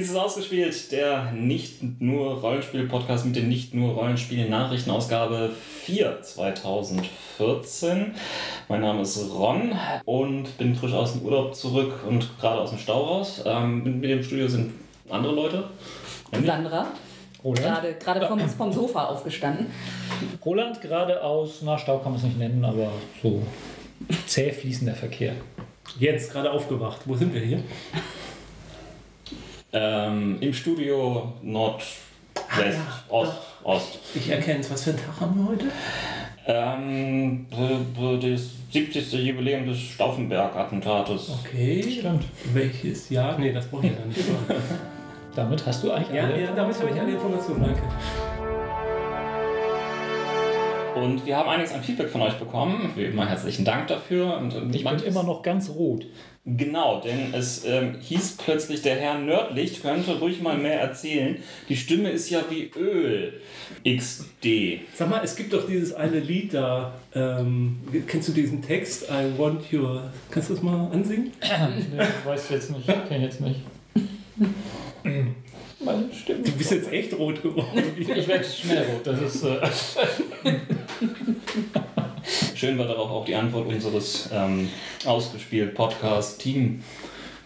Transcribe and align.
Dies 0.00 0.08
ist 0.08 0.16
ausgespielt, 0.16 0.92
der 0.92 1.30
nicht 1.32 2.00
nur 2.00 2.40
Rollenspiel-Podcast 2.40 3.26
mit 3.26 3.36
den 3.36 3.50
nicht 3.50 3.74
nur 3.74 3.92
Rollenspiel-Nachrichtenausgabe 3.92 5.50
4 5.84 6.22
2014. 6.22 8.14
Mein 8.70 8.80
Name 8.80 9.02
ist 9.02 9.18
Ron 9.30 9.72
und 10.06 10.56
bin 10.56 10.74
frisch 10.74 10.94
aus 10.94 11.12
dem 11.12 11.20
Urlaub 11.20 11.54
zurück 11.54 12.02
und 12.08 12.30
gerade 12.40 12.62
aus 12.62 12.70
dem 12.70 12.78
Stau 12.78 13.02
raus. 13.02 13.42
Ähm, 13.44 13.84
mit 13.84 13.96
mir 13.96 14.14
im 14.14 14.22
Studio 14.22 14.48
sind 14.48 14.72
andere 15.10 15.34
Leute. 15.34 15.64
Sandra. 16.46 16.86
Gerade, 17.42 17.92
gerade 18.02 18.26
vom, 18.26 18.40
vom 18.48 18.72
Sofa 18.72 19.04
aufgestanden. 19.04 19.66
Roland 20.42 20.80
gerade 20.80 21.22
aus, 21.22 21.60
na 21.60 21.76
Stau 21.76 21.98
kann 21.98 22.12
man 22.12 22.20
es 22.20 22.24
nicht 22.24 22.38
nennen, 22.38 22.64
aber 22.64 22.90
so 23.22 23.42
zäh 24.26 24.50
fließender 24.50 24.94
Verkehr. 24.94 25.34
Jetzt 25.98 26.32
gerade 26.32 26.50
aufgewacht. 26.50 27.00
Wo 27.04 27.14
sind 27.14 27.34
wir 27.34 27.42
hier? 27.42 27.62
Ähm, 29.72 30.38
Im 30.40 30.52
Studio 30.52 31.32
Nordwest, 31.42 31.86
Ost, 33.08 33.32
Ost. 33.62 33.98
Ich 34.14 34.28
erkenne 34.28 34.60
es. 34.60 34.70
Was 34.70 34.84
für 34.84 34.90
einen 34.90 34.98
Tag 34.98 35.20
haben 35.20 35.36
wir 35.36 35.48
heute? 35.48 35.66
Ähm, 36.46 37.46
das 37.50 38.42
70. 38.72 39.12
Jubiläum 39.12 39.66
des 39.66 39.78
Stauffenberg-Attentates. 39.78 41.30
Okay. 41.44 41.82
Stimmt. 41.82 42.24
Welches 42.52 43.10
Jahr? 43.10 43.38
Nee, 43.38 43.52
das 43.52 43.66
brauche 43.66 43.86
ich 43.86 43.92
ja 43.92 44.04
nicht. 44.04 44.20
Damit 45.36 45.64
hast 45.64 45.84
du 45.84 45.92
eigentlich 45.92 46.16
ja, 46.16 46.24
alle 46.24 46.42
ja, 46.42 46.52
damit 46.52 46.76
habe 46.76 46.90
ich 46.92 47.00
alle 47.00 47.12
Informationen. 47.12 47.62
Danke. 47.62 47.82
Und 50.94 51.24
wir 51.24 51.36
haben 51.36 51.48
einiges 51.48 51.72
an 51.72 51.82
Feedback 51.82 52.10
von 52.10 52.22
euch 52.22 52.34
bekommen. 52.34 52.92
Wie 52.96 53.04
immer 53.04 53.28
herzlichen 53.28 53.64
Dank 53.64 53.86
dafür. 53.86 54.36
Und, 54.36 54.54
und 54.54 54.74
Ich 54.74 54.84
bin 54.84 54.98
immer 55.00 55.22
noch 55.22 55.42
ganz 55.42 55.70
rot. 55.70 56.06
Genau, 56.46 57.00
denn 57.00 57.34
es 57.34 57.64
ähm, 57.66 57.96
hieß 58.00 58.38
plötzlich, 58.38 58.80
der 58.80 58.96
Herr 58.96 59.18
Nördlicht 59.18 59.82
könnte 59.82 60.18
ruhig 60.18 60.40
mal 60.40 60.56
mehr 60.56 60.80
erzählen. 60.80 61.36
Die 61.68 61.76
Stimme 61.76 62.08
ist 62.10 62.30
ja 62.30 62.42
wie 62.48 62.70
Öl. 62.76 63.40
XD. 63.86 64.80
Sag 64.94 65.10
mal, 65.10 65.20
es 65.22 65.36
gibt 65.36 65.52
doch 65.52 65.66
dieses 65.66 65.92
eine 65.92 66.18
Lied 66.18 66.54
da. 66.54 66.94
Ähm, 67.14 67.78
kennst 68.06 68.28
du 68.28 68.32
diesen 68.32 68.62
Text? 68.62 69.04
I 69.10 69.38
want 69.38 69.72
your. 69.72 70.10
Kannst 70.30 70.48
du 70.48 70.54
das 70.54 70.62
mal 70.62 70.90
ansingen? 70.90 71.30
nee, 71.42 72.02
weiß 72.24 72.48
jetzt 72.50 72.70
nicht, 72.70 72.86
kenn 73.08 73.22
jetzt 73.22 73.40
nicht. 73.40 73.60
Meine 75.82 76.12
Stimme. 76.12 76.42
Du 76.42 76.52
bist 76.52 76.70
jetzt 76.70 76.92
echt 76.92 77.14
rot 77.14 77.42
geworden. 77.42 77.82
Ich 77.96 78.28
werde 78.28 78.44
schnell 78.44 78.84
rot. 78.84 79.06
Das 79.06 79.20
ist. 79.20 79.44
Äh, 79.44 79.66
Schön 82.54 82.78
war 82.78 82.86
darauf 82.86 83.10
auch 83.10 83.24
die 83.24 83.34
Antwort 83.34 83.66
unseres 83.66 84.28
ähm, 84.32 84.68
ausgespielt 85.06 85.74
Podcast-Team. 85.74 86.84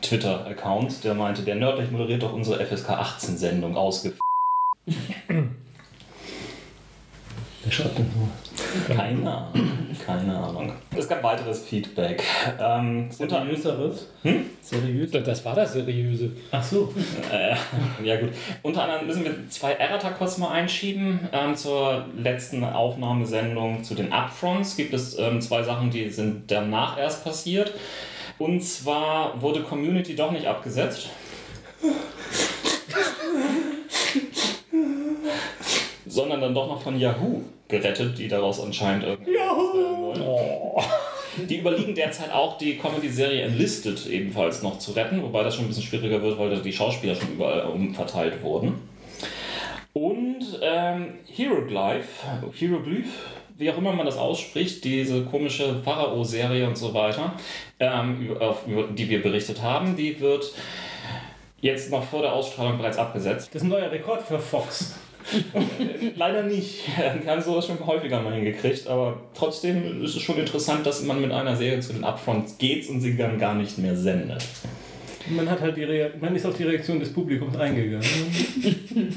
Twitter-Accounts, 0.02 1.00
der 1.00 1.14
meinte, 1.14 1.42
der 1.42 1.54
Nördlich 1.54 1.90
moderiert 1.90 2.22
doch 2.22 2.32
unsere 2.34 2.64
FSK 2.64 2.90
18-Sendung 2.90 3.76
ausge. 3.76 4.12
Wer 4.84 4.92
schreibt 7.70 7.98
denn 7.98 8.10
so? 8.12 8.28
Keine 8.86 9.30
Ahnung. 9.30 9.50
Keine 10.04 10.36
Ahnung. 10.36 10.72
Es 10.96 11.08
gab 11.08 11.22
weiteres 11.22 11.64
Feedback. 11.64 12.22
Ähm, 12.60 13.08
unter, 13.18 13.40
Seriöseres? 13.40 14.08
Hm? 14.22 14.44
Seriös? 14.60 15.10
das 15.10 15.44
war 15.44 15.54
das 15.54 15.72
Seriöse. 15.72 16.32
Ach 16.50 16.62
so. 16.62 16.92
Äh, 17.32 17.54
ja 18.04 18.20
gut. 18.20 18.30
Unter 18.62 18.84
anderem 18.84 19.06
müssen 19.06 19.24
wir 19.24 19.48
zwei 19.48 19.72
Errata 19.72 20.10
kurz 20.10 20.38
mal 20.38 20.50
einschieben. 20.50 21.28
Ähm, 21.32 21.56
zur 21.56 22.06
letzten 22.16 22.64
Aufnahmesendung 22.64 23.82
zu 23.82 23.94
den 23.94 24.12
Upfronts 24.12 24.76
gibt 24.76 24.94
es 24.94 25.18
ähm, 25.18 25.40
zwei 25.40 25.62
Sachen, 25.62 25.90
die 25.90 26.08
sind 26.10 26.50
danach 26.50 26.98
erst 26.98 27.24
passiert. 27.24 27.72
Und 28.38 28.62
zwar 28.62 29.40
wurde 29.40 29.62
Community 29.62 30.14
doch 30.16 30.30
nicht 30.32 30.46
abgesetzt. 30.46 31.08
sondern 36.14 36.40
dann 36.40 36.54
doch 36.54 36.68
noch 36.68 36.80
von 36.80 36.98
Yahoo 36.98 37.40
gerettet, 37.66 38.18
die 38.18 38.28
daraus 38.28 38.60
anscheinend 38.60 39.04
irgendwie 39.04 39.34
Yahoo! 39.34 40.14
Oh. 40.20 40.80
Die 41.48 41.58
überliegen 41.58 41.96
derzeit 41.96 42.32
auch 42.32 42.56
die 42.56 42.78
Comedy-Serie 42.78 43.42
Enlisted 43.42 44.06
ebenfalls 44.06 44.62
noch 44.62 44.78
zu 44.78 44.92
retten, 44.92 45.20
wobei 45.20 45.42
das 45.42 45.56
schon 45.56 45.64
ein 45.64 45.68
bisschen 45.68 45.82
schwieriger 45.82 46.22
wird, 46.22 46.38
weil 46.38 46.50
da 46.50 46.60
die 46.60 46.72
Schauspieler 46.72 47.16
schon 47.16 47.32
überall 47.32 47.66
umverteilt 47.66 48.40
wurden. 48.42 48.74
Und 49.92 50.60
ähm, 50.62 51.14
Hieroglyph, 51.24 52.22
Hieroglyph, 52.52 53.10
wie 53.58 53.70
auch 53.70 53.78
immer 53.78 53.92
man 53.92 54.06
das 54.06 54.16
ausspricht, 54.16 54.84
diese 54.84 55.24
komische 55.24 55.82
Pharao-Serie 55.84 56.68
und 56.68 56.78
so 56.78 56.94
weiter, 56.94 57.34
ähm, 57.80 58.20
über, 58.20 58.56
über 58.68 58.84
die 58.84 59.08
wir 59.08 59.20
berichtet 59.20 59.62
haben, 59.62 59.96
die 59.96 60.20
wird 60.20 60.52
jetzt 61.60 61.90
noch 61.90 62.04
vor 62.04 62.22
der 62.22 62.32
Ausstrahlung 62.32 62.78
bereits 62.78 62.98
abgesetzt. 62.98 63.48
Das 63.52 63.62
ist 63.62 63.66
ein 63.66 63.70
neuer 63.70 63.90
Rekord 63.90 64.22
für 64.22 64.38
Fox. 64.38 64.94
Leider 66.16 66.42
nicht. 66.42 66.82
Wir 67.22 67.30
haben 67.30 67.42
sowas 67.42 67.66
schon 67.66 67.84
häufiger 67.84 68.20
mal 68.20 68.34
hingekriegt, 68.34 68.86
aber 68.86 69.20
trotzdem 69.34 70.02
ist 70.02 70.16
es 70.16 70.22
schon 70.22 70.38
interessant, 70.38 70.86
dass 70.86 71.02
man 71.02 71.20
mit 71.20 71.32
einer 71.32 71.56
Serie 71.56 71.80
zu 71.80 71.92
den 71.92 72.04
Upfronts 72.04 72.58
geht 72.58 72.88
und 72.88 73.00
sie 73.00 73.16
dann 73.16 73.38
gar 73.38 73.54
nicht 73.54 73.78
mehr 73.78 73.96
sendet. 73.96 74.44
Man 75.28 75.50
hat 75.50 75.60
halt 75.60 75.76
die 75.76 75.84
Rea 75.84 76.10
man 76.20 76.36
ist 76.36 76.44
auf 76.44 76.56
die 76.56 76.64
Reaktion 76.64 77.00
des 77.00 77.12
Publikums 77.12 77.56
eingegangen. 77.56 78.04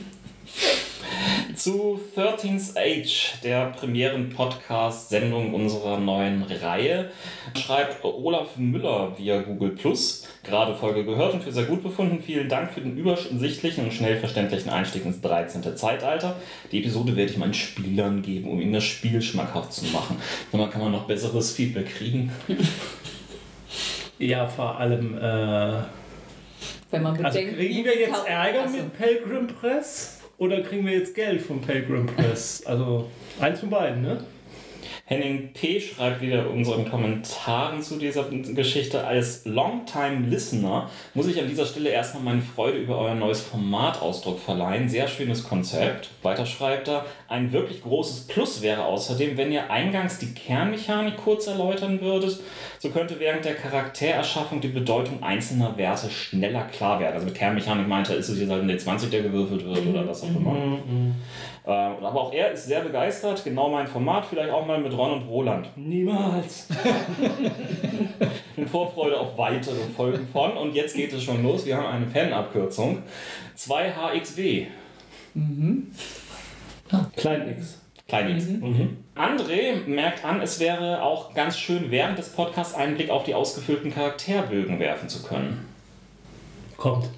Zu 1.68 2.00
13th 2.16 2.78
Age, 2.78 3.42
der 3.44 3.66
Premieren-Podcast-Sendung 3.72 5.54
unserer 5.54 6.00
neuen 6.00 6.44
Reihe, 6.44 7.12
schreibt 7.58 8.06
Olaf 8.06 8.56
Müller 8.56 9.18
via 9.18 9.42
Google 9.42 9.72
Plus. 9.72 10.26
Gerade 10.46 10.74
Folge 10.74 11.04
gehört 11.04 11.34
und 11.34 11.44
für 11.44 11.52
sehr 11.52 11.66
gut 11.66 11.84
befunden. 11.84 12.24
Vielen 12.26 12.48
Dank 12.48 12.72
für 12.72 12.80
den 12.80 12.96
übersichtlichen 12.96 13.84
und 13.84 13.92
schnell 13.94 14.16
verständlichen 14.16 14.70
Einstieg 14.70 15.04
ins 15.04 15.20
13. 15.20 15.76
Zeitalter. 15.76 16.38
Die 16.72 16.80
Episode 16.80 17.18
werde 17.18 17.32
ich 17.34 17.38
meinen 17.38 17.54
Spielern 17.54 18.22
geben, 18.22 18.50
um 18.50 18.62
ihnen 18.62 18.72
das 18.72 18.86
Spiel 18.86 19.22
schmackhaft 19.22 19.74
zu 19.74 19.88
machen. 19.88 20.16
Dann 20.54 20.72
kann 20.72 20.80
man 20.80 20.94
noch 20.94 21.04
besseres 21.04 21.52
Feedback 21.52 21.90
kriegen. 21.90 22.32
Ja, 24.20 24.48
vor 24.48 24.80
allem. 24.80 25.18
Äh, 25.18 25.84
Wenn 26.92 27.04
man 27.04 27.26
also 27.26 27.38
bedenkt, 27.38 27.60
kriegen 27.60 27.76
wie 27.76 27.84
wir 27.84 28.00
jetzt 28.00 28.26
Ärger 28.26 28.70
mit 28.70 28.98
Pilgrim 28.98 29.48
Press? 29.48 30.17
Oder 30.40 30.62
kriegen 30.62 30.86
wir 30.86 30.94
jetzt 30.94 31.16
Geld 31.16 31.42
vom 31.42 31.62
Pilgrim 31.62 32.06
Press? 32.06 32.64
Also 32.64 33.10
eins 33.40 33.60
von 33.60 33.72
beiden, 33.72 34.04
ne? 34.04 34.24
Henning 35.06 35.54
P. 35.54 35.80
schreibt 35.80 36.22
wieder 36.22 36.50
unseren 36.50 36.88
Kommentaren 36.88 37.82
zu 37.82 37.98
dieser 37.98 38.26
Geschichte. 38.26 39.04
Als 39.04 39.46
Longtime 39.46 40.28
Listener 40.28 40.92
muss 41.14 41.28
ich 41.28 41.40
an 41.40 41.48
dieser 41.48 41.66
Stelle 41.66 41.90
erstmal 41.90 42.24
meine 42.24 42.42
Freude 42.42 42.78
über 42.78 43.00
euer 43.00 43.16
neues 43.16 43.42
Format 43.42 44.02
Ausdruck 44.02 44.38
verleihen. 44.38 44.90
Sehr 44.90 45.08
schönes 45.08 45.44
Konzept. 45.44 46.10
Weiter 46.22 46.46
schreibt 46.46 46.90
er, 46.90 47.06
ein 47.30 47.52
wirklich 47.52 47.82
großes 47.82 48.28
Plus 48.28 48.62
wäre 48.62 48.86
außerdem, 48.86 49.38
wenn 49.38 49.52
ihr 49.52 49.70
eingangs 49.70 50.18
die 50.18 50.34
Kernmechanik 50.34 51.18
kurz 51.18 51.48
erläutern 51.48 52.00
würdet. 52.00 52.40
So 52.80 52.90
könnte 52.90 53.20
während 53.20 53.44
der 53.44 53.56
Charaktererschaffung 53.56 54.62
die 54.62 54.70
Bedeutung 54.70 55.22
einzelner 55.24 55.78
Werte 55.78 56.10
schneller 56.10 56.64
klar 56.66 57.00
werden. 57.00 57.16
Also 57.16 57.26
mit 57.26 57.36
Kernmechanik 57.36 57.88
meint 57.88 58.10
er, 58.10 58.18
ist 58.18 58.30
es 58.30 58.40
jetzt 58.40 58.50
halt 58.50 58.64
ein 58.64 58.70
D20, 58.70 59.10
der 59.10 59.24
gewürfelt 59.24 59.66
wird 59.66 59.86
oder 59.88 60.08
was 60.08 60.24
auch 60.24 60.30
immer. 60.30 60.56
Äh, 61.66 61.72
aber 61.72 62.22
auch 62.22 62.32
er 62.32 62.52
ist 62.52 62.66
sehr 62.66 62.80
begeistert. 62.80 63.44
Genau 63.44 63.70
mein 63.70 63.88
Format, 63.88 64.26
vielleicht 64.26 64.52
auch 64.52 64.66
mal 64.66 64.80
mit 64.80 64.98
Ron 64.98 65.20
und 65.20 65.28
Roland. 65.28 65.68
Niemals. 65.76 66.70
In 68.56 68.68
Vorfreude 68.68 69.20
auf 69.20 69.38
weitere 69.38 69.76
Folgen 69.96 70.26
von. 70.32 70.52
Und 70.54 70.74
jetzt 70.76 70.96
geht 70.96 71.12
es 71.12 71.24
schon 71.24 71.44
los. 71.44 71.66
Wir 71.66 71.76
haben 71.76 71.88
eine 71.88 72.08
Fanabkürzung. 72.08 73.04
2HXW. 73.58 74.68
Klein 77.16 77.50
X. 77.58 77.82
Klein 78.08 78.38
X. 78.38 78.48
Mhm. 78.48 78.98
André 79.16 79.86
merkt 79.86 80.24
an, 80.24 80.42
es 80.42 80.60
wäre 80.60 81.02
auch 81.04 81.34
ganz 81.34 81.58
schön, 81.58 81.92
während 81.92 82.18
des 82.18 82.30
Podcasts 82.30 82.74
einen 82.76 82.96
Blick 82.96 83.10
auf 83.10 83.24
die 83.24 83.34
ausgefüllten 83.34 83.94
Charakterbögen 83.94 84.80
werfen 84.80 85.10
zu 85.10 85.24
können. 85.24 85.66
Kommt. 86.78 87.10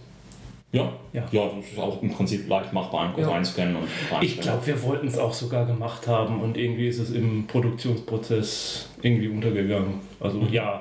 Ja, 0.72 0.94
Ja. 1.14 1.24
ja 1.32 1.46
das 1.56 1.66
ist 1.72 1.80
auch 1.80 2.02
im 2.02 2.12
Prinzip 2.14 2.48
leicht 2.48 2.72
machbar, 2.74 3.12
kurz 3.14 3.28
Ja. 3.28 3.34
einscannen 3.34 3.76
und 3.76 3.84
Ich 3.86 4.12
reinscannen. 4.12 4.42
glaube, 4.42 4.68
wir 4.68 4.84
wollten 4.84 5.08
es 5.08 5.18
auch 5.18 5.34
sogar 5.34 5.66
gemacht 5.66 6.08
haben 6.08 6.42
und 6.42 6.58
irgendwie 6.58 6.88
ist 6.88 7.00
es 7.00 7.12
im 7.12 7.46
Produktionsprozess 7.48 8.88
irgendwie 9.02 9.28
untergegangen. 9.28 9.96
Also 10.20 10.40
ja, 10.52 10.76
äh, 10.78 10.80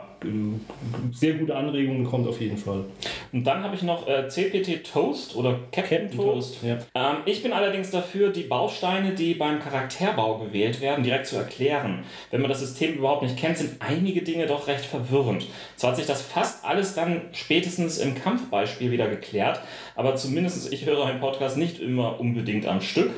sehr 1.13 1.35
gute 1.35 1.55
Anregungen 1.55 2.05
kommt 2.05 2.27
auf 2.27 2.41
jeden 2.41 2.57
Fall. 2.57 2.85
Und 3.33 3.45
dann 3.45 3.63
habe 3.63 3.77
ich 3.77 3.83
noch 3.83 4.09
äh, 4.09 4.29
CPT 4.29 4.85
Toast 4.85 5.37
oder 5.37 5.59
Captain, 5.71 6.11
Toast. 6.11 6.59
Ja. 6.63 6.79
Ähm, 6.95 7.19
ich 7.25 7.43
bin 7.43 7.53
allerdings 7.53 7.91
dafür, 7.91 8.31
die 8.31 8.43
Bausteine, 8.43 9.15
die 9.15 9.35
beim 9.35 9.61
Charakterbau 9.61 10.39
gewählt 10.39 10.81
werden, 10.81 11.05
direkt 11.05 11.27
zu 11.27 11.37
erklären. 11.37 12.05
Wenn 12.31 12.41
man 12.41 12.51
das 12.51 12.61
System 12.61 12.95
überhaupt 12.95 13.23
nicht 13.23 13.37
kennt, 13.37 13.59
sind 13.59 13.81
einige 13.81 14.23
Dinge 14.23 14.47
doch 14.47 14.67
recht 14.67 14.85
verwirrend. 14.85 15.47
Zwar 15.77 15.91
hat 15.91 15.97
sich 15.97 16.07
das 16.07 16.23
fast 16.23 16.65
alles 16.65 16.95
dann 16.95 17.23
spätestens 17.33 17.99
im 17.99 18.15
Kampfbeispiel 18.15 18.91
wieder 18.91 19.09
geklärt, 19.09 19.61
aber 19.95 20.17
zumindest 20.17 20.73
ich 20.73 20.85
höre 20.87 21.07
einen 21.07 21.21
Podcast 21.21 21.57
nicht 21.57 21.81
immer 21.81 22.19
unbedingt 22.19 22.67
am 22.67 22.81
Stück. 22.81 23.11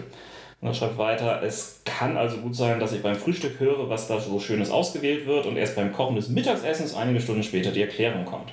Und 0.60 0.68
er 0.68 0.74
schreibt 0.74 0.98
weiter, 0.98 1.42
es 1.42 1.80
kann 1.84 2.16
also 2.18 2.36
gut 2.36 2.54
sein, 2.54 2.80
dass 2.80 2.92
ich 2.92 3.02
beim 3.02 3.16
Frühstück 3.16 3.58
höre, 3.60 3.88
was 3.88 4.08
da 4.08 4.20
so 4.20 4.38
Schönes 4.38 4.70
ausgewählt 4.70 5.26
wird 5.26 5.46
und 5.46 5.56
erst 5.56 5.74
beim 5.74 5.92
Kochen 5.92 6.16
des 6.16 6.28
Mittagessens 6.28 6.94
einige 6.94 7.20
Stunden 7.20 7.42
später 7.42 7.70
die 7.70 7.80
Erklärung 7.80 8.26
kommt. 8.26 8.52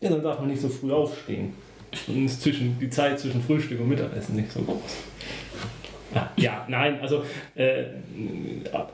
Ja, 0.00 0.10
dann 0.10 0.22
darf 0.22 0.40
man 0.40 0.48
nicht 0.48 0.60
so 0.60 0.68
früh 0.68 0.92
aufstehen. 0.92 1.54
Dann 2.06 2.26
ist 2.26 2.42
zwischen, 2.42 2.78
die 2.80 2.90
Zeit 2.90 3.18
zwischen 3.20 3.42
Frühstück 3.42 3.80
und 3.80 3.88
Mittagessen 3.88 4.36
nicht 4.36 4.52
so 4.52 4.60
groß. 4.62 4.96
Ja, 6.14 6.30
ja 6.36 6.64
nein, 6.68 6.98
also 7.00 7.22
äh, 7.54 7.84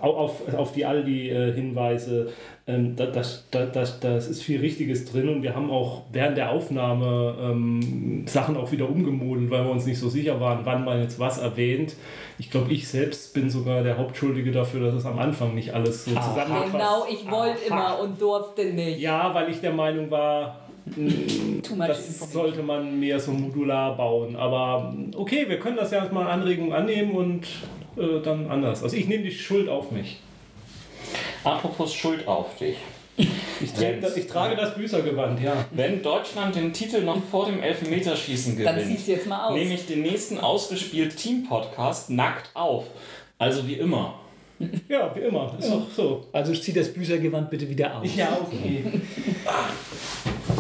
auf, 0.00 0.43
auf 0.55 0.72
die 0.72 0.84
Aldi-Hinweise, 0.84 2.32
ähm, 2.66 2.96
das, 2.96 3.44
das, 3.50 3.72
das, 3.72 4.00
das 4.00 4.28
ist 4.28 4.43
viel 4.43 4.61
Richtiges 4.61 5.05
drin 5.05 5.28
und 5.28 5.43
wir 5.43 5.55
haben 5.55 5.70
auch 5.70 6.02
während 6.12 6.37
der 6.37 6.50
Aufnahme 6.50 7.37
ähm, 7.40 8.25
Sachen 8.26 8.56
auch 8.56 8.72
wieder 8.72 8.88
umgemodelt, 8.88 9.50
weil 9.50 9.64
wir 9.64 9.70
uns 9.70 9.87
nicht 9.87 9.99
so 9.99 10.08
sicher 10.08 10.40
waren, 10.40 10.61
wann 10.64 10.84
man 10.84 11.00
jetzt 11.00 11.19
was 11.19 11.38
erwähnt. 11.38 11.94
Ich 12.38 12.50
glaube, 12.50 12.72
ich 12.72 12.88
selbst 12.88 13.32
bin 13.32 13.49
sogar 13.49 13.82
der 13.82 13.96
Hauptschuldige 13.96 14.50
dafür, 14.50 14.87
dass 14.87 14.94
es 14.94 15.06
am 15.06 15.19
Anfang 15.19 15.55
nicht 15.55 15.72
alles 15.72 16.05
so 16.05 16.11
zusammengefasst 16.11 16.72
Genau, 16.72 17.06
ich 17.08 17.31
wollte 17.31 17.64
immer 17.69 18.00
und 18.00 18.20
durfte 18.20 18.64
nicht. 18.64 18.99
Ja, 18.99 19.32
weil 19.34 19.50
ich 19.50 19.61
der 19.61 19.72
Meinung 19.72 20.11
war, 20.11 20.63
das 20.87 22.33
sollte 22.33 22.63
man 22.63 23.01
mehr 23.01 23.19
so 23.19 23.33
modular 23.33 23.97
bauen. 23.97 24.37
Aber 24.37 24.95
okay, 25.17 25.49
wir 25.49 25.59
können 25.59 25.77
das 25.77 25.91
ja 25.91 26.07
mal 26.13 26.27
Anregung 26.27 26.75
annehmen 26.75 27.13
und 27.13 27.47
äh, 27.97 28.21
dann 28.23 28.51
anders. 28.51 28.83
Also 28.83 28.97
ich 28.97 29.09
nehme 29.09 29.25
die 29.25 29.31
Schuld 29.31 29.69
auf 29.69 29.91
mich. 29.91 30.19
Apropos 31.43 31.95
Schuld 31.95 32.27
auf 32.29 32.57
dich. 32.57 32.77
Ich, 33.17 33.73
trage 33.73 34.01
das, 34.01 34.17
ich 34.17 34.27
trage 34.27 34.57
das 34.57 34.75
Büßergewand, 34.75 35.41
ja. 35.41 35.65
Wenn 35.71 36.03
Deutschland 36.03 36.57
den 36.57 36.73
Titel 36.73 37.03
noch 37.03 37.23
vor 37.31 37.47
dem 37.47 37.63
Elfmeterschießen 37.63 38.57
gewinnt, 38.57 38.77
dann 38.77 38.85
zieh's 38.85 39.07
jetzt 39.07 39.27
mal 39.29 39.47
aus. 39.47 39.55
nehme 39.55 39.75
ich 39.75 39.87
den 39.87 40.03
nächsten 40.03 40.39
ausgespielt 40.39 41.17
Team-Podcast 41.17 42.11
nackt 42.11 42.51
auf. 42.55 42.87
Also 43.39 43.67
wie 43.69 43.75
immer. 43.75 44.19
Ja, 44.89 45.15
wie 45.15 45.21
immer. 45.21 45.55
Ist 45.59 45.69
ja. 45.69 45.77
doch 45.77 45.91
so. 45.91 46.27
Also 46.33 46.53
zieh 46.55 46.73
das 46.73 46.93
Büßergewand 46.93 47.51
bitte 47.51 47.69
wieder 47.69 47.99
aus. 47.99 48.17
Ja, 48.17 48.39
okay. 48.41 48.85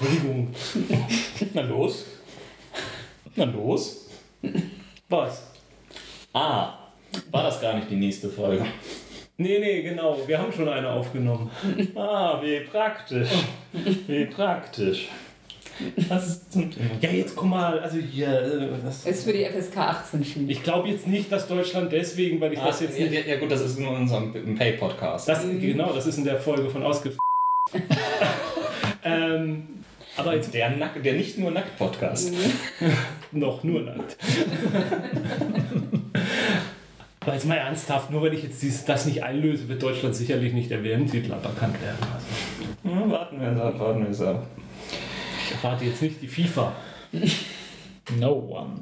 Entschuldigung. 0.00 0.48
Na 1.54 1.62
los. 1.62 2.04
Na 3.34 3.44
los. 3.44 4.06
Was? 5.08 5.42
Ah, 6.32 6.74
war 7.30 7.42
das 7.42 7.60
gar 7.60 7.74
nicht 7.74 7.90
die 7.90 7.96
nächste 7.96 8.28
Folge? 8.28 8.64
Nee, 9.38 9.58
nee, 9.58 9.82
genau. 9.82 10.18
Wir 10.26 10.38
haben 10.38 10.52
schon 10.52 10.68
eine 10.68 10.88
aufgenommen. 10.90 11.50
Ah, 11.96 12.40
wie 12.42 12.60
praktisch. 12.60 13.28
Wie 14.06 14.26
praktisch. 14.26 15.08
Was 16.08 16.28
ist 16.28 16.52
zum 16.52 16.70
Thema? 16.70 16.90
Ja, 17.00 17.10
jetzt 17.10 17.36
guck 17.36 17.48
mal, 17.48 17.78
also 17.78 17.98
hier. 17.98 18.28
Äh, 18.28 18.68
das 18.84 19.06
ist 19.06 19.24
für 19.24 19.32
die 19.32 19.44
FSK 19.44 19.76
18 19.76 20.24
Schiene. 20.24 20.52
Ich 20.52 20.62
glaube 20.62 20.88
jetzt 20.88 21.06
nicht, 21.06 21.30
dass 21.30 21.46
Deutschland 21.46 21.92
deswegen, 21.92 22.40
weil 22.40 22.52
ich 22.52 22.58
Ach, 22.58 22.66
das 22.66 22.80
jetzt 22.80 22.98
nicht. 22.98 23.12
Ja, 23.12 23.20
ja, 23.20 23.36
gut, 23.38 23.50
das 23.50 23.60
ist 23.60 23.78
nur 23.78 23.90
in 23.90 24.02
unserem 24.02 24.56
Pay-Podcast. 24.56 25.28
Genau, 25.60 25.92
das 25.92 26.06
ist 26.06 26.18
in 26.18 26.24
der 26.24 26.40
Folge 26.40 26.68
von 26.68 26.82
Ausgef. 26.82 27.16
ähm, 29.04 29.77
aber 30.18 30.34
jetzt 30.34 30.52
der, 30.52 30.70
Nack, 30.70 31.02
der 31.02 31.14
nicht 31.14 31.38
nur 31.38 31.50
Nackt-Podcast. 31.50 32.32
Noch 33.32 33.62
nur 33.62 33.82
nackt. 33.82 34.16
Aber 37.20 37.34
jetzt 37.34 37.46
mal 37.46 37.56
ernsthaft, 37.56 38.10
nur 38.10 38.22
wenn 38.22 38.32
ich 38.32 38.42
jetzt 38.42 38.62
dies, 38.62 38.86
das 38.86 39.04
nicht 39.04 39.22
einlöse, 39.22 39.68
wird 39.68 39.82
Deutschland 39.82 40.16
sicherlich 40.16 40.54
nicht 40.54 40.70
der 40.70 40.82
WM-Titel 40.82 41.30
aberkannt 41.34 41.76
werden. 41.82 41.98
Also. 42.14 42.26
Ja, 42.88 43.10
warten 43.10 43.38
wir 43.38 43.48
es 43.48 43.60
ab, 43.60 43.78
warten 43.78 44.02
wir 44.02 44.08
es 44.08 44.22
ab. 44.22 44.46
Ich 45.44 45.52
erwarte 45.52 45.84
jetzt 45.84 46.00
nicht 46.00 46.22
die 46.22 46.28
FIFA. 46.28 46.72
No 48.18 48.32
one. 48.32 48.80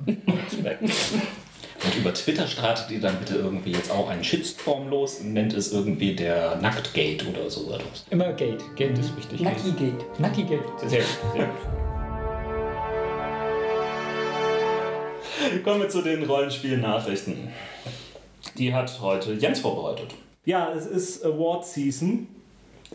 Und 1.87 1.95
über 1.95 2.13
Twitter 2.13 2.49
startet 2.49 2.91
ihr 2.91 3.01
dann 3.01 3.17
bitte 3.21 3.37
irgendwie 3.37 3.71
jetzt 3.71 3.93
auch 3.93 4.09
einen 4.09 4.25
Shitstorm 4.25 4.89
los 4.89 5.21
und 5.21 5.33
nennt 5.35 5.55
es 5.55 5.73
irgendwie 5.73 6.17
der 6.17 6.57
Nacktgate 6.57 7.25
oder 7.29 7.49
so 7.49 7.73
etwas. 7.73 8.05
Immer 8.11 8.33
Gate. 8.33 8.65
Gate 8.75 8.99
ist 8.99 9.17
wichtig. 9.17 9.41
Nackigate. 9.41 10.05
Nackigate. 10.19 10.65
Sehr 10.85 11.03
gut, 11.03 11.09
sehr. 11.33 11.49
Kommen 15.63 15.83
wir 15.83 15.89
zu 15.89 16.03
den 16.03 16.25
Rollenspiel-Nachrichten. 16.25 17.53
Die 18.59 18.75
hat 18.75 19.01
heute 19.01 19.35
Jens 19.35 19.61
vorbereitet. 19.61 20.09
Ja, 20.45 20.73
es 20.73 20.87
ist 20.87 21.25
Award 21.25 21.65
Season, 21.67 22.27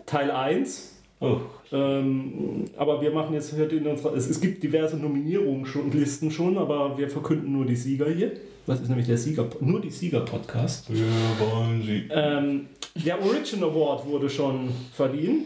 Teil 0.06 0.32
1. 0.32 0.96
Oh. 1.22 1.38
Ähm, 1.72 2.66
aber 2.76 3.02
wir 3.02 3.12
machen 3.12 3.34
jetzt 3.36 3.54
heute 3.58 3.78
in 3.78 3.88
unserer. 3.88 4.16
Es, 4.16 4.30
es 4.30 4.42
gibt 4.42 4.62
diverse 4.64 4.98
Nominierungen 4.98 5.66
schon, 5.66 5.92
Listen 5.92 6.30
schon, 6.30 6.58
aber 6.58 6.98
wir 6.98 7.10
verkünden 7.10 7.54
nur 7.54 7.66
die 7.66 7.78
Sieger 7.78 8.10
hier. 8.10 8.34
Das 8.68 8.80
ist 8.80 8.90
nämlich 8.90 9.08
der 9.08 9.18
Sieger, 9.18 9.48
nur 9.60 9.82
die 9.82 9.90
Sieger-Podcast. 9.90 10.94
Wir 10.94 11.06
wollen 11.40 11.82
sie. 11.84 12.08
Ähm, 12.12 12.68
der 12.96 13.24
Origin 13.24 13.64
Award 13.64 14.06
wurde 14.06 14.30
schon 14.30 14.70
verliehen. 14.94 15.46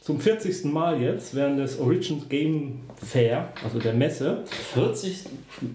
Zum 0.00 0.20
40. 0.20 0.64
Mal 0.66 1.00
jetzt, 1.00 1.34
während 1.34 1.58
des 1.58 1.78
Origin 1.78 2.22
Game 2.28 2.80
Fair, 2.96 3.52
also 3.62 3.78
der 3.78 3.94
Messe. 3.94 4.44
40? 4.74 5.24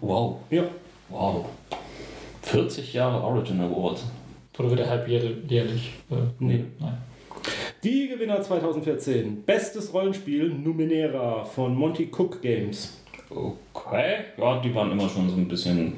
Wow. 0.01 0.37
Ja. 0.49 0.63
Wow. 1.09 1.45
40 2.41 2.93
Jahre 2.93 3.23
Origin 3.23 3.59
Award. 3.61 4.01
Oder 4.57 4.69
wird 4.69 4.79
er 4.79 4.89
halbjährlich? 4.89 5.93
Äh, 6.09 6.15
nee. 6.39 6.63
Nein. 6.79 6.97
Die 7.83 8.07
Gewinner 8.07 8.41
2014. 8.41 9.43
Bestes 9.43 9.93
Rollenspiel 9.93 10.49
Numenera 10.49 11.43
von 11.43 11.75
Monty 11.75 12.09
Cook 12.11 12.41
Games. 12.41 12.97
Okay, 13.35 14.15
ja, 14.37 14.61
die 14.61 14.73
waren 14.73 14.91
immer 14.91 15.09
schon 15.09 15.29
so 15.29 15.35
ein 15.35 15.47
bisschen 15.47 15.93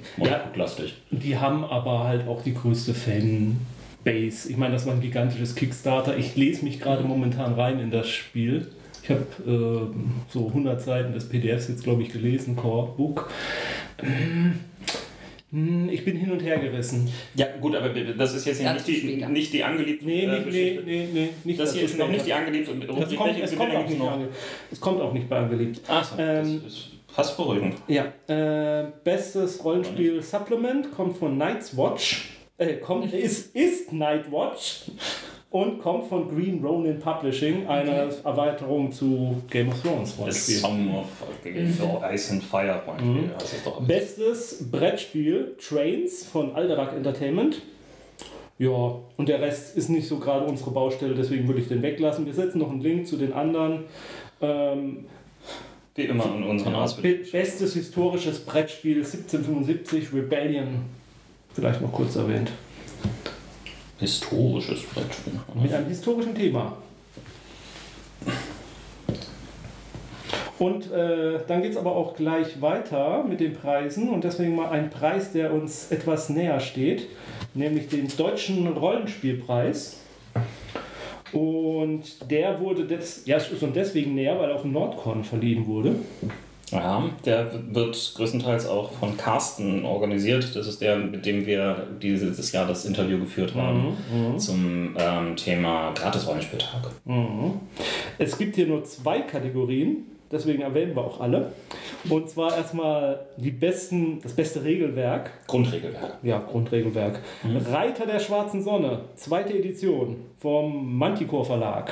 lastig. 0.56 0.96
Ja, 1.12 1.20
die 1.20 1.38
haben 1.38 1.64
aber 1.64 2.04
halt 2.04 2.28
auch 2.28 2.42
die 2.42 2.54
größte 2.54 2.96
Fanbase. 2.96 4.50
Ich 4.50 4.58
meine, 4.58 4.74
das 4.74 4.88
war 4.88 4.94
ein 4.94 5.02
gigantisches 5.02 5.54
Kickstarter. 5.54 6.18
Ich 6.18 6.36
lese 6.36 6.66
mich 6.66 6.80
gerade 6.80 7.04
momentan 7.04 7.54
rein 7.54 7.80
in 7.80 7.92
das 7.92 8.10
Spiel. 8.10 8.68
Ich 9.04 9.12
habe 9.12 9.22
äh, 9.46 10.34
so 10.34 10.48
100 10.48 10.82
Seiten 10.82 11.14
des 11.14 11.30
PDFs 11.30 11.70
jetzt, 11.70 11.84
glaube 11.84 12.02
ich, 12.02 12.10
gelesen, 12.10 12.56
Core 12.56 12.94
Book. 12.98 13.30
Hm, 15.52 15.90
ich 15.90 16.04
bin 16.04 16.18
hin 16.18 16.32
und 16.32 16.42
her 16.42 16.58
gerissen. 16.58 17.10
Ja, 17.36 17.46
gut, 17.62 17.76
aber 17.76 17.90
das 17.90 18.34
ist 18.34 18.46
jetzt 18.46 18.62
nicht 18.62 18.88
die, 18.88 19.26
nicht 19.28 19.54
die 19.54 19.64
angeliebte 19.64 20.06
nee, 20.06 20.26
äh, 20.26 20.42
nee, 20.42 20.80
nee, 20.86 21.08
nee, 21.14 21.30
nicht 21.46 21.60
Das 21.60 21.74
hier 21.74 21.84
ist 21.84 21.98
noch 21.98 22.10
nicht 22.10 22.26
die 22.26 22.34
angeliebte 22.34 22.76
das 22.76 23.16
kommt, 23.16 23.42
es, 23.42 23.56
kommt 23.56 23.74
auch 23.74 23.88
nicht 23.88 24.30
es 24.72 24.82
kommt 24.82 25.02
auch 25.02 25.14
nicht 25.14 25.30
bei 25.30 25.38
angeliebt. 25.38 25.80
Ach 25.88 26.04
so, 26.04 26.22
ähm, 26.22 26.62
das 26.64 26.74
ist 26.74 26.97
Fast 27.18 27.36
beruhigend. 27.36 27.74
Ja. 27.88 28.14
Äh, 28.28 28.92
bestes 29.04 29.66
Rollenspiel 29.66 30.22
Supplement 30.22 30.92
kommt 30.92 31.18
von 31.18 31.36
Night's 31.36 31.76
Watch. 31.76 32.30
Äh, 32.60 32.76
kommt, 32.76 33.12
ist, 33.14 33.56
ist 33.56 33.92
Night 33.92 34.32
Watch 34.32 34.84
und 35.50 35.80
kommt 35.80 36.10
von 36.10 36.30
Green 36.30 36.64
Ronin 36.64 37.00
Publishing, 37.00 37.66
einer 37.66 38.06
okay. 38.06 38.16
Erweiterung 38.24 38.92
zu 38.92 39.42
Game 39.50 39.70
of 39.70 39.82
Thrones 39.82 40.14
Rollenspiel. 40.16 40.58
Song 40.58 40.96
of 40.96 41.08
mhm. 41.44 42.04
Ice 42.14 42.34
and 42.34 42.44
Fire. 42.44 42.84
Mhm. 43.02 43.32
Bestes 43.88 44.70
Brettspiel 44.70 45.56
Trains 45.60 46.24
von 46.24 46.54
Alderac 46.54 46.94
Entertainment. 46.94 47.64
Ja, 48.60 49.00
und 49.18 49.28
der 49.28 49.42
Rest 49.42 49.76
ist 49.76 49.90
nicht 49.90 50.08
so 50.08 50.20
gerade 50.20 50.46
unsere 50.46 50.70
Baustelle, 50.70 51.16
deswegen 51.16 51.48
würde 51.48 51.62
ich 51.62 51.68
den 51.68 51.82
weglassen. 51.82 52.28
Wir 52.28 52.34
setzen 52.34 52.60
noch 52.60 52.70
einen 52.70 52.82
Link 52.82 53.08
zu 53.08 53.18
den 53.18 53.34
anderen. 53.34 53.86
Ähm, 54.40 55.06
wie 55.98 56.04
immer 56.04 56.26
in 56.36 56.44
unseren 56.44 56.74
ja, 56.74 56.84
Ausbildungen. 56.84 57.30
Bestes 57.32 57.74
historisches 57.74 58.40
Brettspiel 58.40 58.98
1775 58.98 60.14
Rebellion. 60.14 60.86
Vielleicht 61.54 61.82
noch 61.82 61.92
kurz 61.92 62.16
erwähnt. 62.16 62.52
Historisches 64.00 64.84
Brettspiel. 64.84 65.34
Mit 65.60 65.74
einem 65.74 65.88
historischen 65.88 66.36
Thema. 66.36 66.78
Und 70.60 70.92
äh, 70.92 71.40
dann 71.48 71.62
geht 71.62 71.72
es 71.72 71.78
aber 71.78 71.96
auch 71.96 72.16
gleich 72.16 72.62
weiter 72.62 73.24
mit 73.24 73.40
den 73.40 73.54
Preisen 73.54 74.10
und 74.10 74.24
deswegen 74.24 74.56
mal 74.56 74.70
ein 74.70 74.90
Preis, 74.90 75.32
der 75.32 75.54
uns 75.54 75.92
etwas 75.92 76.30
näher 76.30 76.60
steht, 76.60 77.08
nämlich 77.54 77.90
den 77.90 78.08
Deutschen 78.16 78.68
Rollenspielpreis. 78.68 80.02
Und 81.32 82.04
der 82.30 82.60
wurde 82.60 82.86
des, 82.86 83.26
ja, 83.26 83.40
schon 83.40 83.74
deswegen 83.74 84.16
näher, 84.16 84.40
weil 84.40 84.50
er 84.50 84.56
auf 84.56 84.62
dem 84.62 84.72
Nordkorn 84.72 85.24
verliehen 85.24 85.68
wurde. 85.68 85.96
Ja, 86.72 87.10
der 87.26 87.50
wird 87.72 88.14
größtenteils 88.16 88.68
auch 88.68 88.92
von 88.92 89.16
Carsten 89.16 89.86
organisiert. 89.86 90.54
Das 90.54 90.68
ist 90.68 90.82
der, 90.82 90.98
mit 90.98 91.26
dem 91.26 91.46
wir 91.46 91.88
dieses 92.02 92.52
Jahr 92.52 92.68
das 92.68 92.84
Interview 92.84 93.20
geführt 93.20 93.56
haben 93.56 93.98
mhm, 94.12 94.34
mhm. 94.34 94.40
zum 94.40 94.96
ähm, 95.00 95.36
Thema 95.38 95.94
Gratis-Rollenspieltag. 95.94 96.92
Mhm. 97.06 97.54
Es 98.18 98.38
gibt 98.38 98.56
hier 98.56 98.68
nur 98.68 98.84
zwei 98.84 99.22
Kategorien 99.22 100.04
deswegen 100.32 100.62
erwähnen 100.62 100.96
wir 100.96 101.04
auch 101.04 101.20
alle. 101.20 101.52
Und 102.10 102.30
zwar 102.30 102.56
erstmal 102.56 103.28
die 103.38 103.52
besten, 103.52 104.20
das 104.22 104.34
beste 104.34 104.64
Regelwerk. 104.64 105.32
Grundregelwerk. 105.48 106.18
Ja, 106.24 106.40
Grundregelwerk. 106.40 107.20
Mhm. 107.44 107.58
Reiter 107.58 108.06
der 108.06 108.20
schwarzen 108.20 108.62
Sonne, 108.62 109.02
zweite 109.16 109.58
Edition 109.58 110.18
vom 110.38 110.98
Manticore 110.98 111.46
Verlag. 111.46 111.92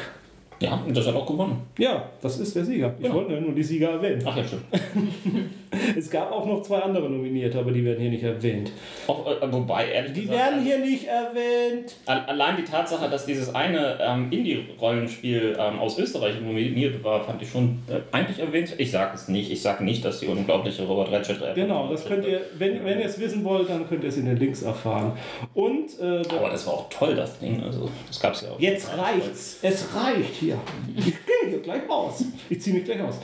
Ja, 0.61 0.81
und 0.87 0.95
das 0.95 1.05
hat 1.07 1.15
auch 1.15 1.25
gewonnen. 1.25 1.61
Ja, 1.77 2.09
das 2.21 2.39
ist 2.39 2.55
der 2.55 2.63
Sieger. 2.63 2.93
Ich 2.97 3.03
Genau. 3.03 3.15
wollte 3.15 3.39
nur 3.41 3.53
die 3.53 3.63
Sieger 3.63 3.89
erwähnen. 3.91 4.21
Ach 4.25 4.37
ja, 4.37 4.43
stimmt. 4.43 4.63
Es 5.97 6.09
gab 6.09 6.31
auch 6.31 6.45
noch 6.45 6.61
zwei 6.61 6.77
andere 6.79 7.09
Nominierte, 7.09 7.59
aber 7.59 7.71
die 7.71 7.83
werden 7.83 7.99
hier 7.99 8.09
nicht 8.09 8.23
erwähnt. 8.23 8.71
Auch, 9.07 9.27
äh, 9.27 9.51
wobei, 9.51 9.89
ehrlich 9.89 10.13
Die 10.13 10.21
gesagt, 10.21 10.39
werden 10.39 10.63
hier 10.63 10.79
nicht 10.79 11.05
erwähnt. 11.05 11.95
Al- 12.05 12.23
Allein 12.27 12.55
die 12.57 12.63
Tatsache, 12.63 13.09
dass 13.09 13.25
dieses 13.25 13.53
eine 13.53 13.97
ähm, 14.01 14.27
Indie-Rollenspiel 14.31 15.57
ähm, 15.59 15.79
aus 15.79 15.99
Österreich 15.99 16.39
nominiert 16.39 17.03
war, 17.03 17.21
fand 17.25 17.41
ich 17.41 17.49
schon 17.49 17.79
äh, 17.89 17.99
eigentlich 18.15 18.39
erwähnt. 18.39 18.73
Ich 18.77 18.91
sage 18.91 19.11
es 19.15 19.27
nicht. 19.27 19.51
Ich 19.51 19.61
sage 19.61 19.83
nicht, 19.83 20.05
dass 20.05 20.21
die 20.21 20.27
unglaubliche 20.27 20.83
Robert 20.83 21.11
Ratchet 21.11 21.39
Genau, 21.55 21.89
das 21.89 22.05
könnt 22.05 22.25
ihr, 22.25 22.39
wenn, 22.57 22.83
wenn 22.85 22.99
ihr 22.99 23.05
es 23.05 23.19
wissen 23.19 23.43
wollt, 23.43 23.69
dann 23.69 23.87
könnt 23.89 24.03
ihr 24.03 24.09
es 24.09 24.17
in 24.17 24.25
den 24.27 24.37
Links 24.37 24.61
erfahren. 24.61 25.11
Und 25.53 25.99
äh, 25.99 26.21
Aber 26.37 26.49
das 26.51 26.65
war 26.67 26.73
auch 26.75 26.89
toll, 26.89 27.15
das 27.15 27.37
Ding. 27.39 27.61
Also, 27.63 27.89
das 28.07 28.19
gab 28.19 28.33
es 28.33 28.41
ja 28.43 28.49
auch. 28.51 28.59
jetzt 28.59 28.89
reicht's. 28.97 29.59
Es 29.61 29.87
reicht 29.93 30.35
hier. 30.45 30.59
Ich 30.95 31.05
gehe 31.05 31.49
hier 31.49 31.59
gleich 31.59 31.87
raus. 31.89 32.23
Ich 32.49 32.61
ziehe 32.61 32.75
mich 32.75 32.85
gleich 32.85 33.01
aus. 33.01 33.15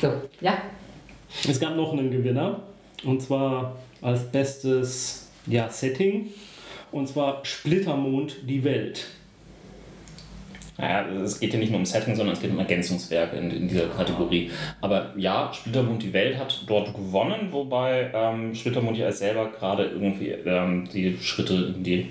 So, 0.00 0.12
ja. 0.40 0.62
Es 1.48 1.58
gab 1.58 1.76
noch 1.76 1.92
einen 1.92 2.10
Gewinner. 2.10 2.62
Und 3.04 3.20
zwar 3.20 3.76
als 4.00 4.30
bestes 4.30 5.28
ja, 5.46 5.68
Setting. 5.68 6.28
Und 6.92 7.08
zwar 7.08 7.44
Splittermond, 7.44 8.36
die 8.48 8.64
Welt. 8.64 9.06
Naja, 10.78 11.06
es 11.22 11.38
geht 11.38 11.52
ja 11.52 11.58
nicht 11.58 11.70
nur 11.70 11.80
um 11.80 11.84
Setting, 11.84 12.16
sondern 12.16 12.34
es 12.34 12.40
geht 12.40 12.50
um 12.50 12.58
Ergänzungswerke 12.58 13.36
in, 13.36 13.50
in 13.50 13.68
dieser 13.68 13.88
Kategorie. 13.88 14.50
Aber 14.80 15.12
ja, 15.16 15.52
Splittermond 15.52 16.02
die 16.02 16.12
Welt 16.12 16.38
hat 16.38 16.64
dort 16.66 16.94
gewonnen, 16.94 17.48
wobei 17.50 18.10
ähm, 18.14 18.54
Splittermond 18.54 18.96
ja 18.96 19.12
selber 19.12 19.50
gerade 19.50 19.84
irgendwie 19.84 20.28
ähm, 20.28 20.88
die 20.90 21.18
Schritte 21.18 21.74
in 21.76 21.84
die 21.84 22.10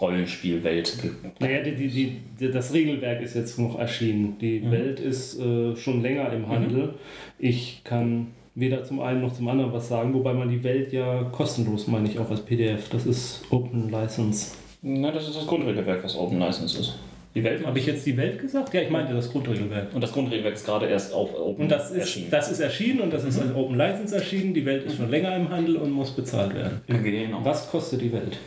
Rollenspielwelt 0.00 0.96
Naja, 1.38 1.62
die, 1.62 1.74
die, 1.74 2.16
die, 2.40 2.50
das 2.50 2.72
Regelwerk 2.72 3.22
ist 3.22 3.34
jetzt 3.34 3.58
noch 3.58 3.78
erschienen. 3.78 4.36
Die 4.40 4.70
Welt 4.70 5.00
ist 5.00 5.38
äh, 5.38 5.76
schon 5.76 6.02
länger 6.02 6.32
im 6.32 6.48
Handel. 6.48 6.94
Ich 7.38 7.82
kann 7.84 8.28
weder 8.54 8.84
zum 8.84 9.00
einen 9.00 9.20
noch 9.20 9.34
zum 9.34 9.48
anderen 9.48 9.72
was 9.72 9.88
sagen, 9.88 10.14
wobei 10.14 10.32
man 10.32 10.48
die 10.48 10.62
Welt 10.62 10.92
ja 10.92 11.24
kostenlos, 11.32 11.86
meine 11.86 12.08
ich, 12.08 12.18
auch 12.18 12.30
als 12.30 12.40
PDF. 12.40 12.88
Das 12.88 13.06
ist 13.06 13.42
Open 13.50 13.90
License. 13.90 14.52
Na, 14.82 15.10
das 15.10 15.28
ist 15.28 15.36
das 15.36 15.46
Grundregelwerk, 15.46 16.04
was 16.04 16.16
Open 16.16 16.38
License 16.38 16.78
ist. 16.78 16.98
Die 17.34 17.42
Welt 17.42 17.66
Habe 17.66 17.76
ich 17.80 17.86
jetzt 17.86 18.06
die 18.06 18.16
Welt 18.16 18.38
gesagt? 18.40 18.72
Ja, 18.72 18.82
ich 18.82 18.90
meinte 18.90 19.12
das 19.12 19.28
Grundregelwerk. 19.28 19.92
Und 19.92 20.00
das 20.00 20.12
Grundregelwerk 20.12 20.54
ist 20.54 20.64
gerade 20.64 20.86
erst 20.86 21.12
auf 21.12 21.34
Open 21.36 21.64
Und 21.64 21.68
das 21.68 21.90
ist, 21.90 21.98
erschienen. 21.98 22.26
das 22.30 22.50
ist 22.52 22.60
erschienen 22.60 23.00
und 23.00 23.12
das 23.12 23.24
ist 23.24 23.40
als 23.40 23.52
Open 23.56 23.76
License 23.76 24.14
erschienen. 24.14 24.54
Die 24.54 24.64
Welt 24.64 24.84
ist 24.84 24.96
schon 24.98 25.10
länger 25.10 25.34
im 25.34 25.48
Handel 25.48 25.76
und 25.76 25.90
muss 25.90 26.12
bezahlt 26.12 26.54
werden. 26.54 26.80
Genau. 26.86 27.40
Was 27.42 27.68
kostet 27.68 28.02
die 28.02 28.12
Welt? 28.12 28.38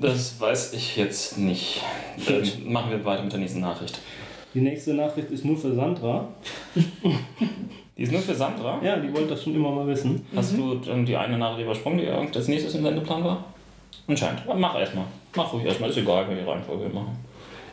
Das 0.00 0.40
weiß 0.40 0.74
ich 0.74 0.96
jetzt 0.96 1.38
nicht. 1.38 1.82
Dann 2.26 2.72
machen 2.72 2.90
wir 2.90 3.04
weiter 3.04 3.22
mit 3.22 3.32
der 3.32 3.40
nächsten 3.40 3.60
Nachricht. 3.60 3.98
Die 4.54 4.60
nächste 4.60 4.94
Nachricht 4.94 5.30
ist 5.30 5.44
nur 5.44 5.56
für 5.56 5.74
Sandra. 5.74 6.28
Die 7.96 8.02
ist 8.02 8.12
nur 8.12 8.20
für 8.20 8.34
Sandra. 8.34 8.80
Ja, 8.82 8.96
die 8.96 9.12
wollte 9.12 9.28
das 9.28 9.42
schon 9.42 9.54
immer 9.54 9.72
mal 9.72 9.86
wissen. 9.86 10.24
Hast 10.34 10.56
du 10.56 10.76
dann 10.76 11.04
die 11.04 11.16
eine 11.16 11.36
Nachricht 11.36 11.64
übersprungen, 11.64 11.98
die 11.98 12.08
als 12.08 12.48
nächstes 12.48 12.74
im 12.74 12.82
Sendeplan 12.82 13.24
war? 13.24 13.44
Anscheinend. 14.06 14.42
Ja, 14.46 14.54
Mach 14.54 14.78
erstmal. 14.78 15.04
Mach 15.34 15.52
ruhig 15.52 15.64
erstmal. 15.64 15.90
Ist 15.90 15.98
egal, 15.98 16.28
welche 16.28 16.46
Reihenfolge 16.46 16.84
wir 16.84 16.94
machen. 16.94 17.16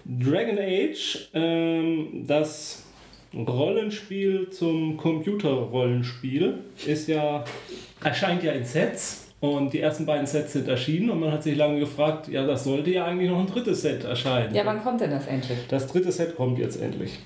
Dragon 0.05 0.57
Age, 0.59 1.29
ähm, 1.33 2.25
das 2.27 2.83
Rollenspiel 3.35 4.49
zum 4.49 4.97
Computerrollenspiel, 4.97 6.59
ist 6.85 7.07
ja, 7.07 7.43
erscheint 8.03 8.43
ja 8.43 8.51
in 8.51 8.65
Sets. 8.65 9.24
Und 9.41 9.73
die 9.73 9.79
ersten 9.79 10.05
beiden 10.05 10.25
Sets 10.25 10.53
sind 10.53 10.67
erschienen 10.67 11.09
und 11.09 11.19
man 11.19 11.31
hat 11.31 11.43
sich 11.43 11.55
lange 11.55 11.79
gefragt, 11.79 12.29
ja, 12.29 12.45
das 12.47 12.63
sollte 12.63 12.89
ja 12.89 13.05
eigentlich 13.05 13.29
noch 13.29 13.39
ein 13.39 13.47
drittes 13.47 13.81
Set 13.81 14.03
erscheinen. 14.03 14.55
Ja, 14.55 14.65
wann 14.65 14.81
kommt 14.81 15.01
denn 15.01 15.11
das 15.11 15.27
endlich? 15.27 15.59
Das 15.67 15.87
dritte 15.87 16.11
Set 16.11 16.35
kommt 16.35 16.57
jetzt 16.57 16.81
endlich. 16.81 17.19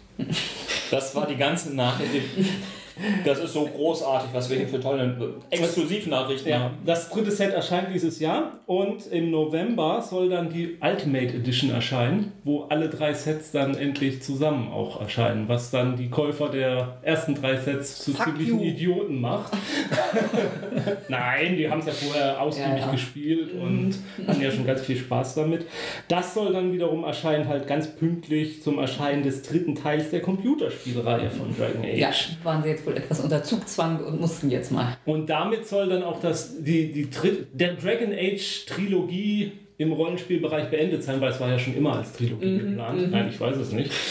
Das 0.92 1.16
war 1.16 1.28
die 1.28 1.36
ganze 1.36 1.76
Nachricht. 1.76 2.26
Das 3.26 3.40
ist 3.40 3.54
so 3.54 3.66
großartig, 3.66 4.30
was 4.34 4.50
wir 4.50 4.58
hier 4.58 4.68
für 4.68 4.80
tolle 4.80 5.40
äh, 5.52 5.56
Exklusivnachrichten 5.56 6.50
Ja, 6.52 6.60
haben. 6.60 6.78
das 6.86 7.10
dritte 7.10 7.32
Set 7.32 7.54
erscheint 7.54 7.88
dieses 7.94 8.20
Jahr 8.20 8.60
und 8.66 9.08
im 9.08 9.32
November 9.32 10.02
soll 10.02 10.30
dann 10.30 10.50
die 10.50 10.78
Ultimate 10.82 11.34
Edition 11.36 11.72
erscheinen, 11.72 12.32
wo 12.44 12.64
alle 12.64 12.90
drei 12.90 13.14
Sets 13.14 13.52
dann 13.52 13.76
endlich 13.76 14.22
zusammen 14.22 14.72
auch 14.72 15.00
erscheinen, 15.02 15.48
was 15.48 15.72
dann 15.72 15.96
die 15.96 16.10
Käufer 16.10 16.50
der 16.50 16.98
ersten 17.02 17.36
drei 17.36 17.58
Sets 17.58 18.04
zu 18.04 18.12
Fuck 18.14 18.26
ziemlichen 18.26 18.60
you. 18.60 18.66
Idioten 18.66 19.22
macht. 19.22 19.54
Nein, 21.08 21.56
die 21.58 21.70
haben 21.70 21.80
es 21.80 21.86
ja 21.88 21.94
vorher 21.94 22.42
ausgiebig 22.42 22.72
Ja, 22.80 22.86
ja. 22.86 22.92
gespielt 22.92 23.54
und 23.54 23.96
hatten 24.28 24.42
ja 24.42 24.52
schon 24.52 24.66
ganz 24.66 24.82
viel 24.82 24.98
Spaß 24.98 25.36
damit. 25.36 25.66
Das 26.08 26.34
soll 26.34 26.54
dann 26.54 26.72
wiederum 26.74 27.04
erscheinen, 27.04 27.48
halt 27.48 27.68
ganz 27.68 27.88
pünktlich 27.96 28.62
zum 28.64 28.80
Erscheinen 28.80 29.24
des 29.24 29.42
dritten 29.44 29.76
Teils 29.76 30.10
der 30.12 30.22
Computerspielreihe 30.22 31.30
von 31.30 31.56
Dragon 31.58 31.84
Age. 31.84 31.98
Ja, 31.98 32.10
waren 32.44 32.64
sie 32.64 32.70
jetzt 32.70 32.86
wohl 32.90 32.98
etwas 32.98 33.20
unter 33.20 33.44
Zugzwang 33.44 34.04
und 34.04 34.20
mussten 34.20 34.50
jetzt 34.50 34.72
mal. 34.72 34.98
Und 35.06 35.30
damit 35.30 35.68
soll 35.68 35.90
dann 35.90 36.04
auch 36.04 36.20
das, 36.20 36.64
die, 36.64 36.92
die 36.92 37.10
der 37.54 37.74
Dragon 37.76 38.14
Age 38.14 38.66
Trilogie 38.66 39.52
im 39.78 39.94
Rollenspielbereich 39.94 40.70
beendet 40.70 41.04
sein, 41.04 41.22
weil 41.22 41.32
es 41.32 41.40
war 41.40 41.50
ja 41.50 41.58
schon 41.58 41.76
immer 41.76 41.96
als 41.96 42.14
Trilogie 42.14 42.58
geplant. 42.58 43.12
Nein, 43.12 43.30
ich 43.30 43.40
weiß 43.40 43.56
es 43.58 43.72
nicht. 43.72 43.92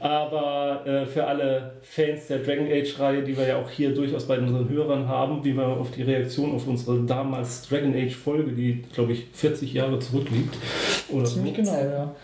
Aber 0.00 0.86
äh, 0.86 1.06
für 1.06 1.26
alle 1.26 1.72
Fans 1.82 2.26
der 2.26 2.40
Dragon 2.40 2.66
Age-Reihe, 2.66 3.22
die 3.22 3.36
wir 3.36 3.46
ja 3.46 3.56
auch 3.56 3.70
hier 3.70 3.94
durchaus 3.94 4.26
bei 4.26 4.38
unseren 4.38 4.68
Hörern 4.68 5.08
haben, 5.08 5.42
wie 5.44 5.56
wir 5.56 5.66
auf 5.66 5.90
die 5.90 6.02
Reaktion 6.02 6.52
auf 6.52 6.66
unsere 6.66 7.02
damals 7.04 7.66
Dragon 7.66 7.94
Age-Folge, 7.94 8.52
die, 8.52 8.82
glaube 8.92 9.12
ich, 9.12 9.26
40 9.32 9.72
Jahre 9.72 9.98
zurückliegt, 9.98 10.54
oder 11.08 11.24
so. 11.24 11.42
Genau, 11.42 11.72
ja. 11.72 12.14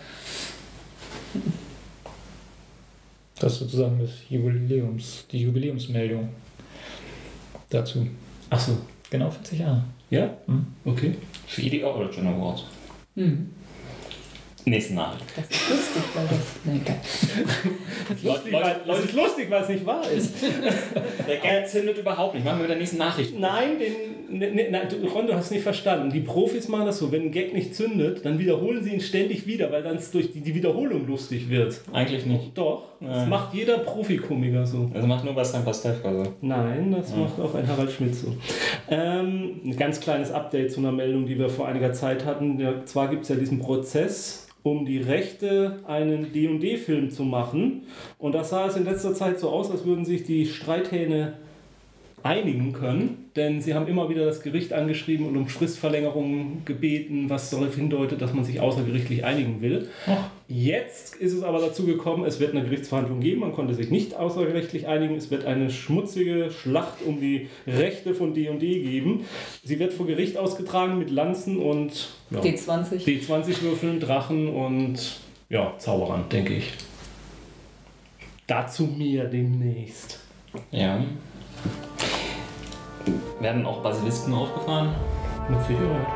Das 3.38 3.52
ist 3.54 3.58
sozusagen 3.60 3.98
das 4.00 4.10
Jubiläums, 4.30 5.26
die 5.30 5.42
Jubiläumsmeldung 5.42 6.30
dazu. 7.70 8.06
Achso, 8.50 8.78
Genau 9.10 9.30
40 9.30 9.58
Jahre. 9.60 9.84
ja? 10.10 10.30
Mhm. 10.46 10.66
Okay. 10.84 11.14
Wie 11.56 11.70
die 11.70 11.84
Origin 11.84 12.26
Awards. 12.26 12.64
Hm. 13.14 13.50
Nächste 14.64 14.94
Nachricht. 14.94 15.24
Das 15.36 15.44
ist 15.48 15.68
lustig, 15.70 16.02
weil 16.14 16.26
das. 16.26 16.38
Nee, 16.64 16.80
egal. 16.82 16.96
Lustig, 18.24 18.52
Leute- 18.52 18.64
weil, 18.64 18.80
Leute- 18.84 18.98
es 19.00 19.04
ist 19.06 19.14
lustig, 19.14 19.50
weil 19.50 19.62
es 19.62 19.68
nicht 19.68 19.86
wahr 19.86 20.10
ist. 20.10 20.32
Der 21.28 21.36
Gag 21.36 21.68
zündet 21.68 21.98
überhaupt 21.98 22.34
nicht. 22.34 22.44
Machen 22.44 22.56
wir 22.58 22.62
mit 22.62 22.70
der 22.70 22.78
nächsten 22.78 22.96
Nachricht. 22.98 23.38
Nein, 23.38 23.78
den, 23.78 24.15
ne, 24.28 24.50
ne, 24.52 24.68
nein, 24.70 24.88
du, 24.88 25.06
Ron, 25.08 25.26
du 25.26 25.34
hast 25.34 25.46
es 25.46 25.50
nicht 25.50 25.62
verstanden. 25.62 26.10
Die 26.10 26.20
Profis 26.20 26.68
machen 26.68 26.86
das 26.86 26.98
so, 26.98 27.12
wenn 27.12 27.22
ein 27.22 27.30
Gag 27.30 27.52
nicht 27.52 27.74
zündet, 27.74 28.24
dann 28.24 28.38
wiederholen 28.38 28.82
sie 28.82 28.92
ihn 28.92 29.00
ständig 29.00 29.46
wieder, 29.46 29.70
weil 29.72 29.82
dann 29.82 29.96
es 29.96 30.10
durch 30.10 30.32
die, 30.32 30.40
die 30.40 30.54
Wiederholung 30.54 31.06
lustig 31.06 31.48
wird. 31.48 31.80
Eigentlich 31.92 32.26
nicht. 32.26 32.56
Doch, 32.56 32.84
das 33.00 33.08
Nein. 33.08 33.28
macht 33.28 33.54
jeder 33.54 33.78
Profikomiker 33.78 34.66
so. 34.66 34.90
Also 34.94 35.06
macht 35.06 35.24
nur 35.24 35.34
Bastian 35.34 35.64
Pastewka 35.64 36.12
so. 36.12 36.32
Nein, 36.40 36.92
das 36.92 37.14
macht 37.14 37.40
auch 37.40 37.54
ein 37.54 37.66
Harald 37.66 37.90
Schmidt 37.90 38.14
so. 38.14 38.34
Ähm, 38.88 39.60
ein 39.64 39.76
ganz 39.76 40.00
kleines 40.00 40.30
Update 40.30 40.72
zu 40.72 40.80
einer 40.80 40.92
Meldung, 40.92 41.26
die 41.26 41.38
wir 41.38 41.48
vor 41.48 41.68
einiger 41.68 41.92
Zeit 41.92 42.24
hatten. 42.24 42.58
Ja, 42.58 42.84
zwar 42.84 43.08
gibt 43.08 43.22
es 43.22 43.28
ja 43.28 43.36
diesen 43.36 43.58
Prozess, 43.58 44.46
um 44.62 44.84
die 44.84 44.98
Rechte, 44.98 45.78
einen 45.86 46.32
D&D-Film 46.32 47.10
zu 47.10 47.22
machen. 47.22 47.82
Und 48.18 48.34
das 48.34 48.50
sah 48.50 48.66
es 48.66 48.76
in 48.76 48.84
letzter 48.84 49.14
Zeit 49.14 49.38
so 49.38 49.50
aus, 49.50 49.70
als 49.70 49.84
würden 49.84 50.04
sich 50.04 50.24
die 50.24 50.46
Streithähne 50.46 51.34
einigen 52.26 52.72
können, 52.72 53.30
denn 53.36 53.60
sie 53.60 53.74
haben 53.74 53.86
immer 53.86 54.08
wieder 54.08 54.24
das 54.24 54.42
Gericht 54.42 54.72
angeschrieben 54.72 55.26
und 55.26 55.36
um 55.36 55.46
Fristverlängerungen 55.46 56.64
gebeten, 56.64 57.30
was 57.30 57.50
darauf 57.50 57.76
hindeutet, 57.76 58.20
dass 58.20 58.32
man 58.32 58.44
sich 58.44 58.60
außergerichtlich 58.60 59.24
einigen 59.24 59.62
will. 59.62 59.88
Jetzt 60.48 61.16
ist 61.16 61.32
es 61.32 61.42
aber 61.42 61.60
dazu 61.60 61.86
gekommen, 61.86 62.24
es 62.24 62.40
wird 62.40 62.52
eine 62.54 62.64
Gerichtsverhandlung 62.64 63.20
geben, 63.20 63.40
man 63.40 63.52
konnte 63.52 63.74
sich 63.74 63.90
nicht 63.90 64.14
außergerichtlich 64.14 64.88
einigen, 64.88 65.14
es 65.14 65.30
wird 65.30 65.44
eine 65.44 65.70
schmutzige 65.70 66.50
Schlacht 66.50 67.02
um 67.04 67.20
die 67.20 67.48
Rechte 67.66 68.14
von 68.14 68.34
D&D 68.34 68.82
geben. 68.82 69.24
Sie 69.64 69.78
wird 69.78 69.92
vor 69.92 70.06
Gericht 70.06 70.36
ausgetragen 70.36 70.98
mit 70.98 71.10
Lanzen 71.10 71.58
und 71.58 72.08
ja, 72.30 72.40
D20. 72.40 73.04
D20-Würfeln, 73.04 74.00
Drachen 74.00 74.48
und 74.48 75.20
ja, 75.48 75.74
Zauberern, 75.78 76.24
denke 76.30 76.54
ich. 76.54 76.72
Dazu 78.46 78.84
mehr 78.84 79.24
demnächst. 79.24 80.20
Ja. 80.70 81.04
Werden 83.40 83.66
auch 83.66 83.82
Basilisken 83.82 84.34
aufgefahren? 84.34 84.94
Mit 85.48 85.62
Sicherheit. 85.66 86.06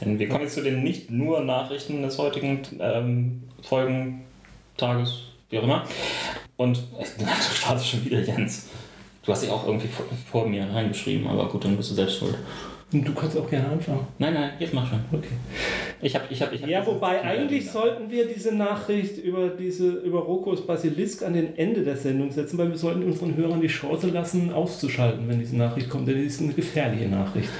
Denn 0.00 0.18
wir 0.18 0.28
kommen 0.28 0.42
jetzt 0.42 0.54
zu 0.54 0.62
den 0.62 0.82
nicht 0.82 1.10
nur 1.10 1.40
Nachrichten 1.40 2.02
des 2.02 2.18
heutigen 2.18 2.62
ähm, 2.80 3.42
Folgentages, 3.62 5.20
wie 5.50 5.58
auch 5.58 5.64
immer. 5.64 5.84
Und 6.56 6.78
du 6.98 7.26
startest 7.54 7.88
schon 7.88 8.04
wieder, 8.04 8.20
Jens. 8.20 8.68
Du 9.22 9.32
hast 9.32 9.42
dich 9.42 9.50
auch 9.50 9.66
irgendwie 9.66 9.88
vor, 9.88 10.06
vor 10.30 10.48
mir 10.48 10.66
reingeschrieben, 10.72 11.26
aber 11.26 11.48
gut, 11.48 11.64
dann 11.64 11.76
bist 11.76 11.90
du 11.90 11.94
selbst 11.94 12.18
schuld. 12.18 12.36
Und 12.92 13.06
du 13.06 13.14
kannst 13.14 13.36
auch 13.36 13.48
gerne 13.48 13.68
anfangen. 13.68 14.06
Nein, 14.18 14.34
nein, 14.34 14.50
jetzt 14.58 14.74
mach 14.74 14.88
schon. 14.88 14.98
Okay. 15.12 15.28
Ich 16.02 16.14
hab, 16.14 16.28
ich 16.30 16.42
hab, 16.42 16.52
ich 16.52 16.62
hab 16.62 16.68
Ja, 16.68 16.84
wobei 16.84 17.22
eigentlich 17.22 17.70
sollten 17.70 18.10
wir 18.10 18.26
diese 18.26 18.54
Nachricht 18.54 19.18
über 19.18 19.48
diese 19.48 19.90
über 19.90 20.20
Rokos 20.20 20.66
Basilisk 20.66 21.22
an 21.22 21.34
den 21.34 21.56
Ende 21.56 21.82
der 21.82 21.96
Sendung 21.96 22.32
setzen, 22.32 22.58
weil 22.58 22.70
wir 22.70 22.78
sollten 22.78 23.04
unseren 23.04 23.36
Hörern 23.36 23.60
die 23.60 23.68
Chance 23.68 24.08
lassen, 24.08 24.52
auszuschalten, 24.52 25.28
wenn 25.28 25.38
diese 25.38 25.56
Nachricht 25.56 25.88
kommt, 25.88 26.08
denn 26.08 26.16
die 26.16 26.24
ist 26.24 26.40
eine 26.40 26.52
gefährliche 26.52 27.08
Nachricht. 27.08 27.50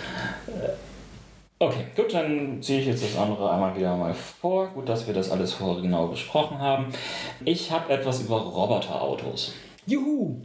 Okay, 1.62 1.84
gut, 1.94 2.14
dann 2.14 2.62
ziehe 2.62 2.80
ich 2.80 2.86
jetzt 2.86 3.04
das 3.04 3.18
andere 3.18 3.52
einmal 3.52 3.76
wieder 3.76 3.94
mal 3.94 4.14
vor. 4.14 4.68
Gut, 4.68 4.88
dass 4.88 5.06
wir 5.06 5.12
das 5.12 5.30
alles 5.30 5.52
vorher 5.52 5.82
genau 5.82 6.08
besprochen 6.08 6.58
haben. 6.58 6.86
Ich 7.44 7.70
habe 7.70 7.92
etwas 7.92 8.22
über 8.22 8.38
Roboterautos. 8.38 9.52
Juhu! 9.86 10.36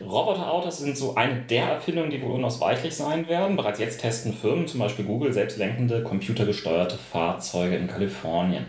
Roboterautos 0.00 0.78
sind 0.78 0.96
so 0.96 1.14
eine 1.14 1.42
der 1.42 1.64
Erfindungen, 1.64 2.10
die 2.10 2.22
wohl 2.22 2.32
unausweichlich 2.32 2.94
sein 2.94 3.28
werden. 3.28 3.56
Bereits 3.56 3.78
jetzt 3.78 4.00
testen 4.00 4.32
Firmen, 4.32 4.66
zum 4.66 4.80
Beispiel 4.80 5.04
Google, 5.04 5.32
selbstlenkende, 5.32 6.02
computergesteuerte 6.02 6.96
Fahrzeuge 6.96 7.76
in 7.76 7.86
Kalifornien. 7.86 8.64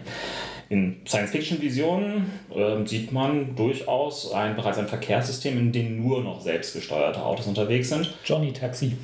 In 0.68 1.02
Science-Fiction-Visionen 1.06 2.32
äh, 2.54 2.86
sieht 2.86 3.12
man 3.12 3.56
durchaus 3.56 4.32
ein, 4.32 4.56
bereits 4.56 4.78
ein 4.78 4.88
Verkehrssystem, 4.88 5.58
in 5.58 5.72
dem 5.72 6.02
nur 6.02 6.24
noch 6.24 6.40
selbstgesteuerte 6.42 7.24
Autos 7.24 7.48
unterwegs 7.48 7.90
sind. 7.90 8.14
Johnny 8.24 8.54
Taxi. 8.54 8.96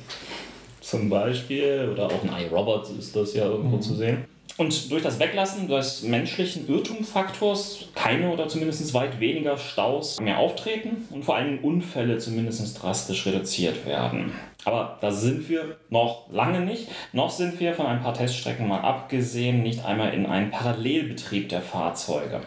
Zum 0.80 1.10
Beispiel, 1.10 1.90
oder 1.92 2.06
auch 2.06 2.22
ein 2.22 2.46
iRobot 2.46 2.88
ist 2.98 3.14
das 3.14 3.34
ja 3.34 3.44
irgendwo 3.44 3.76
mhm. 3.76 3.82
zu 3.82 3.94
sehen. 3.94 4.24
Und 4.56 4.90
durch 4.90 5.02
das 5.02 5.20
Weglassen 5.20 5.68
des 5.68 6.02
menschlichen 6.02 6.68
Irrtumfaktors 6.68 7.84
keine 7.94 8.30
oder 8.30 8.48
zumindest 8.48 8.92
weit 8.94 9.20
weniger 9.20 9.56
Staus 9.56 10.20
mehr 10.20 10.38
auftreten 10.38 11.06
und 11.10 11.24
vor 11.24 11.36
allem 11.36 11.58
Unfälle 11.58 12.18
zumindest 12.18 12.82
drastisch 12.82 13.26
reduziert 13.26 13.86
werden. 13.86 14.32
Aber 14.64 14.98
da 15.00 15.12
sind 15.12 15.48
wir 15.48 15.76
noch 15.90 16.30
lange 16.32 16.60
nicht. 16.60 16.88
Noch 17.12 17.30
sind 17.30 17.60
wir 17.60 17.74
von 17.74 17.86
ein 17.86 18.02
paar 18.02 18.14
Teststrecken 18.14 18.66
mal 18.66 18.80
abgesehen 18.80 19.62
nicht 19.62 19.84
einmal 19.84 20.12
in 20.12 20.26
einen 20.26 20.50
Parallelbetrieb 20.50 21.48
der 21.48 21.62
Fahrzeuge. 21.62 22.40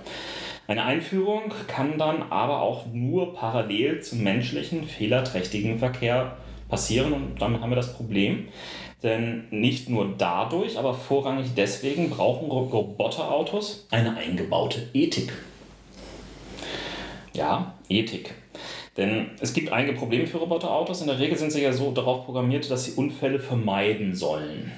Eine 0.67 0.83
Einführung 0.83 1.53
kann 1.67 1.97
dann 1.97 2.23
aber 2.31 2.61
auch 2.61 2.85
nur 2.93 3.33
parallel 3.33 4.01
zum 4.01 4.23
menschlichen, 4.23 4.83
fehlerträchtigen 4.83 5.79
Verkehr 5.79 6.37
passieren 6.69 7.11
und 7.11 7.41
damit 7.41 7.61
haben 7.61 7.69
wir 7.71 7.75
das 7.75 7.93
Problem, 7.93 8.47
denn 9.03 9.47
nicht 9.49 9.89
nur 9.89 10.13
dadurch, 10.17 10.77
aber 10.77 10.93
vorrangig 10.93 11.47
deswegen 11.55 12.09
brauchen 12.09 12.49
Roboterautos 12.49 13.87
eine 13.89 14.15
eingebaute 14.15 14.87
Ethik. 14.93 15.33
Ja, 17.33 17.73
Ethik. 17.89 18.35
Denn 18.97 19.31
es 19.39 19.53
gibt 19.53 19.71
einige 19.71 19.93
Probleme 19.93 20.27
für 20.27 20.37
Roboterautos. 20.37 21.01
In 21.01 21.07
der 21.07 21.17
Regel 21.17 21.37
sind 21.37 21.51
sie 21.51 21.63
ja 21.63 21.71
so 21.71 21.91
darauf 21.91 22.25
programmiert, 22.25 22.69
dass 22.69 22.85
sie 22.85 22.91
Unfälle 22.91 23.39
vermeiden 23.39 24.15
sollen. 24.15 24.71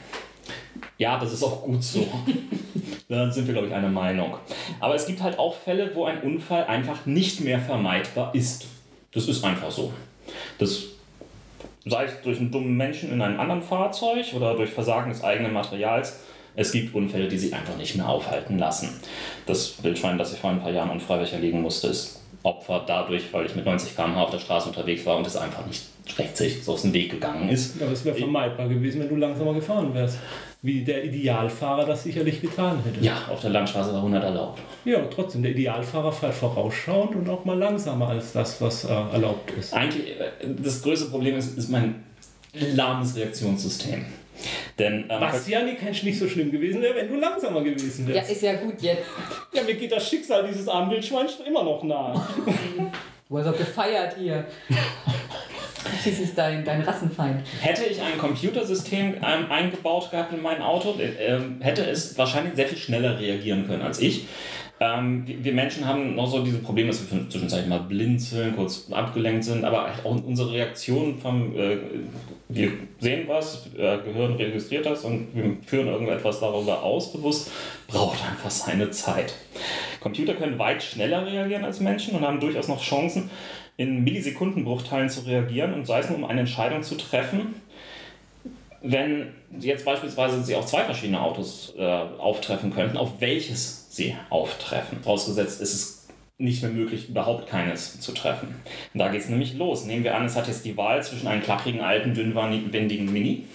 Ja, 0.98 1.20
das 1.20 1.34
ist 1.34 1.44
auch 1.44 1.64
gut 1.64 1.84
so. 1.84 2.08
da 3.10 3.32
sind 3.32 3.48
wir, 3.48 3.54
glaube 3.54 3.68
ich, 3.68 3.74
einer 3.74 3.90
Meinung. 3.90 4.36
Aber 4.80 4.96
es 4.96 5.08
gibt 5.08 5.22
halt 5.22 5.40
auch 5.40 5.56
Fälle, 5.56 5.96
wo 5.96 6.06
ein 6.06 6.22
Unfall 6.22 6.66
einfach 6.66 7.06
nicht 7.06 7.42
mehr 7.42 7.60
vermeidbar 7.60 8.34
ist. 8.36 8.68
Das 9.12 9.28
ist 9.28 9.44
einfach 9.44 9.72
so. 9.72 9.92
Das 10.60 10.93
sei 11.86 12.06
es 12.06 12.22
durch 12.22 12.40
einen 12.40 12.52
dummen 12.52 12.76
Menschen 12.76 13.12
in 13.12 13.22
einem 13.22 13.40
anderen 13.40 13.62
Fahrzeug 13.62 14.34
oder 14.36 14.56
durch 14.56 14.72
Versagen 14.72 15.10
des 15.10 15.24
eigenen 15.24 15.54
Materials. 15.54 16.20
Es 16.56 16.72
gibt 16.72 16.94
Unfälle, 16.94 17.28
die 17.28 17.38
sich 17.38 17.54
einfach 17.54 17.78
nicht 17.78 17.96
mehr 17.96 18.08
aufhalten 18.08 18.60
lassen. 18.60 19.00
Das 19.46 19.84
Wildschwein, 19.84 20.18
das 20.18 20.34
ich 20.34 20.40
vor 20.40 20.52
ein 20.52 20.62
paar 20.62 20.72
Jahren 20.72 20.92
unfreiwillig 20.92 21.34
erlegen 21.34 21.62
musste, 21.62 21.88
ist 21.88 22.22
Opfer 22.44 22.84
dadurch, 22.86 23.34
weil 23.34 23.46
ich 23.46 23.56
mit 23.56 23.66
90 23.66 23.96
km/h 23.96 24.22
auf 24.22 24.30
der 24.30 24.40
Straße 24.40 24.68
unterwegs 24.68 25.06
war 25.06 25.18
und 25.18 25.26
es 25.26 25.36
einfach 25.36 25.66
nicht 25.66 25.84
rechtzeitig 26.18 26.64
so 26.64 26.74
aus 26.74 26.84
dem 26.84 26.94
Weg 26.94 27.10
gegangen 27.10 27.50
ist. 27.50 27.82
Aber 27.82 27.92
es 27.92 28.04
wäre 28.06 28.16
vermeidbar 28.16 28.68
gewesen, 28.68 29.02
wenn 29.02 29.10
du 29.10 29.16
langsamer 29.16 29.54
gefahren 29.54 29.94
wärst. 29.94 30.20
Wie 30.64 30.82
der 30.82 31.04
Idealfahrer 31.04 31.86
das 31.86 32.04
sicherlich 32.04 32.40
getan 32.40 32.82
hätte. 32.86 33.06
Ja, 33.06 33.26
auf 33.30 33.42
der 33.42 33.50
Landstraße 33.50 33.90
war 33.92 33.98
100 33.98 34.24
erlaubt. 34.24 34.62
Ja, 34.86 35.06
trotzdem, 35.14 35.44
der 35.44 35.52
Idealfahrer 35.52 36.14
fährt 36.14 36.34
vorausschauend 36.34 37.18
und 37.18 37.30
auch 37.30 37.44
mal 37.44 37.58
langsamer 37.58 38.08
als 38.08 38.32
das, 38.32 38.62
was 38.62 38.86
äh, 38.86 38.88
erlaubt 38.88 39.52
ist. 39.52 39.74
Eigentlich, 39.74 40.18
äh, 40.18 40.30
das 40.64 40.82
größte 40.82 41.10
Problem 41.10 41.36
ist, 41.36 41.58
ist 41.58 41.68
mein 41.68 42.04
lahmes 42.54 43.18
Reaktionssystem. 43.18 44.06
Denn, 44.80 45.06
ähm, 45.10 45.22
Was 45.22 45.48
ja 45.50 45.64
nicht, 45.64 46.04
nicht 46.04 46.18
so 46.18 46.30
schlimm 46.30 46.50
gewesen 46.50 46.82
wäre, 46.82 46.96
wenn 46.96 47.10
du 47.10 47.20
langsamer 47.20 47.62
gewesen 47.62 48.08
wärst. 48.08 48.30
Ja, 48.30 48.34
ist 48.34 48.42
ja 48.42 48.54
gut 48.56 48.82
jetzt. 48.82 49.06
Ja, 49.52 49.64
mir 49.64 49.76
geht 49.76 49.92
das 49.92 50.08
Schicksal 50.08 50.48
dieses 50.48 50.70
armen 50.70 50.92
Wildschweins 50.92 51.40
immer 51.46 51.64
noch 51.64 51.84
nahe. 51.84 52.14
du 53.28 53.38
hast 53.38 53.48
doch 53.48 53.58
gefeiert 53.58 54.16
hier. 54.18 54.46
Schließlich 56.02 56.34
dein, 56.36 56.64
dein 56.64 56.82
Rassenfeind. 56.82 57.42
Hätte 57.62 57.84
ich 57.86 58.02
ein 58.02 58.18
Computersystem 58.18 59.16
ähm, 59.16 59.52
eingebaut 59.52 60.12
gehabt 60.12 60.34
in 60.34 60.42
mein 60.42 60.62
Auto, 60.62 60.96
äh, 61.00 61.40
hätte 61.60 61.86
es 61.86 62.18
wahrscheinlich 62.18 62.56
sehr 62.56 62.68
viel 62.68 62.78
schneller 62.78 63.20
reagieren 63.20 63.68
können 63.68 63.82
als 63.82 64.00
ich. 64.00 64.28
Ähm, 64.80 65.24
wir 65.26 65.54
Menschen 65.54 65.88
haben 65.88 66.16
noch 66.16 66.28
so 66.28 66.44
diese 66.44 66.58
Probleme, 66.58 66.90
dass 66.90 67.10
wir 67.12 67.30
zwischenzeitlich 67.30 67.70
mal 67.70 67.80
blinzeln, 67.80 68.56
kurz 68.56 68.88
abgelenkt 68.92 69.44
sind, 69.44 69.64
aber 69.64 69.90
auch 70.04 70.24
unsere 70.26 70.52
Reaktion 70.52 71.20
vom, 71.20 71.56
äh, 71.56 71.78
wir 72.50 72.72
sehen 73.00 73.26
was, 73.28 73.68
äh, 73.78 74.00
Gehirn 74.00 74.34
registriert 74.34 74.86
das 74.86 75.06
und 75.06 75.28
wir 75.34 75.56
führen 75.66 75.88
irgendetwas 75.88 76.40
darüber 76.40 76.84
aus, 76.84 77.14
bewusst, 77.14 77.52
braucht 77.88 78.20
einfach 78.28 78.50
seine 78.50 78.90
Zeit. 78.90 79.36
Computer 80.02 80.34
können 80.34 80.60
weit 80.60 80.84
schneller 80.84 81.26
reagieren 81.26 81.64
als 81.64 81.80
Menschen 81.80 82.16
und 82.16 82.26
haben 82.26 82.40
durchaus 82.40 82.68
noch 82.68 82.82
Chancen, 82.82 83.30
in 83.78 84.04
Millisekundenbruchteilen 84.04 85.10
zu 85.10 85.22
reagieren 85.22 85.74
und 85.74 85.86
sei 85.86 86.00
es 86.00 86.10
nur, 86.10 86.18
um 86.18 86.26
eine 86.26 86.42
Entscheidung 86.42 86.84
zu 86.84 86.96
treffen, 86.96 87.56
wenn 88.82 89.34
jetzt 89.60 89.86
beispielsweise 89.86 90.44
Sie 90.44 90.56
auch 90.56 90.66
zwei 90.66 90.84
verschiedene 90.84 91.22
Autos 91.22 91.74
äh, 91.78 91.82
auftreffen 91.84 92.74
könnten, 92.74 92.98
auf 92.98 93.22
welches 93.22 93.88
sie 93.96 94.16
auftreffen. 94.30 95.02
Vorausgesetzt 95.02 95.62
ist 95.62 95.74
es 95.74 96.08
nicht 96.38 96.62
mehr 96.62 96.72
möglich, 96.72 97.10
überhaupt 97.10 97.48
keines 97.48 98.00
zu 98.00 98.12
treffen. 98.12 98.56
Und 98.94 99.00
da 99.00 99.08
geht 99.10 99.22
es 99.22 99.30
nämlich 99.30 99.54
los. 99.54 99.86
Nehmen 99.86 100.04
wir 100.04 100.16
an, 100.16 100.26
es 100.26 100.36
hat 100.36 100.48
jetzt 100.48 100.66
die 100.66 100.76
Wahl 100.76 101.02
zwischen 101.02 101.28
einem 101.28 101.42
klapprigen, 101.42 101.82
alten, 101.82 102.14
dünnwandigen 102.14 103.12
Mini 103.12 103.46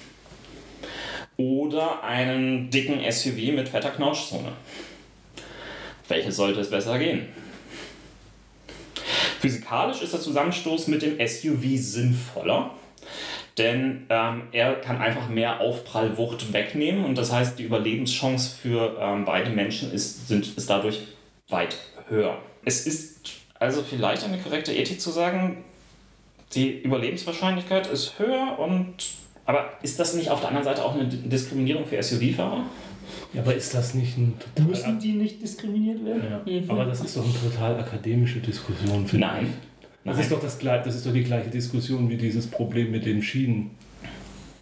oder 1.37 2.03
einem 2.03 2.71
dicken 2.71 3.01
SUV 3.11 3.53
mit 3.55 3.69
fetter 3.69 3.91
Knautschzone. 3.91 4.53
Welches 6.09 6.37
sollte 6.37 6.61
es 6.61 6.71
besser 6.71 6.99
gehen? 6.99 7.29
Physikalisch 9.41 10.03
ist 10.03 10.13
der 10.13 10.21
Zusammenstoß 10.21 10.89
mit 10.89 11.03
dem 11.03 11.17
SUV 11.27 11.63
sinnvoller, 11.77 12.71
denn 13.57 14.07
ähm, 14.09 14.43
er 14.53 14.75
kann 14.75 14.99
einfach 14.99 15.29
mehr 15.29 15.61
Aufprallwucht 15.61 16.53
wegnehmen 16.53 17.05
und 17.05 17.17
das 17.17 17.33
heißt, 17.33 17.59
die 17.59 17.65
Überlebenschance 17.65 18.55
für 18.55 18.97
ähm, 19.01 19.25
beide 19.25 19.51
Menschen 19.51 19.93
ist, 19.93 20.29
sind, 20.29 20.57
ist 20.57 20.69
dadurch 20.69 21.01
weit 21.49 21.77
höher. 22.09 22.39
Es 22.65 22.87
ist 22.87 23.31
also 23.59 23.83
vielleicht 23.83 24.25
eine 24.25 24.39
korrekte 24.39 24.73
Ethik 24.73 25.01
zu 25.01 25.11
sagen, 25.11 25.65
die 26.55 26.81
Überlebenswahrscheinlichkeit 26.81 27.87
ist 27.87 28.19
höher 28.19 28.59
und 28.59 28.95
aber 29.45 29.73
ist 29.83 29.99
das 29.99 30.13
nicht 30.15 30.31
auf 30.31 30.41
der 30.41 30.49
anderen 30.49 30.65
Seite 30.65 30.85
auch 30.85 30.95
eine 30.95 31.07
Diskriminierung 31.07 31.87
für 31.87 32.03
SUV-Fahrer? 32.03 32.65
Ja, 33.35 33.43
aber 33.43 33.55
ist 33.55 33.75
das 33.75 33.95
nicht 33.95 34.17
ein 34.17 34.35
total. 34.39 34.71
Müssen 34.71 34.99
die 35.01 35.13
nicht 35.13 35.43
diskriminiert 35.43 36.05
werden? 36.05 36.23
Ja. 36.47 36.61
Mhm. 36.61 36.71
Aber 36.71 36.85
das 36.87 37.01
ist 37.01 37.17
doch 37.17 37.25
eine 37.25 37.35
total 37.35 37.79
akademische 37.79 38.41
Diskussion. 38.41 39.07
Nein. 39.13 39.53
Das 40.05 40.19
ist, 40.19 40.33
doch 40.33 40.41
das, 40.41 40.59
das 40.59 40.95
ist 40.95 41.05
doch 41.05 41.13
die 41.13 41.25
gleiche 41.25 41.51
Diskussion 41.51 42.09
wie 42.09 42.17
dieses 42.17 42.47
Problem 42.47 42.91
mit 42.91 43.05
den 43.05 43.23
Schienen 43.23 43.73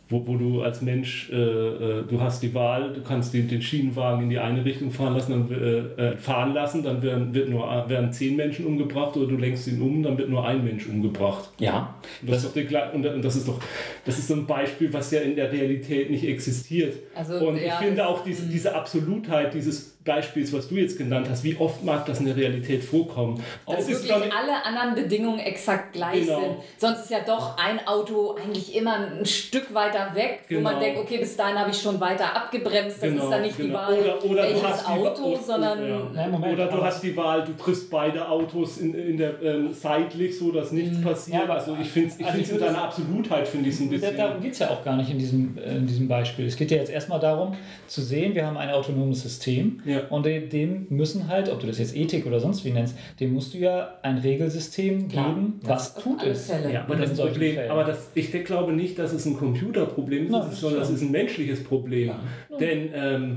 wo, 0.08 0.24
wo 0.26 0.36
du 0.36 0.62
als 0.62 0.82
Mensch, 0.82 1.30
äh, 1.30 1.34
äh, 1.34 2.04
du 2.08 2.20
hast 2.20 2.42
die 2.42 2.54
Wahl, 2.54 2.92
du 2.92 3.02
kannst 3.02 3.34
den, 3.34 3.48
den 3.48 3.60
Schienenwagen 3.60 4.22
in 4.22 4.30
die 4.30 4.38
eine 4.38 4.64
Richtung 4.64 4.92
fahren 4.92 5.14
lassen, 5.14 5.32
dann 5.32 5.50
äh, 5.50 6.10
äh, 6.10 6.16
fahren 6.16 6.54
lassen, 6.54 6.84
dann 6.84 7.02
werden, 7.02 7.34
wird 7.34 7.48
nur, 7.48 7.66
werden 7.88 8.12
zehn 8.12 8.36
Menschen 8.36 8.66
umgebracht 8.66 9.16
oder 9.16 9.26
du 9.26 9.36
lenkst 9.36 9.66
ihn 9.66 9.82
um, 9.82 10.04
dann 10.04 10.16
wird 10.16 10.28
nur 10.28 10.46
ein 10.46 10.64
Mensch 10.64 10.86
umgebracht. 10.86 11.50
Ja. 11.58 11.96
Und 12.22 12.30
das, 12.30 12.42
das, 12.42 12.56
ist, 12.56 12.72
doch 12.72 12.94
und 12.94 13.02
das 13.02 13.36
ist 13.36 13.48
doch 13.48 13.60
das 14.04 14.18
ist 14.18 14.28
so 14.28 14.34
ein 14.34 14.46
Beispiel, 14.46 14.92
was 14.92 15.10
ja 15.10 15.20
in 15.20 15.34
der 15.34 15.50
Realität 15.50 16.10
nicht 16.10 16.24
existiert. 16.24 16.94
Also, 17.14 17.48
und 17.48 17.56
ja, 17.56 17.66
ich 17.66 17.74
finde 17.74 18.06
auch 18.06 18.22
diese, 18.22 18.46
diese 18.46 18.74
Absolutheit 18.74 19.54
dieses 19.54 19.95
Beispiels, 20.06 20.52
was 20.54 20.68
du 20.68 20.76
jetzt 20.76 20.96
genannt 20.96 21.26
hast, 21.28 21.44
wie 21.44 21.56
oft 21.58 21.84
mag 21.84 22.06
das 22.06 22.20
in 22.20 22.26
der 22.26 22.36
Realität 22.36 22.82
vorkommen? 22.82 23.42
Dass 23.66 23.86
wirklich 23.86 24.12
alle 24.12 24.64
anderen 24.64 24.94
Bedingungen 24.94 25.40
exakt 25.40 25.92
gleich 25.92 26.24
genau. 26.24 26.40
sind. 26.40 26.56
Sonst 26.78 27.00
ist 27.00 27.10
ja 27.10 27.18
doch 27.26 27.58
ein 27.58 27.86
Auto 27.86 28.36
eigentlich 28.42 28.74
immer 28.74 28.96
ein 28.96 29.26
Stück 29.26 29.74
weiter 29.74 30.14
weg, 30.14 30.44
genau. 30.48 30.60
wo 30.60 30.64
man 30.64 30.74
genau. 30.74 30.84
denkt, 30.84 31.00
okay, 31.00 31.18
bis 31.18 31.36
dahin 31.36 31.58
habe 31.58 31.70
ich 31.70 31.78
schon 31.78 32.00
weiter 32.00 32.34
abgebremst. 32.34 33.02
Das 33.02 33.10
genau. 33.10 33.24
ist 33.24 33.30
dann 33.30 33.42
nicht 33.42 33.56
genau. 33.56 33.68
die 33.68 33.74
Wahl, 33.74 33.98
oder, 33.98 34.24
oder 34.24 34.42
welches 34.44 34.86
Auto, 34.86 35.36
die, 35.36 35.44
sondern... 35.44 35.88
Ja. 35.88 36.10
Nein, 36.14 36.34
oder 36.52 36.66
du 36.68 36.82
hast 36.82 37.02
die 37.02 37.16
Wahl, 37.16 37.44
du 37.44 37.52
triffst 37.52 37.90
beide 37.90 38.28
Autos 38.28 38.78
in, 38.78 38.94
in 38.94 39.16
der, 39.18 39.42
ähm, 39.42 39.72
seitlich, 39.72 40.38
so 40.38 40.52
dass 40.52 40.72
nichts 40.72 40.96
mhm. 40.96 41.02
passiert. 41.02 41.44
Ja, 41.46 41.52
also 41.52 41.76
ich 41.80 41.88
finde 41.88 42.10
es 42.10 42.20
ich 42.20 42.26
also 42.26 42.52
mit 42.54 42.62
deiner 42.62 42.82
Absolutheit, 42.82 43.48
finde 43.48 43.68
ich 43.68 43.74
es 43.74 43.80
ein 43.80 43.90
bisschen... 43.90 44.16
Darum 44.16 44.40
geht 44.40 44.52
es 44.52 44.60
ja 44.60 44.70
auch 44.70 44.84
gar 44.84 44.96
nicht 44.96 45.10
in 45.10 45.18
diesem, 45.18 45.58
äh, 45.58 45.76
in 45.76 45.86
diesem 45.86 46.08
Beispiel. 46.08 46.46
Es 46.46 46.56
geht 46.56 46.70
ja 46.70 46.76
jetzt 46.76 46.90
erstmal 46.90 47.20
darum, 47.20 47.56
zu 47.88 48.00
sehen, 48.00 48.34
wir 48.34 48.46
haben 48.46 48.56
ein 48.56 48.70
autonomes 48.70 49.22
System. 49.22 49.82
Ja. 49.84 49.95
Und 50.10 50.26
dem 50.26 50.86
müssen 50.88 51.28
halt, 51.28 51.48
ob 51.50 51.60
du 51.60 51.66
das 51.66 51.78
jetzt 51.78 51.96
Ethik 51.96 52.26
oder 52.26 52.40
sonst 52.40 52.64
wie 52.64 52.70
nennst, 52.70 52.96
dem 53.20 53.32
musst 53.32 53.54
du 53.54 53.58
ja 53.58 53.98
ein 54.02 54.18
Regelsystem 54.18 55.08
Klar. 55.08 55.34
geben, 55.34 55.60
was 55.62 55.94
tut 55.94 56.22
es. 56.22 56.48
Ja, 56.48 56.82
aber 56.82 56.96
das 56.96 57.14
Problem, 57.16 57.58
aber 57.70 57.84
das, 57.84 58.10
ich 58.14 58.30
glaube 58.44 58.72
nicht, 58.72 58.98
dass 58.98 59.12
es 59.12 59.26
ein 59.26 59.36
Computerproblem 59.36 60.26
ist, 60.26 60.60
sondern 60.60 60.80
das 60.80 60.90
ist 60.90 61.02
ein 61.02 61.10
menschliches 61.10 61.62
Problem. 61.64 62.08
Ja. 62.08 62.56
Denn 62.58 62.90
ähm, 62.94 63.36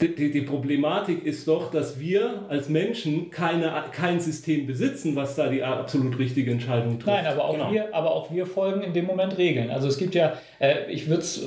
die, 0.00 0.30
die, 0.30 0.40
Problematik 0.40 1.24
ist 1.24 1.46
doch, 1.46 1.70
dass 1.70 2.00
wir 2.00 2.46
als 2.48 2.68
Menschen 2.68 3.30
keine, 3.30 3.72
kein 3.92 4.18
System 4.18 4.66
besitzen, 4.66 5.14
was 5.14 5.36
da 5.36 5.48
die 5.48 5.62
absolut 5.62 6.18
richtige 6.18 6.50
Entscheidung 6.50 6.98
trifft. 6.98 7.06
Nein, 7.06 7.26
aber 7.26 7.44
auch, 7.44 7.52
genau. 7.52 7.72
wir, 7.72 7.94
aber 7.94 8.14
auch 8.14 8.32
wir 8.32 8.46
folgen 8.46 8.82
in 8.82 8.92
dem 8.92 9.06
Moment 9.06 9.36
Regeln. 9.36 9.70
Also 9.70 9.88
es 9.88 9.98
gibt 9.98 10.14
ja, 10.14 10.34
äh, 10.58 10.90
ich 10.90 11.08
würde 11.08 11.22
es, 11.22 11.46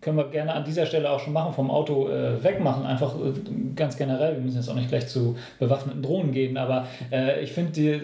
können 0.00 0.18
wir 0.18 0.28
gerne 0.28 0.52
an 0.52 0.64
dieser 0.64 0.84
Stelle 0.84 1.10
auch 1.10 1.20
schon 1.20 1.32
machen, 1.32 1.54
vom 1.54 1.70
Auto 1.70 2.08
äh, 2.08 2.42
wegmachen, 2.44 2.84
einfach 2.84 3.14
äh, 3.16 3.32
ganz 3.74 3.96
generell. 3.96 4.34
Wir 4.34 4.42
müssen 4.42 4.56
jetzt 4.56 4.68
auch 4.68 4.74
nicht 4.74 4.90
gleich 4.90 5.08
zu 5.08 5.36
bewaffneten 5.58 6.02
Drohnen 6.02 6.32
gehen, 6.32 6.58
aber 6.58 6.86
äh, 7.10 7.42
ich 7.42 7.52
finde 7.52 7.72
die 7.72 8.00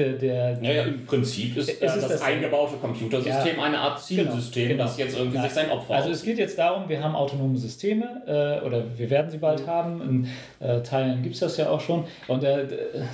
der, 0.00 0.12
der 0.14 0.56
naja, 0.60 0.82
im 0.84 1.04
Prinzip 1.04 1.56
ist, 1.56 1.68
ist 1.68 1.82
das, 1.82 2.08
das, 2.08 2.22
eingebaute 2.22 2.76
Computersystem 2.76 3.56
ja, 3.56 3.62
eine 3.62 3.78
Art 3.78 4.00
Zielsystem, 4.00 4.68
genau, 4.70 4.84
das 4.84 4.98
jetzt 4.98 5.16
irgendwie 5.16 5.36
ja. 5.36 5.42
sich 5.42 5.52
sein 5.52 5.70
Opfer 5.70 5.94
Also 5.94 6.10
es 6.10 6.22
geht 6.22 6.38
jetzt 6.38 6.58
darum, 6.58 6.88
wir 6.88 7.02
haben 7.02 7.14
autonome 7.14 7.56
Systeme 7.58 8.22
äh, 8.26 8.64
oder 8.64 8.84
wir 8.96 9.10
werden 9.10 9.30
sie 9.30 9.38
bald 9.38 9.66
haben. 9.66 10.00
In 10.60 10.66
äh, 10.66 10.82
Teilen 10.82 11.22
gibt 11.22 11.34
es 11.34 11.40
das 11.40 11.56
ja 11.56 11.68
auch 11.68 11.80
schon. 11.80 12.04
Und 12.28 12.44
äh, 12.44 12.66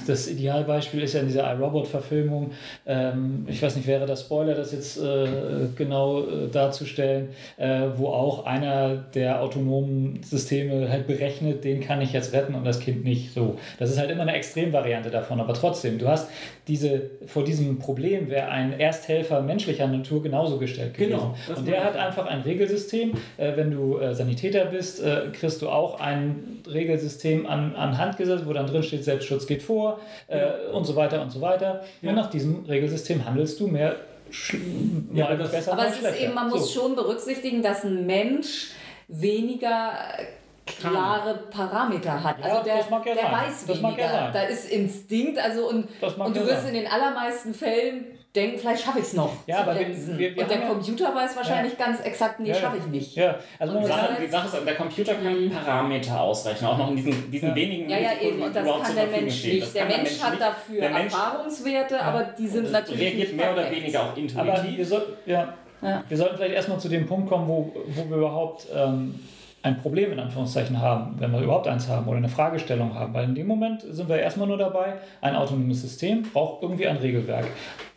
das 0.07 0.29
Idealbeispiel 0.29 1.03
ist 1.03 1.14
ja 1.14 1.20
in 1.20 1.27
dieser 1.27 1.53
iRobot-Verfilmung, 1.53 2.53
ähm, 2.87 3.46
ich 3.49 3.62
weiß 3.62 3.77
nicht, 3.77 3.87
wäre 3.87 4.07
das 4.07 4.22
Spoiler, 4.22 4.55
das 4.55 4.72
jetzt 4.72 4.99
äh, 4.99 5.27
genau 5.75 6.22
äh, 6.22 6.49
darzustellen, 6.51 7.29
äh, 7.57 7.83
wo 7.96 8.09
auch 8.09 8.46
einer 8.46 8.96
der 8.96 9.42
autonomen 9.42 10.22
Systeme 10.22 10.88
halt 10.90 11.07
berechnet, 11.07 11.64
den 11.64 11.81
kann 11.81 12.01
ich 12.01 12.12
jetzt 12.12 12.33
retten 12.33 12.55
und 12.55 12.64
das 12.64 12.81
Kind 12.81 13.05
nicht. 13.05 13.33
So, 13.35 13.59
das 13.79 13.90
ist 13.90 13.99
halt 13.99 14.11
immer 14.11 14.22
eine 14.22 14.35
Extremvariante 14.35 15.11
davon, 15.11 15.40
aber 15.40 15.55
trotzdem, 15.55 15.99
du 15.99 16.09
hast 16.09 16.29
diese, 16.76 17.10
vor 17.26 17.42
diesem 17.42 17.78
Problem 17.78 18.28
wäre 18.28 18.48
ein 18.48 18.78
Ersthelfer 18.78 19.40
menschlicher 19.40 19.86
Natur 19.86 20.22
genauso 20.22 20.58
gestellt 20.58 20.92
gewesen. 20.94 21.10
Genau. 21.12 21.34
Und 21.56 21.66
der 21.66 21.82
hat 21.82 21.96
einfach 21.96 22.26
ein 22.26 22.42
Regelsystem. 22.42 23.14
Äh, 23.38 23.56
wenn 23.56 23.70
du 23.70 23.98
äh, 23.98 24.14
Sanitäter 24.14 24.66
bist, 24.66 25.02
äh, 25.02 25.28
kriegst 25.32 25.62
du 25.62 25.70
auch 25.70 26.00
ein 26.00 26.60
Regelsystem 26.70 27.46
an, 27.46 27.74
an 27.74 27.96
Hand 27.96 28.18
gesetzt, 28.18 28.44
wo 28.46 28.52
dann 28.52 28.66
drin 28.66 28.82
steht, 28.82 29.04
Selbstschutz 29.04 29.46
geht 29.46 29.62
vor 29.62 30.00
äh, 30.28 30.38
ja. 30.38 30.54
und 30.72 30.84
so 30.84 30.96
weiter 30.96 31.22
und 31.22 31.30
so 31.30 31.40
weiter. 31.40 31.82
Ja. 32.02 32.10
Und 32.10 32.16
nach 32.16 32.28
diesem 32.28 32.66
Regelsystem 32.66 33.24
handelst 33.24 33.58
du 33.58 33.68
mehr 33.68 33.96
ja, 35.14 35.34
das, 35.36 35.50
besser 35.52 35.72
aber 35.72 35.86
es 35.86 36.00
ist 36.00 36.20
eben, 36.20 36.34
man 36.34 36.50
muss 36.50 36.74
so. 36.74 36.80
schon 36.80 36.96
berücksichtigen, 36.96 37.62
dass 37.62 37.84
ein 37.84 38.06
Mensch 38.06 38.72
weniger 39.08 39.92
klare 40.66 41.35
Parameter 41.50 42.22
hat. 42.22 42.42
Also 42.42 42.62
der, 42.64 42.76
ja 42.76 43.14
der 43.14 43.33
weiß 43.33 43.68
weniger. 43.68 44.02
Ja 44.02 44.31
da 44.33 44.42
ist 44.42 44.70
Instinkt, 44.70 45.38
also 45.38 45.68
und, 45.68 45.88
und 46.00 46.37
du 46.37 46.46
wirst 46.46 46.62
sein. 46.62 46.74
in 46.74 46.83
den 46.83 46.92
allermeisten 46.92 47.55
Fällen 47.55 48.07
denken, 48.35 48.59
vielleicht 48.59 48.85
schaffe 48.85 48.98
ich 48.98 49.07
es 49.07 49.12
noch. 49.14 49.33
Ja, 49.46 49.61
aber 49.61 49.79
wir, 49.79 49.88
wir, 49.88 50.37
wir 50.37 50.42
und 50.42 50.50
der 50.50 50.61
Computer 50.61 51.14
weiß 51.14 51.37
wahrscheinlich 51.37 51.79
ja. 51.79 51.87
ganz 51.87 52.00
exakt, 52.00 52.38
nee, 52.40 52.48
ja, 52.48 52.55
schaffe 52.55 52.76
ich 52.79 52.87
nicht. 52.87 53.16
Ja. 53.16 53.37
Also 53.59 53.79
die, 53.79 53.87
Sache, 53.87 54.16
die 54.20 54.26
Sache 54.26 54.59
ist, 54.59 54.66
der 54.66 54.74
Computer 54.74 55.14
kann 55.14 55.50
Parameter 55.50 56.20
ausrechnen, 56.20 56.70
auch 56.70 56.79
noch 56.79 56.90
in 56.90 56.96
diesen, 56.96 57.31
diesen 57.31 57.55
wenigen 57.55 57.88
Ja, 57.88 57.98
ja, 57.98 58.11
eben, 58.20 58.42
und 58.42 58.55
das 58.55 58.66
kann 58.66 58.94
der 58.94 59.07
Mensch 59.07 59.44
nicht. 59.44 59.74
Der 59.74 59.87
Mensch, 59.87 59.96
Mensch 60.02 60.22
hat 60.22 60.40
dafür 60.40 60.83
Erfahrungswerte, 60.83 62.00
aber 62.00 62.24
die 62.24 62.46
sind 62.46 62.70
natürlich 62.70 63.00
reagiert 63.00 63.37
mehr 63.37 63.52
oder 63.52 63.70
weniger 63.70 64.02
auch 64.02 64.16
intuitiv. 64.16 64.38
Aber 64.38 64.64
wir, 64.64 64.87
soll, 64.87 65.16
ja, 65.24 65.55
wir 66.09 66.16
sollten 66.16 66.37
vielleicht 66.37 66.55
erstmal 66.55 66.79
zu 66.79 66.88
dem 66.88 67.07
Punkt 67.07 67.29
kommen, 67.29 67.48
wo, 67.48 67.72
wo 67.87 68.11
wir 68.11 68.16
überhaupt... 68.18 68.66
Ähm, 68.74 69.18
ein 69.66 69.79
Problem 69.79 70.12
in 70.12 70.20
Anführungszeichen 70.20 70.81
haben, 70.81 71.16
wenn 71.18 71.33
wir 71.33 71.40
überhaupt 71.40 71.66
eins 71.66 71.88
haben 71.88 72.07
oder 72.07 72.18
eine 72.18 72.29
Fragestellung 72.29 72.94
haben. 72.94 73.12
Weil 73.12 73.24
in 73.24 73.35
dem 73.35 73.48
Moment 73.48 73.83
sind 73.83 74.09
wir 74.09 74.16
erstmal 74.16 74.46
nur 74.46 74.59
dabei, 74.59 74.94
ein 75.20 75.35
autonomes 75.35 75.83
System 75.83 76.22
braucht 76.22 76.62
irgendwie 76.62 76.87
ein 76.87 76.96
Regelwerk, 76.96 77.46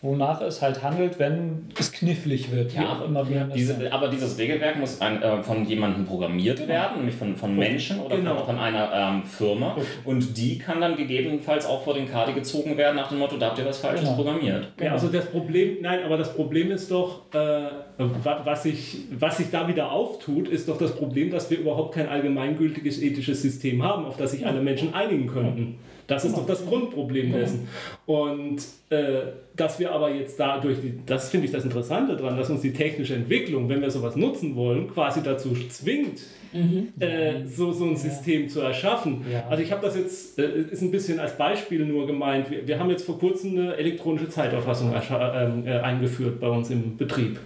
wonach 0.02 0.42
es 0.42 0.64
halt 0.64 0.82
handelt, 0.82 1.20
wenn 1.20 1.70
es 1.80 1.92
knifflig 1.92 2.52
wird. 2.52 2.74
Ja, 2.74 2.94
auch 2.94 3.06
immer 3.06 3.30
wieder 3.30 3.44
diese, 3.46 3.94
aber 3.94 4.08
dieses 4.08 4.40
Regelwerk 4.40 4.80
muss 4.80 5.00
ein, 5.00 5.22
äh, 5.22 5.44
von 5.44 5.64
jemandem 5.64 6.06
programmiert 6.06 6.58
genau. 6.58 6.70
werden, 6.70 6.98
nämlich 6.98 7.16
von, 7.16 7.36
von 7.36 7.56
Menschen 7.56 8.00
oder 8.00 8.18
genau. 8.18 8.38
von, 8.38 8.48
von, 8.48 8.60
einer 8.60 8.90
ähm, 8.92 9.24
Firma. 9.24 9.76
Gut. 9.76 9.86
Und 10.06 10.38
die 10.38 10.58
kann 10.58 10.82
dann 10.82 10.96
gegebenenfalls 10.96 11.68
auch 11.68 11.84
vor 11.84 11.94
den 11.94 12.10
Karte 12.10 12.34
gezogen 12.34 12.78
werden 12.78 12.96
nach 12.96 13.10
dem 13.10 13.20
Motto, 13.20 13.38
da 13.38 13.48
habt 13.48 13.60
ihr 13.60 13.66
was 13.66 13.78
Falsches 13.78 14.06
genau. 14.06 14.16
programmiert. 14.16 14.70
Ja, 14.82 14.94
also 14.94 15.08
das 15.10 15.28
Problem, 15.28 15.78
nein, 15.82 16.00
aber 16.04 16.18
das 16.18 16.34
Problem 16.34 16.72
ist 16.72 16.90
doch, 16.90 17.32
äh, 17.36 17.68
was, 18.00 18.64
sich, 18.64 19.00
was 19.12 19.38
sich 19.38 19.52
da 19.52 19.68
wieder 19.68 19.92
auftut, 19.92 20.48
ist 20.48 20.70
doch 20.70 20.78
das 20.78 20.96
Problem, 20.96 21.32
dass 21.32 21.50
wir 21.50 21.60
überhaupt 21.60 21.96
kein 21.96 22.08
allgemeingültiges 22.08 23.02
ethisches 23.02 23.42
System 23.42 23.84
haben, 23.84 24.06
auf 24.06 24.16
das 24.16 24.32
sich 24.32 24.48
alle 24.48 24.62
Menschen 24.62 24.94
einigen 24.94 25.28
könnten. 25.28 25.76
Das 26.10 26.26
ist 26.26 26.36
doch 26.36 26.46
das 26.46 26.66
Grundproblem 26.66 27.32
dessen. 27.32 27.68
Und 28.06 28.58
äh, 28.90 29.22
dass 29.56 29.80
wir 29.80 29.92
aber 29.92 30.12
jetzt 30.12 30.40
dadurch, 30.40 30.82
die, 30.82 31.00
das 31.06 31.30
finde 31.30 31.46
ich 31.46 31.52
das 31.52 31.64
Interessante 31.64 32.18
daran, 32.18 32.36
dass 32.36 32.50
uns 32.50 32.62
die 32.62 32.74
technische 32.74 33.14
Entwicklung, 33.14 33.70
wenn 33.70 33.82
wir 33.82 33.92
sowas 33.92 34.16
nutzen 34.16 34.56
wollen, 34.56 34.90
quasi 34.90 35.22
dazu 35.22 35.54
zwingt, 35.70 36.22
mhm. 36.52 36.94
äh, 37.00 37.46
so, 37.46 37.72
so 37.72 37.86
ein 37.86 37.96
System 37.96 38.50
zu 38.50 38.62
erschaffen. 38.62 39.24
Ja. 39.32 39.46
Also 39.50 39.62
ich 39.62 39.72
habe 39.72 39.86
das 39.86 39.96
jetzt, 39.96 40.40
äh, 40.40 40.62
ist 40.72 40.82
ein 40.82 40.92
bisschen 40.92 41.20
als 41.20 41.38
Beispiel 41.38 41.86
nur 41.86 42.08
gemeint, 42.08 42.50
wir, 42.50 42.68
wir 42.68 42.80
haben 42.80 42.90
jetzt 42.90 43.06
vor 43.06 43.20
kurzem 43.20 43.52
eine 43.52 43.76
elektronische 43.76 44.30
Zeiterfassung 44.30 44.94
ähm, 44.94 45.68
äh, 45.68 45.80
eingeführt 45.80 46.40
bei 46.40 46.50
uns 46.50 46.72
im 46.72 46.98
Betrieb. 46.98 47.40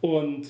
Und 0.00 0.46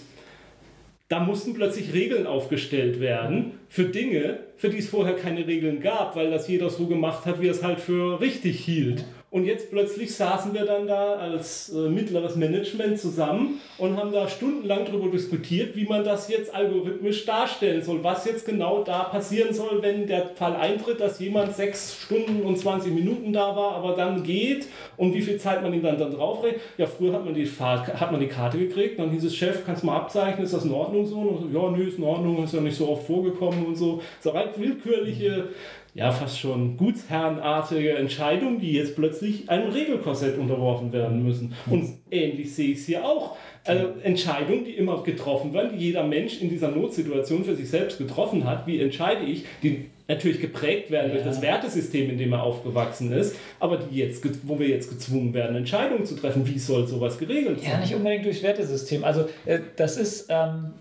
da 1.09 1.21
mussten 1.21 1.55
plötzlich 1.55 1.93
Regeln 1.93 2.27
aufgestellt 2.27 3.01
werden 3.01 3.53
für 3.69 3.85
Dinge, 3.85 4.41
für 4.57 4.71
die 4.71 4.79
es 4.79 4.89
vorher 4.89 5.15
keine 5.15 5.47
Regeln 5.47 5.81
gab, 5.81 6.17
weil 6.17 6.31
das 6.31 6.49
jeder 6.49 6.69
so 6.69 6.87
gemacht 6.87 7.27
hat, 7.27 7.41
wie 7.41 7.47
er 7.47 7.53
es 7.53 7.63
halt 7.63 7.79
für 7.79 8.21
richtig 8.21 8.65
hielt. 8.65 9.05
Und 9.37 9.45
jetzt 9.45 9.71
plötzlich 9.71 10.15
saßen 10.15 10.55
wir 10.55 10.65
dann 10.65 10.87
da 10.87 11.17
als 11.17 11.69
äh, 11.69 11.91
mittleres 11.91 12.37
Management 12.37 12.99
zusammen 12.99 13.61
und 13.77 13.95
haben 13.95 14.11
da 14.11 14.27
stundenlang 14.31 14.87
darüber 14.87 15.11
diskutiert, 15.11 15.77
wie 15.77 15.85
man 15.85 16.05
das 16.05 16.31
jetzt 16.31 16.55
algorithmisch 16.55 17.27
darstellen 17.27 17.83
soll, 17.83 18.03
was 18.03 18.25
jetzt 18.25 18.47
genau 18.47 18.83
da 18.83 19.05
passieren 19.05 19.53
soll, 19.53 19.83
wenn 19.83 20.07
der 20.07 20.29
Fall 20.29 20.57
eintritt, 20.57 21.01
dass 21.01 21.21
jemand 21.21 21.55
sechs 21.55 22.01
Stunden 22.01 22.45
und 22.45 22.59
20 22.59 22.95
Minuten 22.95 23.35
da 23.35 23.55
war, 23.55 23.73
aber 23.73 23.95
dann 23.95 24.23
geht 24.23 24.69
und 24.97 25.13
wie 25.13 25.21
viel 25.21 25.37
Zeit 25.37 25.63
man 25.63 25.75
ihm 25.75 25.83
dann, 25.83 25.99
dann 25.99 26.13
draufrechnet. 26.13 26.63
Ja, 26.79 26.87
früher 26.87 27.13
hat 27.13 27.27
man, 27.27 27.35
die 27.35 27.45
Fahrt, 27.45 27.89
hat 28.01 28.11
man 28.11 28.21
die 28.23 28.29
Karte 28.29 28.57
gekriegt, 28.57 28.99
dann 28.99 29.11
hieß 29.11 29.25
es, 29.25 29.37
Chef, 29.37 29.67
kannst 29.67 29.83
du 29.83 29.89
mal 29.89 29.97
abzeichnen, 29.97 30.47
ist 30.47 30.55
das 30.55 30.65
in 30.65 30.73
Ordnung 30.73 31.05
so? 31.05 31.19
Und 31.19 31.53
so 31.53 31.59
ja, 31.61 31.71
nö, 31.77 31.87
ist 31.87 31.99
in 31.99 32.05
Ordnung, 32.05 32.43
ist 32.43 32.55
ja 32.55 32.63
nicht 32.63 32.79
so 32.79 32.89
oft 32.89 33.07
vorgekommen 33.07 33.67
und 33.67 33.77
so. 33.77 34.01
So 34.19 34.31
rein 34.31 34.49
willkürliche 34.57 35.49
ja 35.97 36.13
fast 36.13 36.39
schon 36.39 36.77
gutsherrenartige 36.77 37.95
Entscheidungen, 37.95 38.61
die 38.61 38.73
jetzt 38.73 38.97
plötzlich 38.97 39.49
einem 39.49 39.73
Regelkorsett 39.73 40.39
unterworfen 40.39 40.93
werden 40.93 41.25
müssen. 41.25 41.55
Und 41.71 41.89
ähnlich 42.11 42.55
sehe 42.55 42.73
ich 42.73 42.81
es 42.81 42.87
hier 42.87 43.05
auch. 43.05 43.37
Also 43.65 43.87
Entscheidungen, 44.03 44.67
die 44.67 44.73
immer 44.73 45.03
getroffen 45.03 45.55
werden, 45.55 45.71
die 45.73 45.87
jeder 45.87 46.05
Mensch 46.05 46.41
in 46.43 46.51
dieser 46.51 46.69
Notsituation 46.69 47.45
für 47.45 47.57
sich 47.57 47.71
selbst 47.71 47.97
getroffen 47.97 48.45
hat. 48.45 48.67
Wie 48.67 48.79
entscheide 48.79 49.25
ich? 49.25 49.45
Die 49.63 49.87
natürlich 50.07 50.41
geprägt 50.41 50.91
werden 50.91 51.09
ja. 51.09 51.15
durch 51.15 51.25
das 51.25 51.41
Wertesystem, 51.41 52.11
in 52.11 52.19
dem 52.19 52.33
er 52.33 52.43
aufgewachsen 52.43 53.11
ist, 53.13 53.35
aber 53.59 53.79
die 53.79 53.97
jetzt, 53.97 54.23
wo 54.47 54.59
wir 54.59 54.69
jetzt 54.69 54.91
gezwungen 54.91 55.33
werden, 55.33 55.57
Entscheidungen 55.57 56.05
zu 56.05 56.15
treffen. 56.15 56.47
Wie 56.47 56.59
soll 56.59 56.87
sowas 56.87 57.19
geregelt 57.19 57.61
sein? 57.61 57.71
Ja, 57.73 57.79
nicht 57.81 57.95
unbedingt 57.95 58.25
durchs 58.25 58.43
Wertesystem. 58.43 59.03
Also 59.03 59.29
äh, 59.47 59.61
das 59.77 59.97
ist, 59.97 60.27
ähm, 60.29 60.75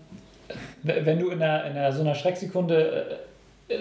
wenn 0.82 1.18
du 1.18 1.30
in, 1.30 1.42
einer, 1.42 1.64
in 1.64 1.76
einer, 1.76 1.92
so 1.92 2.02
einer 2.02 2.14
Schrecksekunde 2.14 3.08
äh, 3.10 3.14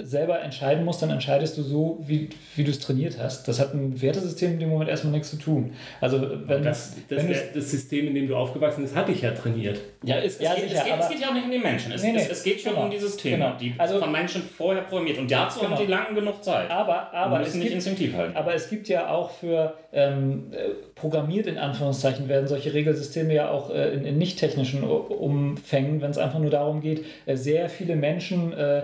selber 0.04 0.42
entscheiden 0.42 0.84
musst, 0.84 1.02
dann 1.02 1.12
entscheidest 1.12 1.58
du 1.58 1.62
so, 1.62 2.00
wie, 2.02 2.30
wie 2.56 2.64
du 2.64 2.72
es 2.72 2.80
trainiert 2.80 3.18
hast. 3.20 3.48
Das 3.48 3.60
hat 3.60 3.74
ein 3.74 4.02
Wertesystem 4.02 4.54
in 4.54 4.60
dem 4.60 4.70
Moment 4.70 4.90
erstmal 4.90 5.14
nichts 5.14 5.30
zu 5.30 5.38
tun. 5.38 5.74
Also 6.02 6.22
wenn 6.48 6.64
das, 6.64 6.96
das, 7.08 7.20
wenn 7.20 7.36
das 7.54 7.70
System, 7.70 8.08
in 8.08 8.16
dem 8.16 8.28
du 8.28 8.36
aufgewachsen 8.36 8.82
bist, 8.82 8.96
hatte 8.96 9.12
ich 9.12 9.22
ja 9.22 9.32
trainiert. 9.32 9.80
Ja, 10.04 10.18
es, 10.18 10.40
ja, 10.40 10.54
es, 10.54 10.62
geht, 10.62 10.70
sicher, 10.70 10.82
es, 10.82 10.86
geht, 10.86 11.00
es 11.00 11.10
geht 11.10 11.20
ja 11.20 11.30
auch 11.30 11.34
nicht 11.34 11.46
um 11.46 11.52
die 11.52 11.60
Menschen. 11.60 11.92
Es, 11.92 12.02
nee, 12.02 12.14
nee, 12.14 12.28
es, 12.30 12.44
geht 12.44 12.62
schon 12.62 12.74
genau, 12.74 12.86
um 12.86 12.92
die 12.92 12.98
Systeme, 12.98 13.38
genau. 13.38 13.56
die 13.60 13.74
also, 13.78 14.00
von 14.00 14.12
Menschen 14.12 14.42
vorher 14.42 14.82
programmiert. 14.84 15.20
Und 15.20 15.30
dazu 15.30 15.60
genau. 15.60 15.72
haben 15.72 15.86
die 15.86 15.92
lange 15.92 16.16
genug 16.16 16.44
Zeit. 16.44 16.70
Aber, 16.72 17.14
aber, 17.14 17.42
es 17.42 17.54
gibt, 17.54 17.72
instinktiv 17.72 18.16
halten. 18.16 18.36
aber 18.36 18.56
es 18.56 18.70
gibt 18.70 18.88
ja 18.88 19.10
auch 19.10 19.30
für 19.30 19.76
ähm, 19.94 20.52
äh, 20.52 20.70
programmiert 20.96 21.48
in 21.48 21.58
Anführungszeichen 21.58 22.28
werden 22.28 22.48
solche 22.48 22.74
Regelsysteme 22.74 23.34
ja 23.34 23.50
auch 23.50 23.70
äh, 23.70 23.94
in, 23.94 24.06
in 24.06 24.18
nicht 24.18 24.40
technischen 24.40 24.84
Umfängen, 24.84 26.02
wenn 26.02 26.12
es 26.12 26.18
einfach 26.18 26.40
nur 26.40 26.50
darum 26.50 26.82
geht, 26.82 27.06
äh, 27.26 27.36
sehr 27.36 27.70
viele 27.70 27.96
Menschen 27.96 28.54
äh, 28.54 28.84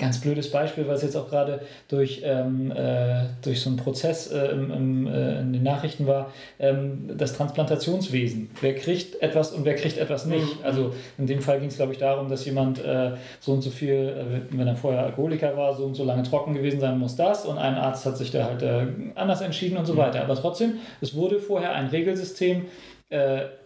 ganz 0.00 0.20
blödes 0.20 0.50
Beispiel, 0.50 0.88
was 0.88 1.02
jetzt 1.02 1.16
auch 1.16 1.28
gerade 1.28 1.60
durch, 1.88 2.22
ähm, 2.24 2.72
äh, 2.72 3.26
durch 3.42 3.60
so 3.60 3.70
einen 3.70 3.76
Prozess 3.76 4.26
äh, 4.32 4.46
im, 4.46 4.70
im, 4.72 5.06
äh, 5.06 5.40
in 5.40 5.52
den 5.52 5.62
Nachrichten 5.62 6.06
war, 6.06 6.32
ähm, 6.58 7.10
das 7.16 7.34
Transplantationswesen. 7.34 8.50
Wer 8.60 8.74
kriegt 8.74 9.22
etwas 9.22 9.52
und 9.52 9.64
wer 9.64 9.74
kriegt 9.74 9.98
etwas 9.98 10.26
nicht? 10.26 10.58
Mhm. 10.58 10.64
Also 10.64 10.94
in 11.18 11.26
dem 11.26 11.40
Fall 11.40 11.60
ging 11.60 11.68
es, 11.68 11.76
glaube 11.76 11.92
ich, 11.92 11.98
darum, 11.98 12.28
dass 12.28 12.44
jemand 12.44 12.84
äh, 12.84 13.12
so 13.38 13.52
und 13.52 13.62
so 13.62 13.70
viel, 13.70 13.92
äh, 13.92 14.56
wenn 14.56 14.66
er 14.66 14.76
vorher 14.76 15.04
Alkoholiker 15.04 15.56
war, 15.56 15.76
so 15.76 15.84
und 15.84 15.94
so 15.94 16.04
lange 16.04 16.22
trocken 16.22 16.54
gewesen 16.54 16.80
sein 16.80 16.98
muss, 16.98 17.14
das 17.14 17.44
und 17.44 17.58
ein 17.58 17.74
Arzt 17.74 18.04
hat 18.06 18.16
sich 18.16 18.30
da 18.30 18.44
halt 18.44 18.62
äh, 18.62 18.86
anders 19.14 19.42
entschieden 19.42 19.76
und 19.76 19.86
so 19.86 19.94
mhm. 19.94 19.98
weiter. 19.98 20.22
Aber 20.22 20.34
trotzdem, 20.34 20.74
es 21.00 21.14
wurde 21.14 21.38
vorher 21.38 21.72
ein 21.74 21.86
Regelsystem 21.86 22.66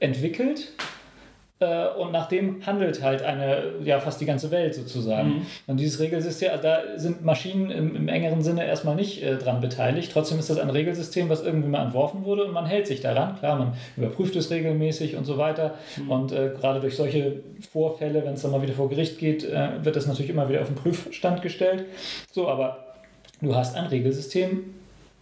entwickelt 0.00 0.72
äh, 1.64 2.00
und 2.00 2.12
nach 2.12 2.26
dem 2.26 2.64
handelt 2.66 3.02
halt 3.02 3.22
eine, 3.22 3.74
ja 3.82 4.00
fast 4.00 4.20
die 4.20 4.26
ganze 4.26 4.50
Welt 4.50 4.74
sozusagen. 4.74 5.28
Mhm. 5.28 5.46
Und 5.66 5.80
dieses 5.80 6.00
Regelsystem, 6.00 6.50
also 6.50 6.62
da 6.62 6.78
sind 6.96 7.24
Maschinen 7.24 7.70
im, 7.70 7.96
im 7.96 8.08
engeren 8.08 8.42
Sinne 8.42 8.66
erstmal 8.66 8.94
nicht 8.94 9.22
äh, 9.22 9.36
dran 9.36 9.60
beteiligt. 9.60 10.12
Trotzdem 10.12 10.38
ist 10.38 10.50
das 10.50 10.58
ein 10.58 10.70
Regelsystem, 10.70 11.28
was 11.28 11.42
irgendwie 11.42 11.68
mal 11.68 11.84
entworfen 11.84 12.24
wurde 12.24 12.44
und 12.44 12.52
man 12.52 12.66
hält 12.66 12.86
sich 12.86 13.00
daran. 13.00 13.38
Klar, 13.38 13.58
man 13.58 13.72
überprüft 13.96 14.36
es 14.36 14.50
regelmäßig 14.50 15.16
und 15.16 15.24
so 15.24 15.38
weiter. 15.38 15.74
Mhm. 15.96 16.10
Und 16.10 16.32
äh, 16.32 16.50
gerade 16.58 16.80
durch 16.80 16.96
solche 16.96 17.40
Vorfälle, 17.72 18.24
wenn 18.24 18.34
es 18.34 18.42
dann 18.42 18.50
mal 18.50 18.62
wieder 18.62 18.74
vor 18.74 18.88
Gericht 18.88 19.18
geht, 19.18 19.44
äh, 19.44 19.84
wird 19.84 19.96
das 19.96 20.06
natürlich 20.06 20.30
immer 20.30 20.48
wieder 20.48 20.60
auf 20.60 20.68
den 20.68 20.76
Prüfstand 20.76 21.42
gestellt. 21.42 21.86
So, 22.30 22.48
aber 22.48 22.94
du 23.40 23.54
hast 23.54 23.76
ein 23.76 23.86
Regelsystem 23.86 24.64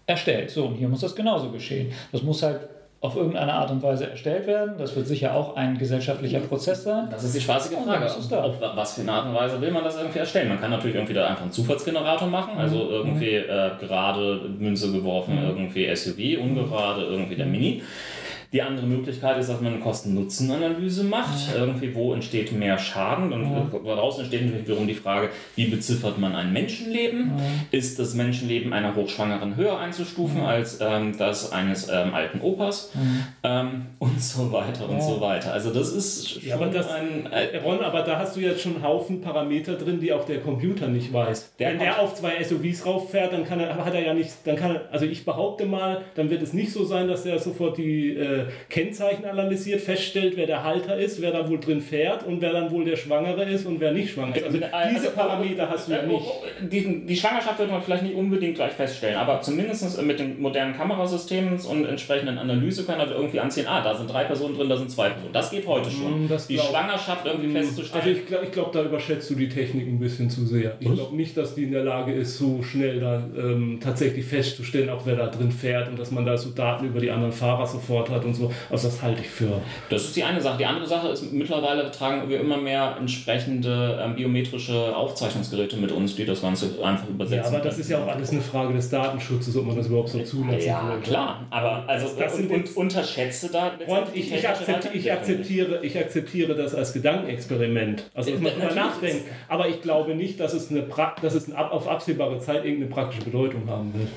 erstellt. 0.06 0.50
So, 0.50 0.66
und 0.66 0.74
hier 0.74 0.88
muss 0.88 1.00
das 1.00 1.14
genauso 1.14 1.50
geschehen. 1.50 1.92
Das 2.10 2.22
muss 2.22 2.42
halt 2.42 2.60
auf 3.02 3.16
irgendeine 3.16 3.52
Art 3.52 3.68
und 3.72 3.82
Weise 3.82 4.08
erstellt 4.08 4.46
werden. 4.46 4.74
Das 4.78 4.94
wird 4.94 5.08
sicher 5.08 5.34
auch 5.34 5.56
ein 5.56 5.76
gesellschaftlicher 5.76 6.38
Prozess 6.38 6.84
sein. 6.84 7.08
Das 7.10 7.24
ist 7.24 7.34
die 7.34 7.40
spaßige 7.40 7.78
Frage. 7.84 8.06
Auf 8.06 8.60
was 8.76 8.94
für 8.94 9.00
eine 9.00 9.12
Art 9.12 9.26
und 9.26 9.34
Weise 9.34 9.60
will 9.60 9.72
man 9.72 9.82
das 9.82 9.96
irgendwie 9.96 10.20
erstellen? 10.20 10.48
Man 10.48 10.60
kann 10.60 10.70
natürlich 10.70 10.94
irgendwie 10.94 11.14
da 11.14 11.26
einfach 11.26 11.42
einen 11.42 11.50
Zufallsgenerator 11.50 12.28
machen, 12.28 12.56
also 12.56 12.76
mhm. 12.76 12.90
irgendwie 12.92 13.34
äh, 13.34 13.70
gerade 13.80 14.42
Münze 14.56 14.92
geworfen, 14.92 15.34
mhm. 15.34 15.48
irgendwie 15.48 15.94
SUV, 15.94 16.40
ungerade 16.40 17.02
irgendwie 17.02 17.34
der 17.34 17.46
Mini. 17.46 17.82
Die 18.52 18.60
andere 18.60 18.86
Möglichkeit 18.86 19.38
ist, 19.38 19.48
dass 19.48 19.62
man 19.62 19.72
eine 19.72 19.82
Kosten-Nutzen-Analyse 19.82 21.04
macht. 21.04 21.54
Ja. 21.54 21.60
Irgendwie, 21.60 21.94
wo 21.94 22.12
entsteht 22.12 22.52
mehr 22.52 22.78
Schaden? 22.78 23.32
Und 23.32 23.50
ja. 23.50 23.66
daraus 23.82 24.18
entsteht 24.18 24.44
natürlich 24.44 24.66
wiederum 24.66 24.86
die 24.86 24.94
Frage, 24.94 25.30
wie 25.56 25.68
beziffert 25.68 26.18
man 26.18 26.34
ein 26.34 26.52
Menschenleben? 26.52 27.32
Ja. 27.38 27.78
Ist 27.78 27.98
das 27.98 28.12
Menschenleben 28.12 28.74
einer 28.74 28.94
Hochschwangeren 28.94 29.56
höher 29.56 29.78
einzustufen 29.78 30.42
als 30.42 30.78
ähm, 30.82 31.16
das 31.16 31.50
eines 31.50 31.88
ähm, 31.88 32.12
alten 32.12 32.42
Opas? 32.42 32.92
Ähm, 33.42 33.86
und 33.98 34.22
so 34.22 34.52
weiter 34.52 34.86
und 34.86 35.02
so 35.02 35.20
weiter. 35.22 35.52
Also 35.54 35.72
das 35.72 35.90
ist 35.90 36.42
schon 36.42 36.52
aber 36.52 36.66
das, 36.66 36.90
ein... 36.90 37.26
Äh, 37.32 37.56
Ron, 37.58 37.80
aber 37.80 38.02
da 38.02 38.18
hast 38.18 38.36
du 38.36 38.40
jetzt 38.40 38.60
schon 38.60 38.74
einen 38.74 38.84
Haufen 38.84 39.22
Parameter 39.22 39.76
drin, 39.76 39.98
die 39.98 40.12
auch 40.12 40.26
der 40.26 40.40
Computer 40.40 40.88
nicht 40.88 41.10
weiß. 41.10 41.54
Der 41.58 41.70
Wenn 41.70 41.78
der 41.78 42.00
auf 42.00 42.14
zwei 42.14 42.42
SUVs 42.44 42.84
rauffährt, 42.84 43.32
dann 43.32 43.46
kann 43.46 43.60
er, 43.60 43.82
hat 43.82 43.94
er 43.94 44.04
ja 44.04 44.12
nicht, 44.12 44.30
dann 44.44 44.56
kann 44.56 44.74
er, 44.74 44.82
also 44.92 45.06
ich 45.06 45.24
behaupte 45.24 45.64
mal, 45.64 46.02
dann 46.16 46.28
wird 46.28 46.42
es 46.42 46.52
nicht 46.52 46.70
so 46.70 46.84
sein, 46.84 47.08
dass 47.08 47.24
er 47.24 47.38
sofort 47.38 47.78
die 47.78 48.10
äh, 48.10 48.41
Kennzeichen 48.68 49.24
analysiert, 49.24 49.80
feststellt, 49.80 50.36
wer 50.36 50.46
der 50.46 50.64
Halter 50.64 50.96
ist, 50.96 51.20
wer 51.20 51.32
da 51.32 51.48
wohl 51.48 51.60
drin 51.60 51.80
fährt 51.80 52.26
und 52.26 52.40
wer 52.40 52.52
dann 52.52 52.70
wohl 52.70 52.84
der 52.84 52.96
Schwangere 52.96 53.44
ist 53.44 53.66
und 53.66 53.80
wer 53.80 53.92
nicht 53.92 54.12
schwanger 54.12 54.36
ist. 54.36 54.44
Also, 54.44 54.58
äh, 54.58 54.64
also 54.64 54.94
diese 54.94 55.10
Parameter 55.10 55.68
hast 55.68 55.88
du 55.88 55.92
ja 55.92 56.02
nicht. 56.02 56.24
Die, 56.60 57.06
die 57.06 57.16
Schwangerschaft 57.16 57.58
wird 57.58 57.70
man 57.70 57.82
vielleicht 57.82 58.02
nicht 58.02 58.14
unbedingt 58.14 58.54
gleich 58.54 58.72
feststellen, 58.72 59.16
aber 59.16 59.40
zumindest 59.40 60.00
mit 60.02 60.18
den 60.18 60.40
modernen 60.40 60.74
Kamerasystemen 60.74 61.58
und 61.60 61.84
entsprechenden 61.86 62.38
Analyse 62.38 62.84
kann 62.84 62.98
er 63.00 63.10
irgendwie 63.10 63.40
anziehen, 63.40 63.66
ah, 63.68 63.82
da 63.82 63.94
sind 63.94 64.10
drei 64.12 64.24
Personen 64.24 64.56
drin, 64.56 64.68
da 64.68 64.76
sind 64.76 64.90
zwei 64.90 65.10
Personen. 65.10 65.32
Das 65.32 65.50
geht 65.50 65.66
heute 65.66 65.90
schon. 65.90 66.24
Mm, 66.24 66.28
das 66.28 66.46
die 66.46 66.58
Schwangerschaft 66.58 67.26
irgendwie 67.26 67.48
mm, 67.48 67.52
festzustellen. 67.52 68.04
Also 68.04 68.20
ich 68.20 68.26
glaube, 68.26 68.46
glaub, 68.46 68.72
da 68.72 68.82
überschätzt 68.82 69.30
du 69.30 69.34
die 69.34 69.48
Technik 69.48 69.86
ein 69.86 69.98
bisschen 69.98 70.30
zu 70.30 70.46
sehr. 70.46 70.76
Ich 70.80 70.92
glaube 70.92 71.16
nicht, 71.16 71.36
dass 71.36 71.54
die 71.54 71.64
in 71.64 71.72
der 71.72 71.84
Lage 71.84 72.12
ist, 72.12 72.38
so 72.38 72.62
schnell 72.62 73.00
da 73.00 73.22
ähm, 73.36 73.78
tatsächlich 73.82 74.24
festzustellen, 74.24 74.90
auch 74.90 75.06
wer 75.06 75.16
da 75.16 75.26
drin 75.28 75.50
fährt 75.50 75.88
und 75.88 75.98
dass 75.98 76.10
man 76.10 76.24
da 76.24 76.36
so 76.36 76.50
Daten 76.50 76.86
über 76.86 77.00
die 77.00 77.10
anderen 77.10 77.32
Fahrer 77.32 77.66
sofort 77.66 78.10
hat 78.10 78.24
und 78.24 78.31
so. 78.34 78.52
Also 78.70 78.88
das 78.88 79.02
halte 79.02 79.20
ich 79.20 79.28
für. 79.28 79.60
Das 79.90 80.04
ist 80.04 80.16
die 80.16 80.24
eine 80.24 80.40
Sache. 80.40 80.58
Die 80.58 80.66
andere 80.66 80.86
Sache 80.86 81.08
ist, 81.08 81.32
mittlerweile 81.32 81.90
tragen 81.90 82.28
wir 82.28 82.40
immer 82.40 82.56
mehr 82.56 82.96
entsprechende 82.98 84.00
ähm, 84.02 84.14
biometrische 84.14 84.94
Aufzeichnungsgeräte 84.96 85.76
mit 85.76 85.92
uns, 85.92 86.14
die 86.16 86.24
das 86.24 86.42
Ganze 86.42 86.70
einfach 86.82 87.08
übersetzen. 87.08 87.52
Ja, 87.52 87.58
aber 87.58 87.68
das 87.68 87.78
ist 87.78 87.90
ja 87.90 88.02
auch 88.02 88.08
alles 88.08 88.30
eine 88.30 88.40
Frage 88.40 88.74
des 88.74 88.90
Datenschutzes, 88.90 89.56
ob 89.56 89.66
man 89.66 89.76
das 89.76 89.86
überhaupt 89.86 90.10
so 90.10 90.20
zulassen 90.22 90.66
Ja, 90.66 90.88
will. 90.88 91.00
klar. 91.00 91.46
Aber 91.50 91.84
also 91.86 92.08
das 92.18 92.34
und, 92.34 92.50
und 92.50 92.76
unterschätze 92.76 93.50
da. 93.50 93.72
Und 93.86 94.06
ich, 94.14 94.32
ich, 94.32 94.48
akzeptiere, 94.48 94.94
ich, 94.94 95.12
akzeptiere, 95.12 95.78
ich 95.84 95.98
akzeptiere 95.98 96.54
das 96.54 96.74
als 96.74 96.92
Gedankenexperiment. 96.92 98.04
Also 98.14 98.30
dass 98.30 98.40
man 98.40 98.52
darüber 98.58 98.74
nachdenkt. 98.74 99.24
Aber 99.48 99.68
ich 99.68 99.82
glaube 99.82 100.14
nicht, 100.14 100.40
dass 100.40 100.54
es, 100.54 100.70
eine 100.70 100.82
pra 100.82 101.14
dass 101.20 101.34
es 101.34 101.52
auf 101.52 101.88
absehbare 101.88 102.38
Zeit 102.38 102.64
irgendeine 102.64 102.90
praktische 102.90 103.24
Bedeutung 103.24 103.68
haben 103.68 103.92
wird. 103.94 104.08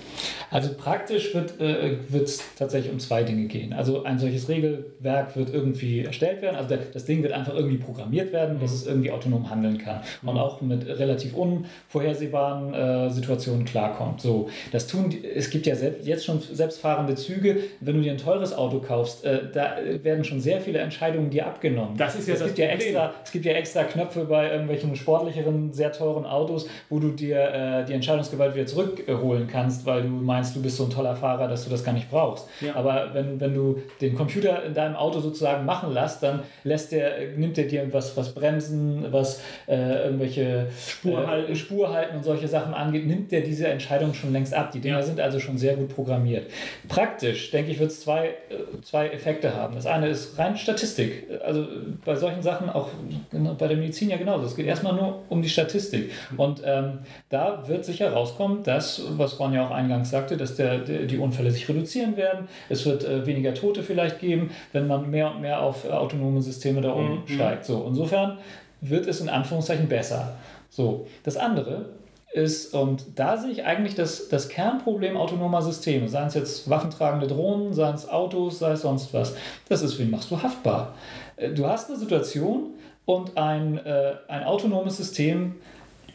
Also 0.51 0.69
praktisch 0.77 1.33
wird 1.33 1.59
äh, 1.59 1.97
es 2.13 2.41
tatsächlich 2.57 2.91
um 2.91 2.99
zwei 2.99 3.23
Dinge 3.23 3.45
gehen. 3.45 3.73
Also 3.73 4.03
ein 4.03 4.19
solches 4.19 4.49
Regelwerk 4.49 5.35
wird 5.35 5.53
irgendwie 5.53 6.03
erstellt 6.03 6.41
werden. 6.41 6.55
Also 6.55 6.75
das 6.93 7.05
Ding 7.05 7.23
wird 7.23 7.33
einfach 7.33 7.53
irgendwie 7.53 7.77
programmiert 7.77 8.31
werden, 8.31 8.59
dass 8.59 8.73
es 8.73 8.85
irgendwie 8.85 9.11
autonom 9.11 9.49
handeln 9.49 9.77
kann 9.77 10.01
und 10.23 10.33
mhm. 10.33 10.39
auch 10.39 10.61
mit 10.61 10.87
relativ 10.87 11.35
unvorhersehbaren 11.35 12.73
äh, 12.73 13.09
Situationen 13.09 13.65
klarkommt. 13.65 14.21
So, 14.21 14.49
das 14.71 14.87
tun 14.87 15.13
es 15.35 15.49
gibt 15.49 15.65
ja 15.65 15.75
selbst, 15.75 16.05
jetzt 16.07 16.25
schon 16.25 16.39
selbstfahrende 16.39 17.15
Züge. 17.15 17.57
Wenn 17.79 17.95
du 17.95 18.01
dir 18.01 18.11
ein 18.11 18.17
teures 18.17 18.53
Auto 18.53 18.79
kaufst, 18.79 19.25
äh, 19.25 19.41
da 19.53 19.77
werden 20.03 20.23
schon 20.23 20.39
sehr 20.39 20.61
viele 20.61 20.79
Entscheidungen 20.79 21.29
dir 21.29 21.47
abgenommen. 21.47 21.97
Das 21.97 22.15
ist 22.15 22.27
ja 22.27 22.33
es 22.35 22.39
das 22.39 22.49
gibt 22.49 22.59
ja 22.59 22.67
extra, 22.67 23.13
Es 23.23 23.31
gibt 23.31 23.45
ja 23.45 23.53
extra 23.53 23.83
Knöpfe 23.83 24.25
bei 24.25 24.51
irgendwelchen 24.51 24.95
sportlicheren, 24.95 25.73
sehr 25.73 25.91
teuren 25.91 26.25
Autos, 26.25 26.67
wo 26.89 26.99
du 26.99 27.09
dir 27.09 27.37
äh, 27.37 27.85
die 27.85 27.93
Entscheidungsgewalt 27.93 28.55
wieder 28.55 28.65
zurückholen 28.65 29.47
kannst, 29.47 29.85
weil 29.85 30.03
du 30.03 30.09
meinst, 30.35 30.55
du 30.55 30.61
bist 30.61 30.77
so 30.77 30.83
ein 30.85 30.89
toller 30.89 31.15
Fahrer, 31.15 31.47
dass 31.47 31.63
du 31.63 31.69
das 31.69 31.83
gar 31.83 31.93
nicht 31.93 32.09
brauchst. 32.09 32.47
Ja. 32.61 32.75
Aber 32.75 33.13
wenn, 33.13 33.39
wenn 33.39 33.53
du 33.53 33.81
den 34.01 34.15
Computer 34.15 34.63
in 34.63 34.73
deinem 34.73 34.95
Auto 34.95 35.19
sozusagen 35.19 35.65
machen 35.65 35.93
lässt, 35.93 36.21
dann 36.23 36.41
lässt 36.63 36.91
der, 36.91 37.29
nimmt 37.37 37.57
er 37.57 37.65
dir 37.65 37.87
was, 37.93 38.15
was 38.17 38.33
Bremsen, 38.33 39.05
was 39.11 39.41
äh, 39.67 40.05
irgendwelche 40.05 40.67
Spurhalten. 40.87 41.53
Äh, 41.53 41.55
Spurhalten 41.55 42.17
und 42.17 42.23
solche 42.23 42.47
Sachen 42.47 42.73
angeht, 42.73 43.07
nimmt 43.07 43.31
der 43.31 43.41
diese 43.41 43.67
Entscheidung 43.67 44.13
schon 44.13 44.31
längst 44.33 44.53
ab. 44.53 44.71
Die 44.71 44.79
Dinger 44.79 44.97
ja. 44.97 45.03
sind 45.03 45.19
also 45.19 45.39
schon 45.39 45.57
sehr 45.57 45.75
gut 45.75 45.93
programmiert. 45.95 46.51
Praktisch, 46.87 47.51
denke 47.51 47.71
ich, 47.71 47.79
wird 47.79 47.91
es 47.91 48.01
zwei, 48.01 48.27
äh, 48.27 48.81
zwei 48.83 49.07
Effekte 49.09 49.55
haben. 49.55 49.75
Das 49.75 49.85
eine 49.85 50.07
ist 50.07 50.37
rein 50.37 50.57
Statistik. 50.57 51.27
Also 51.43 51.65
bei 52.03 52.15
solchen 52.15 52.41
Sachen, 52.41 52.69
auch 52.69 52.89
bei 53.31 53.67
der 53.67 53.77
Medizin 53.77 54.09
ja 54.09 54.17
genauso. 54.17 54.45
Es 54.45 54.55
geht 54.55 54.65
erstmal 54.65 54.93
nur 54.93 55.21
um 55.29 55.41
die 55.41 55.49
Statistik. 55.49 56.11
Und 56.37 56.61
ähm, 56.65 56.99
da 57.29 57.67
wird 57.67 57.85
sicher 57.85 58.11
rauskommen, 58.11 58.63
dass, 58.63 59.01
was 59.17 59.39
Ron 59.39 59.53
ja 59.53 59.65
auch 59.65 59.71
eingangs 59.71 60.09
sagte, 60.09 60.24
dass 60.31 60.55
der, 60.55 60.79
die 60.79 61.17
Unfälle 61.17 61.51
sich 61.51 61.69
reduzieren 61.69 62.17
werden. 62.17 62.47
Es 62.69 62.85
wird 62.85 63.03
äh, 63.03 63.25
weniger 63.25 63.53
Tote 63.53 63.83
vielleicht 63.83 64.19
geben, 64.19 64.51
wenn 64.73 64.87
man 64.87 65.09
mehr 65.09 65.31
und 65.31 65.41
mehr 65.41 65.61
auf 65.61 65.85
äh, 65.85 65.89
autonome 65.89 66.41
Systeme 66.41 66.81
da 66.81 66.91
umsteigt. 66.91 67.61
Mhm. 67.61 67.73
So, 67.73 67.85
insofern 67.87 68.37
wird 68.81 69.07
es 69.07 69.21
in 69.21 69.29
Anführungszeichen 69.29 69.87
besser. 69.87 70.35
So, 70.69 71.07
das 71.23 71.37
andere 71.37 71.85
ist, 72.33 72.73
und 72.73 73.05
da 73.15 73.37
sehe 73.37 73.51
ich 73.51 73.63
eigentlich 73.63 73.95
das, 73.95 74.27
das 74.27 74.49
Kernproblem 74.49 75.15
autonomer 75.15 75.61
Systeme, 75.61 76.09
seien 76.09 76.27
es 76.27 76.33
jetzt 76.33 76.69
waffentragende 76.69 77.27
Drohnen, 77.27 77.73
seien 77.73 77.95
es 77.95 78.09
Autos, 78.09 78.59
sei 78.59 78.71
es 78.71 78.81
sonst 78.81 79.13
was, 79.13 79.35
das 79.69 79.81
ist, 79.81 79.97
wie 79.99 80.05
machst 80.05 80.29
du 80.31 80.41
haftbar? 80.41 80.95
Äh, 81.37 81.51
du 81.51 81.65
hast 81.65 81.89
eine 81.89 81.97
Situation 81.97 82.71
und 83.05 83.37
ein, 83.37 83.77
äh, 83.85 84.15
ein 84.27 84.43
autonomes 84.43 84.97
System 84.97 85.55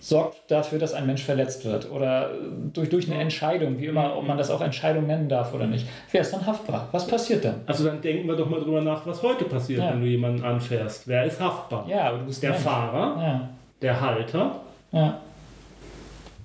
sorgt 0.00 0.50
dafür, 0.50 0.78
dass 0.78 0.94
ein 0.94 1.06
Mensch 1.06 1.22
verletzt 1.22 1.64
wird 1.64 1.90
oder 1.90 2.30
durch, 2.72 2.88
durch 2.88 3.10
eine 3.10 3.20
Entscheidung, 3.20 3.78
wie 3.78 3.86
immer, 3.86 4.16
ob 4.16 4.26
man 4.26 4.38
das 4.38 4.50
auch 4.50 4.62
Entscheidung 4.62 5.06
nennen 5.06 5.28
darf 5.28 5.54
oder 5.54 5.66
nicht. 5.66 5.86
Wer 6.10 6.22
ist 6.22 6.32
dann 6.32 6.46
haftbar? 6.46 6.88
Was 6.90 7.06
passiert 7.06 7.44
dann? 7.44 7.56
Also 7.66 7.84
dann 7.84 8.00
denken 8.00 8.26
wir 8.26 8.34
doch 8.34 8.48
mal 8.48 8.60
drüber 8.60 8.80
nach, 8.80 9.06
was 9.06 9.22
heute 9.22 9.44
passiert, 9.44 9.80
ja. 9.80 9.90
wenn 9.90 10.00
du 10.00 10.06
jemanden 10.06 10.42
anfährst. 10.42 11.06
Wer 11.06 11.24
ist 11.24 11.38
haftbar? 11.38 11.86
Ja, 11.86 12.08
aber 12.08 12.18
du 12.18 12.24
bist 12.24 12.42
der 12.42 12.50
Mensch. 12.50 12.62
Fahrer, 12.62 13.22
ja. 13.22 13.48
der 13.82 14.00
Halter, 14.00 14.56
ja. 14.90 15.20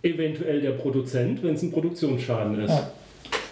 eventuell 0.04 0.62
der 0.62 0.72
Produzent, 0.72 1.42
wenn 1.42 1.56
es 1.56 1.64
ein 1.64 1.72
Produktionsschaden 1.72 2.60
ist. 2.60 2.84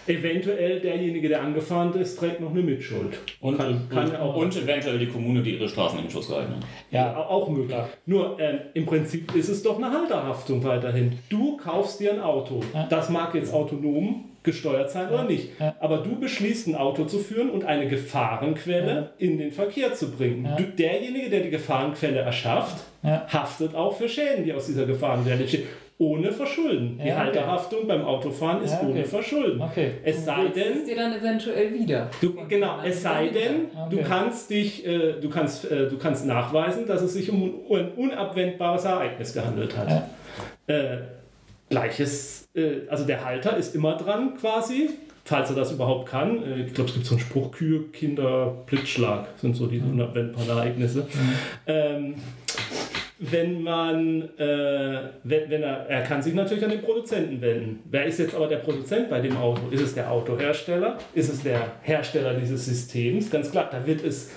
Ja 0.06 0.14
eventuell 0.14 0.80
derjenige, 0.80 1.28
der 1.28 1.42
angefahren 1.42 1.94
ist, 1.94 2.18
trägt 2.18 2.40
noch 2.40 2.50
eine 2.50 2.62
Mitschuld. 2.62 3.18
Und, 3.40 3.56
kann, 3.56 3.88
kann 3.88 4.10
und, 4.10 4.16
auch 4.16 4.36
und 4.36 4.56
eventuell 4.56 4.98
die 4.98 5.06
Kommune, 5.06 5.42
die 5.42 5.54
ihre 5.54 5.68
Straßen 5.68 5.98
im 5.98 6.10
Schuss 6.10 6.28
gehalten 6.28 6.56
hat. 6.56 6.64
Ja, 6.90 7.16
auch 7.16 7.48
möglich. 7.48 7.76
Ja. 7.76 7.88
Nur 8.06 8.38
ähm, 8.40 8.58
im 8.74 8.86
Prinzip 8.86 9.34
ist 9.34 9.48
es 9.48 9.62
doch 9.62 9.78
eine 9.78 9.90
Halterhaftung 9.90 10.62
weiterhin. 10.64 11.18
Du 11.28 11.56
kaufst 11.56 12.00
dir 12.00 12.12
ein 12.12 12.20
Auto. 12.20 12.60
Ja. 12.72 12.86
Das 12.88 13.08
mag 13.08 13.34
jetzt 13.34 13.52
autonom 13.52 14.24
gesteuert 14.42 14.90
sein 14.90 15.08
oder 15.08 15.24
nicht. 15.24 15.58
Ja. 15.58 15.74
Aber 15.80 15.98
du 15.98 16.20
beschließt, 16.20 16.68
ein 16.68 16.74
Auto 16.74 17.06
zu 17.06 17.18
führen 17.18 17.48
und 17.48 17.64
eine 17.64 17.88
Gefahrenquelle 17.88 18.94
ja. 18.94 19.10
in 19.16 19.38
den 19.38 19.52
Verkehr 19.52 19.94
zu 19.94 20.10
bringen. 20.10 20.44
Ja. 20.44 20.56
Du, 20.56 20.64
derjenige, 20.64 21.30
der 21.30 21.40
die 21.40 21.50
Gefahrenquelle 21.50 22.18
erschafft, 22.18 22.84
haftet 23.02 23.74
auch 23.74 23.96
für 23.96 24.08
Schäden, 24.08 24.44
die 24.44 24.52
aus 24.52 24.66
dieser 24.66 24.84
Gefahrenquelle 24.84 25.40
entstehen 25.40 25.64
ohne 25.98 26.32
Verschulden. 26.32 26.98
Ja, 26.98 27.04
die 27.04 27.14
Halterhaftung 27.14 27.80
okay. 27.80 27.88
beim 27.88 28.04
Autofahren 28.04 28.62
ist 28.62 28.72
ja, 28.72 28.80
okay. 28.80 28.90
ohne 28.90 29.04
Verschulden. 29.04 29.60
Okay. 29.60 29.92
Es 30.02 30.24
sei 30.24 30.48
denn, 30.48 30.78
es 30.78 30.84
dir 30.86 30.96
dann 30.96 31.16
eventuell 31.16 31.72
wieder. 31.72 32.10
Du, 32.20 32.34
genau, 32.48 32.80
es 32.84 33.02
sei 33.02 33.28
denn, 33.28 33.66
okay. 33.66 33.96
du 33.96 34.02
kannst 34.02 34.50
dich, 34.50 34.86
äh, 34.86 35.12
du 35.20 35.28
kannst, 35.28 35.70
äh, 35.70 35.88
du 35.88 35.96
kannst 35.96 36.26
nachweisen, 36.26 36.86
dass 36.86 37.02
es 37.02 37.12
sich 37.12 37.30
um 37.30 37.44
ein 37.70 37.92
unabwendbares 37.92 38.84
Ereignis 38.84 39.32
gehandelt 39.32 39.76
hat. 39.76 39.88
Ja. 39.88 40.74
Äh, 40.74 40.98
Gleiches, 41.70 42.48
äh, 42.54 42.88
also 42.88 43.04
der 43.04 43.24
Halter 43.24 43.56
ist 43.56 43.74
immer 43.74 43.96
dran 43.96 44.34
quasi, 44.38 44.90
falls 45.24 45.50
er 45.50 45.56
das 45.56 45.72
überhaupt 45.72 46.08
kann. 46.08 46.42
Äh, 46.42 46.66
ich 46.66 46.74
glaube, 46.74 46.88
es 46.88 46.94
gibt 46.94 47.06
so 47.06 47.14
einen 47.14 47.20
Spruch, 47.20 47.52
Kühe, 47.52 47.84
Kinder, 47.92 48.54
Blitzschlag 48.66 49.28
sind 49.40 49.56
so 49.56 49.66
diese 49.66 49.86
unabwendbaren 49.86 50.48
Ereignisse. 50.48 51.00
Mhm. 51.00 51.36
Ähm, 51.66 52.14
wenn 53.30 53.62
man, 53.62 54.22
äh, 54.38 54.98
wenn, 55.22 55.50
wenn 55.50 55.62
er, 55.62 55.86
er 55.88 56.02
kann 56.02 56.22
sich 56.22 56.34
natürlich 56.34 56.64
an 56.64 56.70
den 56.70 56.82
Produzenten 56.82 57.40
wenden. 57.40 57.80
Wer 57.90 58.04
ist 58.04 58.18
jetzt 58.18 58.34
aber 58.34 58.48
der 58.48 58.58
Produzent 58.58 59.08
bei 59.08 59.20
dem 59.20 59.36
Auto? 59.36 59.62
Ist 59.70 59.80
es 59.80 59.94
der 59.94 60.10
Autohersteller? 60.10 60.98
Ist 61.14 61.32
es 61.32 61.42
der 61.42 61.72
Hersteller 61.82 62.34
dieses 62.34 62.66
Systems? 62.66 63.30
Ganz 63.30 63.50
klar, 63.50 63.68
da 63.70 63.86
wird 63.86 64.04
es 64.04 64.30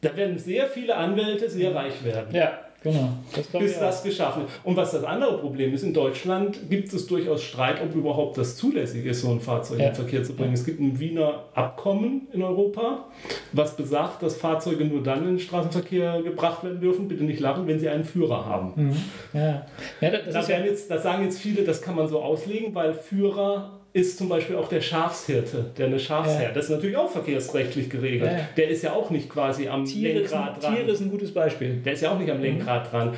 Da 0.00 0.16
werden 0.16 0.38
sehr 0.38 0.66
viele 0.66 0.94
Anwälte 0.94 1.48
sehr 1.48 1.74
reich 1.74 2.04
werden. 2.04 2.34
Ja. 2.34 2.65
Genau. 2.82 3.08
Das 3.34 3.46
bis 3.46 3.78
das 3.78 4.02
geschaffen. 4.02 4.42
Und 4.62 4.76
was 4.76 4.92
das 4.92 5.04
andere 5.04 5.38
Problem 5.38 5.74
ist, 5.74 5.82
in 5.82 5.92
Deutschland 5.92 6.70
gibt 6.70 6.92
es 6.92 7.06
durchaus 7.06 7.42
Streit, 7.42 7.82
ob 7.82 7.94
überhaupt 7.94 8.38
das 8.38 8.56
zulässig 8.56 9.04
ist, 9.06 9.22
so 9.22 9.30
ein 9.30 9.40
Fahrzeug 9.40 9.78
ja. 9.78 9.86
in 9.86 9.90
den 9.92 9.96
Verkehr 9.96 10.22
zu 10.22 10.34
bringen. 10.34 10.52
Es 10.52 10.64
gibt 10.64 10.80
ein 10.80 10.98
Wiener 10.98 11.44
Abkommen 11.54 12.28
in 12.32 12.42
Europa, 12.42 13.06
was 13.52 13.76
besagt, 13.76 14.22
dass 14.22 14.36
Fahrzeuge 14.36 14.84
nur 14.84 15.02
dann 15.02 15.20
in 15.20 15.24
den 15.24 15.38
Straßenverkehr 15.40 16.22
gebracht 16.22 16.62
werden 16.64 16.80
dürfen, 16.80 17.08
bitte 17.08 17.24
nicht 17.24 17.40
lachen, 17.40 17.66
wenn 17.66 17.80
sie 17.80 17.88
einen 17.88 18.04
Führer 18.04 18.46
haben. 18.46 18.72
Mhm. 18.76 18.96
Ja. 19.32 19.66
Ja, 20.00 20.10
das, 20.10 20.32
das, 20.32 20.48
jetzt, 20.48 20.90
das 20.90 21.02
sagen 21.02 21.24
jetzt 21.24 21.38
viele, 21.38 21.64
das 21.64 21.82
kann 21.82 21.96
man 21.96 22.08
so 22.08 22.20
auslegen, 22.20 22.74
weil 22.74 22.94
Führer 22.94 23.80
ist 23.96 24.18
zum 24.18 24.28
Beispiel 24.28 24.56
auch 24.56 24.68
der 24.68 24.82
Schafshirte, 24.82 25.70
der 25.78 25.86
eine 25.86 25.98
Schafsherde. 25.98 26.44
Ja. 26.44 26.52
Das 26.52 26.66
ist 26.66 26.70
natürlich 26.70 26.98
auch 26.98 27.10
verkehrsrechtlich 27.10 27.88
geregelt. 27.88 28.30
Ja. 28.30 28.48
Der 28.54 28.68
ist 28.68 28.82
ja 28.82 28.92
auch 28.92 29.08
nicht 29.08 29.30
quasi 29.30 29.68
am 29.68 29.86
Tiere 29.86 30.18
Lenkrad 30.20 30.56
ein, 30.56 30.60
dran. 30.60 30.74
Tiere 30.76 30.90
ist 30.90 31.00
ein 31.00 31.10
gutes 31.10 31.32
Beispiel. 31.32 31.80
Der 31.82 31.94
ist 31.94 32.02
ja 32.02 32.10
auch 32.10 32.18
nicht 32.18 32.30
am 32.30 32.36
mhm. 32.36 32.42
Lenkrad 32.42 32.86
mhm. 32.86 32.90
dran. 32.90 33.14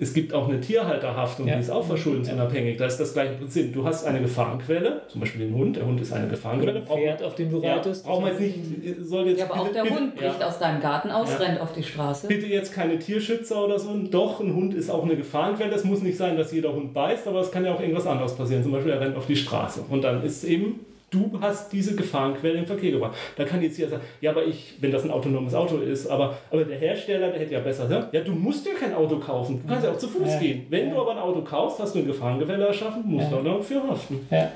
Es 0.00 0.14
gibt 0.14 0.32
auch 0.32 0.48
eine 0.48 0.60
Tierhalterhaftung, 0.60 1.48
ja. 1.48 1.54
die 1.54 1.60
ist 1.60 1.70
auch 1.70 1.84
verschuldensunabhängig. 1.84 2.76
Da 2.76 2.86
ist 2.86 2.98
das 2.98 3.12
gleiche 3.12 3.34
Prinzip. 3.34 3.72
Du 3.72 3.84
hast 3.84 4.04
eine 4.04 4.20
Gefahrenquelle, 4.20 5.02
zum 5.08 5.20
Beispiel 5.20 5.46
den 5.46 5.54
Hund. 5.54 5.76
Der 5.76 5.86
Hund 5.86 6.00
ist 6.00 6.12
eine 6.12 6.28
Gefahrenquelle. 6.28 6.82
Oder 6.82 6.92
ein 6.92 6.98
Pferd, 6.98 7.22
auf 7.22 7.34
dem 7.34 7.50
du 7.50 7.58
reitest. 7.58 8.06
Ja, 8.06 8.12
brauchen 8.12 8.24
wir 8.26 8.32
jetzt 8.32 8.40
nicht. 8.40 8.96
Soll 9.00 9.28
jetzt 9.28 9.38
ja, 9.40 9.44
aber 9.46 9.54
bitte, 9.54 9.66
auch 9.66 9.72
der 9.72 9.82
bitte, 9.82 9.94
Hund 9.96 10.16
bricht 10.16 10.42
aus 10.42 10.58
deinem 10.58 10.80
Garten 10.80 11.10
aus, 11.10 11.40
rennt 11.40 11.60
auf 11.60 11.72
die 11.72 11.82
Straße. 11.82 12.28
Bitte 12.28 12.46
jetzt 12.46 12.72
keine 12.72 12.98
Tierschützer 12.98 13.64
oder 13.64 13.78
so. 13.78 13.96
Doch, 14.10 14.40
ein 14.40 14.54
Hund 14.54 14.74
ist 14.74 14.88
auch 14.88 15.02
eine 15.02 15.16
Gefahrenquelle. 15.16 15.74
Es 15.74 15.84
muss 15.84 16.02
nicht 16.02 16.16
sein, 16.16 16.36
dass 16.36 16.52
jeder 16.52 16.72
Hund 16.72 16.94
beißt, 16.94 17.26
aber 17.26 17.40
es 17.40 17.50
kann 17.50 17.64
ja 17.64 17.74
auch 17.74 17.80
irgendwas 17.80 18.06
anderes 18.06 18.36
passieren. 18.36 18.62
Zum 18.62 18.72
Beispiel, 18.72 18.92
er 18.92 19.00
rennt 19.00 19.16
auf 19.16 19.26
die 19.26 19.36
Straße. 19.36 19.84
Und 19.88 20.04
dann 20.04 20.22
ist 20.22 20.44
eben 20.44 20.80
du 21.10 21.38
hast 21.40 21.72
diese 21.72 21.94
Gefahrenquelle 21.94 22.58
im 22.58 22.66
Verkehr 22.66 22.92
gebracht. 22.92 23.16
Da 23.36 23.44
kann 23.44 23.62
jetzt 23.62 23.78
jeder 23.78 23.90
sagen, 23.90 24.02
ja, 24.20 24.30
aber 24.30 24.44
ich, 24.44 24.74
wenn 24.80 24.92
das 24.92 25.04
ein 25.04 25.10
autonomes 25.10 25.54
Auto 25.54 25.78
ist, 25.78 26.06
aber, 26.06 26.36
aber 26.50 26.64
der 26.64 26.78
Hersteller, 26.78 27.30
der 27.30 27.40
hätte 27.40 27.54
ja 27.54 27.60
besser, 27.60 27.90
ja, 27.90 28.08
ja 28.12 28.20
du 28.20 28.32
musst 28.32 28.66
ja 28.66 28.72
kein 28.78 28.94
Auto 28.94 29.18
kaufen, 29.18 29.62
du 29.62 29.68
kannst 29.68 29.84
ja 29.84 29.92
auch 29.92 29.98
zu 29.98 30.08
Fuß 30.08 30.28
ja. 30.28 30.38
gehen. 30.38 30.66
Wenn 30.68 30.88
ja. 30.88 30.94
du 30.94 31.00
aber 31.00 31.12
ein 31.12 31.18
Auto 31.18 31.42
kaufst, 31.42 31.78
hast 31.78 31.94
du 31.94 32.00
eine 32.00 32.08
Gefahrenquelle 32.08 32.66
erschaffen, 32.66 33.02
musst 33.06 33.30
ja. 33.30 33.38
du 33.38 33.50
auch 33.50 33.58
dafür 33.58 33.88
haften. 33.88 34.26
Ja. 34.30 34.52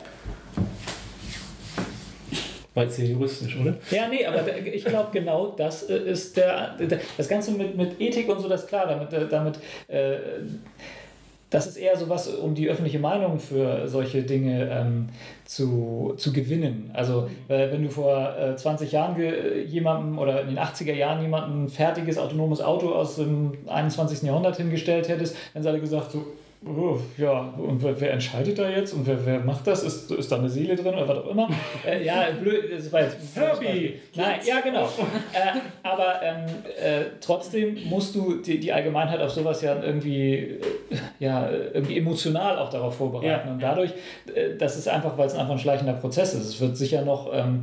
War 2.74 2.84
jetzt 2.84 2.96
sehr 2.96 3.06
juristisch, 3.06 3.58
oder? 3.60 3.74
Ja, 3.90 4.08
nee, 4.08 4.24
aber 4.24 4.44
ich 4.56 4.84
glaube, 4.84 5.08
genau 5.12 5.48
das 5.48 5.82
äh, 5.90 6.10
ist 6.10 6.36
der, 6.38 6.74
das 7.18 7.28
Ganze 7.28 7.52
mit, 7.52 7.76
mit 7.76 8.00
Ethik 8.00 8.30
und 8.30 8.40
so, 8.40 8.48
das 8.48 8.62
ist 8.62 8.68
klar, 8.68 8.86
damit, 8.86 9.12
äh, 9.12 9.28
damit 9.28 9.58
äh, 9.88 10.16
das 11.52 11.66
ist 11.66 11.76
eher 11.76 11.96
so 11.96 12.08
was, 12.08 12.28
um 12.28 12.54
die 12.54 12.68
öffentliche 12.68 12.98
Meinung 12.98 13.38
für 13.38 13.86
solche 13.86 14.22
Dinge 14.22 14.70
ähm, 14.70 15.08
zu, 15.44 16.14
zu 16.16 16.32
gewinnen. 16.32 16.90
Also 16.94 17.28
äh, 17.48 17.70
wenn 17.70 17.82
du 17.82 17.90
vor 17.90 18.36
äh, 18.36 18.56
20 18.56 18.90
Jahren 18.90 19.16
jemandem 19.66 20.18
oder 20.18 20.40
in 20.40 20.48
den 20.48 20.58
80er 20.58 20.94
Jahren 20.94 21.20
jemandem 21.20 21.64
ein 21.64 21.68
fertiges 21.68 22.16
autonomes 22.16 22.62
Auto 22.62 22.92
aus 22.92 23.16
dem 23.16 23.52
21. 23.66 24.22
Jahrhundert 24.22 24.56
hingestellt 24.56 25.08
hättest, 25.08 25.34
dann 25.34 25.62
hätten 25.62 25.68
alle 25.68 25.80
gesagt, 25.80 26.12
so, 26.12 26.24
Oh, 26.64 26.96
ja, 27.18 27.40
und 27.58 27.82
wer, 27.82 28.00
wer, 28.00 28.12
entscheidet 28.12 28.56
da 28.56 28.68
jetzt 28.68 28.92
und 28.92 29.04
wer, 29.04 29.26
wer 29.26 29.40
macht 29.40 29.66
das? 29.66 29.82
Ist, 29.82 30.12
ist 30.12 30.30
da 30.30 30.36
eine 30.36 30.48
Seele 30.48 30.76
drin 30.76 30.94
oder 30.94 31.08
was 31.08 31.18
auch 31.18 31.30
immer? 31.30 31.48
äh, 31.86 32.04
ja, 32.04 32.26
blöd, 32.40 32.70
das 32.70 32.92
war 32.92 33.02
jetzt. 33.02 33.16
Herbie! 33.34 34.00
Nein, 34.14 34.40
ja, 34.46 34.60
genau. 34.60 34.84
äh, 35.32 35.58
aber 35.82 36.22
ähm, 36.22 36.44
äh, 36.80 37.04
trotzdem 37.20 37.76
musst 37.88 38.14
du 38.14 38.36
die, 38.36 38.60
die 38.60 38.72
Allgemeinheit 38.72 39.20
auf 39.20 39.32
sowas 39.32 39.60
ja 39.60 39.82
irgendwie, 39.82 40.34
äh, 40.36 40.60
ja, 41.18 41.50
irgendwie 41.50 41.98
emotional 41.98 42.56
auch 42.58 42.70
darauf 42.70 42.96
vorbereiten. 42.96 43.48
Ja. 43.48 43.52
Und 43.52 43.60
dadurch, 43.60 43.90
äh, 44.32 44.56
das 44.56 44.76
ist 44.76 44.88
einfach, 44.88 45.18
weil 45.18 45.26
es 45.26 45.34
einfach 45.34 45.52
ein 45.52 45.58
schleichender 45.58 45.94
Prozess 45.94 46.32
ist. 46.32 46.46
Es 46.46 46.60
wird 46.60 46.76
sicher 46.76 47.02
noch. 47.02 47.32
Ähm, 47.32 47.62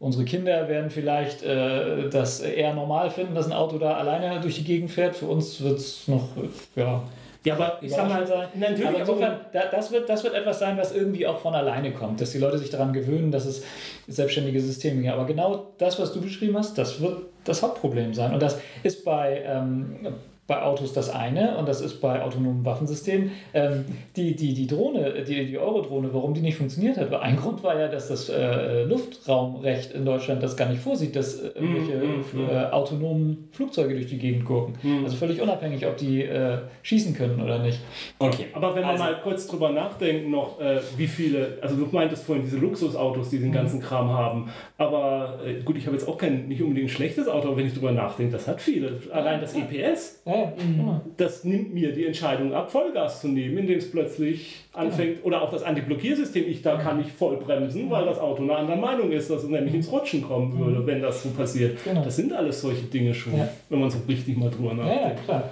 Unsere 0.00 0.24
Kinder 0.24 0.68
werden 0.68 0.90
vielleicht 0.90 1.42
äh, 1.44 2.10
das 2.10 2.40
eher 2.40 2.74
normal 2.74 3.08
finden, 3.08 3.34
dass 3.34 3.46
ein 3.46 3.54
Auto 3.54 3.78
da 3.78 3.94
alleine 3.94 4.38
durch 4.40 4.56
die 4.56 4.64
Gegend 4.64 4.90
fährt. 4.90 5.16
Für 5.16 5.26
uns 5.26 5.62
wird 5.62 5.78
es 5.78 6.08
noch, 6.08 6.28
ja, 6.76 7.02
ja, 7.44 7.54
aber 7.54 7.78
ich 7.80 7.92
sag 7.92 8.08
mal, 8.08 8.26
sein. 8.26 8.48
natürlich. 8.54 8.86
Aber 8.88 8.98
insofern, 8.98 9.40
das, 9.52 9.90
wird, 9.92 10.08
das 10.08 10.24
wird 10.24 10.34
etwas 10.34 10.58
sein, 10.58 10.76
was 10.76 10.94
irgendwie 10.94 11.26
auch 11.26 11.38
von 11.38 11.54
alleine 11.54 11.92
kommt, 11.92 12.20
dass 12.20 12.32
die 12.32 12.38
Leute 12.38 12.58
sich 12.58 12.70
daran 12.70 12.92
gewöhnen, 12.92 13.30
dass 13.30 13.44
es 13.44 13.64
selbstständige 14.08 14.60
Systeme 14.60 15.02
gibt. 15.02 15.12
Aber 15.12 15.26
genau 15.26 15.72
das, 15.78 15.98
was 15.98 16.12
du 16.12 16.20
beschrieben 16.20 16.56
hast, 16.56 16.78
das 16.78 17.00
wird 17.00 17.26
das 17.44 17.62
Hauptproblem 17.62 18.14
sein. 18.14 18.32
Und 18.32 18.42
das 18.42 18.58
ist 18.82 19.04
bei, 19.04 19.42
ähm, 19.46 20.14
bei 20.46 20.60
Autos 20.60 20.92
das 20.92 21.08
eine 21.08 21.56
und 21.56 21.66
das 21.66 21.80
ist 21.80 22.00
bei 22.02 22.22
autonomen 22.22 22.66
Waffensystemen. 22.66 23.30
Ähm, 23.54 23.86
die, 24.14 24.36
die, 24.36 24.52
die 24.52 24.66
Drohne, 24.66 25.24
die, 25.26 25.46
die 25.46 25.58
Eurodrohne, 25.58 26.12
warum 26.12 26.34
die 26.34 26.42
nicht 26.42 26.58
funktioniert 26.58 26.98
hat, 26.98 27.12
ein 27.14 27.36
Grund 27.36 27.62
war 27.62 27.78
ja, 27.78 27.88
dass 27.88 28.08
das 28.08 28.28
äh, 28.28 28.82
Luftraumrecht 28.82 29.92
in 29.92 30.04
Deutschland 30.04 30.42
das 30.42 30.54
gar 30.56 30.68
nicht 30.68 30.82
vorsieht, 30.82 31.16
dass 31.16 31.40
äh, 31.40 31.48
irgendwelche 31.54 31.96
mm, 31.96 32.50
äh, 32.50 32.64
autonomen 32.70 33.48
Flugzeuge 33.52 33.94
durch 33.94 34.06
die 34.06 34.18
Gegend 34.18 34.44
gucken. 34.44 34.74
Mm. 34.82 35.04
Also 35.04 35.16
völlig 35.16 35.40
unabhängig, 35.40 35.86
ob 35.86 35.96
die 35.96 36.22
äh, 36.22 36.58
schießen 36.82 37.14
können 37.14 37.40
oder 37.40 37.60
nicht. 37.60 37.80
Okay, 38.18 38.46
aber 38.52 38.74
wenn 38.74 38.82
wir 38.82 38.88
also, 38.88 39.02
mal 39.02 39.20
kurz 39.22 39.46
drüber 39.46 39.70
nachdenken, 39.70 40.30
noch 40.30 40.60
äh, 40.60 40.78
wie 40.98 41.06
viele, 41.06 41.56
also 41.62 41.74
du 41.74 41.88
meintest 41.90 42.24
vorhin 42.24 42.44
diese 42.44 42.58
Luxusautos, 42.58 43.30
die 43.30 43.38
den 43.38 43.48
mhm. 43.48 43.54
ganzen 43.54 43.80
Kram 43.80 44.10
haben, 44.10 44.50
aber 44.76 45.38
äh, 45.46 45.62
gut, 45.62 45.78
ich 45.78 45.86
habe 45.86 45.96
jetzt 45.96 46.06
auch 46.06 46.18
kein 46.18 46.48
nicht 46.48 46.60
unbedingt 46.60 46.88
ein 46.88 46.94
schlechtes 46.94 47.28
Auto, 47.28 47.48
aber 47.48 47.56
wenn 47.56 47.66
ich 47.66 47.72
drüber 47.72 47.92
nachdenke, 47.92 48.32
das 48.32 48.46
hat 48.46 48.60
viele. 48.60 49.00
Allein 49.10 49.40
das 49.40 49.54
EPS. 49.54 50.22
Ja. 50.26 50.33
Ja, 50.34 50.52
mhm. 50.64 51.00
Das 51.16 51.44
nimmt 51.44 51.74
mir 51.74 51.92
die 51.92 52.06
Entscheidung 52.06 52.52
ab, 52.52 52.70
Vollgas 52.70 53.20
zu 53.20 53.28
nehmen, 53.28 53.58
indem 53.58 53.78
es 53.78 53.90
plötzlich 53.90 54.64
anfängt, 54.72 55.18
ja. 55.18 55.24
oder 55.24 55.42
auch 55.42 55.50
das 55.50 55.62
Anti-Blockiersystem, 55.62 56.44
ich 56.48 56.62
da 56.62 56.76
kann 56.76 57.00
ich 57.00 57.12
voll 57.12 57.36
bremsen, 57.36 57.90
weil 57.90 58.04
das 58.04 58.18
Auto 58.18 58.42
eine 58.42 58.56
andere 58.56 58.76
Meinung 58.76 59.12
ist, 59.12 59.30
dass 59.30 59.44
es 59.44 59.48
nämlich 59.48 59.74
ins 59.74 59.90
Rutschen 59.90 60.22
kommen 60.22 60.58
würde, 60.58 60.80
mhm. 60.80 60.86
wenn 60.86 61.02
das 61.02 61.22
so 61.22 61.30
passiert. 61.30 61.82
Genau. 61.84 62.02
Das 62.02 62.16
sind 62.16 62.32
alles 62.32 62.60
solche 62.60 62.84
Dinge 62.84 63.14
schon, 63.14 63.36
ja. 63.36 63.48
wenn 63.68 63.80
man 63.80 63.90
so 63.90 63.98
richtig 64.08 64.36
mal 64.36 64.50
drüber 64.50 64.74
nachdenkt. 64.74 65.18
Ja, 65.18 65.24
klar. 65.24 65.50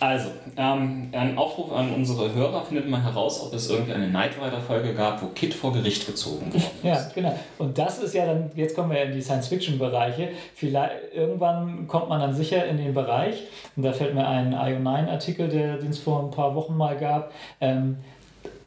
Also, 0.00 0.30
ähm, 0.56 1.08
ein 1.12 1.38
Aufruf 1.38 1.72
an 1.72 1.92
unsere 1.94 2.34
Hörer 2.34 2.64
findet 2.64 2.88
man 2.88 3.02
heraus, 3.02 3.42
ob 3.42 3.54
es 3.54 3.70
irgendwie 3.70 3.92
eine 3.92 4.08
Knight 4.08 4.32
Rider-Folge 4.40 4.94
gab, 4.94 5.22
wo 5.22 5.26
Kit 5.28 5.54
vor 5.54 5.72
Gericht 5.72 6.06
gezogen 6.06 6.52
wurde. 6.52 6.64
Ja, 6.82 7.10
genau. 7.14 7.38
Und 7.58 7.76
das 7.78 7.98
ist 7.98 8.14
ja 8.14 8.26
dann, 8.26 8.50
jetzt 8.54 8.74
kommen 8.74 8.90
wir 8.90 9.02
in 9.02 9.12
die 9.12 9.22
Science-Fiction-Bereiche. 9.22 10.30
Vielleicht 10.54 11.14
irgendwann 11.14 11.86
kommt 11.86 12.08
man 12.08 12.20
dann 12.20 12.34
sicher 12.34 12.66
in 12.66 12.76
den 12.78 12.94
Bereich, 12.94 13.42
und 13.76 13.82
da 13.82 13.92
fällt 13.92 14.14
mir 14.14 14.26
ein 14.26 14.54
IO9-Artikel, 14.54 15.48
den 15.48 15.90
es 15.90 15.98
vor 15.98 16.22
ein 16.22 16.30
paar 16.30 16.54
Wochen 16.54 16.76
mal 16.76 16.96
gab, 16.96 17.32
ähm, 17.60 17.98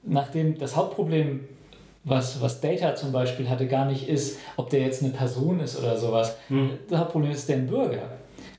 nachdem 0.04 0.58
das 0.58 0.76
Hauptproblem 0.76 1.42
was, 2.04 2.42
was 2.42 2.62
Data 2.62 2.96
zum 2.96 3.12
Beispiel 3.12 3.50
hatte, 3.50 3.68
gar 3.68 3.86
nicht 3.86 4.08
ist, 4.08 4.40
ob 4.56 4.70
der 4.70 4.82
jetzt 4.82 5.04
eine 5.04 5.12
Person 5.12 5.60
ist 5.60 5.78
oder 5.78 5.98
sowas. 5.98 6.38
Hm. 6.48 6.72
Das 6.90 7.00
Hauptproblem 7.00 7.32
ist 7.32 7.48
der 7.50 7.58
Bürger. 7.58 8.04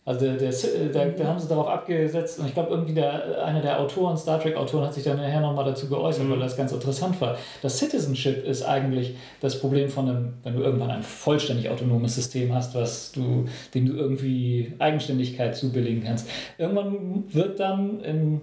Also 0.07 0.21
der, 0.21 0.37
der, 0.37 0.51
der, 0.89 1.11
da 1.11 1.27
haben 1.27 1.39
sie 1.39 1.47
darauf 1.47 1.69
abgesetzt 1.69 2.39
und 2.39 2.47
ich 2.47 2.55
glaube 2.55 2.71
irgendwie 2.71 2.95
der, 2.95 3.45
einer 3.45 3.61
der 3.61 3.79
Autoren, 3.79 4.17
Star 4.17 4.41
Trek 4.41 4.57
Autoren, 4.57 4.87
hat 4.87 4.95
sich 4.95 5.05
dann 5.05 5.19
nachher 5.19 5.41
nochmal 5.41 5.67
dazu 5.67 5.89
geäußert, 5.89 6.25
mhm. 6.25 6.31
weil 6.31 6.39
das 6.39 6.57
ganz 6.57 6.73
interessant 6.73 7.21
war. 7.21 7.37
Das 7.61 7.79
Citizenship 7.79 8.45
ist 8.47 8.63
eigentlich 8.63 9.15
das 9.43 9.61
Problem 9.61 9.91
von 9.91 10.09
einem, 10.09 10.33
wenn 10.43 10.57
du 10.57 10.63
irgendwann 10.63 10.91
ein 10.91 11.03
vollständig 11.03 11.69
autonomes 11.69 12.15
System 12.15 12.55
hast, 12.55 12.75
was 12.75 13.13
du, 13.13 13.45
dem 13.75 13.87
du 13.87 13.93
irgendwie 13.93 14.73
Eigenständigkeit 14.79 15.55
zubilligen 15.55 16.03
kannst. 16.03 16.29
Irgendwann 16.57 17.25
wird 17.35 17.61
dann 17.61 18.01
in 18.01 18.41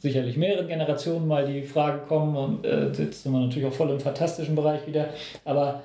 sicherlich 0.00 0.36
mehreren 0.36 0.68
Generationen 0.68 1.28
mal 1.28 1.46
die 1.46 1.62
Frage 1.62 2.00
kommen 2.06 2.36
und 2.36 2.66
äh, 2.66 2.88
jetzt 2.88 3.22
sind 3.22 3.32
wir 3.32 3.40
natürlich 3.40 3.66
auch 3.66 3.72
voll 3.72 3.90
im 3.90 4.00
fantastischen 4.00 4.54
Bereich 4.54 4.86
wieder, 4.86 5.08
aber 5.46 5.80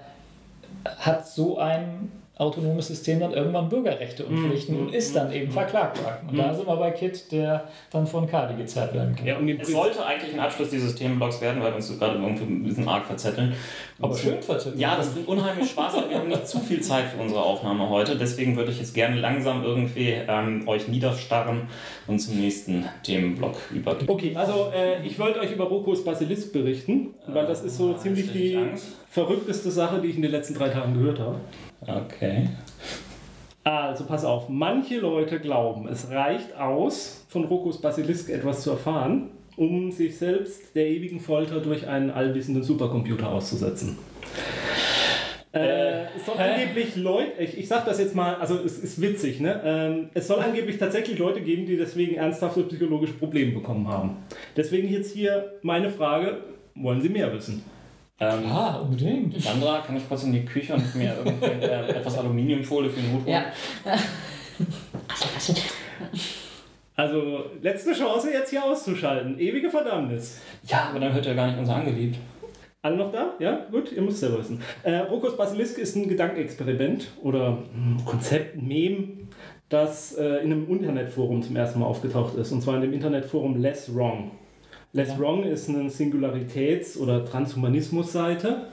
hat 0.97 1.25
so 1.25 1.57
ein 1.57 2.11
autonomes 2.39 2.87
System 2.87 3.19
dann 3.19 3.33
irgendwann 3.33 3.69
Bürgerrechte 3.69 4.25
und 4.25 4.35
mhm. 4.35 4.49
Pflichten 4.49 4.79
und 4.79 4.93
ist 4.93 5.15
dann 5.15 5.31
eben 5.31 5.51
verklagbar. 5.51 6.21
Und 6.29 6.37
da 6.37 6.51
mhm. 6.51 6.55
sind 6.55 6.67
wir 6.67 6.75
bei 6.75 6.91
Kit, 6.91 7.31
der 7.31 7.67
dann 7.91 8.05
von 8.05 8.27
Kadi 8.27 8.55
gezahlt 8.55 8.93
werden 8.93 9.15
kann. 9.15 9.25
Ja, 9.25 9.37
und 9.37 9.49
es 9.49 9.71
sollte 9.71 10.05
eigentlich 10.05 10.33
ein 10.33 10.39
Abschluss 10.39 10.69
dieses 10.69 10.95
Themenblocks 10.95 11.41
werden, 11.41 11.61
weil 11.61 11.71
wir 11.71 11.77
uns 11.77 11.97
gerade 11.97 12.15
irgendwie 12.15 12.43
ein 12.43 12.63
bisschen 12.63 12.87
arg 12.87 13.05
verzetteln. 13.05 13.53
Aber 13.99 14.15
schön 14.15 14.41
verzetteln. 14.41 14.79
Ja, 14.79 14.95
das 14.95 15.09
bringt 15.09 15.27
unheimlich 15.27 15.69
Spaß, 15.69 15.95
aber 15.95 16.09
wir 16.09 16.19
haben 16.19 16.27
nicht 16.27 16.47
zu 16.47 16.59
viel 16.59 16.81
Zeit 16.81 17.05
für 17.05 17.21
unsere 17.21 17.41
Aufnahme 17.41 17.89
heute. 17.89 18.15
Deswegen 18.15 18.55
würde 18.55 18.71
ich 18.71 18.79
jetzt 18.79 18.93
gerne 18.93 19.19
langsam 19.19 19.63
irgendwie 19.63 20.13
ähm, 20.27 20.67
euch 20.67 20.87
niederstarren 20.87 21.61
und 22.05 22.19
zum 22.19 22.39
nächsten 22.39 22.85
Themenblock 23.03 23.55
übergehen. 23.71 24.09
Okay, 24.09 24.33
also 24.35 24.71
äh, 24.75 25.05
ich 25.05 25.17
wollte 25.17 25.39
euch 25.39 25.51
über 25.51 25.65
Rokos 25.65 26.03
Basilisk 26.03 26.53
berichten, 26.53 27.15
weil 27.25 27.47
das 27.47 27.63
ist 27.63 27.77
so 27.77 27.93
äh, 27.93 27.97
ziemlich 27.97 28.31
die 28.31 28.57
Angst. 28.57 28.87
verrückteste 29.09 29.71
Sache, 29.71 29.99
die 29.99 30.09
ich 30.09 30.15
in 30.15 30.21
den 30.21 30.31
letzten 30.31 30.53
drei 30.53 30.69
Tagen 30.69 30.93
gehört 30.93 31.19
habe. 31.19 31.39
Okay. 31.81 32.49
Also 33.63 34.05
pass 34.05 34.23
auf, 34.23 34.47
manche 34.47 34.99
Leute 34.99 35.39
glauben, 35.39 35.89
es 35.89 36.09
reicht 36.09 36.55
aus, 36.57 37.25
von 37.27 37.43
Rokos 37.43 37.81
Basilisk 37.81 38.29
etwas 38.29 38.63
zu 38.63 38.71
erfahren, 38.71 39.31
um 39.57 39.91
sich 39.91 40.17
selbst 40.17 40.73
der 40.73 40.87
ewigen 40.87 41.19
Folter 41.19 41.59
durch 41.59 41.85
einen 41.87 42.09
allwissenden 42.09 42.63
Supercomputer 42.63 43.29
auszusetzen. 43.29 43.97
Äh, 45.51 46.03
es 46.15 46.25
soll 46.25 46.37
Hä? 46.37 46.53
angeblich 46.53 46.95
Leute, 46.95 47.41
ich, 47.41 47.57
ich 47.57 47.67
sag 47.67 47.85
das 47.85 47.99
jetzt 47.99 48.15
mal, 48.15 48.35
also 48.35 48.55
es 48.63 48.77
ist 48.79 49.01
witzig, 49.01 49.39
ne? 49.39 49.61
Ähm, 49.65 50.09
es 50.13 50.27
soll 50.27 50.39
angeblich 50.39 50.77
tatsächlich 50.77 51.17
Leute 51.17 51.41
geben, 51.41 51.65
die 51.65 51.77
deswegen 51.77 52.15
ernsthafte 52.15 52.63
psychologische 52.63 53.13
Probleme 53.13 53.53
bekommen 53.53 53.87
haben. 53.87 54.17
Deswegen 54.55 54.89
jetzt 54.89 55.13
hier 55.13 55.53
meine 55.61 55.89
Frage: 55.89 56.37
Wollen 56.75 57.01
Sie 57.01 57.09
mehr 57.09 57.33
wissen? 57.33 57.63
Ähm, 58.19 58.51
ah, 58.51 58.77
unbedingt. 58.77 59.39
Sandra, 59.39 59.79
kann 59.85 59.95
ich 59.95 60.07
kurz 60.07 60.23
in 60.23 60.31
die 60.31 60.43
Küche 60.43 60.73
und 60.73 60.95
mir 60.95 61.15
irgendwie 61.17 61.65
äh, 61.65 61.89
etwas 61.89 62.17
Aluminiumfolie 62.17 62.89
für 62.89 62.99
den 62.99 63.13
Hut 63.13 63.25
holen? 63.25 63.33
Ja. 63.33 63.45
Also, 66.97 67.45
letzte 67.61 67.93
Chance, 67.93 68.31
jetzt 68.33 68.49
hier 68.49 68.65
auszuschalten. 68.65 69.37
Ewige 69.37 69.69
Verdammnis. 69.69 70.41
Ja, 70.65 70.87
aber 70.89 70.99
dann 70.99 71.13
hört 71.13 71.27
er 71.27 71.35
gar 71.35 71.45
nicht 71.45 71.59
unser 71.59 71.75
Angeliebt. 71.75 72.17
Alle 72.81 72.97
noch 72.97 73.11
da? 73.11 73.35
Ja, 73.37 73.67
gut, 73.69 73.91
ihr 73.91 74.01
müsst 74.01 74.19
selber 74.19 74.39
wissen. 74.39 74.63
Äh, 74.81 74.95
Rokos 74.95 75.37
Basilisk 75.37 75.77
ist 75.77 75.95
ein 75.95 76.09
Gedankenexperiment 76.09 77.09
oder 77.21 77.59
ein 77.75 78.03
Konzept, 78.03 78.55
ein 78.57 78.67
Meme, 78.67 79.07
das 79.69 80.15
äh, 80.15 80.37
in 80.37 80.51
einem 80.51 80.67
Internetforum 80.67 81.43
zum 81.43 81.55
ersten 81.55 81.79
Mal 81.81 81.85
aufgetaucht 81.85 82.35
ist. 82.35 82.51
Und 82.51 82.63
zwar 82.63 82.75
in 82.77 82.81
dem 82.81 82.93
Internetforum 82.93 83.61
Less 83.61 83.95
Wrong. 83.95 84.31
Less 84.93 85.09
ja. 85.09 85.19
Wrong 85.19 85.43
ist 85.43 85.69
eine 85.69 85.89
Singularitäts- 85.89 86.97
oder 86.97 87.25
Transhumanismus-Seite. 87.25 88.67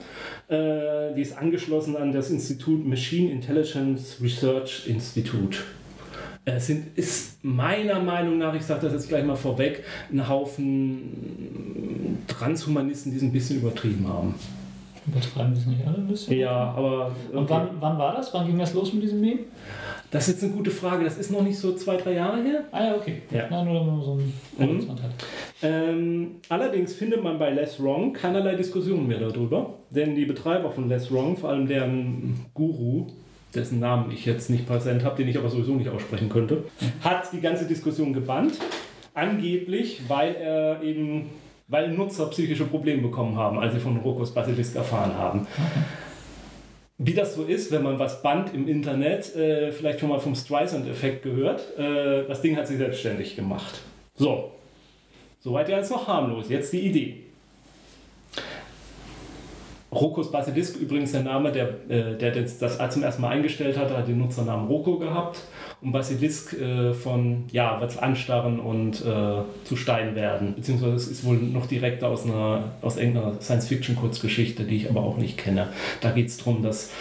Äh, 0.47 1.13
die 1.15 1.21
ist 1.21 1.37
angeschlossen 1.37 1.97
an 1.97 2.11
das 2.11 2.29
Institut 2.29 2.85
Machine 2.85 3.31
Intelligence 3.31 4.17
Research 4.21 4.87
Institute. 4.87 5.59
Es 6.45 6.67
sind, 6.67 6.95
ist 6.95 7.43
meiner 7.43 7.99
Meinung 7.99 8.37
nach, 8.37 8.53
ich 8.53 8.61
sage 8.61 8.81
das 8.81 8.93
jetzt 8.93 9.09
gleich 9.09 9.25
mal 9.25 9.35
vorweg, 9.35 9.83
ein 10.11 10.27
Haufen 10.29 12.19
Transhumanisten, 12.27 13.11
die 13.11 13.17
es 13.17 13.23
ein 13.23 13.31
bisschen 13.31 13.57
übertrieben 13.57 14.07
haben. 14.07 14.35
Übertreiben 15.07 15.53
das 15.53 15.65
nicht 15.65 15.85
alle 15.85 15.97
ein 15.97 16.07
bisschen? 16.07 16.37
Ja, 16.37 16.73
aber. 16.75 17.11
Okay. 17.29 17.37
Und 17.37 17.49
wann, 17.49 17.69
wann 17.79 17.97
war 17.97 18.15
das? 18.15 18.33
Wann 18.33 18.47
ging 18.47 18.57
das 18.57 18.73
los 18.73 18.93
mit 18.93 19.03
diesem 19.03 19.21
Meme? 19.21 19.41
Das 20.11 20.27
ist 20.27 20.35
jetzt 20.35 20.43
eine 20.43 20.53
gute 20.53 20.71
Frage. 20.71 21.03
Das 21.03 21.17
ist 21.17 21.31
noch 21.31 21.41
nicht 21.41 21.57
so 21.57 21.73
zwei, 21.73 21.97
drei 21.97 22.13
Jahre 22.13 22.41
her. 22.41 22.63
Ah 22.71 22.85
ja, 22.85 22.95
okay. 22.95 23.21
Ja. 23.31 23.47
Nein, 23.49 23.65
nur 23.65 23.81
wenn 23.81 23.87
man 23.87 24.01
so 24.01 24.11
einen 24.13 24.33
Horizont 24.57 24.99
mhm. 24.99 25.03
hat. 25.03 25.11
Ähm, 25.61 26.31
allerdings 26.49 26.93
findet 26.93 27.23
man 27.23 27.37
bei 27.37 27.51
Less 27.51 27.81
Wrong 27.81 28.13
keinerlei 28.13 28.55
Diskussionen 28.55 29.07
mehr 29.07 29.19
darüber. 29.19 29.73
Denn 29.89 30.15
die 30.15 30.25
Betreiber 30.25 30.71
von 30.71 30.87
Less 30.89 31.11
Wrong, 31.11 31.35
vor 31.37 31.49
allem 31.49 31.67
deren 31.67 32.45
Guru, 32.53 33.07
dessen 33.53 33.79
Namen 33.79 34.11
ich 34.11 34.25
jetzt 34.25 34.49
nicht 34.49 34.67
präsent 34.67 35.03
habe, 35.03 35.17
den 35.17 35.27
ich 35.27 35.37
aber 35.37 35.49
sowieso 35.49 35.73
nicht 35.73 35.89
aussprechen 35.89 36.29
könnte, 36.29 36.63
hat 37.01 37.31
die 37.31 37.41
ganze 37.41 37.65
Diskussion 37.65 38.13
gebannt. 38.13 38.53
Angeblich, 39.13 40.01
weil 40.07 40.35
er 40.35 40.83
eben, 40.83 41.29
weil 41.67 41.89
Nutzer 41.91 42.27
psychische 42.27 42.65
Probleme 42.65 43.01
bekommen 43.01 43.35
haben, 43.35 43.59
als 43.59 43.73
sie 43.73 43.79
von 43.79 43.97
Rokos 43.97 44.33
Basilisk 44.33 44.75
erfahren 44.75 45.15
haben. 45.15 45.47
Wie 46.97 47.13
das 47.13 47.35
so 47.35 47.43
ist, 47.43 47.71
wenn 47.71 47.83
man 47.83 47.99
was 47.99 48.21
bannt 48.21 48.53
im 48.53 48.67
Internet, 48.67 49.35
äh, 49.35 49.71
vielleicht 49.71 49.99
schon 49.99 50.09
mal 50.09 50.19
vom 50.19 50.33
Streisand-Effekt 50.33 51.23
gehört, 51.23 51.77
äh, 51.77 52.25
das 52.25 52.41
Ding 52.41 52.55
hat 52.55 52.67
sich 52.67 52.77
selbstständig 52.77 53.35
gemacht. 53.35 53.81
So, 54.13 54.51
soweit 55.39 55.67
ja 55.67 55.77
jetzt 55.77 55.91
noch 55.91 56.07
harmlos. 56.07 56.49
Jetzt 56.49 56.71
die 56.71 56.79
Idee. 56.79 57.25
Rokos 59.91 60.31
Basilisk 60.31 60.77
übrigens 60.77 61.11
der 61.11 61.23
Name, 61.23 61.51
der, 61.51 61.69
äh, 61.89 62.17
der 62.17 62.31
das, 62.31 62.57
das 62.59 62.77
zum 62.93 63.03
ersten 63.03 63.21
Mal 63.21 63.29
eingestellt 63.29 63.77
hat, 63.77 63.91
hat 63.91 64.07
den 64.07 64.19
Nutzernamen 64.19 64.67
Roko 64.67 64.97
gehabt. 64.97 65.41
Und 65.81 65.91
Basilisk 65.91 66.53
äh, 66.53 66.93
von, 66.93 67.45
ja, 67.51 67.79
was 67.79 67.97
anstarren 67.97 68.59
und 68.59 69.01
äh, 69.01 69.41
zu 69.63 69.75
Stein 69.75 70.15
werden. 70.15 70.55
Beziehungsweise 70.55 70.95
es 70.95 71.07
ist 71.07 71.23
wohl 71.23 71.37
noch 71.37 71.65
direkt 71.65 72.03
aus, 72.03 72.25
einer, 72.25 72.71
aus 72.81 72.97
irgendeiner 72.97 73.39
Science-Fiction-Kurzgeschichte, 73.41 74.63
die 74.63 74.77
ich 74.77 74.89
aber 74.89 75.01
auch 75.01 75.17
nicht 75.17 75.37
kenne. 75.37 75.67
Da 76.01 76.11
geht 76.11 76.27
es 76.27 76.37
darum, 76.37 76.63
dass 76.63 76.91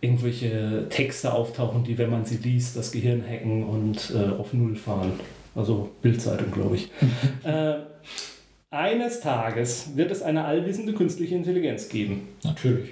irgendwelche 0.00 0.86
Texte 0.90 1.32
auftauchen, 1.32 1.84
die, 1.84 1.98
wenn 1.98 2.10
man 2.10 2.24
sie 2.24 2.36
liest, 2.36 2.76
das 2.76 2.92
Gehirn 2.92 3.22
hacken 3.26 3.64
und 3.64 4.12
äh, 4.14 4.38
auf 4.38 4.52
Null 4.52 4.76
fahren. 4.76 5.12
Also 5.54 5.90
Bildzeitung, 6.02 6.50
glaube 6.50 6.76
ich. 6.76 6.90
äh, 7.44 7.76
eines 8.70 9.20
Tages 9.20 9.96
wird 9.96 10.10
es 10.10 10.22
eine 10.22 10.44
allwissende 10.44 10.92
künstliche 10.92 11.34
Intelligenz 11.34 11.88
geben. 11.88 12.28
Natürlich. 12.44 12.90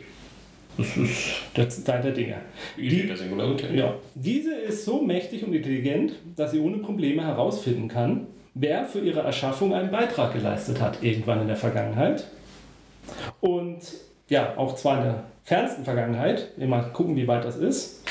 Das 0.76 0.96
ist 0.96 1.86
der 1.86 1.94
Teil 1.94 2.02
der 2.02 2.12
Dinge. 2.12 2.36
Die, 2.76 3.06
der 3.06 3.16
Singularität. 3.16 3.74
Ja. 3.74 3.94
Diese 4.14 4.54
ist 4.54 4.84
so 4.84 5.02
mächtig 5.02 5.44
und 5.44 5.54
intelligent, 5.54 6.14
dass 6.36 6.50
sie 6.50 6.60
ohne 6.60 6.78
Probleme 6.78 7.24
herausfinden 7.24 7.88
kann, 7.88 8.26
wer 8.54 8.84
für 8.84 9.00
ihre 9.00 9.20
Erschaffung 9.20 9.74
einen 9.74 9.90
Beitrag 9.90 10.32
geleistet 10.32 10.80
hat, 10.80 11.02
irgendwann 11.02 11.42
in 11.42 11.46
der 11.46 11.56
Vergangenheit. 11.56 12.26
Und 13.40 13.80
ja, 14.28 14.54
auch 14.56 14.74
zwar 14.76 14.98
in 14.98 15.04
der 15.04 15.24
fernsten 15.44 15.84
Vergangenheit, 15.84 16.52
immer 16.56 16.82
gucken, 16.82 17.16
wie 17.16 17.28
weit 17.28 17.44
das 17.44 17.56
ist. 17.56 18.02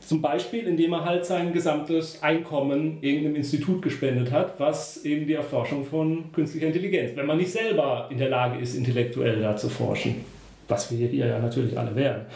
Zum 0.00 0.22
Beispiel, 0.22 0.66
indem 0.66 0.92
er 0.92 1.04
halt 1.04 1.24
sein 1.24 1.52
gesamtes 1.52 2.22
Einkommen 2.22 2.98
irgendeinem 3.00 3.36
Institut 3.36 3.82
gespendet 3.82 4.32
hat, 4.32 4.58
was 4.58 5.04
eben 5.04 5.26
die 5.26 5.34
Erforschung 5.34 5.84
von 5.84 6.32
künstlicher 6.32 6.66
Intelligenz, 6.66 7.12
wenn 7.14 7.26
man 7.26 7.36
nicht 7.36 7.52
selber 7.52 8.08
in 8.10 8.18
der 8.18 8.28
Lage 8.28 8.58
ist, 8.58 8.74
intellektuell 8.74 9.40
da 9.40 9.56
zu 9.56 9.68
forschen. 9.68 10.24
Was 10.70 10.90
wir 10.90 11.08
hier 11.08 11.26
ja 11.26 11.38
natürlich 11.38 11.76
alle 11.78 11.94
wären. 11.94 12.26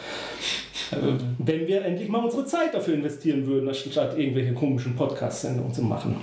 Also, 0.91 1.13
wenn 1.39 1.67
wir 1.67 1.83
endlich 1.83 2.09
mal 2.09 2.23
unsere 2.23 2.45
Zeit 2.45 2.73
dafür 2.73 2.93
investieren 2.93 3.47
würden, 3.47 3.67
anstatt 3.67 4.17
irgendwelche 4.17 4.53
komischen 4.53 4.95
Podcast-Sendungen 4.95 5.73
zu 5.73 5.81
machen. 5.81 6.17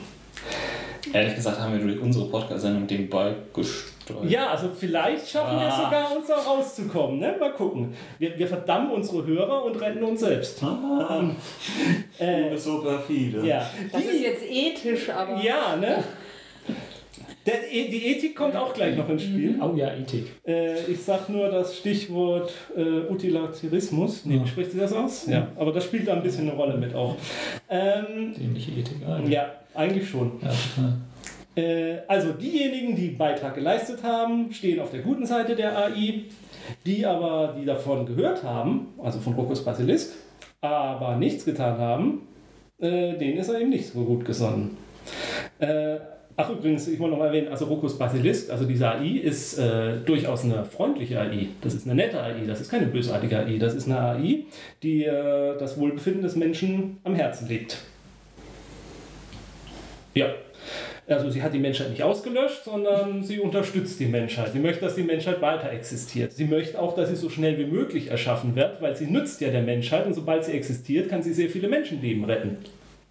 Ehrlich 1.12 1.34
gesagt 1.34 1.58
haben 1.58 1.72
wir 1.72 1.84
durch 1.84 2.00
unsere 2.00 2.26
Podcast-Sendung 2.26 2.86
den 2.86 3.08
Ball 3.08 3.34
gesteuert. 3.52 4.30
Ja, 4.30 4.50
also 4.50 4.68
vielleicht 4.68 5.28
schaffen 5.28 5.56
ah. 5.56 5.60
wir 5.60 5.68
es 5.68 5.76
sogar, 5.76 6.16
uns 6.16 6.26
da 6.28 6.36
rauszukommen. 6.36 7.18
Ne? 7.18 7.34
Mal 7.40 7.52
gucken. 7.52 7.94
Wir, 8.18 8.38
wir 8.38 8.46
verdammen 8.46 8.92
unsere 8.92 9.26
Hörer 9.26 9.64
und 9.64 9.80
retten 9.80 10.02
uns 10.04 10.20
selbst. 10.20 10.62
Ah. 10.62 11.18
Ähm, 11.18 11.36
äh, 12.18 12.56
so 12.56 12.82
perfide. 12.82 13.44
Ja. 13.44 13.68
Das 13.90 14.02
ist 14.02 14.20
jetzt 14.20 14.44
ethisch, 14.48 15.10
aber... 15.10 15.42
Ja, 15.42 15.76
ne? 15.76 16.04
Der, 17.44 17.72
e, 17.72 17.88
die 17.88 18.06
Ethik 18.06 18.36
kommt 18.36 18.54
auch 18.54 18.72
gleich 18.72 18.96
noch 18.96 19.08
ins 19.08 19.24
Spiel. 19.24 19.58
Oh 19.60 19.74
ja, 19.74 19.92
Ethik. 19.94 20.26
Äh, 20.46 20.84
ich 20.84 21.02
sag 21.02 21.28
nur 21.28 21.48
das 21.48 21.76
Stichwort 21.76 22.52
äh, 22.76 23.10
Utilitarismus. 23.10 24.24
Nee, 24.24 24.36
ja. 24.36 24.46
spricht 24.46 24.70
sie 24.72 24.78
das 24.78 24.92
aus? 24.92 25.26
Ja. 25.26 25.48
Aber 25.56 25.72
das 25.72 25.84
spielt 25.84 26.06
da 26.06 26.14
ein 26.14 26.22
bisschen 26.22 26.48
eine 26.48 26.56
Rolle 26.56 26.76
mit 26.76 26.94
auch. 26.94 27.16
Ähm, 27.68 28.32
Ähnliche 28.40 28.70
Ethik. 28.72 28.98
Ah, 29.06 29.20
ja, 29.26 29.52
eigentlich 29.74 30.08
schon. 30.08 30.32
Ja, 30.40 30.50
total. 30.50 30.92
Äh, 31.54 31.98
also 32.06 32.32
diejenigen, 32.32 32.94
die 32.94 33.08
Beitrag 33.08 33.54
geleistet 33.56 34.02
haben, 34.02 34.52
stehen 34.52 34.80
auf 34.80 34.90
der 34.90 35.00
guten 35.00 35.26
Seite 35.26 35.56
der 35.56 35.76
AI. 35.76 36.24
Die 36.86 37.04
aber, 37.04 37.56
die 37.58 37.64
davon 37.64 38.06
gehört 38.06 38.44
haben, 38.44 38.94
also 39.02 39.18
von 39.18 39.34
Rokus 39.34 39.64
Basilisk, 39.64 40.12
aber 40.60 41.16
nichts 41.16 41.44
getan 41.44 41.76
haben, 41.76 42.22
äh, 42.78 43.14
denen 43.18 43.38
ist 43.38 43.48
er 43.48 43.60
eben 43.60 43.70
nicht 43.70 43.88
so 43.88 44.04
gut 44.04 44.24
gesonnen. 44.24 44.76
Äh, 45.58 45.96
ach 46.36 46.50
übrigens, 46.50 46.88
ich 46.88 46.98
wollte 46.98 47.12
noch 47.12 47.18
mal 47.18 47.26
erwähnen, 47.26 47.48
also 47.48 47.66
Rokus 47.66 47.98
Basilisk, 47.98 48.50
also 48.50 48.64
diese 48.64 48.88
AI 48.88 49.18
ist 49.22 49.58
äh, 49.58 49.98
durchaus 50.04 50.44
eine 50.44 50.64
freundliche 50.64 51.20
AI. 51.20 51.48
Das 51.60 51.74
ist 51.74 51.86
eine 51.86 51.94
nette 51.94 52.22
AI, 52.22 52.46
das 52.46 52.60
ist 52.60 52.70
keine 52.70 52.86
bösartige 52.86 53.38
AI. 53.38 53.58
Das 53.58 53.74
ist 53.74 53.86
eine 53.86 53.98
AI, 54.00 54.44
die 54.82 55.04
äh, 55.04 55.58
das 55.58 55.78
Wohlbefinden 55.78 56.22
des 56.22 56.36
Menschen 56.36 56.98
am 57.04 57.14
Herzen 57.14 57.48
liegt. 57.48 57.78
Ja, 60.14 60.26
also 61.08 61.30
sie 61.30 61.42
hat 61.42 61.52
die 61.52 61.58
Menschheit 61.58 61.90
nicht 61.90 62.02
ausgelöscht, 62.02 62.64
sondern 62.64 63.24
sie 63.24 63.40
unterstützt 63.40 63.98
die 63.98 64.06
Menschheit. 64.06 64.52
Sie 64.52 64.60
möchte, 64.60 64.82
dass 64.82 64.94
die 64.94 65.02
Menschheit 65.02 65.40
weiter 65.40 65.70
existiert. 65.70 66.32
Sie 66.32 66.44
möchte 66.44 66.80
auch, 66.80 66.94
dass 66.94 67.08
sie 67.08 67.16
so 67.16 67.28
schnell 67.28 67.58
wie 67.58 67.66
möglich 67.66 68.08
erschaffen 68.08 68.54
wird, 68.54 68.80
weil 68.80 68.96
sie 68.96 69.06
nützt 69.06 69.40
ja 69.40 69.48
der 69.50 69.62
Menschheit 69.62 70.06
und 70.06 70.14
sobald 70.14 70.44
sie 70.44 70.52
existiert, 70.52 71.08
kann 71.08 71.22
sie 71.22 71.32
sehr 71.32 71.48
viele 71.48 71.68
Menschenleben 71.68 72.24
retten. 72.24 72.58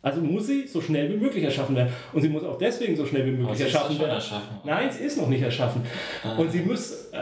Also 0.03 0.19
muss 0.19 0.47
sie 0.47 0.67
so 0.67 0.81
schnell 0.81 1.11
wie 1.11 1.17
möglich 1.17 1.43
erschaffen 1.43 1.75
werden. 1.75 1.93
Und 2.11 2.21
sie 2.21 2.29
muss 2.29 2.43
auch 2.43 2.57
deswegen 2.57 2.95
so 2.95 3.05
schnell 3.05 3.25
wie 3.25 3.31
möglich 3.31 3.61
erschaffen 3.61 3.99
werden. 3.99 4.11
Erschaffen. 4.11 4.57
Nein, 4.63 4.89
sie 4.91 5.03
ist 5.03 5.17
noch 5.17 5.29
nicht 5.29 5.43
erschaffen. 5.43 5.83
Ah. 6.23 6.37
Und, 6.37 6.51
sie 6.51 6.61
muss, 6.61 7.09
äh, 7.11 7.17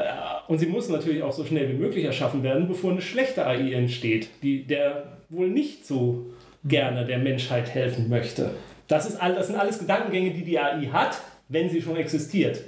und 0.47 0.59
sie 0.59 0.67
muss 0.67 0.88
natürlich 0.88 1.21
auch 1.21 1.34
so 1.34 1.43
schnell 1.43 1.67
wie 1.69 1.73
möglich 1.73 2.05
erschaffen 2.05 2.41
werden, 2.41 2.67
bevor 2.67 2.91
eine 2.91 3.01
schlechte 3.01 3.45
AI 3.45 3.73
entsteht, 3.73 4.30
die 4.43 4.65
der 4.65 5.19
wohl 5.30 5.49
nicht 5.49 5.86
so 5.86 6.27
gerne 6.63 7.05
der 7.05 7.19
Menschheit 7.19 7.69
helfen 7.69 8.07
möchte. 8.09 8.51
Das, 8.88 9.05
ist 9.05 9.21
all, 9.21 9.36
das 9.36 9.47
sind 9.47 9.57
alles 9.57 9.80
Gedankengänge, 9.80 10.32
die 10.32 10.43
die 10.43 10.57
AI 10.57 10.88
hat, 10.91 11.21
wenn 11.49 11.69
sie 11.69 11.82
schon 11.82 11.97
existiert. 11.97 12.61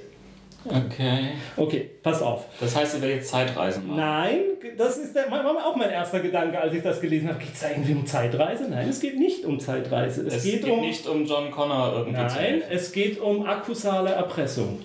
Okay. 0.64 1.30
Okay, 1.56 1.90
pass 2.02 2.22
auf. 2.22 2.46
Das 2.60 2.76
heißt, 2.76 2.96
ihr 2.96 3.02
werdet 3.02 3.18
jetzt 3.18 3.30
Zeitreisen 3.30 3.86
machen? 3.86 3.98
Nein, 3.98 4.40
das 4.76 4.98
ist 4.98 5.14
der, 5.14 5.30
war 5.30 5.44
auch 5.66 5.76
mein 5.76 5.90
erster 5.90 6.20
Gedanke, 6.20 6.60
als 6.60 6.72
ich 6.72 6.82
das 6.82 7.00
gelesen 7.00 7.28
habe. 7.28 7.38
Geht 7.38 7.54
es 7.54 7.60
da 7.60 7.70
irgendwie 7.70 7.94
um 7.94 8.06
Zeitreise? 8.06 8.68
Nein, 8.68 8.88
es 8.88 9.00
geht 9.00 9.18
nicht 9.18 9.44
um 9.44 9.58
Zeitreise. 9.58 10.22
Es, 10.22 10.36
es 10.36 10.44
geht, 10.44 10.64
geht, 10.64 10.70
um, 10.70 10.80
nicht 10.80 11.06
um 11.06 11.26
John 11.26 11.50
Connor 11.50 11.94
irgendwie. 11.98 12.22
Nein, 12.22 12.62
es 12.70 12.92
geht 12.92 13.20
um 13.20 13.44
akkusale 13.44 14.10
Erpressung. 14.10 14.80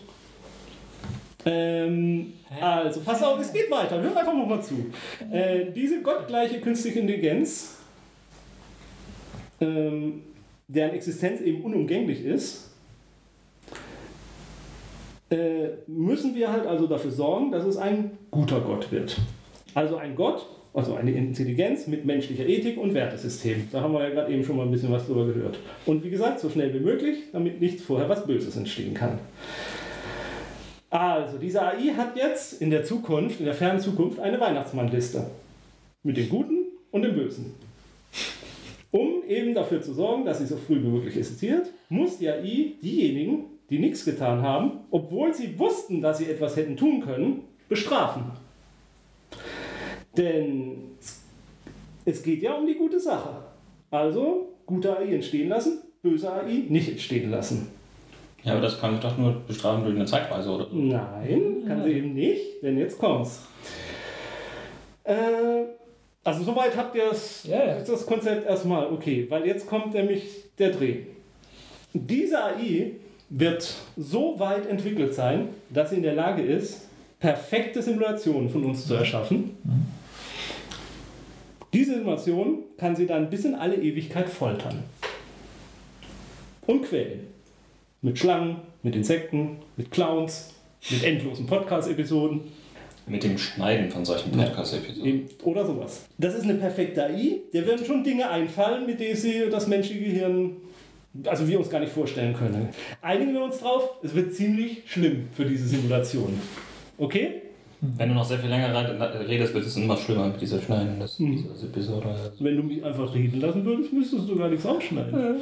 Ähm, 1.46 2.34
also, 2.60 3.02
pass 3.02 3.22
auf, 3.24 3.40
es 3.40 3.54
geht 3.54 3.70
weiter. 3.70 4.02
Hör 4.02 4.18
einfach 4.18 4.34
mal 4.34 4.62
zu. 4.62 4.92
Äh, 5.32 5.72
diese 5.72 6.02
gottgleiche 6.02 6.60
künstliche 6.60 7.00
Intelligenz 7.00 7.78
ähm, 9.62 10.24
deren 10.68 10.92
Existenz 10.92 11.42
eben 11.42 11.62
unumgänglich 11.62 12.24
ist, 12.24 12.67
äh, 15.30 15.70
müssen 15.88 16.36
wir 16.36 16.52
halt 16.52 16.66
also 16.66 16.88
dafür 16.88 17.12
sorgen, 17.12 17.52
dass 17.52 17.66
es 17.66 17.78
ein 17.78 18.12
guter 18.32 18.62
Gott 18.62 18.92
wird. 18.92 19.18
Also 19.74 19.98
ein 19.98 20.16
Gott, 20.16 20.46
also 20.74 20.96
eine 20.96 21.12
Intelligenz 21.12 21.88
mit 21.88 22.06
menschlicher 22.06 22.46
Ethik 22.46 22.78
und 22.78 22.94
Wertesystem. 22.94 23.68
Da 23.72 23.82
haben 23.82 23.94
wir 23.94 24.04
ja 24.04 24.10
gerade 24.10 24.32
eben 24.32 24.44
schon 24.44 24.58
mal 24.58 24.64
ein 24.64 24.72
bisschen 24.72 24.92
was 24.92 25.06
drüber 25.06 25.26
gehört. 25.26 25.60
Und 25.86 26.04
wie 26.04 26.10
gesagt, 26.10 26.40
so 26.40 26.50
schnell 26.50 26.74
wie 26.74 26.80
möglich, 26.80 27.18
damit 27.34 27.60
nichts 27.60 27.84
vorher 27.84 28.08
was 28.08 28.26
Böses 28.26 28.56
entstehen 28.56 28.94
kann. 28.94 29.20
Also, 30.90 31.38
diese 31.38 31.62
AI 31.62 31.94
hat 31.98 32.16
jetzt 32.16 32.62
in 32.62 32.70
der 32.70 32.84
Zukunft, 32.86 33.40
in 33.40 33.46
der 33.46 33.54
fernen 33.54 33.80
Zukunft, 33.80 34.20
eine 34.20 34.40
Weihnachtsmannliste. 34.40 35.26
Mit 36.04 36.16
dem 36.16 36.30
Guten 36.30 36.68
und 36.92 37.02
dem 37.02 37.14
Bösen. 37.14 37.54
Um 38.92 39.24
eben 39.28 39.54
dafür 39.54 39.82
zu 39.82 39.94
sorgen, 39.94 40.24
dass 40.24 40.38
sie 40.38 40.46
so 40.46 40.56
früh 40.56 40.76
wie 40.76 40.88
möglich 40.88 41.18
existiert, 41.18 41.68
muss 41.90 42.20
die 42.20 42.30
AI 42.30 42.74
diejenigen, 42.82 43.46
die 43.70 43.80
nichts 43.80 44.06
getan 44.06 44.42
haben, 44.42 44.80
obwohl 44.92 45.34
sie 45.34 45.58
wussten, 45.60 46.02
dass 46.02 46.20
sie 46.20 46.30
etwas 46.30 46.56
hätten 46.56 46.78
tun 46.78 47.02
können, 47.02 47.44
bestrafen. 47.68 48.24
Denn 50.16 50.98
es 52.06 52.24
geht 52.24 52.42
ja 52.42 52.54
um 52.54 52.66
die 52.66 52.76
gute 52.76 53.00
Sache. 53.00 53.30
Also 53.92 54.56
gute 54.66 54.98
AI 54.98 55.16
entstehen 55.16 55.50
lassen, 55.50 55.80
böse 56.02 56.32
AI 56.32 56.66
nicht 56.70 56.90
entstehen 56.90 57.30
lassen. 57.30 57.68
Ja, 58.44 58.54
aber 58.54 58.62
das 58.62 58.80
kann 58.80 58.96
ich 58.96 59.02
doch 59.02 59.18
nur 59.18 59.42
bestrafen 59.46 59.84
durch 59.84 59.96
eine 59.96 60.06
Zeitreise, 60.06 60.50
oder? 60.50 60.68
Nein, 60.72 61.64
kann 61.68 61.84
sie 61.84 61.92
eben 61.92 62.14
nicht, 62.14 62.64
denn 62.64 62.78
jetzt 62.78 62.98
kommt's. 62.98 63.46
Äh, 65.04 65.66
also 66.24 66.44
soweit 66.44 66.76
habt 66.76 66.96
ihr 66.96 67.10
das, 67.10 67.44
ja, 67.46 67.80
das 67.80 68.06
Konzept 68.06 68.46
erstmal 68.46 68.88
okay, 68.88 69.26
weil 69.30 69.46
jetzt 69.46 69.68
kommt 69.68 69.94
nämlich 69.94 70.24
der 70.58 70.72
Dreh. 70.72 71.00
Diese 71.94 72.44
AI 72.44 72.92
wird 73.30 73.76
so 73.98 74.40
weit 74.40 74.68
entwickelt 74.68 75.14
sein, 75.14 75.50
dass 75.70 75.90
sie 75.90 75.98
in 75.98 76.04
der 76.04 76.16
Lage 76.16 76.42
ist, 76.42 76.88
perfekte 77.20 77.82
Simulationen 77.82 78.50
von 78.50 78.64
uns 78.64 78.88
zu 78.88 78.94
erschaffen. 78.94 79.58
Diese 81.74 81.96
Simulation 81.96 82.64
kann 82.78 82.96
sie 82.96 83.06
dann 83.06 83.30
bis 83.30 83.46
in 83.46 83.56
alle 83.56 83.76
Ewigkeit 83.76 84.30
foltern 84.30 84.84
und 86.66 86.84
quälen. 86.84 87.28
Mit 88.02 88.20
Schlangen, 88.20 88.58
mit 88.84 88.96
Insekten, 88.96 89.58
mit 89.76 89.92
Clowns, 89.92 90.54
mit 90.90 91.04
endlosen 91.04 91.46
Podcast-Episoden. 91.48 92.42
Mit 93.08 93.24
dem 93.24 93.38
Schneiden 93.38 93.90
von 93.90 94.06
solchen 94.06 94.32
Podcast-Episoden. 94.32 95.30
Oder 95.44 95.66
sowas. 95.66 96.06
Das 96.18 96.36
ist 96.36 96.44
eine 96.44 96.56
perfekte 96.56 97.04
AI. 97.06 97.42
Der 97.54 97.66
werden 97.66 97.86
schon 97.86 98.04
Dinge 98.04 98.30
einfallen, 98.30 98.86
mit 98.86 99.00
denen 99.00 99.16
sie 99.16 99.50
das 99.50 99.68
menschliche 99.68 100.02
Gehirn, 100.02 100.58
also 101.26 101.48
wir 101.48 101.60
uns 101.60 101.70
gar 101.70 101.80
nicht 101.80 101.92
vorstellen 101.92 102.36
können. 102.36 102.70
Einigen 103.02 103.34
wir 103.34 103.44
uns 103.44 103.60
drauf, 103.60 103.90
es 104.04 104.14
wird 104.14 104.34
ziemlich 104.34 104.84
schlimm 104.86 105.28
für 105.34 105.46
diese 105.46 105.68
Simulation. 105.68 106.40
Okay? 106.98 107.42
Wenn 107.80 108.10
du 108.10 108.16
noch 108.16 108.26
sehr 108.26 108.40
viel 108.40 108.50
länger 108.50 108.74
redest, 109.28 109.54
wird 109.54 109.66
es 109.66 109.78
immer 109.78 109.96
schlimmer 109.96 110.28
mit 110.28 110.42
dieser 110.42 110.60
Schneiden 110.60 111.00
des, 111.00 111.20
hm. 111.20 111.32
dieser 111.32 111.64
Episode. 111.64 112.08
Wenn 112.40 112.58
du 112.58 112.64
mich 112.64 112.84
einfach 112.84 113.14
reden 113.14 113.40
lassen 113.40 113.64
würdest, 113.64 113.94
müsstest 113.94 114.28
du 114.28 114.36
gar 114.36 114.50
nichts 114.50 114.66
ausschneiden. 114.66 115.14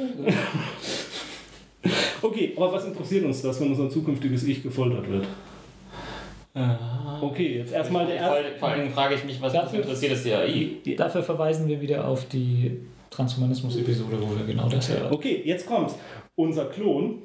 okay, 2.22 2.52
aber 2.56 2.72
was 2.72 2.84
interessiert 2.84 3.24
uns 3.24 3.40
das, 3.40 3.58
wenn 3.60 3.70
unser 3.70 3.88
zukünftiges 3.88 4.44
Ich 4.44 4.62
gefoltert 4.62 5.10
wird? 5.10 5.26
Okay, 7.20 7.58
jetzt 7.58 7.72
erstmal 7.72 8.06
der 8.06 8.16
erste. 8.16 8.58
Vor 8.58 8.68
allem 8.68 8.90
frage 8.90 9.14
ich 9.14 9.24
mich, 9.24 9.40
was 9.42 9.52
dafür, 9.52 9.80
interessiert 9.80 10.12
ist 10.12 10.24
die 10.24 10.32
AI? 10.32 10.94
Dafür 10.96 11.22
verweisen 11.22 11.68
wir 11.68 11.80
wieder 11.80 12.06
auf 12.06 12.26
die 12.28 12.80
Transhumanismus-Episode, 13.16 14.18
wo 14.20 14.36
wir 14.36 14.46
genau 14.46 14.68
das 14.68 14.88
ja. 14.88 15.10
Okay, 15.10 15.42
jetzt 15.44 15.66
kommt's. 15.66 15.94
Unser 16.34 16.66
Klon 16.66 17.18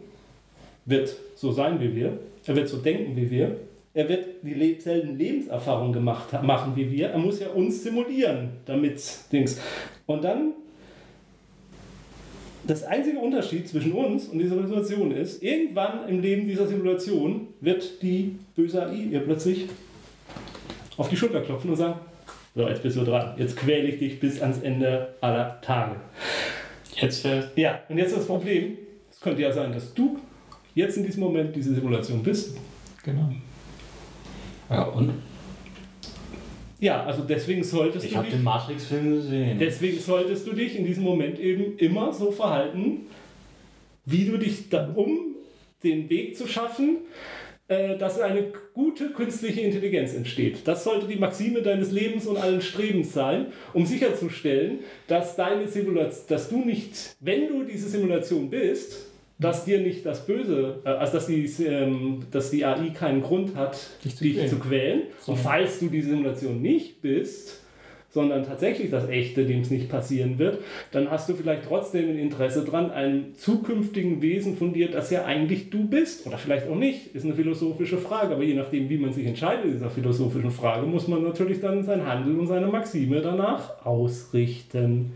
wird 0.86 1.16
so 1.36 1.52
sein 1.52 1.80
wie 1.82 1.96
wir, 1.96 2.18
er 2.46 2.56
wird 2.56 2.70
so 2.70 2.78
denken 2.78 3.16
wie 3.16 3.30
wir, 3.30 3.58
er 3.94 4.08
wird 4.08 4.26
dieselben 4.42 5.18
Lebenserfahrungen 5.18 5.92
gemacht 5.92 6.32
machen 6.44 6.76
wie 6.76 6.90
wir. 6.90 7.10
Er 7.10 7.18
muss 7.18 7.42
ja 7.42 7.50
uns 7.50 7.84
simulieren, 7.84 8.52
damit 8.66 9.02
Dings. 9.34 9.60
Und 10.06 10.24
dann 10.24 10.54
das 12.66 12.84
einzige 12.84 13.20
Unterschied 13.20 13.68
zwischen 13.68 13.92
uns 13.92 14.28
und 14.28 14.40
dieser 14.40 14.56
Simulation 14.56 15.12
ist, 15.12 15.44
irgendwann 15.44 16.08
im 16.08 16.22
Leben 16.22 16.48
dieser 16.48 16.68
Simulation 16.68 17.48
wird 17.60 18.02
die 18.02 18.38
böse 18.56 18.86
AI 18.86 19.08
ihr 19.12 19.20
plötzlich 19.20 19.68
auf 20.96 21.10
die 21.10 21.18
Schulter 21.18 21.42
klopfen 21.42 21.72
und 21.72 21.76
sagen, 21.76 22.00
so, 22.56 22.68
jetzt 22.68 22.84
bist 22.84 22.98
du 22.98 23.04
dran. 23.04 23.34
Jetzt 23.38 23.56
quäle 23.56 23.88
ich 23.88 24.00
dich 24.00 24.20
bis 24.20 24.42
ans 24.42 24.60
Ende 24.60 25.16
aller 25.22 25.62
Tage. 25.62 25.96
Jetzt 26.96 27.22
fällt. 27.22 27.56
Ja, 27.56 27.80
und 27.88 27.98
jetzt 27.98 28.16
das 28.16 28.26
Problem. 28.26 28.78
Es 29.10 29.20
könnte 29.22 29.42
ja 29.42 29.52
sein, 29.52 29.72
dass 29.72 29.94
du 29.94 30.20
jetzt 30.76 30.98
in 30.98 31.06
diesem 31.06 31.22
Moment 31.22 31.56
diese 31.56 31.74
Simulation 31.74 32.22
bist. 32.22 32.58
Genau. 33.04 33.32
Ja, 34.70 34.84
und? 34.84 35.14
Ja, 36.80 37.04
also 37.04 37.24
deswegen 37.24 37.64
solltest 37.64 38.06
ich 38.06 38.12
du. 38.12 38.16
Ich 38.16 38.18
habe 38.18 38.30
den 38.30 38.44
Matrix-Film 38.44 39.16
gesehen. 39.16 39.60
Deswegen 39.60 40.00
solltest 40.00 40.48
du 40.48 40.54
dich 40.54 40.76
in 40.76 40.86
diesem 40.86 41.04
Moment 41.04 41.40
eben 41.40 41.78
immer 41.78 42.12
so 42.12 42.32
verhalten, 42.32 43.02
wie 44.06 44.26
du 44.26 44.38
dich, 44.38 44.70
da, 44.70 44.92
um 44.96 45.36
den 45.84 46.10
Weg 46.10 46.36
zu 46.36 46.48
schaffen, 46.48 46.98
dass 47.98 48.20
eine 48.20 48.48
gute 48.74 49.10
künstliche 49.12 49.62
Intelligenz 49.62 50.14
entsteht. 50.14 50.60
Das 50.66 50.84
sollte 50.84 51.08
die 51.08 51.16
Maxime 51.16 51.62
deines 51.62 51.92
Lebens 51.92 52.28
und 52.28 52.38
allen 52.38 52.62
Strebens 52.62 53.14
sein, 53.14 53.48
um 53.74 53.86
sicherzustellen, 53.86 54.80
dass 55.08 55.36
deine 55.36 55.68
Simulation, 55.68 56.26
dass 56.28 56.50
du 56.50 56.66
nicht, 56.66 57.16
wenn 57.20 57.48
du 57.48 57.64
diese 57.64 57.88
Simulation 57.90 58.50
bist, 58.50 59.08
dass 59.40 59.66
dir 59.66 59.80
nicht 59.80 60.06
das 60.06 60.26
Böse, 60.26 60.82
äh, 60.86 60.90
also 60.90 61.14
dass 61.14 61.26
die, 61.26 61.46
ähm, 61.64 62.24
dass 62.32 62.52
die 62.52 62.64
AI 62.64 62.90
keinen 62.90 63.22
Grund 63.22 63.56
hat, 63.56 63.78
dich 64.06 64.16
zu 64.16 64.24
dich 64.24 64.34
quälen. 64.36 64.50
Zu 64.50 64.60
quälen. 64.60 65.02
Und 65.26 65.38
falls 65.38 65.80
du 65.80 65.88
die 65.88 66.02
Simulation 66.02 66.62
nicht 66.62 67.02
bist, 67.02 67.61
sondern 68.12 68.44
tatsächlich 68.44 68.92
das 68.92 69.08
Echte, 69.10 69.46
dem 69.46 69.62
es 69.62 69.72
nicht 69.72 69.90
passieren 69.90 70.38
wird, 70.38 70.60
dann 70.92 71.10
hast 71.10 71.30
du 71.30 71.34
vielleicht 71.34 71.64
trotzdem 71.68 72.10
ein 72.10 72.20
Interesse 72.20 72.64
dran, 72.64 72.92
einem 72.92 73.36
zukünftigen 73.36 74.22
Wesen 74.22 74.58
von 74.58 74.74
dir, 74.74 74.92
das 74.92 75.10
ja 75.12 75.26
eigentlich 75.26 75.70
du 75.70 75.88
bist, 75.88 76.28
oder 76.28 76.38
vielleicht 76.38 76.68
auch 76.68 76.76
nicht, 76.76 77.16
ist 77.16 77.26
eine 77.26 77.34
philosophische 77.34 77.98
Frage, 77.98 78.36
aber 78.36 78.44
je 78.44 78.54
nachdem, 78.54 78.90
wie 78.90 78.98
man 78.98 79.14
sich 79.14 79.26
entscheidet 79.26 79.66
in 79.66 79.72
dieser 79.72 79.90
philosophischen 79.90 80.52
Frage, 80.52 80.86
muss 80.86 81.08
man 81.08 81.24
natürlich 81.24 81.62
dann 81.62 81.84
sein 81.84 82.06
Handeln 82.06 82.40
und 82.40 82.48
seine 82.48 82.68
Maxime 82.68 83.22
danach 83.22 83.86
ausrichten. 83.86 85.14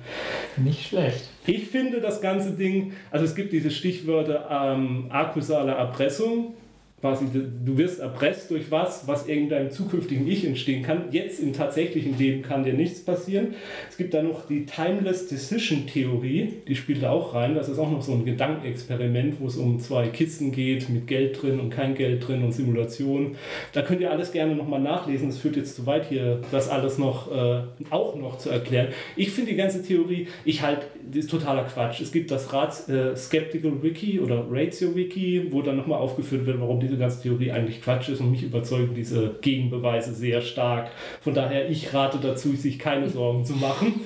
Nicht 0.57 0.87
schlecht. 0.87 1.29
Ich 1.45 1.67
finde 1.67 1.99
das 1.99 2.21
ganze 2.21 2.51
Ding, 2.51 2.93
also 3.11 3.25
es 3.25 3.35
gibt 3.35 3.51
diese 3.51 3.71
Stichwörter 3.71 4.47
ähm, 4.49 5.07
akkusale 5.09 5.73
Erpressung, 5.73 6.53
quasi, 7.01 7.25
du 7.33 7.77
wirst 7.77 7.99
erpresst 7.99 8.49
durch 8.49 8.71
was, 8.71 9.07
was 9.07 9.27
irgendeinem 9.27 9.69
zukünftigen 9.69 10.27
Ich 10.27 10.45
entstehen 10.45 10.81
kann. 10.81 11.11
Jetzt 11.11 11.39
im 11.39 11.53
tatsächlichen 11.53 12.17
Leben 12.17 12.41
kann 12.41 12.63
dir 12.63 12.73
nichts 12.73 13.03
passieren. 13.03 13.53
Es 13.89 13.97
gibt 13.97 14.13
da 14.13 14.23
noch 14.23 14.47
die 14.47 14.65
Timeless 14.65 15.27
Decision 15.27 15.85
Theorie, 15.87 16.53
die 16.67 16.75
spielt 16.75 17.03
da 17.03 17.11
auch 17.11 17.33
rein. 17.33 17.53
Das 17.53 17.69
ist 17.69 17.79
auch 17.79 17.91
noch 17.91 18.01
so 18.01 18.13
ein 18.13 18.25
Gedankenexperiment, 18.25 19.39
wo 19.39 19.47
es 19.47 19.57
um 19.57 19.79
zwei 19.79 20.07
Kisten 20.07 20.51
geht, 20.51 20.89
mit 20.89 21.05
Geld 21.05 21.41
drin 21.41 21.59
und 21.59 21.69
kein 21.69 21.95
Geld 21.95 22.27
drin 22.27 22.43
und 22.43 22.53
Simulationen. 22.53 23.35
Da 23.73 23.81
könnt 23.81 24.01
ihr 24.01 24.09
alles 24.09 24.31
gerne 24.31 24.55
nochmal 24.55 24.81
nachlesen. 24.81 25.29
Es 25.29 25.37
führt 25.37 25.57
jetzt 25.57 25.75
zu 25.75 25.85
weit 25.85 26.09
hier, 26.09 26.41
das 26.51 26.69
alles 26.69 26.97
noch 26.97 27.31
äh, 27.31 27.61
auch 27.89 28.15
noch 28.15 28.37
zu 28.37 28.49
erklären. 28.49 28.87
Ich 29.15 29.31
finde 29.31 29.51
die 29.51 29.57
ganze 29.57 29.83
Theorie, 29.83 30.27
ich 30.43 30.61
halt, 30.61 30.79
das 30.79 30.94
ist 31.13 31.29
totaler 31.29 31.63
Quatsch. 31.63 32.01
Es 32.01 32.11
gibt 32.11 32.31
das 32.31 32.51
Rat, 32.53 32.87
äh, 32.89 33.15
Skeptical 33.15 33.81
Wiki 33.83 34.19
oder 34.19 34.45
Ratio 34.49 34.95
Wiki, 34.95 35.47
wo 35.51 35.61
dann 35.61 35.77
nochmal 35.77 35.99
aufgeführt 35.99 36.45
wird, 36.45 36.59
warum 36.59 36.79
diese 36.79 36.97
ganze 36.97 37.21
Theorie 37.21 37.51
eigentlich 37.51 37.81
Quatsch 37.81 38.09
ist 38.09 38.19
und 38.21 38.31
mich 38.31 38.43
überzeugen 38.43 38.93
diese 38.93 39.35
Gegenbeweise 39.41 40.13
sehr 40.13 40.41
stark. 40.41 40.91
Von 41.21 41.33
daher, 41.33 41.69
ich 41.69 41.93
rate 41.93 42.17
dazu, 42.21 42.55
sich 42.55 42.79
keine 42.79 43.09
Sorgen 43.09 43.45
zu 43.45 43.53
machen. 43.53 44.01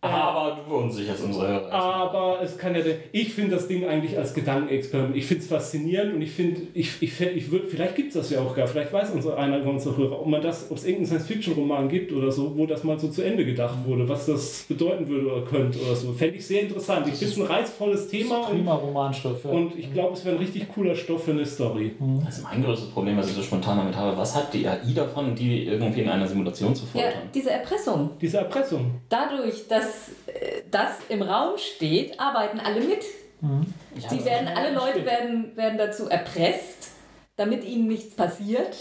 Aber 0.00 0.54
du 0.54 0.62
verunsicherst 0.62 1.24
unsere 1.24 1.48
Hörer. 1.48 1.72
Aber 1.72 2.40
es 2.40 2.56
kann 2.56 2.72
ja, 2.72 2.82
ich 3.10 3.34
finde 3.34 3.56
das 3.56 3.66
Ding 3.66 3.84
eigentlich 3.84 4.16
als 4.16 4.32
Gedankenexperiment. 4.32 5.16
Ich 5.16 5.26
finde 5.26 5.42
es 5.42 5.48
faszinierend 5.48 6.14
und 6.14 6.22
ich 6.22 6.30
finde, 6.30 6.60
ich, 6.72 7.02
ich, 7.02 7.20
ich 7.20 7.50
würde, 7.50 7.66
vielleicht 7.66 7.96
gibt 7.96 8.08
es 8.08 8.14
das 8.14 8.30
ja 8.30 8.40
auch 8.40 8.54
gar, 8.54 8.68
vielleicht 8.68 8.92
weiß 8.92 9.10
unsere, 9.10 9.36
einer 9.36 9.64
unserer 9.66 9.96
Hörer, 9.96 10.20
ob 10.20 10.28
man 10.28 10.40
das, 10.40 10.70
ob 10.70 10.76
es 10.76 10.84
irgendeinen 10.84 11.06
Science-Fiction-Roman 11.06 11.88
gibt 11.88 12.12
oder 12.12 12.30
so, 12.30 12.56
wo 12.56 12.64
das 12.66 12.84
mal 12.84 12.96
so 12.96 13.08
zu 13.08 13.22
Ende 13.22 13.44
gedacht 13.44 13.76
wurde, 13.86 14.08
was 14.08 14.26
das 14.26 14.66
bedeuten 14.68 15.08
würde 15.08 15.32
oder 15.32 15.44
könnte 15.44 15.80
oder 15.80 15.96
so. 15.96 16.12
Fände 16.12 16.36
ich 16.36 16.46
sehr 16.46 16.62
interessant. 16.62 17.08
Ich 17.08 17.14
finde 17.14 17.32
es 17.32 17.40
ein 17.40 17.46
reizvolles 17.46 18.08
Thema. 18.08 18.42
Prima 18.42 18.74
Romanstoff. 18.74 19.44
Ja. 19.44 19.50
Und 19.50 19.76
ich 19.76 19.92
glaube, 19.92 20.12
es 20.12 20.24
wäre 20.24 20.36
ein 20.36 20.40
richtig 20.40 20.68
cooler 20.68 20.94
Stoff 20.94 21.24
für 21.24 21.32
eine 21.32 21.44
Story. 21.44 21.96
Mhm. 21.98 22.22
Also 22.24 22.42
mein 22.44 22.62
größtes 22.62 22.90
Problem, 22.90 23.16
was 23.16 23.30
ich 23.30 23.34
so 23.34 23.42
spontan 23.42 23.78
damit 23.78 23.96
habe, 23.96 24.16
was 24.16 24.36
hat 24.36 24.54
die 24.54 24.68
AI 24.68 24.92
davon, 24.94 25.34
die 25.34 25.64
irgendwie 25.64 26.02
in 26.02 26.08
einer 26.08 26.28
Simulation 26.28 26.72
zu 26.72 26.86
foltern? 26.86 27.10
Ja, 27.10 27.18
diese 27.34 27.50
Erpressung. 27.50 28.10
Diese 28.20 28.38
Erpressung. 28.38 28.92
Dadurch, 29.08 29.66
dass 29.66 29.87
äh, 30.26 30.62
das 30.70 30.98
im 31.08 31.22
Raum 31.22 31.58
steht, 31.58 32.18
arbeiten 32.20 32.60
alle 32.60 32.80
mit. 32.80 33.04
Mhm. 33.40 33.72
Ja, 33.96 34.08
Sie 34.08 34.24
werden, 34.24 34.48
alle 34.48 34.72
Leute 34.72 35.04
werden, 35.04 35.56
werden 35.56 35.78
dazu 35.78 36.08
erpresst, 36.08 36.90
damit 37.36 37.64
ihnen 37.64 37.86
nichts 37.86 38.14
passiert 38.14 38.76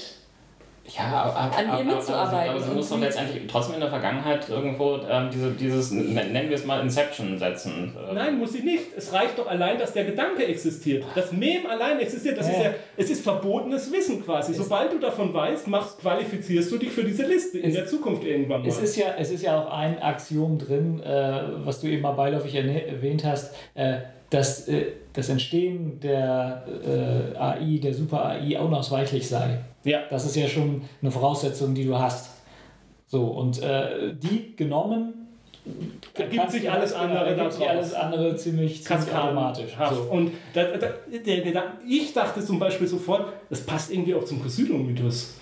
ja, 0.96 1.24
aber, 1.24 1.58
an 1.58 1.78
ihr 1.80 1.84
mitzuarbeiten. 1.84 2.56
Aber, 2.56 2.60
sie 2.60 2.72
muss 2.72 2.90
doch 2.90 3.00
letztendlich 3.00 3.44
trotzdem 3.48 3.76
in 3.76 3.82
der 3.82 3.90
Vergangenheit 3.90 4.48
irgendwo 4.48 5.00
ähm, 5.10 5.30
diese, 5.32 5.52
dieses, 5.52 5.92
nennen 5.92 6.50
wir 6.50 6.56
es 6.56 6.66
mal 6.66 6.82
Inception 6.82 7.38
setzen. 7.38 7.96
Nein, 8.14 8.38
muss 8.38 8.54
sie 8.54 8.62
nicht. 8.62 8.86
Es 8.96 9.12
reicht 9.12 9.38
doch 9.38 9.48
allein, 9.48 9.78
dass 9.78 9.94
der 9.94 10.06
Gedanke 10.06 10.46
existiert. 10.46 11.04
Das 11.14 11.32
Mem 11.32 11.66
allein 11.66 12.00
existiert. 12.00 12.38
Das 12.38 12.48
ja. 12.48 12.54
ist 12.54 12.64
ja, 12.64 12.74
es 12.96 13.10
ist 13.10 13.24
verbotenes 13.24 13.92
Wissen 13.92 14.24
quasi. 14.24 14.52
Es 14.52 14.58
Sobald 14.58 14.94
du 14.94 15.00
davon 15.00 15.34
weißt, 15.34 15.68
machst, 15.68 16.00
qualifizierst 16.00 16.72
du 16.72 16.78
dich 16.78 16.92
für 16.92 17.04
diese 17.04 17.26
Liste 17.26 17.60
in 17.60 17.74
der 17.74 17.86
Zukunft 17.86 18.24
irgendwann 18.24 18.62
mal. 18.62 18.68
Es 18.68 18.80
ist 18.80 18.96
ja, 18.96 19.08
es 19.18 19.32
ist 19.32 19.44
ja 19.44 19.62
auch 19.62 19.72
ein 19.72 20.02
Axiom 20.02 20.58
drin, 20.58 21.02
äh, 21.02 21.42
was 21.66 21.82
du 21.82 21.88
eben 21.88 22.02
mal 22.02 22.14
beiläufig 22.14 22.56
erwähnt 22.56 23.26
hast. 23.26 23.54
Äh, 23.74 23.98
dass 24.30 24.68
äh, 24.68 24.88
das 25.14 25.30
Entstehen 25.30 26.00
der 26.00 26.66
äh, 26.86 27.38
AI, 27.38 27.80
der 27.82 27.94
Super-AI, 27.94 28.60
unausweichlich 28.60 29.28
sei. 29.28 29.60
Ja. 29.88 30.02
Das 30.10 30.26
ist 30.26 30.36
ja 30.36 30.48
schon 30.48 30.84
eine 31.02 31.12
Voraussetzung, 31.12 31.74
die 31.74 31.86
du 31.86 31.98
hast. 31.98 32.30
So, 33.08 33.24
und 33.24 33.62
äh, 33.62 34.14
die 34.14 34.56
genommen 34.56 35.14
ergibt 36.14 36.52
sich 36.52 36.70
alles 36.70 36.94
andere 36.94 37.26
ergibt 37.26 37.54
sich 37.54 37.70
alles 37.70 37.94
andere 37.94 38.36
ziemlich, 38.36 38.84
ziemlich 38.84 39.14
automatisch. 39.14 39.76
So. 39.90 40.02
Und 40.04 40.32
da, 40.54 40.64
da, 40.64 40.88
der, 41.26 41.42
der, 41.42 41.64
ich 41.86 42.14
dachte 42.14 42.44
zum 42.44 42.60
Beispiel 42.60 42.88
sofort, 42.88 43.34
das 43.50 43.62
passt 43.62 43.92
irgendwie 43.92 44.16
auch 44.16 44.24
zum 44.24 44.42
Cthulhu-Mythos. 44.42 45.36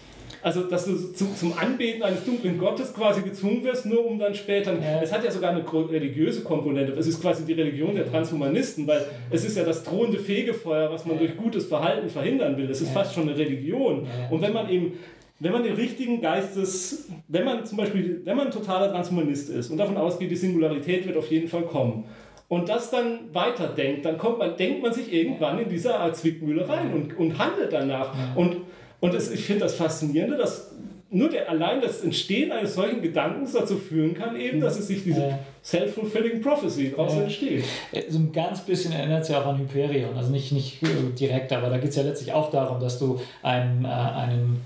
Also, 0.46 0.62
dass 0.62 0.86
du 0.86 0.96
zum, 1.12 1.36
zum 1.36 1.58
Anbeten 1.58 2.04
eines 2.04 2.24
dunklen 2.24 2.60
Gottes 2.60 2.94
quasi 2.94 3.24
gezwungen 3.24 3.64
wirst, 3.64 3.88
nur 3.88 4.06
um 4.06 4.20
dann 4.20 4.36
später. 4.36 4.74
Ja. 4.74 5.02
Es 5.02 5.12
hat 5.12 5.24
ja 5.24 5.32
sogar 5.32 5.50
eine 5.50 5.64
religiöse 5.92 6.44
Komponente. 6.44 6.92
Es 6.92 7.08
ist 7.08 7.20
quasi 7.20 7.44
die 7.46 7.54
Religion 7.54 7.96
der 7.96 8.08
Transhumanisten, 8.08 8.86
weil 8.86 9.08
es 9.32 9.44
ist 9.44 9.58
ja 9.58 9.64
das 9.64 9.84
drohende 9.84 10.20
Fegefeuer, 10.20 10.92
was 10.92 11.04
man 11.04 11.18
durch 11.18 11.36
gutes 11.36 11.66
Verhalten 11.66 12.10
verhindern 12.10 12.56
will. 12.58 12.70
Es 12.70 12.80
ist 12.80 12.92
fast 12.92 13.16
schon 13.16 13.28
eine 13.28 13.36
Religion. 13.36 14.06
Und 14.30 14.40
wenn 14.44 14.54
man 14.54 14.70
eben 14.70 14.94
wenn 15.40 15.52
man 15.52 15.64
den 15.64 15.74
richtigen 15.74 16.22
Geistes, 16.22 17.10
wenn 17.28 17.44
man 17.44 17.66
zum 17.66 17.80
Beispiel, 17.80 18.22
wenn 18.24 18.38
man 18.38 18.46
ein 18.46 18.54
totaler 18.54 18.92
Transhumanist 18.92 19.50
ist 19.50 19.72
und 19.72 19.78
davon 19.78 19.98
ausgeht, 19.98 20.30
die 20.30 20.36
Singularität 20.36 21.08
wird 21.08 21.18
auf 21.18 21.30
jeden 21.32 21.48
Fall 21.48 21.64
kommen 21.64 22.06
und 22.50 22.70
das 22.70 22.92
dann 22.92 23.34
weiterdenkt, 23.34 24.06
dann 24.06 24.20
kommt 24.20 24.38
man, 24.38 24.56
denkt 24.56 24.84
man 24.84 24.94
sich 24.94 25.12
irgendwann 25.12 25.58
in 25.60 25.70
dieser 25.70 26.00
Art 26.00 26.16
Zwickmühle 26.16 26.70
rein 26.70 26.94
und, 26.94 27.18
und 27.18 27.40
handelt 27.40 27.74
danach. 27.74 28.14
Und 28.36 28.58
und 29.00 29.14
das, 29.14 29.32
ich 29.32 29.46
finde 29.46 29.62
das 29.62 29.76
Faszinierende, 29.76 30.38
dass 30.38 30.72
nur 31.10 31.30
der, 31.30 31.50
allein 31.50 31.82
das 31.82 32.02
Entstehen 32.02 32.52
eines 32.52 32.76
solchen 32.76 33.02
Gedankens 33.02 33.54
dazu 33.54 33.78
führen 33.78 34.14
kann, 34.14 34.36
eben, 34.36 34.60
dass 34.60 34.78
es 34.78 34.88
sich 34.88 35.04
diese 35.04 35.24
äh, 35.24 35.34
self-fulfilling 35.64 36.42
prophecy 36.42 36.92
daraus 36.92 37.16
äh, 37.16 37.24
entsteht. 37.24 37.64
So 38.10 38.20
ein 38.20 38.32
ganz 38.32 38.62
bisschen 38.62 38.92
erinnert 38.92 39.24
es 39.24 39.30
ja 39.30 39.42
auch 39.42 39.46
an 39.46 39.60
Hyperion, 39.60 40.16
also 40.18 40.32
nicht, 40.32 40.52
nicht 40.52 40.80
direkt, 41.18 41.54
aber 41.54 41.70
da 41.70 41.78
geht 41.78 41.92
es 41.92 41.96
ja 41.96 42.04
letztlich 42.04 42.34
auch 42.34 42.50
darum, 42.52 42.80
dass 42.80 43.00
du 43.00 43.20
einen, 43.44 43.86
äh, 43.86 43.88
einen 43.88 44.62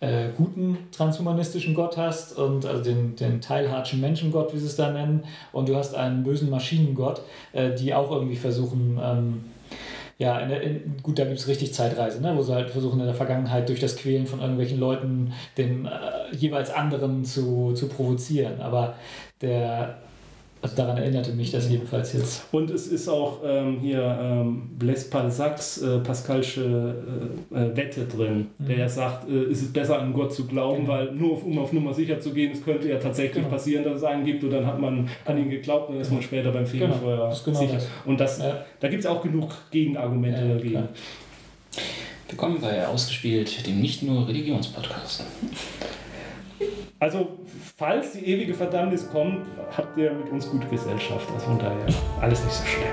äh, 0.00 0.28
guten 0.36 0.78
transhumanistischen 0.92 1.74
Gott 1.74 1.96
hast 1.96 2.36
und 2.36 2.66
also 2.66 2.82
den, 2.82 3.16
den 3.16 3.40
teilhartschen 3.40 4.00
Menschengott, 4.00 4.52
wie 4.52 4.58
sie 4.58 4.66
es 4.66 4.76
da 4.76 4.90
nennen, 4.90 5.24
und 5.52 5.68
du 5.68 5.76
hast 5.76 5.94
einen 5.94 6.22
bösen 6.22 6.50
Maschinengott, 6.50 7.22
äh, 7.52 7.74
die 7.74 7.94
auch 7.94 8.10
irgendwie 8.10 8.36
versuchen, 8.36 9.00
ähm, 9.02 9.44
ja, 10.18 10.38
in 10.38 10.48
der, 10.48 10.62
in, 10.62 10.96
gut, 11.02 11.18
da 11.18 11.24
gibt 11.24 11.38
es 11.38 11.48
richtig 11.48 11.74
Zeitreise, 11.74 12.20
ne, 12.20 12.36
wo 12.36 12.42
sie 12.42 12.54
halt 12.54 12.70
versuchen 12.70 13.00
in 13.00 13.06
der 13.06 13.14
Vergangenheit 13.14 13.68
durch 13.68 13.80
das 13.80 13.96
Quälen 13.96 14.26
von 14.26 14.40
irgendwelchen 14.40 14.78
Leuten 14.78 15.32
den 15.58 15.86
äh, 15.86 16.34
jeweils 16.36 16.70
anderen 16.70 17.24
zu, 17.24 17.72
zu 17.74 17.88
provozieren. 17.88 18.60
Aber 18.60 18.94
der 19.40 19.98
also 20.64 20.76
daran 20.76 20.96
erinnerte 20.96 21.32
mich 21.32 21.50
das 21.50 21.68
jedenfalls 21.68 22.14
jetzt. 22.14 22.44
Und 22.50 22.70
es 22.70 22.86
ist 22.86 23.06
auch 23.06 23.40
ähm, 23.44 23.80
hier 23.80 24.18
ähm, 24.18 24.70
Blaise 24.78 25.10
Palsacs 25.10 25.82
äh, 25.82 25.98
Pascalsche 25.98 26.94
äh, 27.52 27.54
äh, 27.54 27.76
Wette 27.76 28.06
drin, 28.06 28.46
mhm. 28.56 28.66
der 28.66 28.78
ja 28.78 28.88
sagt, 28.88 29.28
äh, 29.28 29.42
ist 29.44 29.60
es 29.60 29.70
besser 29.70 30.00
an 30.00 30.14
Gott 30.14 30.32
zu 30.32 30.46
glauben, 30.46 30.86
genau. 30.86 30.92
weil 30.94 31.12
nur 31.12 31.32
auf, 31.34 31.44
um 31.44 31.58
auf 31.58 31.74
Nummer 31.74 31.92
sicher 31.92 32.18
zu 32.18 32.32
gehen, 32.32 32.52
es 32.52 32.64
könnte 32.64 32.88
ja 32.88 32.98
tatsächlich 32.98 33.42
genau. 33.42 33.48
passieren, 33.48 33.84
dass 33.84 33.96
es 33.96 34.04
einen 34.04 34.24
gibt 34.24 34.42
und 34.42 34.52
dann 34.52 34.64
hat 34.64 34.80
man 34.80 35.06
an 35.26 35.36
ihn 35.36 35.50
geglaubt 35.50 35.90
und 35.90 35.96
dann 35.96 36.02
ist 36.02 36.10
man 36.10 36.22
später 36.22 36.50
beim 36.50 36.64
Fegefeuer 36.64 37.28
genau. 37.28 37.36
genau 37.44 37.58
sicher. 37.58 37.74
Das. 37.74 37.88
Und 38.06 38.18
das, 38.18 38.38
ja. 38.38 38.64
da 38.80 38.88
gibt 38.88 39.00
es 39.00 39.06
auch 39.06 39.22
genug 39.22 39.50
Gegenargumente 39.70 40.40
ja, 40.40 40.48
dagegen. 40.48 40.70
Klar. 40.70 40.88
Willkommen 42.30 42.58
bei 42.62 42.88
Ausgespielt, 42.88 43.66
dem 43.66 43.82
nicht 43.82 44.02
nur 44.02 44.26
Religionspodcast. 44.26 45.24
Also, 47.00 47.38
falls 47.76 48.12
die 48.12 48.24
ewige 48.24 48.54
Verdammnis 48.54 49.10
kommt, 49.10 49.46
habt 49.76 49.96
ihr 49.96 50.12
mit 50.12 50.28
uns 50.30 50.48
gute 50.48 50.66
Gesellschaft. 50.68 51.28
Also 51.32 51.46
von 51.46 51.58
daher 51.58 51.86
alles 52.20 52.44
nicht 52.44 52.54
so 52.54 52.64
schlimm. 52.64 52.86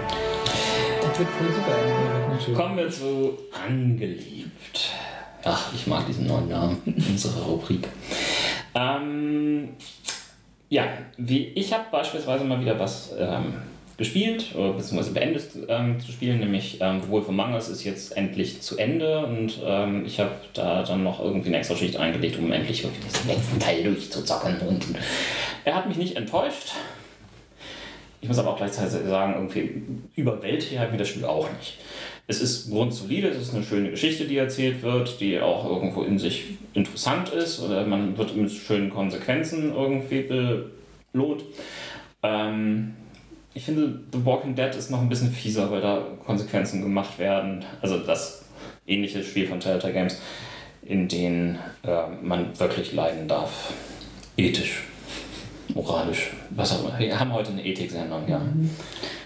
Das 1.01 1.19
wird 1.19 1.29
voll 1.29 1.47
super. 1.53 2.61
Kommen 2.61 2.77
wir 2.77 2.89
zu 2.89 3.37
Angeliebt. 3.65 4.91
Ach, 5.43 5.73
ich 5.73 5.87
mag 5.87 6.05
diesen 6.05 6.27
neuen 6.27 6.49
Namen 6.49 6.81
unserer 6.85 7.43
Rubrik. 7.43 7.87
Ähm, 8.75 9.69
ja, 10.69 10.83
wie 11.17 11.47
ich 11.47 11.73
habe 11.73 11.85
beispielsweise 11.91 12.43
mal 12.43 12.61
wieder 12.61 12.79
was 12.79 13.13
ähm, 13.17 13.53
gespielt, 13.97 14.55
oder 14.55 14.73
beziehungsweise 14.73 15.13
beendet 15.13 15.45
ähm, 15.67 15.99
zu 15.99 16.11
spielen, 16.11 16.39
nämlich 16.39 16.77
ähm, 16.81 17.01
The 17.01 17.09
Wolf 17.09 17.29
Among 17.29 17.53
Us 17.53 17.69
ist 17.69 17.83
jetzt 17.83 18.17
endlich 18.17 18.61
zu 18.61 18.77
Ende 18.77 19.25
und 19.25 19.59
ähm, 19.65 20.05
ich 20.05 20.19
habe 20.19 20.31
da 20.53 20.83
dann 20.83 21.03
noch 21.03 21.23
irgendwie 21.23 21.49
eine 21.49 21.57
extra 21.57 21.75
Schicht 21.75 21.97
eingelegt, 21.97 22.37
um 22.37 22.51
endlich 22.51 22.83
irgendwie 22.83 23.01
den 23.01 23.35
letzten 23.35 23.59
Teil 23.59 23.83
durchzuzocken 23.83 24.59
und 24.67 24.85
er 25.65 25.75
hat 25.75 25.87
mich 25.87 25.97
nicht 25.97 26.15
enttäuscht. 26.15 26.71
Ich 28.21 28.27
muss 28.27 28.37
aber 28.37 28.51
auch 28.51 28.57
gleichzeitig 28.57 29.07
sagen, 29.07 29.33
irgendwie 29.33 29.81
überwältigt 30.15 30.77
hat 30.77 30.91
mir 30.91 30.97
das 30.97 31.07
Spiel 31.09 31.25
auch 31.25 31.47
nicht. 31.57 31.79
Es 32.27 32.39
ist 32.39 32.69
grundsolide, 32.69 33.27
es 33.27 33.41
ist 33.41 33.53
eine 33.53 33.63
schöne 33.63 33.89
Geschichte, 33.89 34.25
die 34.25 34.37
erzählt 34.37 34.83
wird, 34.83 35.19
die 35.19 35.39
auch 35.39 35.65
irgendwo 35.65 36.03
in 36.03 36.19
sich 36.19 36.45
interessant 36.73 37.29
ist 37.29 37.59
oder 37.61 37.85
man 37.85 38.17
wird 38.17 38.35
mit 38.35 38.51
schönen 38.51 38.89
Konsequenzen 38.89 39.73
irgendwie 39.73 40.21
belohnt. 41.11 41.43
Ähm, 42.23 42.93
ich 43.53 43.63
finde, 43.65 43.99
The 44.11 44.25
Walking 44.25 44.55
Dead 44.55 44.73
ist 44.75 44.91
noch 44.91 45.01
ein 45.01 45.09
bisschen 45.09 45.31
fieser, 45.31 45.69
weil 45.71 45.81
da 45.81 46.03
Konsequenzen 46.25 46.81
gemacht 46.81 47.19
werden. 47.19 47.65
Also 47.81 47.99
das 47.99 48.45
ähnliche 48.87 49.23
Spiel 49.23 49.47
von 49.47 49.59
Telltale 49.59 49.93
Games, 49.93 50.19
in 50.83 51.07
denen 51.07 51.59
äh, 51.83 52.07
man 52.21 52.57
wirklich 52.59 52.93
leiden 52.93 53.27
darf. 53.27 53.73
Ethisch, 54.37 54.83
moralisch, 55.73 56.31
was 56.51 56.73
auch 56.73 56.87
immer. 56.87 56.97
Wir 56.97 57.19
haben 57.19 57.33
heute 57.33 57.51
eine 57.51 57.65
Ethik-Sendung, 57.65 58.27
ja. 58.27 58.39
Mhm. 58.39 58.69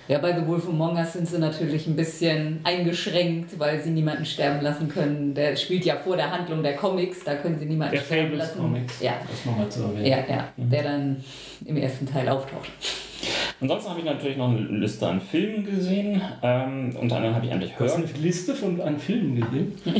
Ja, 0.08 0.20
bei 0.20 0.40
The 0.40 0.46
Wolf 0.46 0.68
Among 0.70 0.98
Us 0.98 1.14
sind 1.14 1.28
sie 1.28 1.40
natürlich 1.40 1.88
ein 1.88 1.96
bisschen 1.96 2.60
eingeschränkt, 2.64 3.58
weil 3.58 3.82
sie 3.82 3.90
niemanden 3.90 4.24
sterben 4.24 4.62
lassen 4.62 4.88
können. 4.88 5.34
Der 5.34 5.56
spielt 5.56 5.84
ja 5.84 5.96
vor 5.96 6.16
der 6.16 6.30
Handlung 6.30 6.62
der 6.62 6.76
Comics, 6.76 7.24
da 7.24 7.34
können 7.34 7.58
sie 7.58 7.66
niemanden 7.66 7.96
der 7.96 8.02
sterben 8.04 8.30
Fables 8.30 8.40
lassen. 8.50 8.60
Comics, 8.60 9.02
ja. 9.02 9.14
das 9.28 9.46
nochmal 9.46 9.68
zu 9.68 9.82
erwähnen. 9.82 10.06
Ja, 10.06 10.18
ja, 10.30 10.48
mhm. 10.58 10.70
der 10.70 10.84
dann 10.84 11.24
im 11.66 11.78
ersten 11.78 12.06
Teil 12.06 12.30
auftaucht. 12.30 12.70
Ansonsten 13.60 13.90
habe 13.90 14.00
ich 14.02 14.06
natürlich 14.06 14.38
noch 14.38 14.50
eine 14.50 14.60
Liste 14.60 15.08
an 15.08 15.22
Filmen 15.22 15.66
gesehen. 15.66 16.22
Ähm, 16.44 16.96
unter 17.02 17.16
anderem 17.16 17.36
habe 17.36 17.46
ich 17.48 17.52
endlich 17.52 17.80
Hör. 17.80 17.88
Hast 17.88 17.98
du 17.98 18.04
eine 18.04 18.12
Liste 18.22 18.54
von, 18.54 18.80
an 18.82 19.00
Filmen 19.00 19.42
gesehen? 19.42 19.74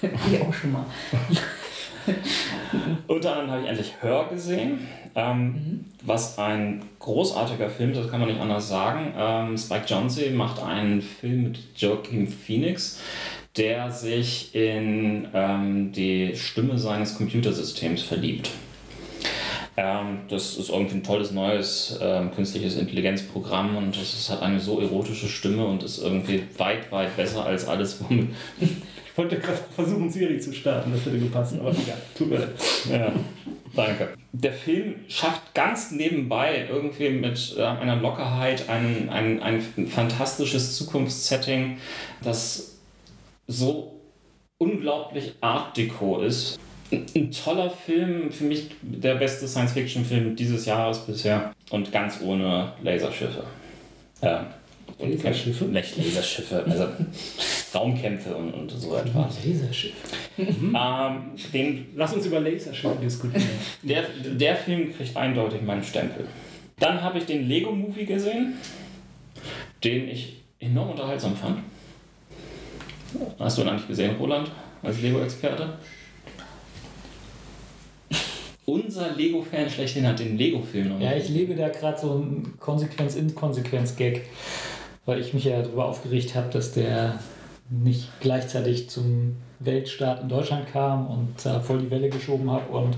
ich 0.00 0.40
auch 0.40 0.54
schon 0.54 0.72
mal. 0.72 0.86
unter 3.06 3.32
anderem 3.32 3.50
habe 3.50 3.62
ich 3.62 3.68
endlich 3.68 3.92
Hör 4.00 4.26
gesehen. 4.28 4.86
Ähm, 5.14 5.44
mhm. 5.44 5.84
Was 6.04 6.38
ein 6.38 6.82
großartiger 6.98 7.68
Film 7.70 7.92
ist, 7.92 7.98
das 7.98 8.10
kann 8.10 8.20
man 8.20 8.28
nicht 8.28 8.40
anders 8.40 8.68
sagen. 8.68 9.12
Ähm, 9.16 9.58
Spike 9.58 9.86
Jonze 9.86 10.30
macht 10.30 10.62
einen 10.62 11.02
Film 11.02 11.44
mit 11.44 11.58
Joaquin 11.76 12.28
Phoenix, 12.28 13.00
der 13.56 13.90
sich 13.90 14.54
in 14.54 15.28
ähm, 15.34 15.92
die 15.92 16.36
Stimme 16.36 16.78
seines 16.78 17.16
Computersystems 17.16 18.02
verliebt. 18.02 18.50
Ähm, 19.76 20.20
das 20.28 20.56
ist 20.56 20.68
irgendwie 20.68 20.96
ein 20.96 21.02
tolles 21.02 21.30
neues 21.30 21.98
ähm, 22.02 22.32
künstliches 22.34 22.76
Intelligenzprogramm 22.76 23.76
und 23.76 23.96
ist, 23.96 24.28
hat 24.30 24.42
eine 24.42 24.60
so 24.60 24.80
erotische 24.80 25.28
Stimme 25.28 25.64
und 25.64 25.82
ist 25.82 26.02
irgendwie 26.02 26.42
weit, 26.58 26.90
weit 26.92 27.16
besser 27.16 27.46
als 27.46 27.66
alles, 27.66 27.98
womit. 28.00 28.28
Ich 29.12 29.18
wollte 29.18 29.40
gerade 29.40 29.58
versuchen, 29.74 30.08
Siri 30.08 30.38
zu 30.38 30.52
starten, 30.52 30.92
das 30.92 31.04
hätte 31.04 31.18
gepasst, 31.18 31.54
aber 31.58 31.70
egal, 31.70 32.00
tut 32.16 32.30
mir 32.30 32.38
leid. 32.38 32.50
Ja, 32.88 33.12
danke. 33.74 34.14
Der 34.32 34.52
Film 34.52 34.96
schafft 35.08 35.54
ganz 35.54 35.90
nebenbei 35.90 36.66
irgendwie 36.68 37.10
mit 37.10 37.56
äh, 37.58 37.62
einer 37.62 37.96
Lockerheit 37.96 38.68
ein, 38.68 39.08
ein, 39.10 39.42
ein 39.42 39.60
fantastisches 39.88 40.76
Zukunftssetting, 40.76 41.78
das 42.22 42.78
so 43.46 44.00
unglaublich 44.58 45.34
Art 45.40 45.76
Deco 45.76 46.20
ist 46.20 46.58
ein 46.92 47.30
toller 47.30 47.70
Film, 47.70 48.32
für 48.32 48.44
mich 48.44 48.70
der 48.82 49.14
beste 49.14 49.46
Science-Fiction-Film 49.46 50.36
dieses 50.36 50.66
Jahres 50.66 50.98
bisher 51.06 51.54
und 51.70 51.92
ganz 51.92 52.20
ohne 52.22 52.72
Laserschiffe. 52.82 53.44
Ja. 54.22 54.54
Und 55.00 55.10
Laserschiffe? 55.12 55.64
Nicht 55.64 55.96
Laserschiffe, 55.96 56.64
also 56.64 56.88
Raumkämpfe 57.74 58.34
und, 58.34 58.52
und 58.52 58.70
so 58.70 58.96
etwas. 58.96 59.44
Laserschiffe. 59.44 60.16
Mhm. 60.36 60.76
Ähm, 60.78 61.16
den, 61.52 61.86
Lass 61.96 62.12
uns 62.12 62.26
über 62.26 62.40
Laserschiffe 62.40 62.96
diskutieren. 63.02 63.48
Der, 63.82 64.04
der 64.24 64.56
Film 64.56 64.94
kriegt 64.94 65.16
eindeutig 65.16 65.62
meinen 65.62 65.82
Stempel. 65.82 66.26
Dann 66.78 67.02
habe 67.02 67.18
ich 67.18 67.26
den 67.26 67.48
Lego-Movie 67.48 68.06
gesehen, 68.06 68.54
den 69.84 70.08
ich 70.08 70.36
enorm 70.58 70.90
unterhaltsam 70.90 71.36
fand. 71.36 71.58
Hast 73.38 73.58
du 73.58 73.62
ihn 73.62 73.68
eigentlich 73.68 73.88
gesehen, 73.88 74.16
Roland, 74.16 74.50
als 74.82 75.00
Lego-Experte? 75.00 75.78
unser 78.70 79.12
Lego-Fan 79.12 79.68
schlechthin 79.68 80.06
hat 80.06 80.18
den 80.18 80.38
Lego-Film 80.38 80.88
noch 80.88 81.00
Ja, 81.00 81.14
ich 81.14 81.28
lebe 81.28 81.54
da 81.54 81.68
gerade 81.68 81.98
so 82.00 82.18
ein 82.18 82.54
Konsequenz-in-Konsequenz-Gag, 82.58 84.22
weil 85.06 85.20
ich 85.20 85.34
mich 85.34 85.44
ja 85.44 85.62
darüber 85.62 85.86
aufgeregt 85.86 86.34
habe, 86.34 86.50
dass 86.50 86.72
der 86.72 87.18
nicht 87.70 88.08
gleichzeitig 88.20 88.90
zum 88.90 89.36
Weltstart 89.60 90.22
in 90.22 90.28
Deutschland 90.28 90.72
kam 90.72 91.06
und 91.06 91.34
da 91.44 91.60
voll 91.60 91.78
die 91.78 91.90
Welle 91.90 92.08
geschoben 92.08 92.50
habe 92.50 92.72
und. 92.72 92.96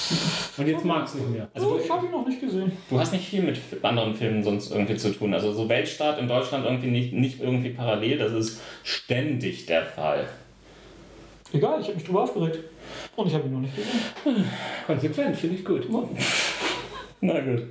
und 0.56 0.66
jetzt 0.66 0.84
magst 0.84 1.14
du 1.14 1.18
nicht 1.18 1.30
mehr. 1.30 1.48
Also 1.52 1.78
ich 1.82 1.90
habe 1.90 2.06
ihn 2.06 2.12
noch 2.12 2.26
nicht 2.26 2.40
gesehen. 2.40 2.72
Du 2.88 2.98
hast 2.98 3.12
nicht 3.12 3.28
viel 3.28 3.42
mit 3.42 3.58
anderen 3.82 4.14
Filmen 4.14 4.42
sonst 4.42 4.70
irgendwie 4.70 4.96
zu 4.96 5.12
tun. 5.12 5.34
Also 5.34 5.52
so 5.52 5.68
Weltstart 5.68 6.18
in 6.18 6.28
Deutschland 6.28 6.64
irgendwie 6.64 6.90
nicht, 6.90 7.12
nicht 7.12 7.40
irgendwie 7.40 7.70
parallel, 7.70 8.18
das 8.18 8.32
ist 8.32 8.60
ständig 8.84 9.66
der 9.66 9.84
Fall. 9.84 10.28
Egal, 11.52 11.80
ich 11.80 11.86
habe 11.86 11.96
mich 11.96 12.04
drüber 12.04 12.22
aufgeregt. 12.22 12.58
Und 13.16 13.26
ich 13.26 13.34
habe 13.34 13.46
ihn 13.46 13.52
noch 13.52 13.60
nicht 13.60 13.74
gesehen. 13.74 14.44
Konsequent, 14.86 15.36
finde 15.36 15.56
ich 15.56 15.64
gut. 15.64 15.88
Na 17.26 17.40
gut. 17.40 17.62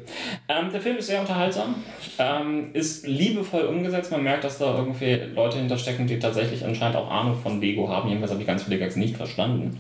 Ähm, 0.50 0.70
der 0.70 0.82
Film 0.82 0.98
ist 0.98 1.08
sehr 1.08 1.22
unterhaltsam, 1.22 1.76
ähm, 2.20 2.72
ist 2.74 3.08
liebevoll 3.08 3.64
umgesetzt. 3.64 4.12
Man 4.12 4.22
merkt, 4.22 4.44
dass 4.44 4.58
da 4.58 4.78
irgendwie 4.78 5.14
Leute 5.34 5.58
hinterstecken, 5.58 6.08
die 6.08 6.20
tatsächlich 6.20 6.66
anscheinend 6.66 6.98
auch 6.98 7.10
Ahnung 7.10 7.38
von 7.42 7.62
Lego 7.62 7.88
haben. 7.88 8.10
Jedenfalls 8.10 8.32
habe 8.32 8.42
ich 8.42 8.48
ganz 8.48 8.64
viele 8.64 8.78
Gags 8.78 8.98
nicht 8.98 9.16
verstanden. 9.16 9.80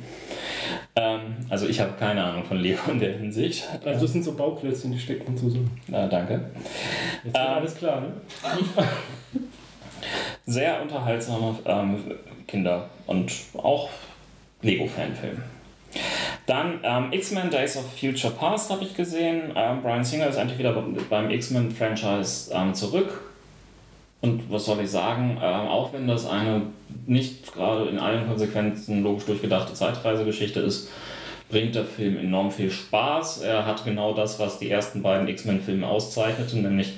Ähm, 0.95 1.19
also 1.49 1.67
ich 1.67 1.81
habe 1.81 1.91
keine 1.99 2.23
Ahnung 2.23 2.45
von 2.45 2.57
Lego 2.57 2.89
in 2.89 2.99
der 2.99 3.17
Hinsicht. 3.17 3.67
Also 3.83 4.03
das 4.03 4.13
sind 4.13 4.23
so 4.23 4.33
Bauklötzchen, 4.33 4.93
die 4.93 4.99
stecken 4.99 5.35
zusammen. 5.35 5.69
Na, 5.87 6.07
danke. 6.07 6.51
Jetzt 7.25 7.35
wird 7.35 7.35
ähm, 7.35 7.53
alles 7.53 7.75
klar, 7.75 7.99
ne? 8.01 8.13
sehr 10.45 10.81
unterhaltsamer 10.81 11.59
ähm, 11.65 11.97
Kinder- 12.47 12.89
und 13.07 13.29
auch 13.57 13.89
Lego-Fanfilm. 14.61 15.41
Dann 16.45 16.79
ähm, 16.83 17.11
X-Men 17.11 17.49
Days 17.49 17.75
of 17.75 17.85
Future 17.99 18.33
Past 18.33 18.69
habe 18.69 18.83
ich 18.83 18.95
gesehen. 18.95 19.51
Ähm, 19.55 19.81
Brian 19.81 20.03
Singer 20.03 20.27
ist 20.27 20.35
endlich 20.35 20.59
wieder 20.59 20.73
beim 21.09 21.29
X-Men-Franchise 21.31 22.51
ähm, 22.53 22.73
zurück. 22.73 23.21
Und 24.21 24.51
was 24.51 24.65
soll 24.65 24.79
ich 24.81 24.89
sagen, 24.89 25.37
ähm, 25.41 25.67
auch 25.67 25.93
wenn 25.93 26.07
das 26.07 26.27
eine 26.27 26.63
nicht 27.07 27.53
gerade 27.53 27.85
in 27.89 27.99
allen 27.99 28.27
Konsequenzen 28.27 29.03
logisch 29.03 29.25
durchgedachte 29.25 29.73
Zeitreisegeschichte 29.73 30.59
ist, 30.59 30.89
bringt 31.49 31.75
der 31.75 31.85
Film 31.85 32.17
enorm 32.17 32.51
viel 32.51 32.71
Spaß. 32.71 33.41
Er 33.41 33.65
hat 33.65 33.83
genau 33.85 34.13
das, 34.13 34.39
was 34.39 34.59
die 34.59 34.69
ersten 34.69 35.01
beiden 35.01 35.27
X-Men-Filme 35.27 35.87
auszeichnete, 35.87 36.57
nämlich 36.57 36.93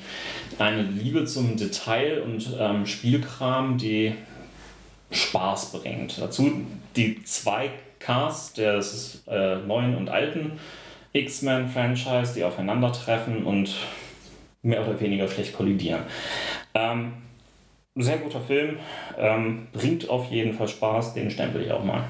eine 0.57 0.83
Liebe 0.83 1.25
zum 1.25 1.57
Detail 1.57 2.21
und 2.21 2.49
ähm, 2.59 2.85
Spielkram, 2.85 3.77
die 3.77 4.13
Spaß 5.11 5.73
bringt. 5.73 6.19
Dazu 6.19 6.51
die 6.95 7.23
zwei 7.23 7.71
Casts 8.07 8.53
des 8.53 9.23
äh, 9.27 9.57
neuen 9.57 9.97
und 9.97 10.09
alten 10.09 10.53
X-Men-Franchise, 11.11 12.33
die 12.35 12.45
aufeinandertreffen 12.45 13.43
und 13.43 13.75
mehr 14.61 14.87
oder 14.87 14.97
weniger 15.01 15.27
schlecht 15.27 15.57
kollidieren. 15.57 16.03
Ähm, 16.73 17.11
sehr 17.95 18.17
guter 18.19 18.39
Film, 18.39 18.77
ähm, 19.17 19.67
bringt 19.73 20.09
auf 20.09 20.31
jeden 20.31 20.53
Fall 20.53 20.69
Spaß, 20.69 21.15
den 21.15 21.29
stempel 21.29 21.63
ich 21.63 21.71
auch 21.71 21.83
mal. 21.83 22.05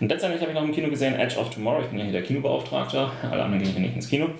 Und 0.00 0.08
letztendlich 0.08 0.40
habe 0.40 0.50
ich 0.50 0.58
noch 0.58 0.64
im 0.64 0.72
Kino 0.72 0.88
gesehen 0.88 1.14
Edge 1.14 1.38
of 1.38 1.50
Tomorrow. 1.50 1.82
Ich 1.82 1.88
bin 1.88 1.98
ja 1.98 2.04
hier 2.04 2.14
der 2.14 2.22
Kinobeauftragte, 2.22 3.08
alle 3.30 3.44
anderen 3.44 3.62
gehen 3.62 3.72
hier 3.72 3.82
nicht 3.82 3.94
ins 3.94 4.08
Kino. 4.08 4.30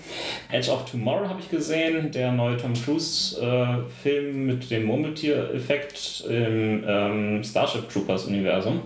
Edge 0.51 0.73
of 0.73 0.91
Tomorrow 0.91 1.29
habe 1.29 1.39
ich 1.39 1.51
gesehen, 1.51 2.11
der 2.11 2.33
neue 2.33 2.57
Tom 2.57 2.73
Cruise-Film 2.75 4.27
äh, 4.27 4.53
mit 4.55 4.71
dem 4.73 4.87
Murmeltier-Effekt 4.87 6.25
im 6.29 6.83
ähm, 6.85 7.45
Starship 7.45 7.89
Troopers-Universum. 7.89 8.81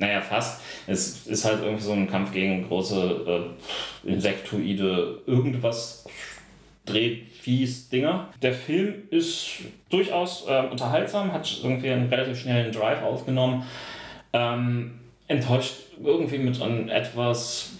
Naja, 0.00 0.22
fast. 0.22 0.62
Es 0.86 1.26
ist 1.26 1.44
halt 1.44 1.62
irgendwie 1.62 1.82
so 1.82 1.92
ein 1.92 2.08
Kampf 2.10 2.32
gegen 2.32 2.66
große 2.66 3.52
äh, 4.04 4.10
Insektoide, 4.10 5.20
irgendwas 5.26 6.06
dreht 6.86 7.28
fies 7.28 7.90
Dinger. 7.90 8.28
Der 8.40 8.54
Film 8.54 8.94
ist 9.10 9.58
durchaus 9.90 10.46
äh, 10.48 10.66
unterhaltsam, 10.70 11.32
hat 11.32 11.60
irgendwie 11.62 11.90
einen 11.90 12.08
relativ 12.08 12.40
schnellen 12.40 12.72
Drive 12.72 13.02
aufgenommen. 13.02 13.64
Ähm, 14.32 14.92
enttäuscht 15.28 15.74
irgendwie 16.02 16.38
mit 16.38 16.60
einem 16.60 16.88
etwas, 16.88 17.72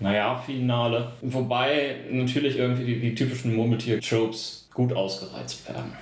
naja, 0.00 0.36
Finale. 0.36 1.12
Wobei 1.20 1.96
natürlich 2.10 2.56
irgendwie 2.56 2.86
die, 2.86 3.00
die 3.00 3.14
typischen 3.14 3.54
Murmeltier-Tropes 3.54 4.68
gut 4.72 4.94
ausgereizt 4.94 5.68
werden. 5.68 5.92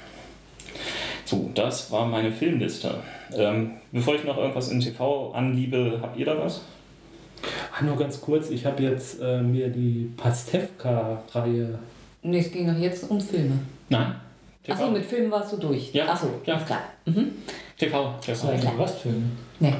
So, 1.24 1.50
das 1.54 1.90
war 1.90 2.06
meine 2.06 2.30
Filmliste. 2.30 2.94
Ähm, 3.32 3.72
bevor 3.92 4.14
ich 4.14 4.24
noch 4.24 4.36
irgendwas 4.36 4.68
in 4.68 4.80
TV 4.80 5.32
anliebe, 5.32 5.98
habt 6.02 6.18
ihr 6.18 6.26
da 6.26 6.38
was? 6.38 6.60
Ach, 7.72 7.82
nur 7.82 7.96
ganz 7.96 8.20
kurz, 8.20 8.50
ich 8.50 8.64
habe 8.64 8.82
jetzt 8.82 9.20
äh, 9.20 9.40
mir 9.40 9.68
die 9.68 10.10
Pastewka-Reihe. 10.16 11.78
Nee, 12.22 12.38
es 12.38 12.50
ging 12.50 12.66
doch 12.66 12.78
jetzt 12.78 13.10
um 13.10 13.20
Filme. 13.20 13.58
Nein. 13.88 14.14
Achso, 14.68 14.90
mit 14.90 15.04
Filmen 15.04 15.30
warst 15.30 15.52
du 15.52 15.56
durch. 15.58 15.92
Ja. 15.92 16.08
Achso, 16.08 16.28
ja. 16.46 16.58
klar. 16.58 16.82
Mhm. 17.04 17.32
TV, 17.78 18.14
TV. 18.20 18.34
So, 18.34 18.52
ja, 18.52 18.72
was 18.78 18.94
Filme? 18.98 19.30
Nee. 19.60 19.74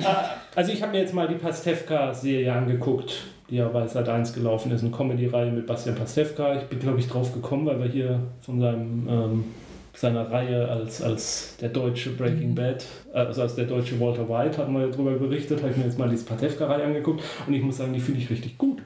Ah, 0.06 0.36
also 0.56 0.72
ich 0.72 0.82
habe 0.82 0.91
mir 0.91 1.02
jetzt 1.02 1.14
mal 1.14 1.28
die 1.28 1.36
Pastewka-Serie 1.36 2.54
angeguckt 2.54 3.14
die 3.50 3.56
ja 3.56 3.68
bei 3.68 3.88
Sat 3.88 4.10
1 4.10 4.34
gelaufen 4.34 4.72
ist, 4.72 4.82
eine 4.82 4.91
Comedy-Reihe 4.91 5.52
mit 5.52 5.66
Bastian 5.66 5.95
Pastewka. 5.95 6.56
Ich 6.56 6.64
bin, 6.64 6.80
glaube 6.80 7.00
ich, 7.00 7.08
drauf 7.08 7.34
gekommen, 7.34 7.66
weil 7.66 7.80
wir 7.80 7.88
hier 7.88 8.20
von 8.41 8.60
seinem, 8.60 9.08
ähm, 9.10 9.43
seiner 9.93 10.30
Reihe 10.30 10.68
als, 10.68 11.02
als 11.02 11.56
der 11.62 11.70
deutsche 11.70 12.12
Breaking 12.12 12.52
mhm. 12.52 12.56
Bad, 12.56 12.86
also 13.14 13.41
als 13.41 13.56
der 13.56 13.66
deutsche 13.66 14.00
Walter 14.00 14.28
White, 14.28 14.58
hatten 14.58 14.74
wir 14.74 14.88
darüber 14.88 15.12
berichtet, 15.12 15.62
habe 15.62 15.72
ich 15.72 15.78
mir 15.78 15.86
jetzt 15.86 15.98
mal 15.98 16.10
diese 16.10 16.26
Pastewka-Reihe 16.26 16.84
angeguckt 16.84 17.22
und 17.48 17.54
ich 17.54 17.62
muss 17.62 17.78
sagen, 17.78 17.93
die 17.93 18.00
finde 18.00 18.22
ich 18.22 18.30
richtig 18.30 18.58
gut. 18.58 18.82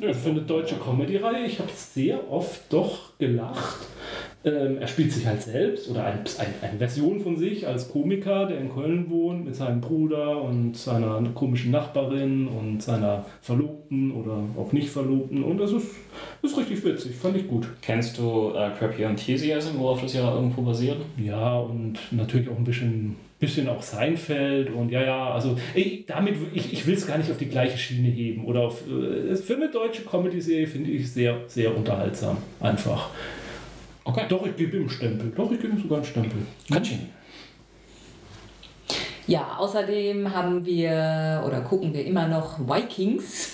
Also 0.00 0.20
für 0.20 0.30
eine 0.30 0.40
deutsche 0.42 0.76
Comedy-Reihe, 0.76 1.44
ich 1.44 1.58
habe 1.58 1.70
sehr 1.74 2.30
oft 2.30 2.72
doch 2.72 3.18
gelacht. 3.18 3.80
Ähm, 4.44 4.78
er 4.80 4.88
spielt 4.88 5.12
sich 5.12 5.26
halt 5.26 5.40
selbst 5.40 5.88
oder 5.88 6.04
ein, 6.04 6.20
ein, 6.38 6.54
eine 6.62 6.78
Version 6.78 7.20
von 7.20 7.36
sich 7.36 7.66
als 7.66 7.88
Komiker, 7.90 8.46
der 8.46 8.58
in 8.58 8.70
Köln 8.70 9.08
wohnt, 9.08 9.44
mit 9.44 9.54
seinem 9.54 9.80
Bruder 9.80 10.42
und 10.42 10.76
seiner 10.76 11.22
komischen 11.34 11.70
Nachbarin 11.70 12.48
und 12.48 12.82
seiner 12.82 13.24
Verlobten 13.40 14.10
oder 14.10 14.42
auch 14.56 14.72
nicht 14.72 14.90
Verlobten. 14.90 15.44
Und 15.44 15.58
das 15.58 15.72
ist, 15.72 15.86
ist 16.42 16.56
richtig 16.56 16.84
witzig, 16.84 17.14
fand 17.14 17.36
ich 17.36 17.46
gut. 17.46 17.68
Kennst 17.82 18.18
du 18.18 18.52
äh, 18.56 18.70
Crappy 18.76 19.02
Enthusiasm, 19.02 19.78
worauf 19.78 20.02
das 20.02 20.14
ja 20.14 20.34
irgendwo 20.34 20.62
basiert? 20.62 20.98
Ja, 21.16 21.58
und 21.58 21.98
natürlich 22.10 22.48
auch 22.48 22.56
ein 22.56 22.64
bisschen 22.64 23.16
bisschen 23.42 23.68
auch 23.68 23.82
Seinfeld 23.82 24.70
und 24.70 24.92
ja, 24.92 25.02
ja, 25.02 25.30
also 25.32 25.58
ich, 25.74 26.06
damit, 26.06 26.36
ich, 26.54 26.72
ich 26.72 26.86
will 26.86 26.94
es 26.94 27.08
gar 27.08 27.18
nicht 27.18 27.28
auf 27.28 27.38
die 27.38 27.48
gleiche 27.48 27.76
Schiene 27.76 28.06
heben 28.06 28.44
oder 28.44 28.60
auf, 28.60 28.84
äh, 28.86 29.34
für 29.34 29.56
eine 29.56 29.68
deutsche 29.68 30.02
Comedy-Serie 30.02 30.68
finde 30.68 30.92
ich 30.92 31.10
sehr, 31.12 31.40
sehr 31.48 31.76
unterhaltsam, 31.76 32.36
einfach. 32.60 33.10
Okay. 34.04 34.24
Doch, 34.28 34.44
ich 34.46 34.56
gebe 34.56 34.76
ihm 34.76 34.88
Stempel. 34.88 35.30
Doch, 35.30 35.50
ich 35.50 35.60
gebe 35.60 35.74
ihm 35.74 35.82
sogar 35.82 35.98
einen 35.98 36.06
Stempel. 36.06 36.46
Katschin. 36.70 37.08
Ja, 39.26 39.56
außerdem 39.58 40.34
haben 40.34 40.64
wir 40.66 41.42
oder 41.46 41.60
gucken 41.60 41.94
wir 41.94 42.04
immer 42.04 42.26
noch 42.26 42.58
Vikings. 42.58 43.52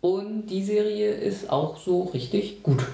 Und 0.00 0.46
die 0.46 0.62
Serie 0.62 1.10
ist 1.10 1.50
auch 1.50 1.76
so 1.76 2.02
richtig 2.04 2.62
gut. 2.62 2.84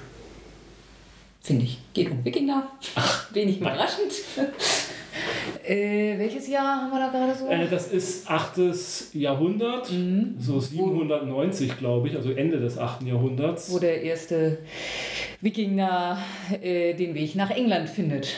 Finde 1.41 1.65
ich. 1.65 1.79
Geht 1.93 2.11
um 2.11 2.25
Wikinger. 2.25 2.69
Ach, 2.95 3.35
Wenig 3.35 3.61
überraschend. 3.61 4.13
Äh, 5.71 6.19
welches 6.19 6.49
Jahr 6.49 6.83
haben 6.83 6.91
wir 6.91 6.99
da 6.99 7.11
gerade 7.11 7.33
so? 7.39 7.47
Äh, 7.47 7.69
das 7.69 7.93
ist 7.93 8.29
8. 8.29 9.15
Jahrhundert, 9.15 9.93
mhm. 9.93 10.35
so 10.37 10.59
790 10.59 11.79
glaube 11.79 12.09
ich, 12.09 12.17
also 12.17 12.33
Ende 12.33 12.59
des 12.59 12.77
8. 12.77 13.03
Jahrhunderts. 13.03 13.73
Wo 13.73 13.79
der 13.79 14.03
erste 14.03 14.59
Wikinger 15.41 16.19
äh, 16.61 16.95
den 16.95 17.15
Weg 17.15 17.37
nach 17.37 17.51
England 17.53 17.89
findet. 17.89 18.35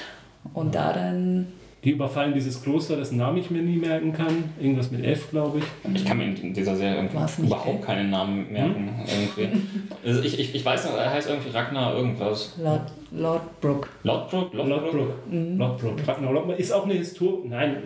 Und 0.53 0.75
ja. 0.75 0.93
da 0.93 1.01
dann 1.01 1.47
die 1.85 1.91
überfallen 1.91 2.33
dieses 2.33 2.63
Kloster, 2.63 2.97
dessen 2.97 3.19
Namen 3.19 3.39
ich 3.39 3.51
mir 3.51 3.61
nie 3.61 3.77
merken 3.77 4.13
kann. 4.13 4.45
Irgendwas 4.61 4.93
mit 4.93 5.05
F, 5.05 5.31
glaube 5.31 5.59
ich. 5.59 5.65
Ich 5.95 6.05
kann 6.05 6.19
mir 6.19 6.27
in 6.27 6.55
dieser 6.55 6.77
Serie 6.77 7.09
überhaupt 7.39 7.81
F? 7.81 7.87
keinen 7.87 8.09
Namen 8.11 8.53
merken. 8.53 8.89
Hm? 8.99 9.05
Irgendwie. 9.07 9.63
Also 10.07 10.23
ich, 10.23 10.39
ich, 10.39 10.55
ich 10.55 10.65
weiß 10.65 10.85
noch, 10.85 10.97
er 10.97 11.11
heißt 11.11 11.29
irgendwie 11.29 11.51
Ragnar 11.51 11.97
irgendwas. 11.97 12.55
Lord, 12.63 12.93
Lord 13.11 13.61
Brook. 13.61 13.89
Lord 14.05 14.31
Brook? 14.31 14.55
Lord, 14.55 14.69
Lord 14.69 14.91
Brook. 14.93 15.15
Mhm. 15.29 15.59
Lord 15.59 15.81
Brook. 15.81 15.97
Ragnar 16.07 16.33
Lord 16.33 16.61
ist 16.61 16.73
auch 16.73 16.85
eine 16.85 16.95
Historische, 16.95 17.49
nein, 17.49 17.77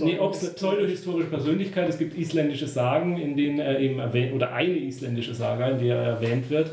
nee, 0.00 0.18
auch 0.18 0.36
eine 0.36 0.50
pseudohistorische 0.50 1.28
Persönlichkeit. 1.28 1.88
Es 1.88 1.98
gibt 1.98 2.18
isländische 2.18 2.66
Sagen, 2.66 3.18
in 3.18 3.36
denen 3.36 3.60
er 3.60 3.78
eben 3.78 4.00
erwähnt, 4.00 4.34
oder 4.34 4.52
eine 4.52 4.76
isländische 4.76 5.34
Saga, 5.34 5.68
in 5.68 5.78
der 5.78 5.96
er 5.96 6.04
erwähnt 6.14 6.50
wird. 6.50 6.72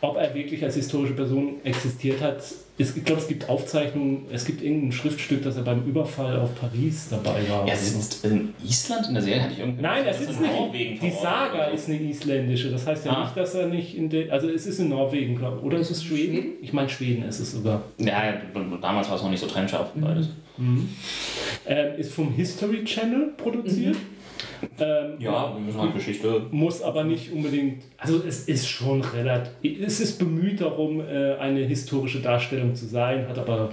Ob 0.00 0.16
er 0.16 0.32
wirklich 0.32 0.62
als 0.62 0.76
historische 0.76 1.14
Person 1.14 1.56
existiert 1.64 2.22
hat, 2.22 2.40
ist, 2.80 2.96
ich 2.96 3.04
glaube, 3.04 3.20
es 3.20 3.28
gibt 3.28 3.48
Aufzeichnungen, 3.48 4.26
es 4.32 4.44
gibt 4.44 4.62
irgendein 4.62 4.92
Schriftstück, 4.92 5.42
dass 5.42 5.56
er 5.56 5.62
beim 5.62 5.84
Überfall 5.84 6.38
auf 6.40 6.54
Paris 6.58 7.08
dabei 7.10 7.48
war. 7.48 7.68
Er 7.68 7.76
sitzt 7.76 8.24
in 8.24 8.54
Island 8.64 9.08
in 9.08 9.14
der 9.14 9.22
Serie? 9.22 9.42
Hatte 9.42 9.52
ich 9.52 9.58
irgendwie 9.58 9.82
Nein, 9.82 10.04
er 10.06 10.14
sitzt 10.14 10.40
nicht. 10.40 10.52
Norwegen 10.52 11.00
die 11.00 11.10
Saga 11.10 11.64
ist 11.66 11.88
eine 11.88 12.00
isländische. 12.00 12.70
Das 12.70 12.86
heißt 12.86 13.06
ja 13.06 13.12
ah. 13.12 13.24
nicht, 13.24 13.36
dass 13.36 13.54
er 13.54 13.66
nicht 13.66 13.96
in 13.96 14.08
der. 14.08 14.32
Also, 14.32 14.48
es 14.48 14.66
ist 14.66 14.78
in 14.78 14.88
Norwegen, 14.88 15.36
glaube 15.36 15.58
ich. 15.58 15.64
Oder 15.64 15.78
ist 15.78 15.90
es 15.90 16.02
Schweden? 16.02 16.20
Schweden? 16.20 16.52
Ich 16.62 16.72
meine, 16.72 16.88
Schweden 16.88 17.24
ist 17.24 17.40
es 17.40 17.52
sogar. 17.52 17.82
Ja, 17.98 18.34
damals 18.80 19.08
war 19.08 19.16
es 19.16 19.22
noch 19.22 19.30
nicht 19.30 19.40
so 19.40 19.46
trennscharf. 19.46 19.94
Mhm. 19.94 20.00
Beides. 20.00 20.28
Mhm. 20.56 20.88
Ähm, 21.66 21.98
ist 21.98 22.12
vom 22.12 22.32
History 22.34 22.84
Channel 22.84 23.32
produziert. 23.36 23.94
Mhm. 23.94 24.19
Ähm, 24.78 25.14
ja, 25.18 25.54
halt 25.78 25.94
Geschichte. 25.94 26.42
Muss 26.50 26.82
aber 26.82 27.04
nicht 27.04 27.32
unbedingt. 27.32 27.82
Also 27.98 28.22
es 28.26 28.48
ist 28.48 28.68
schon 28.68 29.02
relativ. 29.02 29.80
Es 29.82 30.00
ist 30.00 30.18
bemüht 30.18 30.60
darum, 30.60 31.00
äh, 31.00 31.34
eine 31.34 31.60
historische 31.60 32.20
Darstellung 32.20 32.74
zu 32.74 32.86
sein, 32.86 33.28
hat 33.28 33.38
aber 33.38 33.70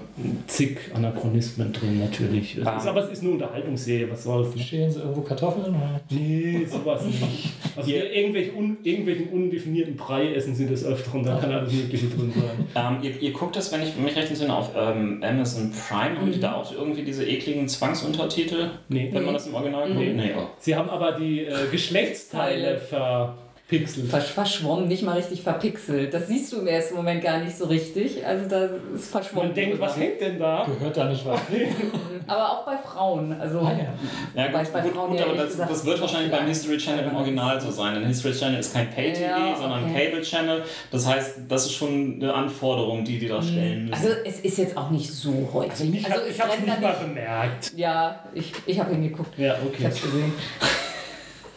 zig 0.48 0.78
Anachronismen 0.94 1.72
drin 1.74 2.00
natürlich. 2.00 2.58
Ah. 2.66 2.78
Ist, 2.78 2.88
aber 2.88 3.04
es 3.04 3.12
ist 3.12 3.24
eine 3.24 3.32
Unterhaltungsserie, 3.32 4.10
was 4.10 4.24
soll's. 4.24 4.60
Stehen 4.60 4.92
sie 4.92 5.00
irgendwo 5.00 5.22
Kartoffeln? 5.22 5.76
Nee, 6.10 6.66
sowas 6.66 7.06
nicht. 7.06 7.50
Also 7.76 7.90
Hier. 7.90 8.12
irgendwelche 8.12 8.54
un, 8.54 8.78
irgendwelchen 8.84 9.30
undefinierten 9.30 9.96
Brei 9.96 10.34
essen 10.34 10.56
sie 10.56 10.66
des 10.66 10.84
Öfteren, 10.86 11.24
da 11.24 11.38
kann 11.38 11.52
alles 11.52 11.72
Mögliche 11.74 12.08
drin 12.08 12.32
sein. 12.34 12.68
Ähm, 12.76 12.98
ihr, 13.02 13.22
ihr, 13.22 13.34
guckt 13.34 13.56
das, 13.56 13.72
wenn 13.72 13.82
ich 13.82 13.96
mich 13.96 14.16
recht 14.16 14.30
entsinne, 14.30 14.56
auf 14.56 14.72
ähm, 14.78 15.24
Amazon 15.24 15.72
Prime. 15.72 16.12
Mhm. 16.12 16.22
Haben 16.22 16.32
die 16.32 16.40
da 16.40 16.54
auch 16.56 16.72
irgendwie 16.72 17.02
diese 17.02 17.26
ekligen 17.26 17.68
Zwangsuntertitel? 17.68 18.70
Nee. 18.90 19.10
Wenn 19.12 19.26
man 19.26 19.34
das 19.34 19.48
im 19.48 19.56
Original 19.56 19.88
guckt? 19.88 20.00
Nee. 20.00 20.14
nee. 20.14 20.32
Oh. 20.38 20.48
Sie 20.60 20.76
haben 20.76 20.90
aber 20.90 21.14
die 21.14 21.46
äh, 21.46 21.68
Geschlechtsteile 21.72 22.80
ver 22.80 23.38
verpixelt. 23.68 24.24
verschwommen, 24.24 24.88
nicht 24.88 25.04
mal 25.04 25.18
richtig 25.18 25.42
verpixelt. 25.42 26.14
Das 26.14 26.28
siehst 26.28 26.54
du 26.54 26.60
im 26.60 26.68
ersten 26.68 26.96
Moment 26.96 27.22
gar 27.22 27.40
nicht 27.40 27.58
so 27.58 27.66
richtig. 27.66 28.26
Also 28.26 28.48
da 28.48 28.70
ist 28.96 29.10
verschwommen. 29.12 29.48
Man 29.48 29.56
denkt, 29.56 29.80
was 29.80 29.98
hängt 29.98 30.22
denn 30.22 30.40
da? 30.40 30.66
Gehört 30.66 30.96
da 30.96 31.10
nicht 31.10 31.26
was. 31.26 31.42
aber 32.28 32.52
auch 32.52 32.66
bei 32.66 32.78
Frauen. 32.78 33.34
Also 33.34 33.60
ah, 33.60 33.74
ja. 33.74 34.42
ja 34.42 34.52
gut, 34.52 34.72
bei 34.72 34.82
gut, 34.82 34.94
Frauen 34.94 35.12
gut 35.12 35.22
aber 35.22 35.34
das, 35.36 35.58
das, 35.58 35.86
wird 35.86 36.00
wahrscheinlich 36.00 36.32
beim 36.32 36.48
History 36.48 36.78
Channel 36.78 37.06
im 37.10 37.16
Original 37.16 37.60
so 37.60 37.70
sein. 37.70 37.96
Denn 37.96 38.06
History 38.06 38.34
Channel 38.34 38.60
ist 38.60 38.74
kein 38.74 38.90
Pay-TV, 38.90 39.22
ja, 39.22 39.50
okay. 39.50 39.56
sondern 39.60 39.94
Cable 39.94 40.22
Channel. 40.22 40.64
Das 40.90 41.06
heißt, 41.06 41.40
das 41.50 41.66
ist 41.66 41.74
schon 41.74 42.20
eine 42.22 42.34
Anforderung, 42.34 43.04
die 43.04 43.20
die 43.20 43.28
da 43.28 43.42
mhm. 43.42 43.44
stellen 43.44 43.86
müssen. 43.90 43.94
Also 43.94 44.16
es 44.24 44.40
ist 44.40 44.58
jetzt 44.60 44.78
auch 44.78 44.90
nicht 44.92 45.12
so 45.12 45.50
häufig. 45.52 46.06
Also, 46.06 46.22
also 46.22 46.30
ich 46.30 46.42
habe 46.42 46.54
es 46.54 46.66
nicht 46.66 46.82
mal 46.82 46.96
bemerkt. 47.02 47.74
Ja, 47.76 48.24
ich, 48.34 48.54
ich 48.66 48.80
habe 48.80 48.92
hingeguckt. 48.92 49.38
Ja, 49.38 49.56
okay. 49.56 49.76
Ich 49.80 49.86
habe 49.86 49.96
gesehen. 49.96 50.34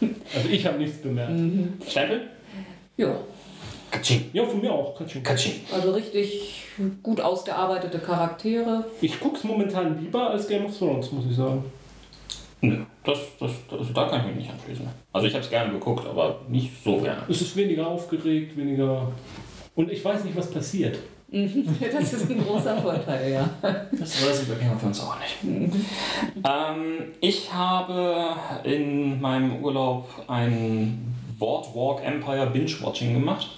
Also 0.01 0.49
ich 0.51 0.67
habe 0.67 0.79
nichts 0.79 0.99
bemerkt. 0.99 1.33
Mhm. 1.33 1.75
Stempel? 1.87 2.23
Ja. 2.97 3.17
Katsching. 3.91 4.31
Ja, 4.33 4.45
von 4.45 4.61
mir 4.61 4.73
auch. 4.73 4.97
Katsching. 4.97 5.23
Katsching. 5.23 5.55
Also 5.73 5.93
richtig 5.93 6.65
gut 7.03 7.21
ausgearbeitete 7.21 7.99
Charaktere. 7.99 8.85
Ich 9.01 9.19
gucke 9.19 9.37
es 9.37 9.45
momentan 9.45 10.01
lieber 10.01 10.31
als 10.31 10.47
Game 10.47 10.65
of 10.67 10.77
Thrones, 10.77 11.11
muss 11.13 11.25
ich 11.29 11.37
sagen. 11.37 11.65
Nö, 12.63 12.85
das, 13.05 13.19
das, 13.39 13.53
das, 13.71 13.93
da 13.93 14.09
kann 14.09 14.21
ich 14.21 14.27
mich 14.27 14.37
nicht 14.37 14.51
anschließen. 14.51 14.87
Also 15.13 15.27
ich 15.27 15.33
habe 15.33 15.43
es 15.43 15.51
gerne 15.51 15.73
geguckt, 15.73 16.07
aber 16.07 16.41
nicht 16.49 16.71
so 16.85 16.99
gerne. 16.99 17.23
Es 17.29 17.41
ist 17.41 17.57
weniger 17.57 17.87
aufgeregt, 17.87 18.57
weniger... 18.57 19.11
Und 19.75 19.91
ich 19.91 20.05
weiß 20.05 20.25
nicht, 20.25 20.37
was 20.37 20.51
passiert. 20.51 20.99
das 21.31 22.13
ist 22.13 22.29
ein 22.31 22.45
großer 22.45 22.77
Vorteil, 22.77 23.33
ja. 23.33 23.49
Das 23.63 24.27
weiß 24.27 24.43
ich 24.43 24.49
bei 24.49 24.57
Game 24.57 24.73
of 24.73 24.81
Thrones 24.81 25.01
auch 25.01 25.17
nicht. 25.19 25.73
Ähm, 26.45 27.13
ich 27.21 27.53
habe 27.53 28.37
in 28.65 29.21
meinem 29.21 29.63
Urlaub 29.63 30.09
ein 30.29 31.15
Boardwalk 31.39 32.05
Empire 32.05 32.47
Binge-Watching 32.47 33.15
gemacht. 33.15 33.49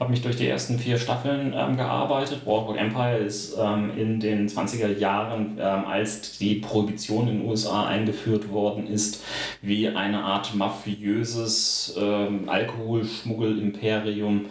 Habe 0.00 0.10
mich 0.10 0.22
durch 0.22 0.36
die 0.36 0.46
ersten 0.46 0.78
vier 0.78 0.96
Staffeln 0.96 1.52
ähm, 1.56 1.76
gearbeitet. 1.76 2.44
Boardwalk 2.44 2.78
Empire 2.78 3.18
ist 3.18 3.56
ähm, 3.58 3.90
in 3.96 4.20
den 4.20 4.48
20er 4.48 4.96
Jahren, 4.96 5.58
ähm, 5.60 5.84
als 5.86 6.38
die 6.38 6.56
Prohibition 6.56 7.28
in 7.28 7.40
den 7.40 7.48
USA 7.48 7.86
eingeführt 7.86 8.50
worden 8.50 8.86
ist, 8.86 9.24
wie 9.60 9.88
eine 9.88 10.22
Art 10.22 10.54
mafiöses 10.54 11.96
ähm, 12.00 12.48
Alkoholschmuggel-Imperium 12.48 14.46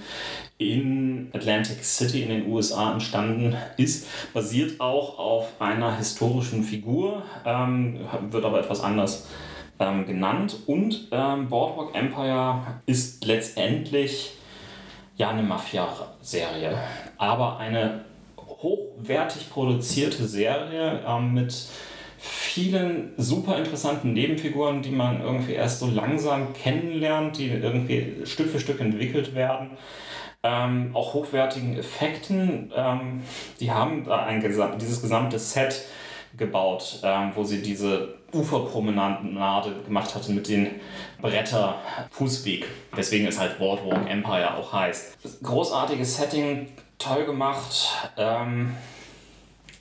in 0.58 1.30
Atlantic 1.34 1.84
City 1.84 2.24
in 2.24 2.30
den 2.30 2.52
USA 2.52 2.94
entstanden 2.94 3.56
ist, 3.78 4.08
basiert 4.34 4.80
auch 4.80 5.20
auf 5.20 5.62
einer 5.62 5.98
historischen 5.98 6.64
Figur, 6.64 7.24
ähm, 7.46 8.00
wird 8.32 8.44
aber 8.44 8.60
etwas 8.60 8.82
anders 8.82 9.28
ähm, 9.80 10.06
genannt. 10.08 10.58
Und 10.66 11.10
ähm, 11.12 11.48
Boardwalk 11.48 11.96
Empire 11.96 12.62
ist 12.88 13.24
letztendlich 13.26 14.32
ja 15.16 15.30
eine 15.30 15.44
Mafia-Serie, 15.44 16.78
aber 17.18 17.58
eine 17.58 18.06
hochwertig 18.38 19.52
produzierte 19.52 20.28
Serie 20.28 21.02
ähm, 21.08 21.36
mit 21.36 21.54
vielen 22.18 23.14
super 23.18 23.60
interessanten 23.60 24.14
Nebenfiguren, 24.14 24.82
die 24.82 24.90
man 24.90 25.22
irgendwie 25.22 25.54
erst 25.54 25.80
so 25.80 25.88
langsam 25.88 26.54
kennenlernt, 26.54 27.38
die 27.38 27.50
irgendwie 27.50 28.26
Stück 28.26 28.50
für 28.50 28.60
Stück 28.60 28.82
entwickelt 28.82 29.36
werden 29.36 29.78
ähm, 30.48 30.92
auch 30.94 31.14
hochwertigen 31.14 31.78
Effekten. 31.78 32.72
Ähm, 32.76 33.24
die 33.60 33.72
haben 33.72 34.06
da 34.06 34.24
ein, 34.26 34.42
dieses 34.80 35.02
gesamte 35.02 35.38
Set 35.40 35.84
gebaut, 36.38 37.00
ähm, 37.04 37.32
wo 37.36 37.44
sie 37.44 37.62
diese 37.62 38.16
Uferpromenade 38.34 39.72
gemacht 39.86 40.14
hatte 40.14 40.32
mit 40.32 40.48
den 40.48 40.68
Bretter 41.22 41.76
Fußweg. 42.12 42.66
Deswegen 42.96 43.28
ist 43.28 43.40
halt 43.40 43.58
Boardwalk 43.58 44.10
Empire 44.10 44.56
auch 44.56 44.72
heißt. 44.72 45.18
Großartiges 45.44 46.18
Setting, 46.18 46.68
toll 46.98 47.26
gemacht. 47.26 48.10
Ähm, 48.18 48.76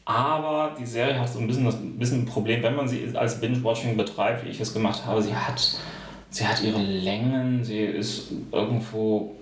aber 0.04 0.76
die 0.78 0.86
Serie 0.86 1.18
hat 1.18 1.28
so 1.28 1.40
ein 1.40 1.48
bisschen, 1.48 1.66
ein 1.66 1.98
bisschen 1.98 2.22
ein 2.22 2.26
Problem, 2.26 2.62
wenn 2.62 2.76
man 2.76 2.88
sie 2.88 3.10
als 3.16 3.40
Binge-Watching 3.40 3.96
betreibt, 3.96 4.44
wie 4.44 4.50
ich 4.50 4.60
es 4.60 4.72
gemacht 4.72 5.04
habe. 5.04 5.20
Sie 5.20 5.34
hat, 5.34 5.80
sie 6.30 6.46
hat 6.46 6.62
ihre 6.62 6.80
Längen, 6.80 7.64
sie 7.64 7.80
ist 7.80 8.30
irgendwo 8.52 9.34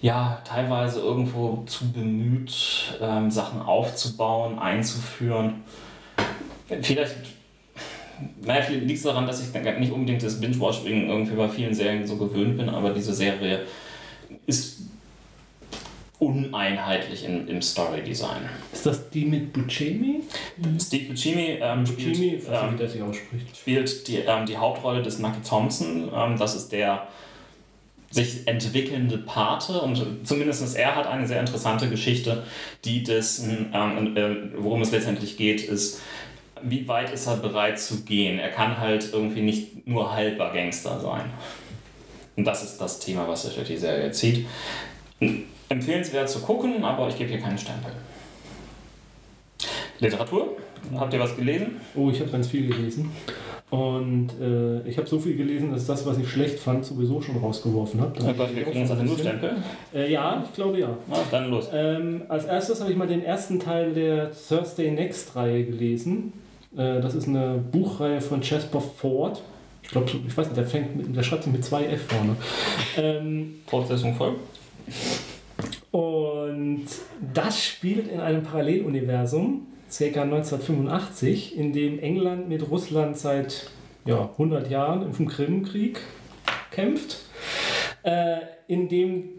ja 0.00 0.40
teilweise 0.44 1.00
irgendwo 1.00 1.64
zu 1.66 1.92
bemüht, 1.92 2.98
ähm, 3.00 3.30
Sachen 3.30 3.60
aufzubauen, 3.60 4.58
einzuführen. 4.58 5.64
Vielleicht, 6.82 7.16
naja, 8.42 8.62
vielleicht 8.62 8.84
liegt 8.84 8.98
es 8.98 9.04
daran, 9.04 9.26
dass 9.26 9.42
ich 9.42 9.78
nicht 9.78 9.92
unbedingt 9.92 10.22
das 10.22 10.40
Binge-Watching 10.40 11.08
irgendwie 11.08 11.34
bei 11.34 11.48
vielen 11.48 11.74
Serien 11.74 12.06
so 12.06 12.16
gewöhnt 12.16 12.56
bin, 12.58 12.68
aber 12.68 12.90
diese 12.90 13.14
Serie 13.14 13.62
ist 14.46 14.82
uneinheitlich 16.18 17.24
in, 17.24 17.46
im 17.46 17.62
Story-Design. 17.62 18.48
Ist 18.72 18.86
das 18.86 19.08
die 19.10 19.24
mit 19.24 19.52
Buscemi? 19.52 20.22
Steve 20.80 21.10
Buscemi, 21.10 21.58
ähm, 21.60 21.84
Buscemi 21.84 22.14
spielt, 22.14 22.48
ähm, 22.48 22.78
wie 22.94 23.02
ausspricht. 23.02 23.56
spielt 23.56 24.08
die, 24.08 24.16
ähm, 24.16 24.44
die 24.44 24.56
Hauptrolle 24.56 25.02
des 25.02 25.20
Nucky 25.20 25.40
Thompson. 25.48 26.10
Ähm, 26.12 26.36
das 26.36 26.56
ist 26.56 26.72
der 26.72 27.06
sich 28.10 28.46
entwickelnde 28.46 29.18
Pate 29.18 29.80
und 29.80 30.26
zumindest 30.26 30.76
er 30.76 30.96
hat 30.96 31.06
eine 31.06 31.26
sehr 31.26 31.40
interessante 31.40 31.90
Geschichte, 31.90 32.42
die 32.84 33.02
dessen, 33.02 33.70
ähm, 33.74 34.16
äh, 34.16 34.36
worum 34.56 34.82
es 34.82 34.90
letztendlich 34.90 35.36
geht, 35.36 35.62
ist, 35.62 36.00
wie 36.62 36.88
weit 36.88 37.12
ist 37.12 37.26
er 37.26 37.36
bereit 37.36 37.78
zu 37.78 38.02
gehen? 38.04 38.38
Er 38.38 38.50
kann 38.50 38.78
halt 38.78 39.10
irgendwie 39.12 39.42
nicht 39.42 39.86
nur 39.86 40.12
halber 40.12 40.50
Gangster 40.52 40.98
sein. 41.00 41.24
Und 42.36 42.44
das 42.44 42.64
ist 42.64 42.78
das 42.78 42.98
Thema, 43.00 43.28
was 43.28 43.42
sich 43.42 43.54
durch 43.54 43.68
die 43.68 43.76
Serie 43.76 44.10
zieht. 44.10 44.46
Empfehlenswert 45.68 46.30
zu 46.30 46.40
gucken, 46.40 46.84
aber 46.84 47.08
ich 47.08 47.18
gebe 47.18 47.30
hier 47.30 47.40
keinen 47.40 47.58
Stempel. 47.58 47.92
Literatur? 49.98 50.56
Habt 50.96 51.12
ihr 51.12 51.20
was 51.20 51.36
gelesen? 51.36 51.80
Oh, 51.94 52.10
ich 52.10 52.20
habe 52.20 52.30
ganz 52.30 52.48
viel 52.48 52.68
gelesen. 52.68 53.10
Und 53.70 54.28
äh, 54.40 54.88
ich 54.88 54.96
habe 54.96 55.06
so 55.06 55.18
viel 55.18 55.36
gelesen, 55.36 55.72
dass 55.72 55.86
das, 55.86 56.06
was 56.06 56.18
ich 56.18 56.28
schlecht 56.28 56.58
fand, 56.58 56.86
sowieso 56.86 57.20
schon 57.20 57.36
rausgeworfen 57.36 58.00
habe. 58.00 58.18
Ja, 58.18 58.38
wir 58.38 58.64
kriegen 58.64 58.80
jetzt 58.80 58.90
also 58.90 59.02
nur 59.02 59.18
Stempel? 59.18 59.56
Äh, 59.94 60.10
ja, 60.10 60.42
ich 60.42 60.54
glaube 60.54 60.78
ja. 60.78 60.96
Ah, 61.10 61.18
dann 61.30 61.50
los. 61.50 61.68
Ähm, 61.72 62.22
als 62.28 62.46
erstes 62.46 62.80
habe 62.80 62.90
ich 62.90 62.96
mal 62.96 63.06
den 63.06 63.22
ersten 63.22 63.60
Teil 63.60 63.92
der 63.92 64.30
Thursday 64.32 64.90
Next-Reihe 64.90 65.64
gelesen. 65.64 66.32
Äh, 66.74 67.00
das 67.02 67.14
ist 67.14 67.28
eine 67.28 67.62
Buchreihe 67.70 68.22
von 68.22 68.40
Jasper 68.40 68.80
Ford. 68.80 69.42
Ich 69.82 69.90
glaube, 69.90 70.10
ich 70.26 70.36
weiß 70.36 70.46
nicht, 70.46 70.56
der, 70.56 70.66
fängt 70.66 70.96
mit, 70.96 71.14
der 71.14 71.22
schreibt 71.22 71.44
sich 71.44 71.52
mit 71.52 71.62
zwei 71.62 71.84
F 71.84 72.06
vorne. 72.08 72.36
Ähm, 72.96 73.56
Fortsetzung 73.66 74.14
voll. 74.14 74.36
Und 75.90 76.86
das 77.34 77.62
spielt 77.62 78.10
in 78.10 78.20
einem 78.20 78.42
Paralleluniversum 78.42 79.66
ca. 79.90 80.22
1985, 80.22 81.56
in 81.56 81.72
dem 81.72 81.98
England 81.98 82.48
mit 82.48 82.70
Russland 82.70 83.16
seit 83.16 83.70
ja, 84.04 84.30
100 84.32 84.70
Jahren 84.70 85.02
im 85.02 85.28
Krimkrieg 85.28 86.00
kämpft, 86.70 87.18
äh, 88.02 88.38
in 88.66 88.88
dem 88.88 89.38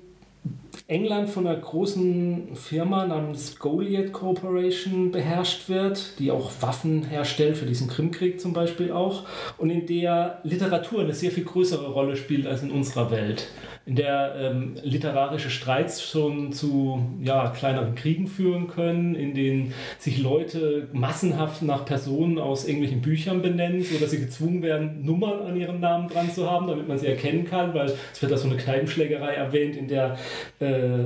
England 0.90 1.30
von 1.30 1.46
einer 1.46 1.60
großen 1.60 2.56
Firma 2.56 3.06
namens 3.06 3.60
Goliath 3.60 4.12
Corporation 4.12 5.12
beherrscht 5.12 5.70
wird, 5.70 6.18
die 6.18 6.32
auch 6.32 6.50
Waffen 6.62 7.04
herstellt, 7.04 7.58
für 7.58 7.68
diesen 7.68 7.88
Krimkrieg 7.88 8.42
zum 8.42 8.54
Beispiel 8.54 8.92
auch, 8.92 9.26
und 9.60 9.70
in 9.70 9.86
der 9.86 10.40
Literatur 10.44 11.02
eine 11.02 11.14
sehr 11.14 11.30
viel 11.30 11.44
größere 11.44 11.92
Rolle 11.92 12.16
spielt 12.16 12.48
als 12.48 12.64
in 12.64 12.72
unserer 12.72 13.12
Welt 13.12 13.50
in 13.90 13.96
der 13.96 14.36
ähm, 14.40 14.76
literarische 14.84 15.50
Streits 15.50 16.08
schon 16.08 16.54
zu 16.54 17.04
ja, 17.24 17.50
kleineren 17.50 17.96
Kriegen 17.96 18.28
führen 18.28 18.68
können, 18.68 19.16
in 19.16 19.34
denen 19.34 19.74
sich 19.98 20.20
Leute 20.20 20.88
massenhaft 20.94 21.64
nach 21.64 21.86
Personen 21.86 22.38
aus 22.38 22.68
irgendwelchen 22.68 23.02
Büchern 23.02 23.42
benennen, 23.42 23.84
sodass 23.84 24.12
sie 24.12 24.20
gezwungen 24.20 24.62
werden, 24.62 25.04
Nummern 25.04 25.42
an 25.42 25.58
ihren 25.60 25.80
Namen 25.80 26.08
dran 26.08 26.32
zu 26.32 26.48
haben, 26.48 26.68
damit 26.68 26.88
man 26.88 27.00
sie 27.00 27.08
erkennen 27.08 27.46
kann, 27.46 27.74
weil 27.74 27.92
es 28.14 28.22
wird 28.22 28.32
da 28.32 28.38
so 28.38 28.48
eine 28.48 28.58
Kneipenschlägerei 28.58 29.34
erwähnt, 29.34 29.76
in 29.76 29.88
der 29.88 30.20
äh, 30.60 31.06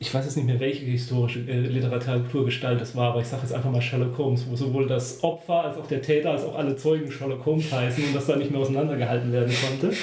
ich 0.00 0.12
weiß 0.12 0.24
jetzt 0.24 0.34
nicht 0.36 0.46
mehr, 0.46 0.58
welche 0.58 0.84
historische 0.84 1.38
äh, 1.48 1.60
Literaturgestalt 1.60 2.80
das 2.80 2.96
war, 2.96 3.12
aber 3.12 3.20
ich 3.20 3.28
sage 3.28 3.42
jetzt 3.42 3.54
einfach 3.54 3.70
mal 3.70 3.80
Sherlock 3.80 4.18
Holmes, 4.18 4.44
wo 4.50 4.56
sowohl 4.56 4.88
das 4.88 5.22
Opfer 5.22 5.66
als 5.66 5.76
auch 5.76 5.86
der 5.86 6.02
Täter 6.02 6.32
als 6.32 6.42
auch 6.42 6.56
alle 6.56 6.74
Zeugen 6.74 7.12
Sherlock 7.12 7.46
Holmes 7.46 7.70
heißen 7.70 8.06
und 8.06 8.12
das 8.12 8.26
da 8.26 8.34
nicht 8.34 8.50
mehr 8.50 8.58
auseinandergehalten 8.58 9.32
werden 9.32 9.54
konnte. 9.64 9.96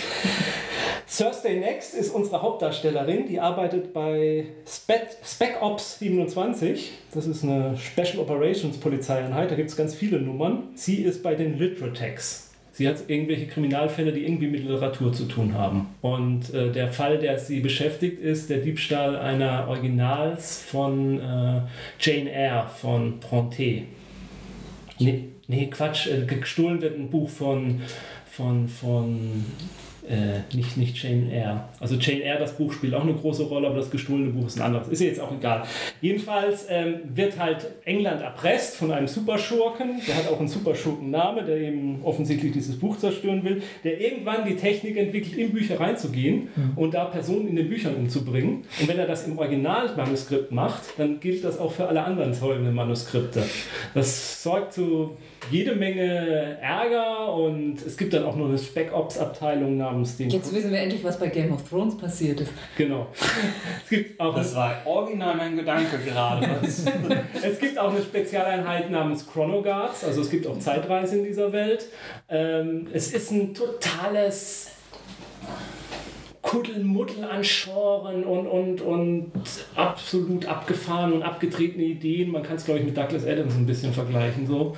Thursday 1.18 1.60
Next 1.60 1.96
ist 1.96 2.14
unsere 2.14 2.42
Hauptdarstellerin, 2.44 3.26
die 3.26 3.40
arbeitet 3.40 3.94
bei 3.94 4.46
Spec, 4.68 5.58
Ops 5.60 5.98
27. 5.98 6.92
Das 7.12 7.26
ist 7.26 7.44
eine 7.44 7.76
Special 7.78 8.20
Operations 8.20 8.78
Polizeieinheit, 8.78 9.50
da 9.50 9.56
gibt 9.56 9.70
es 9.70 9.76
ganz 9.76 9.96
viele 9.96 10.22
Nummern. 10.22 10.70
Sie 10.76 11.02
ist 11.02 11.24
bei 11.24 11.34
den 11.34 11.58
Litrotex. 11.58 12.52
Sie 12.74 12.88
hat 12.88 13.10
irgendwelche 13.10 13.48
Kriminalfälle, 13.48 14.14
die 14.14 14.24
irgendwie 14.24 14.48
mit 14.48 14.62
Literatur 14.62 15.12
zu 15.12 15.26
tun 15.26 15.56
haben. 15.56 15.88
Und 16.02 16.54
äh, 16.54 16.72
der 16.72 16.88
Fall, 16.90 17.18
der 17.18 17.40
sie 17.40 17.60
beschäftigt, 17.60 18.22
ist 18.22 18.50
der 18.50 18.60
Diebstahl 18.60 19.18
einer 19.18 19.68
Originals 19.68 20.62
von 20.62 21.20
äh, 21.20 21.62
Jane 22.00 22.32
Eyre 22.32 22.68
von 22.70 23.20
Bronte. 23.20 23.82
Nee, 25.00 25.26
nee, 25.48 25.68
Quatsch, 25.68 26.08
äh, 26.08 26.26
gestohlen 26.26 26.82
wird 26.82 26.98
ein 26.98 27.10
Buch 27.10 27.30
von, 27.30 27.82
von, 28.26 28.70
von 28.70 29.44
äh, 30.10 30.56
nicht, 30.56 30.76
nicht 30.76 31.02
Jane 31.02 31.32
Eyre. 31.32 31.66
Also 31.80 31.96
Jane 31.96 32.24
Eyre, 32.24 32.40
das 32.40 32.58
Buch 32.58 32.74
spielt 32.74 32.96
auch 32.96 33.04
eine 33.04 33.14
große 33.14 33.44
Rolle, 33.44 33.68
aber 33.68 33.78
das 33.78 33.92
gestohlene 33.92 34.32
Buch 34.32 34.48
ist 34.48 34.60
ein 34.60 34.66
anderes. 34.66 34.88
Ist 34.88 35.02
jetzt 35.02 35.20
auch 35.20 35.32
egal. 35.32 35.64
Jedenfalls 36.02 36.66
ähm, 36.70 36.96
wird 37.14 37.38
halt 37.38 37.68
England 37.86 38.22
erpresst 38.22 38.76
von 38.76 38.92
einem 38.92 39.08
Superschurken, 39.08 40.02
der 40.08 40.16
hat 40.16 40.28
auch 40.32 40.40
einen 40.40 40.48
Superschurken-Name, 40.48 41.44
der 41.44 41.58
eben 41.58 42.02
offensichtlich 42.04 42.52
dieses 42.52 42.80
Buch 42.80 42.98
zerstören 42.98 43.44
will, 43.44 43.62
der 43.84 44.02
irgendwann 44.02 44.46
die 44.48 44.56
Technik 44.56 44.98
entwickelt, 44.98 45.38
in 45.38 45.52
Bücher 45.52 45.80
reinzugehen 45.80 46.50
mhm. 46.56 46.72
und 46.76 46.96
da 46.96 47.06
Personen 47.06 47.48
in 47.48 47.56
den 47.56 47.70
Büchern 47.70 47.96
umzubringen. 47.96 48.64
Und 48.80 48.88
wenn 48.88 48.98
er 48.98 49.06
das 49.06 49.28
im 49.28 49.38
Originalmanuskript 49.38 50.52
macht, 50.52 50.82
dann 50.98 51.20
gilt 51.20 51.44
das 51.44 51.60
auch 51.60 51.72
für 51.72 51.88
alle 51.88 52.04
anderen 52.04 52.34
folgenden 52.34 52.74
Manuskripte. 52.74 53.44
Das 53.94 54.42
sorgt 54.42 54.74
zu 54.74 55.18
jede 55.52 55.76
Menge 55.76 56.58
Ärger 56.62 57.34
und 57.34 57.78
es 57.86 57.98
gibt 57.98 58.14
dann 58.14 58.24
auch 58.26 58.36
noch 58.36 58.48
eine 58.48 58.58
Spec 58.58 58.94
Ops 58.94 59.18
Abteilung 59.18 59.78
namens 59.78 60.18
den. 60.18 60.30
Jetzt 60.30 60.54
wissen 60.54 60.72
wir 60.72 60.80
endlich, 60.80 61.04
was 61.04 61.20
bei 61.20 61.28
Game 61.28 61.52
of 61.54 61.68
Thrones 61.68 61.98
passiert 61.98 62.42
ist. 62.42 62.52
Genau. 62.78 63.08
Es 63.84 63.90
gibt 63.90 64.20
auch 64.20 64.36
das 64.36 64.56
war 64.56 64.82
original 64.86 65.36
mein 65.36 65.56
Gedanke 65.56 65.98
gerade. 66.06 66.48
es 66.64 67.60
gibt 67.60 67.78
auch 67.78 67.92
eine 67.92 68.02
Spezialeinheit 68.02 68.92
namens 68.92 69.28
Chronoguards, 69.28 70.04
also 70.04 70.22
es 70.22 70.30
gibt 70.30 70.46
auch 70.48 70.60
Zeitreise 70.60 71.18
in 71.18 71.24
dieser 71.24 71.52
Welt. 71.52 71.88
Ähm, 72.30 72.88
es 72.94 73.14
ist 73.14 73.32
ein 73.32 73.54
totales 73.54 74.72
Kuddelmuddel 76.50 77.24
an 77.26 77.44
Schoren 77.44 78.24
und, 78.24 78.48
und, 78.48 78.82
und 78.82 79.32
absolut 79.76 80.48
abgefahren 80.48 81.14
und 81.14 81.22
abgetretene 81.22 81.84
Ideen. 81.84 82.32
Man 82.32 82.42
kann 82.42 82.56
es, 82.56 82.66
glaube 82.66 82.80
ich, 82.80 82.88
mit 82.88 82.98
Douglas 82.98 83.24
Adams 83.24 83.56
ein 83.56 83.68
bisschen 83.68 83.94
vergleichen. 83.94 84.48
So. 84.48 84.76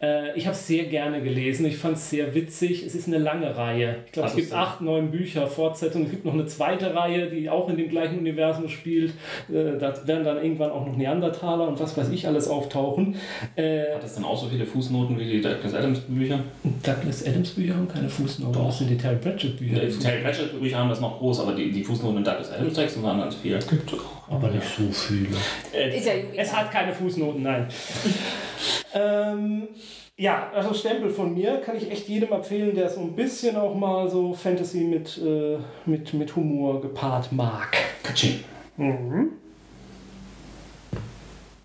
Äh, 0.00 0.34
ich 0.38 0.46
habe 0.46 0.56
es 0.56 0.66
sehr 0.66 0.84
gerne 0.84 1.20
gelesen. 1.20 1.66
Ich 1.66 1.76
fand 1.76 1.98
es 1.98 2.08
sehr 2.08 2.34
witzig. 2.34 2.82
Es 2.86 2.94
ist 2.94 3.08
eine 3.08 3.18
lange 3.18 3.54
Reihe. 3.54 3.96
Ich 4.06 4.12
glaube, 4.12 4.30
also 4.30 4.38
es 4.38 4.44
gibt 4.44 4.56
acht, 4.56 4.80
neun 4.80 5.10
Bücher, 5.10 5.46
Fortsetzungen. 5.46 6.06
Es 6.06 6.12
gibt 6.12 6.24
noch 6.24 6.32
eine 6.32 6.46
zweite 6.46 6.94
Reihe, 6.94 7.28
die 7.28 7.50
auch 7.50 7.68
in 7.68 7.76
dem 7.76 7.90
gleichen 7.90 8.18
Universum 8.18 8.70
spielt. 8.70 9.10
Äh, 9.50 9.76
da 9.78 9.94
werden 10.06 10.24
dann 10.24 10.42
irgendwann 10.42 10.70
auch 10.70 10.86
noch 10.86 10.96
Neandertaler 10.96 11.68
und 11.68 11.78
was 11.78 11.94
weiß 11.94 12.08
ich 12.08 12.26
alles 12.26 12.48
auftauchen. 12.48 13.16
Äh, 13.56 13.92
Hat 13.94 14.02
das 14.02 14.14
dann 14.14 14.24
auch 14.24 14.40
so 14.42 14.48
viele 14.48 14.64
Fußnoten 14.64 15.18
wie 15.18 15.30
die 15.30 15.40
Douglas 15.42 15.74
Adams 15.74 16.00
Bücher? 16.00 16.40
Douglas 16.82 17.26
Adams 17.26 17.50
Bücher 17.50 17.74
haben 17.74 17.88
keine 17.88 18.08
Fußnoten. 18.08 18.54
Doch. 18.54 18.68
Das 18.68 18.78
sind 18.78 18.88
die 18.88 18.96
Terry 18.96 19.16
Pratchett 19.16 19.58
Bücher. 19.58 19.78
Die 19.78 19.98
Terry 19.98 20.22
Pratchett 20.22 20.58
Bücher 20.58 20.78
haben 20.78 20.88
das 20.88 21.01
noch 21.02 21.18
groß, 21.18 21.40
aber 21.40 21.52
die, 21.52 21.70
die 21.70 21.84
Fußnoten 21.84 22.18
in 22.18 22.24
Douglas 22.24 22.50
Adams 22.50 22.74
Texten 22.74 23.02
waren 23.02 23.18
ganz 23.18 23.34
viel. 23.34 23.58
Gibt 23.58 23.94
aber 24.30 24.48
nicht 24.48 24.64
so 24.64 24.90
viele. 24.90 25.36
Äh, 25.72 26.30
es 26.36 26.56
hat 26.56 26.70
keine 26.70 26.92
Fußnoten, 26.92 27.42
nein. 27.42 27.68
ähm, 28.94 29.68
ja, 30.16 30.50
also 30.54 30.72
Stempel 30.72 31.10
von 31.10 31.34
mir 31.34 31.60
kann 31.60 31.76
ich 31.76 31.90
echt 31.90 32.08
jedem 32.08 32.32
empfehlen, 32.32 32.74
der 32.74 32.88
so 32.88 33.00
ein 33.00 33.14
bisschen 33.14 33.56
auch 33.56 33.74
mal 33.74 34.08
so 34.08 34.32
Fantasy 34.32 34.84
mit, 34.84 35.18
äh, 35.18 35.58
mit, 35.84 36.14
mit 36.14 36.34
Humor 36.36 36.80
gepaart 36.80 37.32
mag. 37.32 37.76
Katsching. 38.02 38.44
Mhm. 38.76 39.41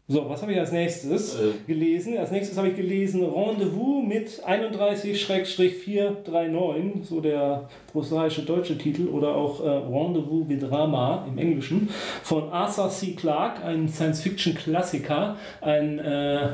So, 0.10 0.30
was 0.30 0.42
habe 0.42 0.54
ich 0.54 0.60
als 0.60 0.72
nächstes 0.72 1.36
äh. 1.36 1.50
gelesen? 1.68 2.18
Als 2.18 2.32
nächstes 2.32 2.58
habe 2.58 2.70
ich 2.70 2.78
gelesen 2.78 3.26
Rendezvous 3.26 4.08
mit 4.08 4.42
31-439, 4.42 7.04
so 7.04 7.20
der 7.20 7.68
prosaische 7.92 8.44
deutsche 8.44 8.78
Titel, 8.78 9.10
oder 9.10 9.36
auch 9.36 9.62
äh, 9.62 9.68
Rendezvous 9.68 10.48
with 10.48 10.62
Drama 10.62 11.26
im 11.28 11.38
Englischen, 11.38 11.90
von 12.24 12.54
Arthur 12.54 12.90
C. 12.90 13.16
Clarke, 13.16 13.66
ein 13.66 13.90
Science-Fiction-Klassiker. 13.90 15.36
Ein 15.60 16.00
äh, 16.00 16.52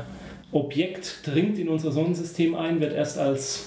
Objekt 0.50 1.20
dringt 1.24 1.56
in 1.56 1.68
unser 1.68 1.92
Sonnensystem 1.92 2.56
ein, 2.56 2.80
wird 2.80 2.92
erst 2.92 3.18
als 3.18 3.66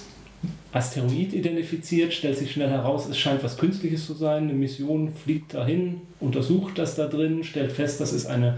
Asteroid 0.73 1.31
identifiziert, 1.31 2.13
stellt 2.13 2.37
sich 2.37 2.51
schnell 2.51 2.69
heraus, 2.69 3.07
es 3.09 3.17
scheint 3.17 3.41
was 3.41 3.57
Künstliches 3.57 4.05
zu 4.05 4.15
sein. 4.15 4.43
Eine 4.43 4.53
Mission 4.53 5.13
fliegt 5.13 5.53
dahin, 5.53 6.01
untersucht 6.19 6.77
das 6.77 6.95
da 6.95 7.07
drin, 7.07 7.45
stellt 7.45 7.71
fest, 7.71 8.01
das 8.01 8.11
ist 8.11 8.25
eine 8.25 8.57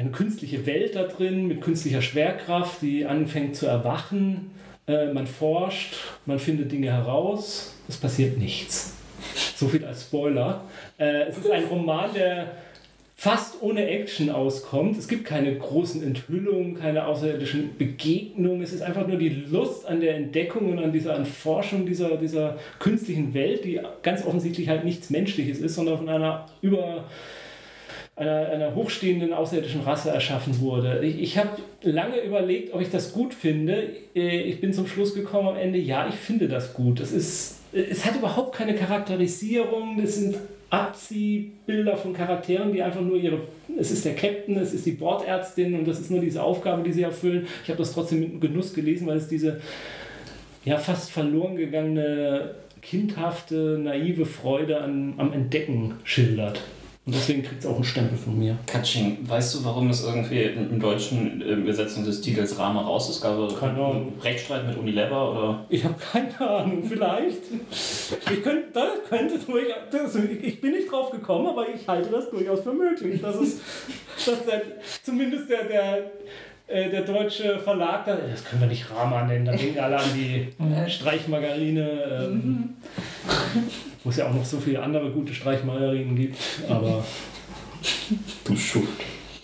eine 0.00 0.10
künstliche 0.10 0.64
Welt 0.64 0.96
da 0.96 1.04
drin 1.04 1.46
mit 1.46 1.60
künstlicher 1.60 2.00
Schwerkraft, 2.00 2.80
die 2.80 3.04
anfängt 3.04 3.54
zu 3.54 3.66
erwachen. 3.66 4.50
Äh, 4.86 5.12
man 5.12 5.26
forscht, 5.26 5.94
man 6.24 6.38
findet 6.38 6.72
Dinge 6.72 6.90
heraus, 6.90 7.74
es 7.86 7.98
passiert 7.98 8.38
nichts. 8.38 8.96
So 9.54 9.68
viel 9.68 9.84
als 9.84 10.02
Spoiler. 10.02 10.64
Äh, 10.98 11.24
es 11.24 11.36
ist 11.36 11.50
ein 11.50 11.64
Roman, 11.64 12.14
der 12.14 12.52
fast 13.14 13.60
ohne 13.60 13.86
Action 13.86 14.30
auskommt. 14.30 14.96
Es 14.96 15.06
gibt 15.06 15.26
keine 15.26 15.54
großen 15.54 16.02
Enthüllungen, 16.02 16.76
keine 16.76 17.04
außerirdischen 17.04 17.76
Begegnungen. 17.76 18.62
Es 18.62 18.72
ist 18.72 18.80
einfach 18.80 19.06
nur 19.06 19.18
die 19.18 19.28
Lust 19.28 19.86
an 19.86 20.00
der 20.00 20.16
Entdeckung 20.16 20.72
und 20.72 20.78
an 20.78 20.92
dieser 20.92 21.12
Erforschung 21.12 21.84
dieser, 21.84 22.16
dieser 22.16 22.58
künstlichen 22.78 23.34
Welt, 23.34 23.66
die 23.66 23.78
ganz 24.02 24.24
offensichtlich 24.24 24.70
halt 24.70 24.84
nichts 24.84 25.10
Menschliches 25.10 25.58
ist, 25.58 25.74
sondern 25.74 25.98
von 25.98 26.08
einer 26.08 26.46
über 26.62 27.04
einer, 28.20 28.48
einer 28.50 28.74
hochstehenden 28.74 29.32
außerirdischen 29.32 29.80
Rasse 29.80 30.10
erschaffen 30.10 30.60
wurde. 30.60 31.00
Ich, 31.02 31.20
ich 31.20 31.38
habe 31.38 31.50
lange 31.82 32.20
überlegt, 32.20 32.74
ob 32.74 32.82
ich 32.82 32.90
das 32.90 33.12
gut 33.12 33.32
finde. 33.32 33.88
Äh, 34.14 34.42
ich 34.42 34.60
bin 34.60 34.72
zum 34.72 34.86
Schluss 34.86 35.14
gekommen 35.14 35.48
am 35.48 35.56
Ende, 35.56 35.78
ja, 35.78 36.06
ich 36.06 36.16
finde 36.16 36.46
das 36.46 36.74
gut. 36.74 37.00
Es, 37.00 37.12
ist, 37.12 37.60
es 37.72 38.04
hat 38.04 38.16
überhaupt 38.16 38.54
keine 38.54 38.74
Charakterisierung, 38.74 39.98
es 40.02 40.16
sind 40.16 40.36
Abziehbilder 40.68 41.96
von 41.96 42.12
Charakteren, 42.12 42.72
die 42.72 42.82
einfach 42.82 43.00
nur 43.00 43.16
ihre, 43.16 43.40
es 43.78 43.90
ist 43.90 44.04
der 44.04 44.14
Captain, 44.14 44.56
es 44.58 44.74
ist 44.74 44.84
die 44.84 44.92
Bordärztin 44.92 45.74
und 45.74 45.88
das 45.88 45.98
ist 45.98 46.10
nur 46.10 46.20
diese 46.20 46.42
Aufgabe, 46.42 46.82
die 46.82 46.92
sie 46.92 47.02
erfüllen. 47.02 47.46
Ich 47.64 47.70
habe 47.70 47.78
das 47.78 47.92
trotzdem 47.92 48.20
mit 48.20 48.40
Genuss 48.40 48.74
gelesen, 48.74 49.06
weil 49.06 49.16
es 49.16 49.28
diese 49.28 49.60
ja 50.64 50.76
fast 50.76 51.10
verloren 51.10 51.56
gegangene 51.56 52.54
kindhafte, 52.82 53.80
naive 53.82 54.26
Freude 54.26 54.80
an, 54.80 55.14
am 55.16 55.32
Entdecken 55.32 55.94
schildert. 56.04 56.60
Und 57.10 57.16
deswegen 57.16 57.42
kriegt 57.42 57.58
es 57.58 57.66
auch 57.66 57.74
einen 57.74 57.82
Stempel 57.82 58.16
von 58.16 58.38
mir. 58.38 58.56
Katsching, 58.66 59.18
weißt 59.28 59.56
du, 59.56 59.64
warum 59.64 59.88
das 59.88 60.04
irgendwie 60.04 60.42
im 60.42 60.78
deutschen 60.78 61.40
Übersetzung 61.40 62.04
des 62.04 62.20
Titels 62.20 62.56
Rama 62.56 62.82
raus 62.82 63.10
ist? 63.10 63.20
Gab 63.20 63.36
es 63.36 63.60
einen 63.60 64.12
Rechtsstreit 64.22 64.64
mit 64.68 64.78
Unilever 64.78 65.32
oder? 65.32 65.66
Ich 65.70 65.82
habe 65.82 65.96
keine 65.98 66.38
Ahnung, 66.48 66.84
vielleicht. 66.84 67.40
ich 68.12 68.42
könnte, 68.44 68.68
das 68.72 69.08
könnte 69.08 69.40
durchaus, 69.40 70.14
ich 70.40 70.60
bin 70.60 70.70
nicht 70.70 70.88
drauf 70.88 71.10
gekommen, 71.10 71.48
aber 71.48 71.66
ich 71.74 71.88
halte 71.88 72.10
das 72.10 72.30
durchaus 72.30 72.60
für 72.60 72.74
möglich, 72.74 73.20
dass 73.20 73.34
es, 73.34 73.56
dass 74.24 74.46
der, 74.46 74.62
zumindest 75.02 75.50
der, 75.50 75.64
der 75.64 76.10
äh, 76.68 76.90
der 76.90 77.00
deutsche 77.00 77.58
Verlag, 77.58 78.06
das 78.06 78.44
können 78.44 78.60
wir 78.60 78.68
nicht 78.68 78.88
Rama 78.88 79.24
nennen, 79.24 79.46
da 79.46 79.50
denken 79.50 79.80
alle 79.80 79.96
an 79.98 80.10
die 80.14 80.46
Streichmargarine. 80.88 82.28
Ähm, 82.30 82.76
wo 84.04 84.10
es 84.10 84.16
ja 84.16 84.28
auch 84.28 84.34
noch 84.34 84.44
so 84.44 84.58
viele 84.58 84.82
andere 84.82 85.10
gute 85.10 85.32
Streichmargarinen 85.34 86.16
gibt, 86.16 86.36
aber. 86.68 87.04
Du 88.44 88.56
Schuft. 88.56 88.88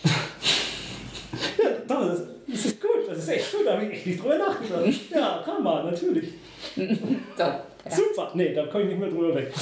ja, 0.04 1.70
doch, 1.86 2.08
das, 2.08 2.22
das, 2.48 2.64
ist 2.66 2.80
gut, 2.80 3.08
das 3.08 3.18
ist 3.18 3.28
echt 3.28 3.52
gut, 3.52 3.66
da 3.66 3.74
habe 3.74 3.86
ich 3.86 3.92
echt 3.92 4.06
nicht 4.06 4.22
drüber 4.22 4.38
nachgedacht. 4.38 4.84
Ja, 5.10 5.36
Rama, 5.46 5.84
natürlich. 5.84 6.28
ja. 7.38 7.62
Super, 7.88 8.32
nee, 8.34 8.52
da 8.52 8.66
komme 8.66 8.84
ich 8.84 8.90
nicht 8.90 8.98
mehr 8.98 9.08
drüber 9.08 9.34
weg. 9.34 9.52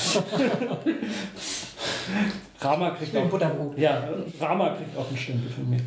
Rama 2.60 2.90
kriegt 2.90 3.14
auch, 3.16 3.28
Butterbrot. 3.28 3.78
Ja, 3.78 4.08
Rama 4.40 4.70
kriegt 4.70 4.96
auch 4.96 5.08
einen 5.08 5.18
Stempel 5.18 5.50
von 5.50 5.68
mir. 5.68 5.80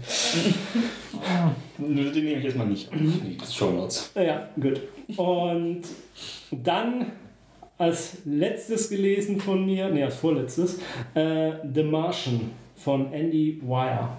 Den 1.77 2.23
nehme 2.23 2.37
ich 2.37 2.43
jetzt 2.43 2.57
mal 2.57 2.67
nicht. 2.67 2.89
Show 3.51 3.71
Notes. 3.71 4.11
Ja, 4.15 4.47
gut. 4.59 4.81
Und 5.17 5.81
dann 6.51 7.11
als 7.77 8.17
letztes 8.25 8.89
gelesen 8.89 9.39
von 9.39 9.65
mir, 9.65 9.89
nee, 9.89 10.03
als 10.03 10.15
vorletztes, 10.15 10.79
äh, 11.13 11.51
The 11.73 11.83
Martian 11.83 12.51
von 12.75 13.13
Andy 13.13 13.61
Wire. 13.63 14.09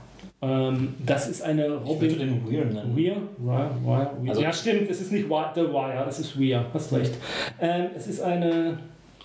Ähm, 0.41 0.95
das 1.05 1.29
ist 1.29 1.43
eine 1.43 1.77
Robin. 1.77 2.11
Ich 2.11 2.19
den 2.19 2.47
Weir 2.49 2.65
nennen. 2.65 2.97
Weir? 2.97 3.17
Wire? 3.39 3.71
Wire? 3.85 4.11
Weir. 4.21 4.31
Also 4.31 4.41
ja, 4.43 4.53
stimmt, 4.53 4.89
es 4.89 5.01
ist 5.01 5.11
nicht 5.11 5.27
The 5.27 5.63
Wire, 5.63 6.07
es 6.09 6.21
ist 6.21 6.39
Weir, 6.39 6.67
hast 6.73 6.93
recht. 6.93 7.15
Ähm, 7.61 7.87
es 7.97 8.07
ist 8.07 8.21
eine 8.21 8.79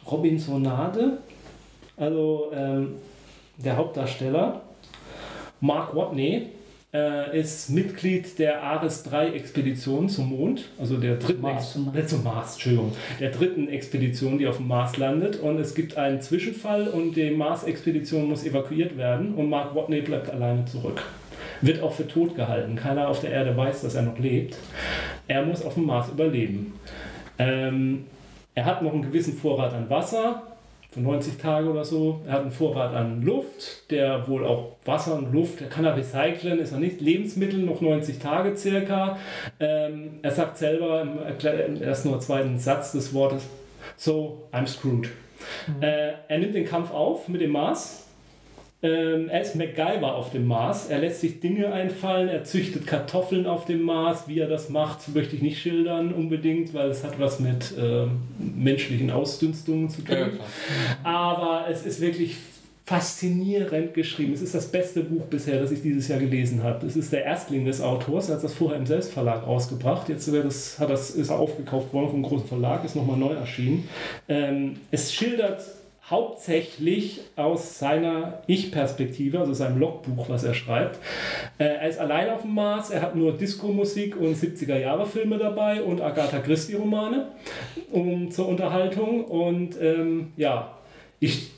Robinsonade. 0.09 1.19
Also, 1.95 2.51
ähm, 2.55 2.95
der 3.57 3.77
Hauptdarsteller, 3.77 4.61
Mark 5.61 5.95
Watney, 5.95 6.47
äh, 6.93 7.39
ist 7.39 7.69
Mitglied 7.69 8.37
der 8.37 8.61
Ares-3-Expedition 8.63 10.09
zum 10.09 10.29
Mond, 10.29 10.69
also 10.79 10.97
der 10.97 11.15
dritten 11.15 11.41
Mars, 11.41 11.75
Ex 11.95 12.07
zum 12.09 12.23
Mars, 12.23 12.53
Entschuldigung, 12.53 12.91
der 13.19 13.31
dritten 13.31 13.67
Expedition, 13.67 14.37
die 14.37 14.47
auf 14.47 14.57
dem 14.57 14.67
Mars 14.67 14.97
landet. 14.97 15.37
Und 15.37 15.59
es 15.59 15.73
gibt 15.73 15.97
einen 15.97 16.21
Zwischenfall 16.21 16.87
und 16.87 17.15
die 17.15 17.31
Mars-Expedition 17.31 18.29
muss 18.29 18.45
evakuiert 18.45 18.97
werden 18.97 19.33
und 19.33 19.49
Mark 19.49 19.73
Watney 19.75 20.01
bleibt 20.01 20.29
alleine 20.29 20.65
zurück. 20.65 21.01
Wird 21.61 21.81
auch 21.81 21.93
für 21.93 22.07
tot 22.07 22.35
gehalten. 22.35 22.75
Keiner 22.75 23.07
auf 23.07 23.21
der 23.21 23.31
Erde 23.31 23.55
weiß, 23.55 23.81
dass 23.81 23.95
er 23.95 24.03
noch 24.03 24.19
lebt. 24.19 24.57
Er 25.27 25.45
muss 25.45 25.63
auf 25.63 25.75
dem 25.75 25.85
Mars 25.85 26.09
überleben. 26.09 26.73
Ähm, 27.39 28.05
er 28.53 28.65
hat 28.65 28.83
noch 28.83 28.93
einen 28.93 29.01
gewissen 29.01 29.33
Vorrat 29.33 29.73
an 29.73 29.89
Wasser, 29.89 30.43
für 30.93 31.01
90 31.01 31.37
Tage 31.37 31.69
oder 31.69 31.83
so. 31.83 32.21
Er 32.25 32.33
hat 32.33 32.41
einen 32.41 32.51
Vorrat 32.51 32.93
an 32.93 33.21
Luft, 33.21 33.89
der 33.91 34.27
wohl 34.27 34.45
auch 34.45 34.73
Wasser 34.85 35.15
und 35.15 35.33
Luft, 35.33 35.59
der 35.59 35.69
kann 35.69 35.85
er 35.85 35.95
recyceln, 35.97 36.59
ist 36.59 36.71
er 36.71 36.79
nicht. 36.79 37.01
Lebensmittel 37.01 37.59
noch 37.59 37.81
90 37.81 38.19
Tage 38.19 38.55
circa. 38.55 39.17
Ähm, 39.59 40.19
er 40.21 40.31
sagt 40.31 40.57
selber 40.57 41.01
im, 41.01 41.17
im 41.17 41.81
ersten 41.81 42.09
oder 42.09 42.19
zweiten 42.19 42.57
Satz 42.59 42.91
des 42.91 43.13
Wortes, 43.13 43.47
so, 43.97 44.43
I'm 44.51 44.67
screwed. 44.67 45.09
Mhm. 45.67 45.81
Äh, 45.81 46.13
er 46.27 46.37
nimmt 46.37 46.55
den 46.55 46.65
Kampf 46.65 46.91
auf 46.91 47.27
mit 47.27 47.41
dem 47.41 47.51
Mars 47.51 48.07
ähm, 48.83 49.29
er 49.29 49.41
ist 49.41 49.55
MacGyver 49.55 50.13
auf 50.15 50.31
dem 50.31 50.45
Mars. 50.45 50.87
Er 50.89 50.99
lässt 50.99 51.21
sich 51.21 51.39
Dinge 51.39 51.71
einfallen. 51.71 52.27
Er 52.27 52.43
züchtet 52.43 52.85
Kartoffeln 52.85 53.47
auf 53.47 53.63
dem 53.63 53.81
Mars. 53.81 54.27
Wie 54.27 54.39
er 54.39 54.49
das 54.49 54.69
macht, 54.69 55.15
möchte 55.15 55.37
ich 55.37 55.41
nicht 55.41 55.61
schildern 55.61 56.13
unbedingt, 56.13 56.73
weil 56.73 56.89
es 56.89 57.01
hat 57.05 57.17
was 57.17 57.39
mit 57.39 57.73
äh, 57.77 58.07
menschlichen 58.37 59.09
Ausdünstungen 59.09 59.89
zu 59.89 60.01
tun. 60.01 60.17
Ja, 60.17 60.29
Aber 61.03 61.65
es 61.69 61.85
ist 61.85 62.01
wirklich 62.01 62.35
faszinierend 62.85 63.93
geschrieben. 63.93 64.33
Es 64.33 64.41
ist 64.41 64.53
das 64.53 64.67
beste 64.67 65.01
Buch 65.01 65.23
bisher, 65.27 65.61
das 65.61 65.71
ich 65.71 65.81
dieses 65.81 66.09
Jahr 66.09 66.19
gelesen 66.19 66.61
habe. 66.61 66.85
Es 66.85 66.97
ist 66.97 67.13
der 67.13 67.23
Erstling 67.23 67.63
des 67.63 67.79
Autors. 67.79 68.27
Er 68.27 68.35
hat 68.35 68.43
das 68.43 68.53
vorher 68.53 68.77
im 68.77 68.85
Selbstverlag 68.85 69.47
ausgebracht. 69.47 70.09
Jetzt 70.09 70.27
das, 70.27 70.77
hat 70.77 70.89
das, 70.89 71.11
ist 71.11 71.29
er 71.29 71.39
aufgekauft 71.39 71.93
worden 71.93 72.09
vom 72.09 72.23
großen 72.23 72.47
Verlag, 72.47 72.83
ist 72.83 72.97
nochmal 72.97 73.15
neu 73.17 73.31
erschienen. 73.31 73.87
Ähm, 74.27 74.75
es 74.91 75.13
schildert 75.13 75.61
hauptsächlich 76.13 77.21
aus 77.35 77.79
seiner 77.79 78.43
Ich-Perspektive, 78.45 79.39
also 79.39 79.51
seinem 79.53 79.79
Logbuch, 79.79 80.29
was 80.29 80.43
er 80.43 80.53
schreibt. 80.53 80.99
Äh, 81.57 81.63
er 81.63 81.89
ist 81.89 81.97
allein 81.97 82.29
auf 82.29 82.43
dem 82.43 82.53
Mars, 82.53 82.91
er 82.91 83.01
hat 83.01 83.15
nur 83.15 83.35
Disco-Musik 83.35 84.15
und 84.15 84.35
70er-Jahre-Filme 84.35 85.39
dabei 85.39 85.81
und 85.81 86.01
Agatha 86.01 86.37
Christie-Romane 86.37 87.29
um, 87.91 88.29
zur 88.29 88.47
Unterhaltung. 88.47 89.25
Und 89.25 89.81
ähm, 89.81 90.33
ja, 90.37 90.77
ich 91.19 91.52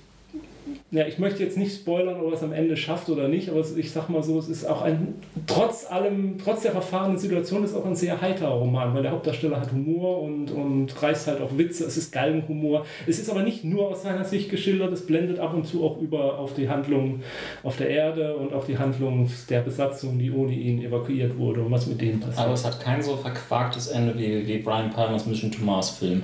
ja, 0.92 1.06
ich 1.06 1.20
möchte 1.20 1.44
jetzt 1.44 1.58
nicht 1.58 1.76
spoilern, 1.76 2.20
ob 2.20 2.28
er 2.28 2.34
es 2.34 2.44
am 2.44 2.54
Ende 2.54 2.78
schafft 2.78 3.10
oder 3.10 3.28
nicht, 3.28 3.50
aber 3.50 3.64
ich 3.76 3.92
sag 3.92 4.10
mal 4.10 4.24
so, 4.24 4.40
es 4.40 4.48
ist 4.50 4.66
auch 4.66 4.82
ein, 4.82 5.16
trotz 5.46 5.92
allem, 5.92 6.38
trotz 6.38 6.62
der 6.62 6.72
verfahrenen 6.72 7.18
Situation, 7.18 7.64
ist 7.64 7.76
auch 7.76 7.86
ein 7.86 7.96
sehr 7.96 8.22
heiterer 8.22 8.54
Roman, 8.54 8.94
weil 8.94 9.04
der 9.04 9.12
Hauptdarsteller 9.12 9.60
hat 9.60 9.72
Humor 9.72 10.22
und, 10.22 10.52
und 10.52 11.02
reißt 11.02 11.28
halt 11.28 11.42
auch 11.42 11.58
Witze, 11.58 11.86
es 11.86 11.98
ist 11.98 12.12
Galgenhumor. 12.12 12.86
Es 13.06 13.20
ist 13.20 13.30
aber 13.30 13.44
nicht 13.44 13.64
nur 13.64 13.90
aus 13.90 14.04
seiner 14.04 14.26
Sicht 14.26 14.50
geschildert, 14.50 14.94
es 14.94 15.06
blendet 15.06 15.40
ab 15.40 15.54
und 15.54 15.66
zu 15.66 15.84
auch 15.84 16.00
über 16.00 16.40
auf 16.40 16.54
die 16.54 16.70
Handlung 16.70 17.22
auf 17.64 17.78
der 17.78 17.90
Erde 17.90 18.36
und 18.36 18.54
auch 18.54 18.66
die 18.66 18.78
Handlung 18.78 19.30
der 19.50 19.62
Besatzung, 19.62 20.18
die 20.18 20.32
ohne 20.32 20.54
ihn 20.54 20.82
evakuiert 20.82 21.38
wurde 21.38 21.62
und 21.62 21.72
was 21.72 21.88
mit 21.88 22.02
denen 22.02 22.20
passiert. 22.20 22.40
Aber 22.40 22.54
es 22.54 22.66
hat 22.66 22.80
kein 22.80 23.02
so 23.02 23.16
verquaktes 23.18 23.88
Ende 23.88 24.18
wie, 24.18 24.48
wie 24.48 24.58
Brian 24.60 24.90
Palmers 24.92 25.26
Mission 25.26 25.52
to 25.52 25.64
Mars 25.64 25.90
Film. 25.92 26.24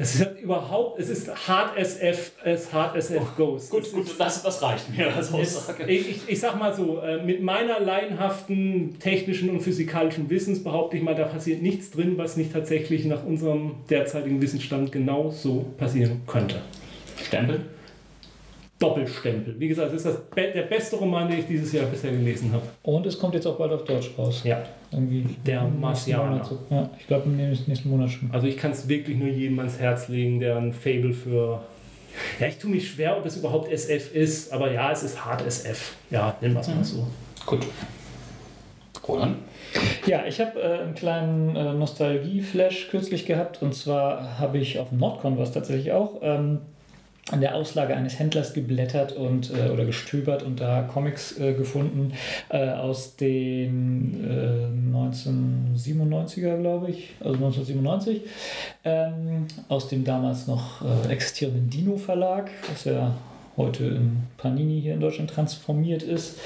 Es 0.00 0.14
ist 0.14 0.40
überhaupt, 0.40 0.98
es 0.98 1.10
ist 1.10 1.28
hart 1.46 1.76
SF, 1.76 2.32
as 2.42 2.72
hard 2.72 2.96
SF 2.96 3.20
oh, 3.20 3.36
goes. 3.36 3.68
Gut, 3.68 3.92
gut, 3.92 4.06
das, 4.18 4.42
das 4.42 4.62
reicht 4.62 4.96
mir 4.96 5.14
als 5.14 5.30
Aussage. 5.30 5.84
Ich, 5.84 6.08
ich, 6.08 6.22
ich 6.26 6.40
sag 6.40 6.58
mal 6.58 6.74
so, 6.74 7.00
äh, 7.00 7.22
mit 7.22 7.42
meiner 7.42 7.78
laienhaften 7.80 8.98
technischen 8.98 9.50
und 9.50 9.60
physikalischen 9.60 10.30
Wissens 10.30 10.64
behaupte 10.64 10.96
ich 10.96 11.02
mal, 11.02 11.14
da 11.14 11.24
passiert 11.24 11.60
nichts 11.60 11.90
drin, 11.90 12.16
was 12.16 12.38
nicht 12.38 12.50
tatsächlich 12.50 13.04
nach 13.04 13.24
unserem 13.24 13.74
derzeitigen 13.90 14.40
Wissensstand 14.40 14.90
genau 14.90 15.28
so 15.28 15.66
passieren 15.76 16.22
könnte. 16.26 16.62
Stempel? 17.22 17.66
Doppelstempel. 18.80 19.60
Wie 19.60 19.68
gesagt, 19.68 19.88
es 19.90 19.98
ist 19.98 20.06
das 20.06 20.20
be 20.34 20.50
der 20.54 20.62
beste 20.62 20.96
Roman, 20.96 21.28
den 21.28 21.40
ich 21.40 21.46
dieses 21.46 21.70
Jahr 21.70 21.84
bisher 21.84 22.12
gelesen 22.12 22.50
habe. 22.50 22.62
Und 22.82 23.04
es 23.04 23.18
kommt 23.18 23.34
jetzt 23.34 23.46
auch 23.46 23.58
bald 23.58 23.72
auf 23.72 23.84
Deutsch 23.84 24.10
raus. 24.16 24.40
Ja. 24.42 24.62
Irgendwie 24.90 25.36
der 25.46 25.64
Marcianer. 25.64 26.42
So. 26.42 26.58
Ja, 26.70 26.88
ich 26.98 27.06
glaube 27.06 27.26
im 27.26 27.36
nächsten 27.36 27.90
Monat 27.90 28.10
schon. 28.10 28.30
Also 28.32 28.46
ich 28.46 28.56
kann 28.56 28.70
es 28.70 28.88
wirklich 28.88 29.18
nur 29.18 29.28
jedem 29.28 29.58
ans 29.58 29.78
Herz 29.78 30.08
legen, 30.08 30.40
der 30.40 30.56
ein 30.56 30.72
Fable 30.72 31.12
für... 31.12 31.60
Ja, 32.40 32.46
ich 32.46 32.56
tue 32.56 32.70
mich 32.70 32.90
schwer, 32.90 33.18
ob 33.18 33.26
es 33.26 33.36
überhaupt 33.36 33.70
SF 33.70 34.14
ist, 34.14 34.50
aber 34.50 34.72
ja, 34.72 34.90
es 34.90 35.02
ist 35.02 35.24
hart 35.24 35.46
SF. 35.46 35.94
Ja, 36.10 36.36
nennen 36.40 36.54
wir 36.54 36.60
es 36.60 36.68
mhm. 36.68 36.76
mal 36.76 36.84
so. 36.84 37.06
Gut. 37.44 37.66
Roland? 39.06 39.36
Ja, 40.06 40.24
ich 40.26 40.40
habe 40.40 40.60
äh, 40.60 40.80
einen 40.80 40.94
kleinen 40.94 41.54
äh, 41.54 41.74
Nostalgie-Flash 41.74 42.88
kürzlich 42.88 43.26
gehabt 43.26 43.62
und 43.62 43.74
zwar 43.74 44.38
habe 44.38 44.58
ich 44.58 44.78
auf 44.78 44.90
Nordcon 44.90 45.38
was 45.38 45.52
tatsächlich 45.52 45.92
auch. 45.92 46.20
Ähm, 46.22 46.60
an 47.30 47.40
der 47.40 47.54
Auslage 47.54 47.94
eines 47.94 48.18
Händlers 48.18 48.52
geblättert 48.52 49.12
und 49.12 49.50
äh, 49.50 49.70
oder 49.70 49.84
gestöbert 49.84 50.42
und 50.42 50.60
da 50.60 50.82
Comics 50.82 51.38
äh, 51.38 51.54
gefunden 51.54 52.12
äh, 52.48 52.70
aus 52.70 53.16
den 53.16 54.92
1997er, 54.92 56.56
äh, 56.56 56.60
glaube 56.60 56.90
ich, 56.90 57.10
also 57.20 57.34
1997, 57.34 58.22
ähm, 58.84 59.46
aus 59.68 59.88
dem 59.88 60.04
damals 60.04 60.46
noch 60.46 60.82
äh, 60.82 61.12
existierenden 61.12 61.70
Dino 61.70 61.96
Verlag, 61.96 62.50
was 62.68 62.84
ja 62.84 63.14
heute 63.56 63.84
in 63.84 64.16
Panini 64.36 64.80
hier 64.80 64.94
in 64.94 65.00
Deutschland 65.00 65.30
transformiert 65.30 66.02
ist 66.02 66.38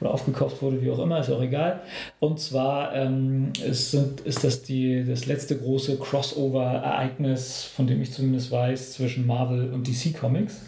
oder 0.00 0.12
aufgekauft 0.12 0.60
wurde, 0.62 0.82
wie 0.82 0.90
auch 0.90 0.98
immer, 0.98 1.20
ist 1.20 1.30
auch 1.30 1.42
egal. 1.42 1.80
Und 2.20 2.40
zwar 2.40 2.94
ähm, 2.94 3.52
ist, 3.64 3.94
ist 3.94 4.44
das 4.44 4.62
die, 4.62 5.04
das 5.04 5.26
letzte 5.26 5.56
große 5.56 5.96
Crossover-Ereignis, 5.96 7.64
von 7.64 7.86
dem 7.86 8.02
ich 8.02 8.12
zumindest 8.12 8.50
weiß, 8.50 8.94
zwischen 8.94 9.26
Marvel 9.26 9.72
und 9.72 9.86
DC 9.86 10.18
Comics. 10.18 10.62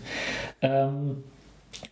Ähm, 0.62 1.24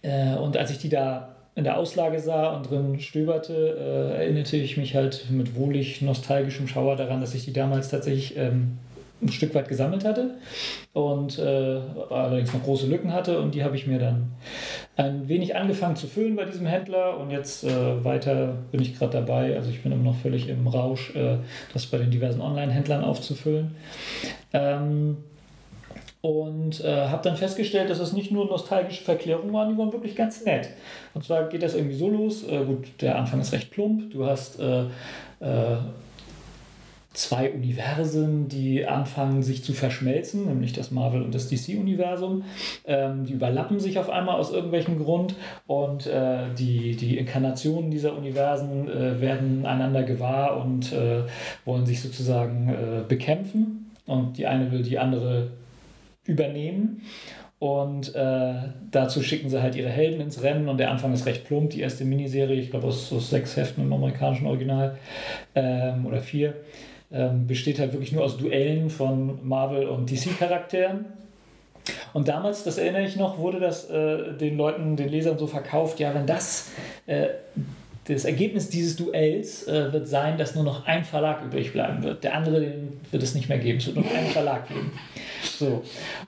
äh, 0.02 0.34
und 0.36 0.56
als 0.56 0.70
ich 0.70 0.78
die 0.78 0.88
da 0.88 1.34
in 1.54 1.64
der 1.64 1.76
Auslage 1.76 2.20
sah 2.20 2.54
und 2.54 2.70
drin 2.70 3.00
stöberte, 3.00 3.52
äh, 3.52 4.22
erinnerte 4.22 4.56
ich 4.56 4.76
mich 4.76 4.94
halt 4.94 5.28
mit 5.30 5.56
wohlig 5.56 6.02
nostalgischem 6.02 6.68
Schauer 6.68 6.94
daran, 6.94 7.20
dass 7.20 7.34
ich 7.34 7.44
die 7.44 7.52
damals 7.52 7.88
tatsächlich 7.88 8.36
ähm, 8.36 8.78
ein 9.20 9.28
Stück 9.30 9.54
weit 9.54 9.68
gesammelt 9.68 10.04
hatte 10.04 10.36
und 10.92 11.38
äh, 11.38 11.80
allerdings 12.10 12.52
noch 12.52 12.62
große 12.62 12.86
Lücken 12.86 13.12
hatte 13.12 13.40
und 13.40 13.54
die 13.54 13.64
habe 13.64 13.74
ich 13.74 13.86
mir 13.86 13.98
dann 13.98 14.32
ein 14.96 15.28
wenig 15.28 15.56
angefangen 15.56 15.96
zu 15.96 16.06
füllen 16.06 16.36
bei 16.36 16.44
diesem 16.44 16.66
Händler 16.66 17.18
und 17.18 17.30
jetzt 17.30 17.64
äh, 17.64 18.04
weiter 18.04 18.54
bin 18.70 18.80
ich 18.80 18.96
gerade 18.96 19.12
dabei, 19.12 19.56
also 19.56 19.70
ich 19.70 19.82
bin 19.82 19.92
immer 19.92 20.04
noch 20.04 20.16
völlig 20.16 20.48
im 20.48 20.66
Rausch, 20.66 21.14
äh, 21.16 21.38
das 21.72 21.86
bei 21.86 21.98
den 21.98 22.10
diversen 22.10 22.40
Online-Händlern 22.40 23.02
aufzufüllen. 23.02 23.74
Ähm, 24.52 25.16
und 26.20 26.84
äh, 26.84 27.06
habe 27.06 27.22
dann 27.22 27.36
festgestellt, 27.36 27.90
dass 27.90 28.00
es 28.00 28.12
nicht 28.12 28.32
nur 28.32 28.46
nostalgische 28.46 29.04
Verklärungen 29.04 29.52
waren, 29.52 29.72
die 29.72 29.78
waren 29.78 29.92
wirklich 29.92 30.16
ganz 30.16 30.44
nett. 30.44 30.68
Und 31.14 31.24
zwar 31.24 31.48
geht 31.48 31.62
das 31.62 31.74
irgendwie 31.74 31.96
so 31.96 32.08
los, 32.08 32.42
äh, 32.42 32.64
gut, 32.64 32.88
der 33.00 33.16
Anfang 33.16 33.40
ist 33.40 33.52
recht 33.52 33.70
plump, 33.70 34.10
du 34.10 34.26
hast 34.26 34.60
äh, 34.60 34.82
äh 35.40 35.76
zwei 37.18 37.50
Universen, 37.50 38.48
die 38.48 38.86
anfangen 38.86 39.42
sich 39.42 39.64
zu 39.64 39.72
verschmelzen, 39.72 40.46
nämlich 40.46 40.72
das 40.72 40.92
Marvel- 40.92 41.22
und 41.22 41.34
das 41.34 41.48
DC-Universum. 41.48 42.44
Ähm, 42.86 43.24
die 43.24 43.32
überlappen 43.32 43.80
sich 43.80 43.98
auf 43.98 44.08
einmal 44.08 44.36
aus 44.36 44.52
irgendwelchem 44.52 44.98
Grund 44.98 45.34
und 45.66 46.06
äh, 46.06 46.54
die, 46.56 46.94
die 46.94 47.18
Inkarnationen 47.18 47.90
dieser 47.90 48.16
Universen 48.16 48.88
äh, 48.88 49.20
werden 49.20 49.66
einander 49.66 50.04
gewahr 50.04 50.64
und 50.64 50.92
äh, 50.92 51.24
wollen 51.64 51.86
sich 51.86 52.00
sozusagen 52.00 52.68
äh, 52.68 53.02
bekämpfen. 53.06 53.90
Und 54.06 54.38
die 54.38 54.46
eine 54.46 54.70
will 54.70 54.82
die 54.82 54.98
andere 54.98 55.50
übernehmen. 56.24 57.02
Und 57.58 58.14
äh, 58.14 58.54
dazu 58.92 59.22
schicken 59.24 59.50
sie 59.50 59.60
halt 59.60 59.74
ihre 59.74 59.88
Helden 59.88 60.20
ins 60.20 60.42
Rennen 60.44 60.68
und 60.68 60.78
der 60.78 60.92
Anfang 60.92 61.12
ist 61.12 61.26
recht 61.26 61.44
plump. 61.44 61.70
Die 61.70 61.80
erste 61.80 62.04
Miniserie, 62.04 62.60
ich 62.60 62.70
glaube 62.70 62.86
aus, 62.86 63.12
aus 63.12 63.30
sechs 63.30 63.56
Heften 63.56 63.82
im 63.82 63.92
amerikanischen 63.92 64.46
Original 64.46 64.96
ähm, 65.56 66.06
oder 66.06 66.20
vier, 66.20 66.54
ähm, 67.10 67.46
besteht 67.46 67.78
halt 67.78 67.92
wirklich 67.92 68.12
nur 68.12 68.24
aus 68.24 68.36
Duellen 68.36 68.90
von 68.90 69.46
Marvel- 69.46 69.88
und 69.88 70.10
DC-Charakteren. 70.10 71.06
Und 72.12 72.28
damals, 72.28 72.64
das 72.64 72.78
erinnere 72.78 73.04
ich 73.04 73.16
noch, 73.16 73.38
wurde 73.38 73.60
das 73.60 73.88
äh, 73.88 74.34
den 74.34 74.56
Leuten, 74.56 74.96
den 74.96 75.08
Lesern 75.08 75.38
so 75.38 75.46
verkauft, 75.46 76.00
ja, 76.00 76.14
wenn 76.14 76.26
das 76.26 76.70
äh, 77.06 77.28
das 78.08 78.24
Ergebnis 78.24 78.70
dieses 78.70 78.96
Duells 78.96 79.68
äh, 79.68 79.92
wird 79.92 80.08
sein, 80.08 80.38
dass 80.38 80.54
nur 80.54 80.64
noch 80.64 80.86
ein 80.86 81.04
Verlag 81.04 81.44
übrig 81.44 81.72
bleiben 81.72 82.02
wird. 82.02 82.24
Der 82.24 82.34
andere 82.34 82.60
den 82.60 83.00
wird 83.10 83.22
es 83.22 83.34
nicht 83.34 83.48
mehr 83.48 83.58
geben. 83.58 83.78
Es 83.78 83.86
wird 83.86 83.96
nur 83.96 84.04
noch 84.06 84.14
einen 84.14 84.28
Verlag 84.28 84.66
geben. 84.68 84.92
So. 85.42 85.82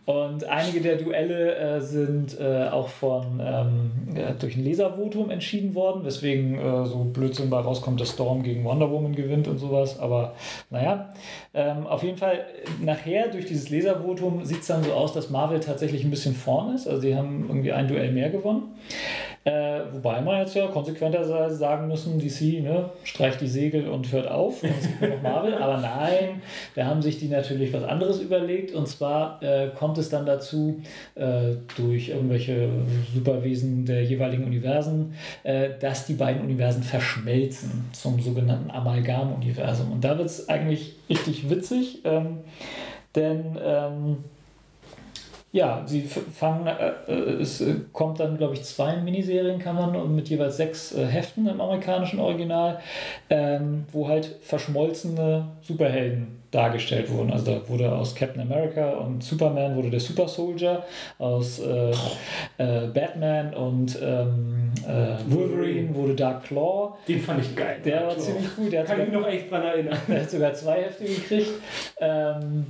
Und 0.05 0.45
einige 0.45 0.81
der 0.81 0.97
Duelle 0.97 1.55
äh, 1.57 1.81
sind 1.81 2.39
äh, 2.39 2.69
auch 2.69 2.89
von 2.89 3.41
ähm, 3.43 3.91
durch 4.39 4.57
ein 4.57 4.65
Leservotum 4.65 5.31
entschieden 5.31 5.75
worden, 5.75 6.05
weswegen 6.05 6.59
äh, 6.59 6.87
so 6.87 7.05
Blödsinn 7.05 7.49
bei 7.49 7.59
rauskommt, 7.59 8.01
dass 8.01 8.11
Storm 8.11 8.43
gegen 8.43 8.65
Wonder 8.65 8.91
Woman 8.91 9.15
gewinnt 9.15 9.49
und 9.49 9.59
sowas. 9.59 9.99
Aber 9.99 10.35
naja, 10.69 11.13
ähm, 11.55 11.87
auf 11.87 12.03
jeden 12.03 12.19
Fall 12.19 12.45
nachher 12.81 13.29
durch 13.29 13.47
dieses 13.47 13.71
Leservotum 13.71 14.45
sieht 14.45 14.61
es 14.61 14.67
dann 14.67 14.85
so 14.85 14.93
aus, 14.93 15.15
dass 15.15 15.31
Marvel 15.31 15.61
tatsächlich 15.61 16.05
ein 16.05 16.11
bisschen 16.11 16.35
vorn 16.35 16.75
ist. 16.75 16.87
Also 16.87 17.01
sie 17.01 17.17
haben 17.17 17.47
irgendwie 17.49 17.73
ein 17.73 17.89
Duell 17.89 18.13
mehr 18.13 18.29
gewonnen. 18.29 18.75
Äh, 19.43 19.81
wobei 19.93 20.21
man 20.21 20.41
jetzt 20.41 20.55
ja 20.55 20.67
konsequenterweise 20.67 21.57
sagen 21.57 21.89
müssen, 21.89 22.19
DC 22.19 22.63
ne, 22.63 22.91
streicht 23.05 23.41
die 23.41 23.49
Segel 23.49 23.89
und 23.89 24.13
hört 24.13 24.31
auf. 24.31 24.63
Noch 24.63 25.23
Marvel. 25.23 25.55
Aber 25.55 25.79
nein, 25.79 26.43
da 26.75 26.85
haben 26.85 27.01
sich 27.01 27.19
die 27.19 27.29
natürlich 27.29 27.73
was 27.73 27.85
anderes 27.85 28.21
überlegt. 28.21 28.75
Und 28.75 28.87
zwar 28.87 29.43
äh, 29.43 29.69
kommt 29.69 29.97
es 29.97 30.11
dann 30.11 30.27
dazu, 30.27 30.83
äh, 31.15 31.55
durch 31.75 32.11
irgendwelche 32.11 32.69
Superwesen 33.15 33.87
der 33.87 34.05
jeweiligen 34.05 34.45
Universen, 34.45 35.15
äh, 35.43 35.71
dass 35.81 36.07
die 36.07 36.15
beiden 36.15 36.43
Universen 36.43 36.83
verschmelzen 36.83 37.89
zum 37.93 38.21
sogenannten 38.21 38.71
Amalgam-Universum. 38.71 39.91
Und 39.91 40.05
da 40.05 40.19
wird 40.19 40.29
es 40.29 40.51
eigentlich 40.51 40.97
richtig 41.09 41.49
witzig, 41.49 42.01
ähm, 42.05 42.41
denn 43.15 43.59
ähm, 43.65 44.19
ja, 45.53 45.83
sie 45.85 46.03
fangen, 46.03 46.67
äh, 46.69 46.93
äh, 47.09 47.41
es 47.41 47.61
äh, 47.61 47.75
kommt 47.93 48.21
dann, 48.21 48.39
glaube 48.39 48.55
ich, 48.55 48.63
zwei 48.63 48.97
Miniserien 48.97 49.59
kann 49.59 49.75
man 49.75 50.15
mit 50.15 50.29
jeweils 50.29 50.57
sechs 50.57 50.95
äh, 50.95 51.05
Heften 51.07 51.49
im 51.49 51.61
amerikanischen 51.61 52.21
Original, 52.21 52.79
ähm, 53.31 53.85
wo 53.91 54.07
halt 54.07 54.37
verschmolzene 54.43 55.49
Superhelden 55.63 56.39
dargestellt 56.53 57.11
wurden. 57.11 57.33
Also 57.33 57.53
da 57.53 57.69
wurde 57.69 57.93
aus 57.93 58.15
Captain 58.15 58.43
America 58.43 58.91
und 58.91 59.23
Superman 59.23 59.77
wurde 59.77 59.91
der 59.91 60.01
Super 60.01 60.29
Soldier, 60.29 60.85
aus 61.19 61.61
äh, 61.61 61.91
äh, 62.59 62.87
Batman 62.89 63.55
und 63.55 63.99
ähm, 64.03 64.73
Wolverine 65.27 65.95
wurde 65.95 66.15
Dark 66.15 66.45
Claw. 66.45 66.95
Den 67.07 67.21
fand 67.21 67.45
ich 67.45 67.55
geil. 67.55 67.79
Der 67.85 68.07
war 68.07 68.19
ziemlich 68.19 68.47
cool. 68.59 68.71
Der 68.71 68.85
Kann 68.85 69.01
ich 69.01 69.07
mich 69.07 69.15
noch 69.15 69.27
echt 69.27 69.51
dran 69.51 69.63
erinnern. 69.63 69.99
Der 70.09 70.23
hat 70.23 70.31
sogar 70.31 70.55
zwei 70.55 70.83
Hefte 70.83 71.05
gekriegt. 71.05 71.51
Ähm, 72.01 72.67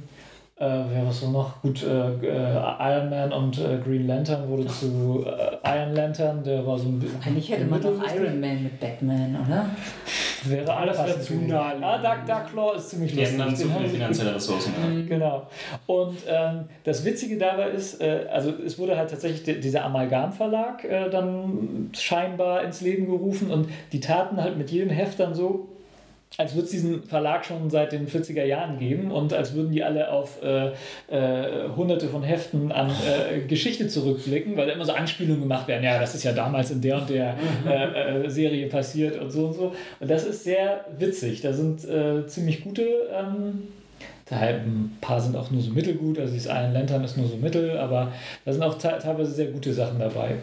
äh, 0.61 0.85
wer 0.93 1.07
was 1.07 1.21
so 1.21 1.31
noch? 1.31 1.61
Gut, 1.63 1.83
äh, 1.83 1.89
äh, 1.89 2.61
Iron 2.79 3.09
Man 3.09 3.33
und 3.33 3.59
äh, 3.59 3.79
Green 3.83 4.07
Lantern 4.07 4.47
wurde 4.47 4.67
zu 4.67 5.25
äh, 5.27 5.57
Iron 5.65 5.95
Lantern, 5.95 6.45
der 6.45 6.67
war 6.67 6.79
so 6.79 6.89
ein 6.89 7.01
bisschen. 7.01 7.19
Eigentlich 7.25 7.51
hätte 7.51 7.65
man 7.65 7.81
doch 7.81 7.95
Iron 8.15 8.41
Man 8.41 8.63
mit 8.65 8.79
Batman, 8.79 9.39
oder? 9.47 9.71
Wäre 10.45 10.75
alles 10.75 10.99
wäre 10.99 11.21
zu 11.21 11.35
nah. 11.35 11.75
Ah, 11.81 11.99
Dark, 11.99 12.27
Dark 12.27 12.53
Claw 12.53 12.77
ist 12.77 12.91
ziemlich 12.91 13.15
lustig. 13.15 13.37
Die 13.37 13.43
hätten 13.43 13.51
dann 13.51 13.57
zu 13.57 13.69
viele 13.69 13.89
finanzielle 13.89 14.35
Ressourcen. 14.35 14.73
Mhm. 14.81 15.07
Genau. 15.11 15.47
Und 15.87 16.19
ähm, 16.29 16.65
das 16.85 17.05
Witzige 17.05 17.37
dabei 17.37 17.71
ist, 17.71 18.01
äh, 18.01 18.27
also 18.31 18.53
es 18.65 18.79
wurde 18.79 18.97
halt 18.97 19.11
tatsächlich 19.11 19.61
dieser 19.61 19.85
Amalgam-Verlag 19.85 20.85
äh, 20.85 21.11
dann 21.11 21.91
scheinbar 21.95 22.63
ins 22.63 22.81
Leben 22.81 23.07
gerufen 23.07 23.51
und 23.51 23.69
die 23.93 24.01
taten 24.01 24.41
halt 24.41 24.57
mit 24.57 24.71
jedem 24.71 24.91
Heft 24.91 25.19
dann 25.21 25.35
so, 25.35 25.69
als 26.37 26.55
würde 26.55 26.65
es 26.65 26.71
diesen 26.71 27.03
Verlag 27.03 27.45
schon 27.45 27.69
seit 27.71 27.93
den 27.93 28.07
40er 28.07 28.45
Jahren 28.45 28.79
geben 28.79 29.11
und 29.11 29.33
als 29.33 29.53
würden 29.55 29.73
die 29.73 29.83
alle 29.83 30.11
auf 30.11 30.43
äh, 30.43 30.69
äh, 31.09 31.69
hunderte 31.77 32.09
von 32.09 32.23
Heften 32.23 32.71
an 32.71 32.91
äh, 32.91 33.41
Geschichte 33.41 33.89
zurückblicken, 33.89 34.57
weil 34.57 34.69
da 34.69 34.73
immer 34.73 34.85
so 34.85 34.93
Anspielungen 34.93 35.41
gemacht 35.41 35.67
werden, 35.67 35.83
ja, 35.83 35.99
das 35.99 36.15
ist 36.15 36.23
ja 36.23 36.33
damals 36.33 36.71
in 36.71 36.81
der 36.81 36.99
und 36.99 37.11
der 37.11 37.35
äh, 37.67 38.25
äh, 38.25 38.31
Serie 38.31 38.69
passiert 38.69 39.21
und 39.21 39.31
so 39.31 39.47
und 39.47 39.55
so. 39.55 39.75
Und 39.99 40.11
das 40.11 40.25
ist 40.25 40.45
sehr 40.45 40.85
witzig. 40.97 41.41
Da 41.41 41.53
sind 41.53 41.85
äh, 41.85 42.27
ziemlich 42.27 42.63
gute 42.63 42.83
ähm, 43.13 43.69
ein 44.33 44.97
paar 45.01 45.21
sind 45.21 45.37
auch 45.37 45.51
nur 45.51 45.61
so 45.61 45.73
mittelgut, 45.73 46.17
also 46.17 46.33
dieses 46.33 46.47
Iron 46.47 46.73
Lantern 46.73 47.03
ist 47.03 47.17
nur 47.17 47.27
so 47.27 47.37
mittel, 47.37 47.77
aber 47.77 48.13
da 48.45 48.53
sind 48.53 48.63
auch 48.63 48.79
teilweise 48.79 49.33
sehr 49.33 49.47
gute 49.47 49.73
Sachen 49.73 49.99
dabei. 49.99 50.37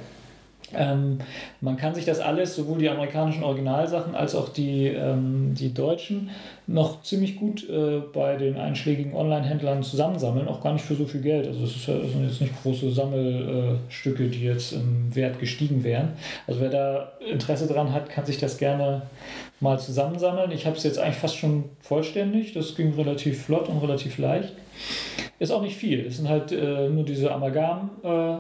Ähm, 0.76 1.19
man 1.61 1.77
kann 1.77 1.95
sich 1.95 2.03
das 2.03 2.19
alles, 2.19 2.56
sowohl 2.56 2.80
die 2.80 2.89
amerikanischen 2.89 3.44
Originalsachen 3.44 4.15
als 4.15 4.35
auch 4.35 4.49
die, 4.49 4.88
ähm, 4.88 5.53
die 5.53 5.73
deutschen, 5.73 6.30
noch 6.68 7.02
ziemlich 7.03 7.38
gut 7.38 7.68
äh, 7.69 8.02
bei 8.11 8.35
den 8.35 8.57
einschlägigen 8.57 9.14
Online-Händlern 9.14 9.81
zusammensammeln, 9.81 10.48
auch 10.49 10.61
gar 10.61 10.73
nicht 10.73 10.84
für 10.84 10.95
so 10.95 11.06
viel 11.06 11.22
Geld. 11.22 11.48
Also 11.48 11.64
es 11.64 11.76
ist, 11.77 11.85
sind 11.85 12.27
jetzt 12.27 12.41
nicht 12.41 12.61
große 12.61 12.91
Sammelstücke, 12.91 14.26
äh, 14.26 14.30
die 14.30 14.44
jetzt 14.44 14.73
im 14.73 15.15
Wert 15.15 15.39
gestiegen 15.39 15.85
wären. 15.85 16.14
Also 16.48 16.60
wer 16.60 16.69
da 16.69 17.11
Interesse 17.31 17.68
dran 17.68 17.94
hat, 17.94 18.10
kann 18.10 18.26
sich 18.26 18.38
das 18.38 18.57
gerne 18.57 19.03
mal 19.61 19.80
zusammensammeln. 19.80 20.52
Ich 20.52 20.65
habe 20.65 20.76
es 20.76 20.84
jetzt 20.84 20.99
eigentlich 20.99 21.15
fast 21.15 21.38
schon 21.38 21.65
vollständig. 21.80 22.53
Das 22.53 22.76
ging 22.76 22.94
relativ 22.94 23.45
flott 23.45 23.69
und 23.69 23.77
relativ 23.80 24.18
leicht. 24.18 24.53
Ist 25.39 25.52
auch 25.52 25.61
nicht 25.61 25.77
viel. 25.77 26.06
Es 26.06 26.18
sind 26.18 26.27
halt 26.27 26.52
äh, 26.52 26.89
nur 26.89 27.06
diese 27.06 27.31
Amalgam- 27.34 27.89
äh, 28.03 28.38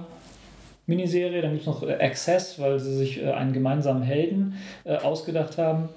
Miniserie. 0.87 1.41
Dann 1.41 1.51
gibt 1.51 1.61
es 1.61 1.67
noch 1.67 1.83
äh, 1.83 1.93
Access, 1.93 2.59
weil 2.59 2.79
sie 2.79 2.95
sich 2.95 3.21
äh, 3.21 3.31
einen 3.31 3.53
gemeinsamen 3.53 4.01
Helden 4.01 4.57
äh, 4.83 4.95
ausgedacht 4.95 5.57
haben. 5.57 5.89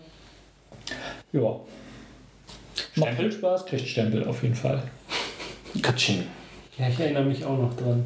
Ja. 1.32 1.60
Macht 2.96 3.14
viel 3.14 3.32
Spaß, 3.32 3.66
kriegt 3.66 3.86
Stempel 3.86 4.24
auf 4.26 4.42
jeden 4.42 4.54
Fall. 4.54 4.82
Katsching. 5.80 6.24
Ja, 6.78 6.88
ich 6.88 6.98
erinnere 6.98 7.24
mich 7.24 7.44
auch 7.44 7.58
noch 7.58 7.74
dran. 7.76 8.04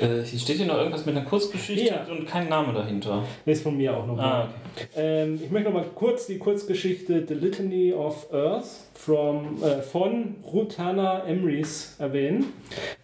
Äh, 0.00 0.22
hier 0.24 0.38
steht 0.38 0.56
hier 0.56 0.66
noch 0.66 0.78
irgendwas 0.78 1.04
mit 1.06 1.16
einer 1.16 1.24
Kurzgeschichte 1.24 1.86
ja. 1.86 2.06
und 2.10 2.26
kein 2.26 2.48
Name 2.48 2.72
dahinter. 2.72 3.24
Das 3.44 3.58
ist 3.58 3.62
von 3.62 3.76
mir 3.76 3.96
auch 3.96 4.06
noch. 4.06 4.18
Ah, 4.18 4.48
okay. 4.74 4.86
ähm, 4.96 5.40
ich 5.42 5.50
möchte 5.50 5.70
noch 5.70 5.80
mal 5.80 5.86
kurz 5.94 6.26
die 6.26 6.38
Kurzgeschichte 6.38 7.24
The 7.26 7.34
Litany 7.34 7.92
of 7.92 8.32
Earth 8.32 8.66
from, 8.94 9.62
äh, 9.62 9.82
von 9.82 10.36
Rutana 10.44 11.24
Emrys 11.26 11.96
erwähnen. 11.98 12.46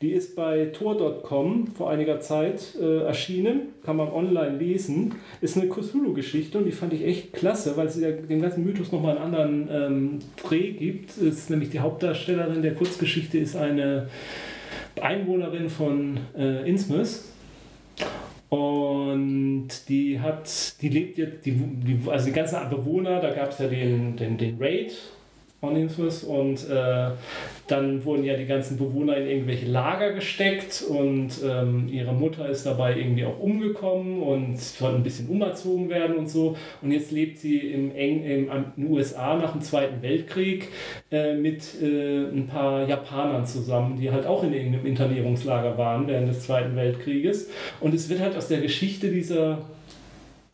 Die 0.03 0.13
ist 0.13 0.37
bei 0.37 0.67
tor.com 0.67 1.69
vor 1.77 1.91
einiger 1.91 2.21
Zeit 2.21 2.75
äh, 2.81 3.03
erschienen, 3.03 3.75
kann 3.85 3.97
man 3.97 4.13
online 4.13 4.57
lesen. 4.59 5.17
Ist 5.41 5.57
eine 5.57 5.69
Cthulhu-Geschichte 5.69 6.59
und 6.59 6.65
die 6.65 6.73
fand 6.73 6.93
ich 6.93 7.05
echt 7.05 7.33
klasse, 7.33 7.77
weil 7.77 7.89
sie 7.89 8.03
ja 8.03 8.13
dem 8.13 8.41
ganzen 8.41 8.65
Mythos 8.65 8.93
nochmal 8.93 9.17
einen 9.17 9.35
anderen 9.35 9.69
ähm, 9.71 10.19
Dreh 10.43 10.73
gibt. 10.73 11.17
Ist 11.17 11.51
nämlich 11.51 11.71
die 11.71 11.81
Hauptdarstellerin 11.81 12.63
der 12.63 12.75
Kurzgeschichte 12.75 13.39
ist 13.39 13.57
eine 13.57 14.09
Einwohnerin 15.01 15.69
von 15.69 16.19
äh, 16.37 16.69
Innsmouth. 16.69 17.21
Und 18.49 19.69
die 19.89 20.21
hat, 20.21 20.81
die 20.81 20.89
lebt 20.89 21.19
jetzt, 21.19 21.45
die, 21.45 21.53
die, 21.53 21.99
also 22.09 22.27
die 22.27 22.33
ganzen 22.33 22.69
Bewohner, 22.71 23.21
da 23.21 23.35
gab 23.35 23.51
es 23.51 23.59
ja 23.59 23.67
den, 23.67 24.17
den, 24.17 24.37
den 24.37 24.57
Raid 24.61 24.93
Onninfus 25.65 26.25
und 26.25 26.69
äh, 26.69 27.11
dann 27.67 28.05
wurden 28.05 28.25
ja 28.25 28.37
die 28.37 28.47
ganzen 28.47 28.77
Bewohner 28.77 29.17
in 29.17 29.27
irgendwelche 29.27 29.67
Lager 29.67 30.13
gesteckt 30.13 30.85
und 30.87 31.31
ähm, 31.45 31.89
ihre 31.91 32.13
Mutter 32.13 32.49
ist 32.49 32.67
dabei 32.67 32.97
irgendwie 32.97 33.25
auch 33.25 33.39
umgekommen 33.41 34.23
und 34.23 34.61
soll 34.61 34.95
ein 34.95 35.03
bisschen 35.03 35.29
umerzogen 35.29 35.89
werden 35.89 36.17
und 36.17 36.29
so. 36.29 36.57
Und 36.83 36.93
jetzt 36.93 37.11
lebt 37.11 37.39
sie 37.39 37.59
im, 37.59 37.95
Eng, 37.95 38.23
im, 38.25 38.51
in 38.51 38.65
den 38.77 38.91
USA 38.91 39.37
nach 39.37 39.53
dem 39.53 39.63
Zweiten 39.63 40.03
Weltkrieg 40.03 40.69
äh, 41.11 41.35
mit 41.35 41.81
äh, 41.81 42.27
ein 42.27 42.47
paar 42.47 42.87
Japanern 42.87 43.47
zusammen, 43.47 43.99
die 43.99 44.11
halt 44.11 44.27
auch 44.27 44.43
in 44.43 44.53
irgendeinem 44.53 44.87
Internierungslager 44.87 45.79
waren 45.79 46.07
während 46.07 46.29
des 46.29 46.43
Zweiten 46.43 46.77
Weltkrieges. 46.77 47.49
Und 47.81 47.95
es 47.95 48.09
wird 48.11 48.21
halt 48.21 48.37
aus 48.37 48.49
der 48.49 48.61
Geschichte 48.61 49.11
dieser 49.11 49.59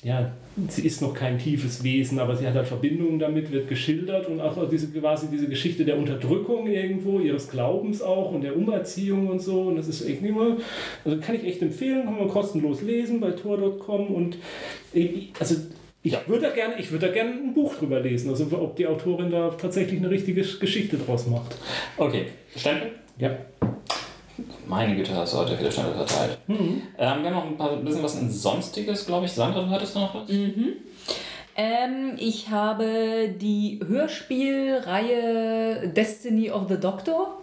ja, 0.03 0.33
sie 0.69 0.87
ist 0.87 1.01
noch 1.03 1.15
kein 1.15 1.39
tiefes 1.39 1.83
Wesen, 1.85 2.19
aber 2.19 2.37
sie 2.37 2.47
hat 2.47 2.55
halt 2.55 2.67
Verbindungen 2.67 3.19
damit, 3.19 3.51
wird 3.53 3.69
geschildert 3.69 4.27
und 4.27 4.41
auch 4.41 4.69
diese, 4.69 4.89
quasi 4.89 5.29
diese 5.31 5.49
Geschichte 5.49 5.85
der 5.85 5.99
Unterdrückung 5.99 6.67
irgendwo, 6.67 7.21
ihres 7.21 7.49
Glaubens 7.49 8.03
auch 8.03 8.33
und 8.33 8.43
der 8.43 8.57
Umerziehung 8.57 9.29
und 9.29 9.41
so. 9.41 9.63
Und 9.63 9.77
das 9.77 9.89
ist 9.89 10.07
echt 10.07 10.23
immer, 10.23 10.57
also 11.05 11.19
kann 11.21 11.35
ich 11.35 11.45
echt 11.45 11.63
empfehlen, 11.63 12.05
kann 12.05 12.19
man 12.19 12.29
kostenlos 12.29 12.83
lesen 12.83 13.21
bei 13.21 13.31
tor.com 13.31 14.09
und 14.09 14.39
also 15.39 15.57
ich 16.03 16.17
würde 16.27 16.49
da 16.49 16.51
gerne, 16.51 16.75
ich 16.79 16.91
würde 16.91 17.07
da 17.07 17.13
gerne 17.13 17.33
ein 17.33 17.55
Buch 17.55 17.75
drüber 17.75 18.01
lesen, 18.01 18.31
also 18.31 18.47
ob 18.53 18.77
die 18.77 18.87
Autorin 18.87 19.31
da 19.31 19.51
tatsächlich 19.51 20.01
eine 20.01 20.11
richtige 20.11 20.43
Geschichte 20.43 20.97
draus 20.97 21.27
macht. 21.27 21.57
Okay, 21.97 22.27
Stempel? 22.57 22.93
Ja. 23.19 23.37
Meine 24.67 24.97
Güte, 24.97 25.15
hast 25.15 25.35
du 25.35 25.39
heute 25.39 25.57
viele 25.57 25.73
Stempel 25.73 25.95
verteilt. 25.95 26.39
Mhm. 26.47 26.57
Ähm, 26.57 26.83
wir 26.99 27.09
haben 27.09 27.35
noch 27.35 27.47
ein 27.47 27.57
paar, 27.57 27.77
bisschen 27.77 28.03
was 28.03 28.21
in 28.21 28.31
Sonstiges, 28.31 29.07
glaube 29.07 29.25
ich. 29.27 29.33
Sandra, 29.33 29.63
du 29.63 29.71
hattest 29.71 29.95
noch 29.95 30.15
was? 30.15 30.29
Mhm. 30.29 30.75
Ähm, 31.57 32.17
ich 32.19 32.51
habe 32.51 33.35
die 33.41 33.81
Hörspielreihe 33.87 35.89
Destiny 35.89 36.51
of 36.51 36.69
the 36.69 36.79
Doctor 36.79 37.39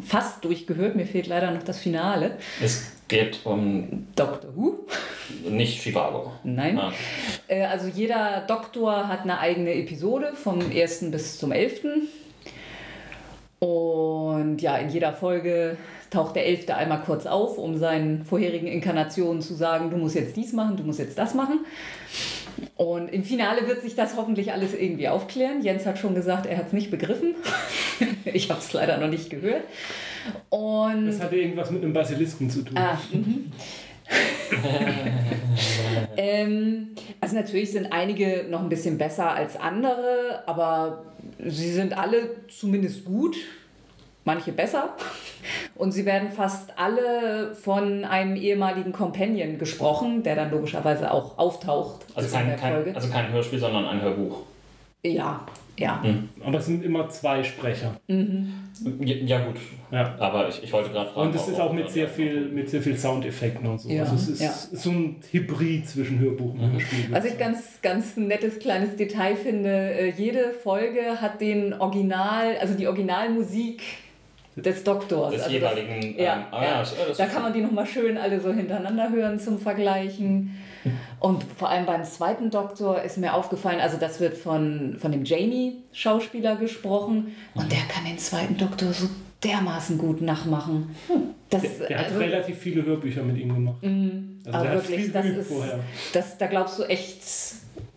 fast 0.00 0.44
durchgehört. 0.44 0.96
Mir 0.96 1.06
fehlt 1.06 1.26
leider 1.26 1.50
noch 1.50 1.62
das 1.62 1.78
Finale. 1.78 2.38
Es 2.62 2.92
geht 3.08 3.40
um 3.44 4.06
Doctor 4.14 4.50
Who. 4.54 4.86
Nicht 5.48 5.82
Chicago. 5.82 6.32
Nein. 6.44 6.78
Ah. 6.78 6.92
Äh, 7.48 7.64
also 7.64 7.88
jeder 7.88 8.44
Doktor 8.46 9.08
hat 9.08 9.22
eine 9.22 9.38
eigene 9.38 9.74
Episode 9.74 10.32
vom 10.34 10.60
1. 10.60 11.10
bis 11.10 11.38
zum 11.38 11.52
11. 11.52 11.82
Und 13.58 14.58
ja, 14.60 14.76
in 14.76 14.90
jeder 14.90 15.12
Folge 15.12 15.76
taucht 16.10 16.36
der 16.36 16.46
Elfte 16.46 16.76
einmal 16.76 17.00
kurz 17.00 17.26
auf, 17.26 17.58
um 17.58 17.78
seinen 17.78 18.22
vorherigen 18.22 18.66
Inkarnationen 18.66 19.40
zu 19.40 19.54
sagen, 19.54 19.90
du 19.90 19.96
musst 19.96 20.14
jetzt 20.14 20.36
dies 20.36 20.52
machen, 20.52 20.76
du 20.76 20.82
musst 20.82 20.98
jetzt 20.98 21.18
das 21.18 21.34
machen. 21.34 21.60
Und 22.76 23.08
im 23.08 23.24
Finale 23.24 23.66
wird 23.66 23.82
sich 23.82 23.94
das 23.94 24.16
hoffentlich 24.16 24.52
alles 24.52 24.74
irgendwie 24.74 25.08
aufklären. 25.08 25.62
Jens 25.62 25.86
hat 25.86 25.98
schon 25.98 26.14
gesagt, 26.14 26.46
er 26.46 26.58
hat 26.58 26.68
es 26.68 26.72
nicht 26.72 26.90
begriffen. 26.90 27.34
ich 28.24 28.50
habe 28.50 28.60
es 28.60 28.72
leider 28.72 28.98
noch 28.98 29.08
nicht 29.08 29.30
gehört. 29.30 29.64
Und 30.50 31.06
das 31.06 31.20
hatte 31.20 31.36
irgendwas 31.36 31.70
mit 31.70 31.82
einem 31.82 31.92
Basilisken 31.92 32.50
zu 32.50 32.62
tun. 32.62 32.76
Ah, 32.76 32.98
mhm. 33.12 33.52
ähm, 36.16 36.88
also 37.20 37.36
natürlich 37.36 37.72
sind 37.72 37.92
einige 37.92 38.46
noch 38.48 38.60
ein 38.60 38.68
bisschen 38.68 38.98
besser 38.98 39.32
als 39.32 39.56
andere, 39.56 40.42
aber 40.46 41.04
sie 41.38 41.72
sind 41.72 41.96
alle 41.96 42.46
zumindest 42.48 43.04
gut, 43.04 43.36
manche 44.24 44.52
besser. 44.52 44.94
Und 45.74 45.92
sie 45.92 46.04
werden 46.04 46.30
fast 46.30 46.78
alle 46.78 47.54
von 47.54 48.04
einem 48.04 48.36
ehemaligen 48.36 48.92
Companion 48.92 49.58
gesprochen, 49.58 50.22
der 50.22 50.36
dann 50.36 50.50
logischerweise 50.50 51.10
auch 51.10 51.38
auftaucht. 51.38 52.06
Also 52.14 52.34
kein, 52.34 52.56
kein, 52.56 52.94
also 52.94 53.08
kein 53.08 53.32
Hörspiel, 53.32 53.58
sondern 53.58 53.86
ein 53.86 54.00
Hörbuch. 54.00 54.42
Ja, 55.04 55.46
ja. 55.78 56.02
Mhm. 56.02 56.28
Aber 56.44 56.58
es 56.58 56.66
sind 56.66 56.84
immer 56.84 57.08
zwei 57.08 57.42
Sprecher. 57.42 57.96
Mhm. 58.08 58.52
Ja, 59.00 59.14
ja, 59.14 59.44
gut. 59.44 59.56
Ja. 59.90 60.14
Aber 60.18 60.48
ich, 60.48 60.62
ich 60.62 60.72
wollte 60.72 60.90
gerade 60.90 61.10
fragen. 61.10 61.28
Und 61.28 61.34
es 61.34 61.48
ist 61.48 61.60
auch 61.60 61.72
mit 61.72 61.90
sehr, 61.90 62.08
viel, 62.08 62.48
mit 62.48 62.68
sehr 62.68 62.82
viel 62.82 62.96
Soundeffekten 62.96 63.66
und 63.66 63.78
so. 63.78 63.88
Ja. 63.88 64.02
Also 64.02 64.14
es 64.14 64.28
ist 64.28 64.42
ja. 64.42 64.52
so 64.52 64.90
ein 64.90 65.16
Hybrid 65.30 65.88
zwischen 65.88 66.18
Hörbuch 66.18 66.54
und 66.54 66.60
mhm. 66.60 66.72
Hörspiel. 66.72 67.06
Was 67.10 67.24
ich 67.24 67.38
ganz, 67.38 67.80
ganz 67.82 68.16
nettes 68.16 68.58
kleines 68.58 68.96
Detail 68.96 69.36
finde, 69.36 69.68
äh, 69.70 70.10
jede 70.10 70.52
Folge 70.62 71.20
hat 71.20 71.40
den 71.40 71.74
Original, 71.74 72.56
also 72.60 72.74
die 72.74 72.86
Originalmusik 72.86 73.82
des 74.56 74.82
Doktors. 74.84 75.32
Des 75.32 75.42
also 75.42 75.54
jeweiligen. 75.54 76.16
Das, 76.16 76.24
ja, 76.24 76.34
ähm, 76.34 76.42
ah, 76.50 76.64
ja. 76.64 76.84
da 77.16 77.26
kann 77.26 77.42
man 77.42 77.52
die 77.52 77.60
nochmal 77.60 77.86
schön 77.86 78.16
alle 78.16 78.40
so 78.40 78.52
hintereinander 78.52 79.10
hören 79.10 79.38
zum 79.38 79.58
Vergleichen. 79.58 80.56
Und 81.26 81.42
vor 81.42 81.68
allem 81.68 81.86
beim 81.86 82.04
zweiten 82.04 82.52
Doktor 82.52 83.02
ist 83.02 83.18
mir 83.18 83.34
aufgefallen, 83.34 83.80
also 83.80 83.96
das 83.96 84.20
wird 84.20 84.36
von, 84.36 84.94
von 84.96 85.10
dem 85.10 85.24
Jamie-Schauspieler 85.24 86.54
gesprochen 86.54 87.34
und 87.54 87.72
der 87.72 87.80
kann 87.88 88.04
den 88.04 88.16
zweiten 88.16 88.56
Doktor 88.56 88.92
so 88.92 89.08
dermaßen 89.42 89.98
gut 89.98 90.20
nachmachen. 90.20 90.94
Das, 91.50 91.62
der, 91.62 91.88
der 91.88 91.98
also, 91.98 92.14
hat 92.14 92.20
relativ 92.20 92.58
viele 92.58 92.84
Hörbücher 92.84 93.24
mit 93.24 93.38
ihm 93.38 93.52
gemacht. 93.52 93.82
Mm, 93.82 94.38
also 94.44 94.56
aber 94.56 94.72
wirklich, 94.74 95.10
das 95.10 95.26
ist, 95.26 95.52
das, 96.12 96.38
da 96.38 96.46
glaubst 96.46 96.78
du 96.78 96.84
echt, 96.84 97.18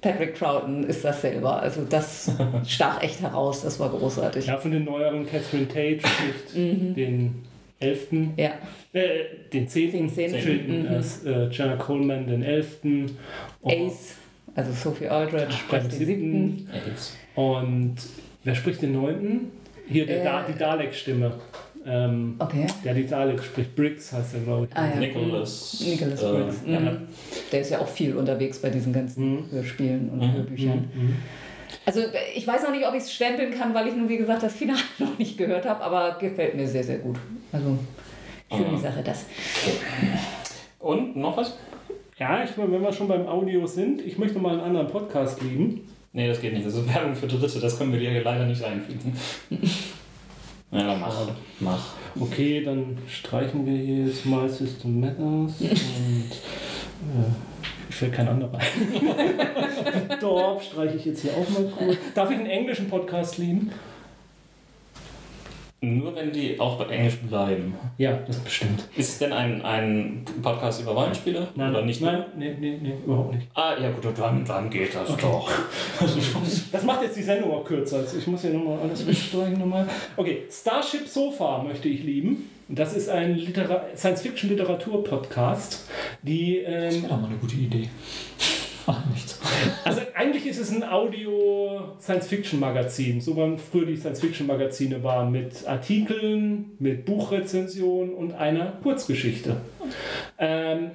Patrick 0.02 0.34
Troughton 0.34 0.86
ist 0.86 1.06
das 1.06 1.22
selber. 1.22 1.62
Also 1.62 1.86
das 1.88 2.32
stach 2.66 3.04
echt 3.04 3.22
heraus, 3.22 3.62
das 3.62 3.80
war 3.80 3.90
großartig. 3.90 4.48
Ja, 4.48 4.58
von 4.58 4.72
den 4.72 4.86
neueren 4.86 5.28
Catherine 5.28 5.68
Tate 5.68 6.00
spricht 6.00 6.56
mhm. 6.56 6.96
den 6.96 7.44
11. 7.80 8.08
Ja. 8.38 8.52
Äh, 8.94 9.10
den 9.54 9.68
10. 9.68 9.92
Den 9.92 10.10
10. 10.10 10.32
Mhm. 10.32 10.86
Äh, 11.26 11.50
Jenna 11.50 11.76
Coleman 11.78 12.28
den 12.28 12.44
11. 12.44 12.78
Ace, 13.64 14.16
also 14.56 14.72
Sophie 14.72 15.08
Aldred 15.08 15.54
spricht 15.54 15.92
den 15.94 16.06
7. 16.06 16.70
Und 17.36 17.96
wer 18.44 18.56
spricht 18.56 18.82
den 18.82 18.94
9.? 18.94 19.52
Hier 19.88 20.06
der, 20.06 20.24
äh, 20.24 20.52
die 20.52 20.58
Dalek-Stimme. 20.58 21.34
Ähm, 21.86 22.36
okay. 22.40 22.68
Der 22.84 22.94
die 22.94 23.08
Dalek 23.08 23.42
spricht. 23.44 23.76
Briggs 23.76 24.12
heißt 24.12 24.36
er, 24.36 24.42
glaube 24.42 24.68
ich. 24.70 24.78
Ah, 24.78 24.90
ja. 24.90 24.96
Nicholas. 25.00 25.84
Nicholas 25.86 26.22
äh, 26.22 26.32
Briggs. 26.32 26.62
Mhm. 26.66 26.74
Ja. 26.74 26.98
Der 27.52 27.62
ist 27.62 27.72
ja 27.72 27.80
auch 27.80 27.88
viel 27.88 28.16
unterwegs 28.16 28.60
bei 28.60 28.70
diesen 28.70 28.94
ganzen 28.94 29.32
mhm. 29.32 29.52
Hörspielen 29.52 30.10
und 30.10 30.20
mhm. 30.20 30.34
Hörbüchern. 30.34 30.90
Mhm. 30.94 31.16
Also 31.86 32.02
ich 32.36 32.46
weiß 32.46 32.64
noch 32.64 32.72
nicht, 32.72 32.88
ob 32.88 32.94
ich 32.94 33.04
es 33.04 33.14
stempeln 33.14 33.52
kann, 33.52 33.74
weil 33.74 33.88
ich 33.88 33.96
nun, 33.96 34.10
wie 34.10 34.18
gesagt, 34.18 34.44
das 34.44 34.54
Finale 34.54 34.80
noch 35.00 35.18
nicht 35.18 35.38
gehört 35.38 35.66
habe, 35.66 35.84
aber 35.84 36.18
gefällt 36.20 36.56
mir 36.56 36.68
sehr, 36.68 36.84
sehr 36.84 37.00
gut. 37.00 37.18
Also 37.52 37.78
schöne 38.52 38.76
ah. 38.76 38.78
Sache 38.78 39.04
das. 39.04 39.26
Und 40.80 41.16
noch 41.16 41.38
was? 41.38 41.58
Ja, 42.18 42.44
ich 42.44 42.56
meine, 42.58 42.72
wenn 42.74 42.82
wir 42.82 42.92
schon 42.92 43.08
beim 43.08 43.28
Audio 43.28 43.66
sind, 43.66 44.02
ich 44.02 44.18
möchte 44.18 44.40
mal 44.40 44.54
einen 44.54 44.62
anderen 44.62 44.88
Podcast 44.88 45.42
lieben. 45.42 45.88
Nee, 46.12 46.28
das 46.28 46.42
geht 46.42 46.54
nicht. 46.54 46.66
Das 46.66 46.74
ist 46.74 46.94
Werbung 46.94 47.16
für 47.16 47.28
Dritte, 47.28 47.60
das 47.60 47.78
können 47.78 47.94
wir 47.94 48.00
dir 48.00 48.12
hier 48.12 48.24
leider 48.24 48.46
nicht 48.46 48.64
einfügen. 48.64 49.16
ja, 50.72 50.96
mach. 50.96 51.28
mach. 51.60 51.94
Okay, 52.20 52.64
dann 52.64 52.98
streichen 53.08 53.66
wir 53.66 53.78
hier 53.78 54.08
jetzt 54.08 54.26
mal 54.26 54.50
System 54.50 55.00
Matters 55.00 55.22
und 55.62 56.32
äh, 57.02 57.92
fällt 57.92 58.14
kein 58.14 58.28
anderer 58.28 58.60
Dorf 60.60 60.64
streiche 60.64 60.98
ich 60.98 61.06
jetzt 61.06 61.22
hier 61.22 61.32
auch 61.32 61.50
mal 61.50 61.72
kurz. 61.78 61.98
Darf 62.16 62.30
ich 62.30 62.38
einen 62.38 62.48
englischen 62.48 62.90
Podcast 62.90 63.38
lieben? 63.38 63.72
Nur 65.82 66.14
wenn 66.14 66.34
die 66.34 66.60
auch 66.60 66.78
bei 66.78 66.94
Englisch 66.94 67.20
bleiben. 67.20 67.74
Ja, 67.98 68.20
das 68.28 68.40
bestimmt. 68.40 68.84
Ist 68.98 69.12
es 69.12 69.20
denn 69.20 69.32
ein, 69.32 69.62
ein 69.62 70.26
Podcast 70.42 70.82
über 70.82 70.92
Rollenspiele? 70.92 71.48
Nein, 71.56 71.70
oder 71.70 71.86
nicht? 71.86 72.02
Nein, 72.02 72.26
nee, 72.38 72.54
nee, 72.60 72.78
nee, 72.82 72.96
überhaupt 73.06 73.34
nicht. 73.34 73.48
Ah, 73.54 73.76
ja 73.82 73.90
gut, 73.90 74.04
dann, 74.18 74.44
dann 74.44 74.70
geht 74.70 74.94
das 74.94 75.10
okay. 75.10 75.22
doch. 75.22 75.50
das 76.72 76.84
macht 76.84 77.04
jetzt 77.04 77.16
die 77.16 77.24
Sendung 77.24 77.54
auch 77.54 77.64
kürzer. 77.64 78.00
Also 78.00 78.18
ich 78.18 78.28
muss 78.28 78.42
hier 78.42 78.52
nochmal 78.52 78.80
alles 78.80 79.08
wegstreichen 79.08 79.58
nochmal. 79.58 79.88
Okay, 80.18 80.44
Starship 80.52 81.08
Sofa 81.08 81.64
möchte 81.64 81.88
ich 81.88 82.04
lieben. 82.04 82.50
Das 82.68 82.94
ist 82.94 83.08
ein 83.08 83.42
Science-Fiction-Literatur-Podcast, 83.96 85.88
die... 86.22 86.58
Ähm, 86.58 86.84
das 86.84 86.96
wäre 86.96 87.08
doch 87.08 87.22
mal 87.22 87.28
eine 87.28 87.38
gute 87.38 87.56
Idee. 87.56 87.88
Ach, 88.92 89.06
nichts. 89.14 89.40
Also 89.84 90.02
eigentlich 90.16 90.48
ist 90.48 90.58
es 90.58 90.72
ein 90.72 90.84
Audio-Science-Fiction-Magazin, 90.84 93.22
so 93.22 93.36
man 93.36 93.60
früher 93.60 93.86
die 93.86 93.96
Science-Fiction-Magazine 93.96 95.04
waren, 95.04 95.32
mit 95.32 95.68
Artikeln, 95.68 96.72
mit 96.80 97.06
Buchrezensionen 97.06 98.16
und 98.16 98.34
einer 98.34 98.80
Kurzgeschichte. 98.82 99.58
Ähm, 100.40 100.90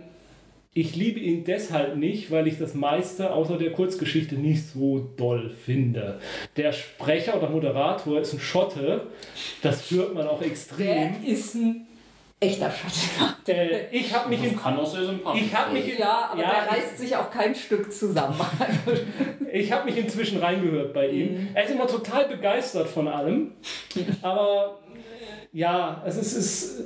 ich 0.73 0.97
liebe 0.97 1.21
ihn 1.21 1.45
deshalb 1.45 1.97
nicht, 1.97 2.33
weil 2.33 2.49
ich 2.49 2.59
das 2.59 2.75
meiste 2.75 3.33
außer 3.33 3.59
der 3.59 3.71
Kurzgeschichte 3.71 4.35
nicht 4.35 4.67
so 4.67 4.99
doll 5.17 5.51
finde. 5.51 6.19
Der 6.57 6.73
Sprecher 6.73 7.37
oder 7.37 7.49
Moderator 7.49 8.21
ist 8.21 8.33
ein 8.33 8.41
Schotte, 8.41 9.03
das 9.63 9.89
hört 9.93 10.15
man 10.15 10.27
auch 10.27 10.43
extrem. 10.43 11.15
Der 11.23 11.33
ist 11.33 11.55
ein 11.55 11.87
echter 12.45 12.71
Schattenmann. 12.71 13.35
Äh, 13.47 13.87
ich 13.91 14.15
habe 14.15 14.29
mich 14.29 14.45
in, 14.45 14.59
kann 14.59 14.79
auch 14.79 14.87
sehr 14.87 15.05
sympathisch 15.05 15.43
ich 15.43 15.55
hab 15.55 15.73
mich 15.73 15.93
in, 15.93 15.99
Ja, 15.99 16.31
aber 16.33 16.43
ja, 16.43 16.51
der 16.51 16.73
reißt 16.73 16.99
sich 16.99 17.17
auch 17.17 17.31
kein 17.31 17.55
Stück 17.55 17.93
zusammen. 17.93 18.39
ich 19.53 19.73
habe 19.73 19.85
mich 19.87 19.97
inzwischen 19.97 20.39
reingehört 20.39 20.93
bei 20.93 21.09
ihm. 21.09 21.33
Mhm. 21.33 21.49
Er 21.55 21.65
ist 21.65 21.71
immer 21.71 21.87
total 21.87 22.29
begeistert 22.29 22.89
von 22.89 23.09
allem, 23.09 23.53
aber 24.23 24.79
ja, 25.53 26.03
es 26.05 26.17
ist, 26.17 26.33
ist 26.33 26.85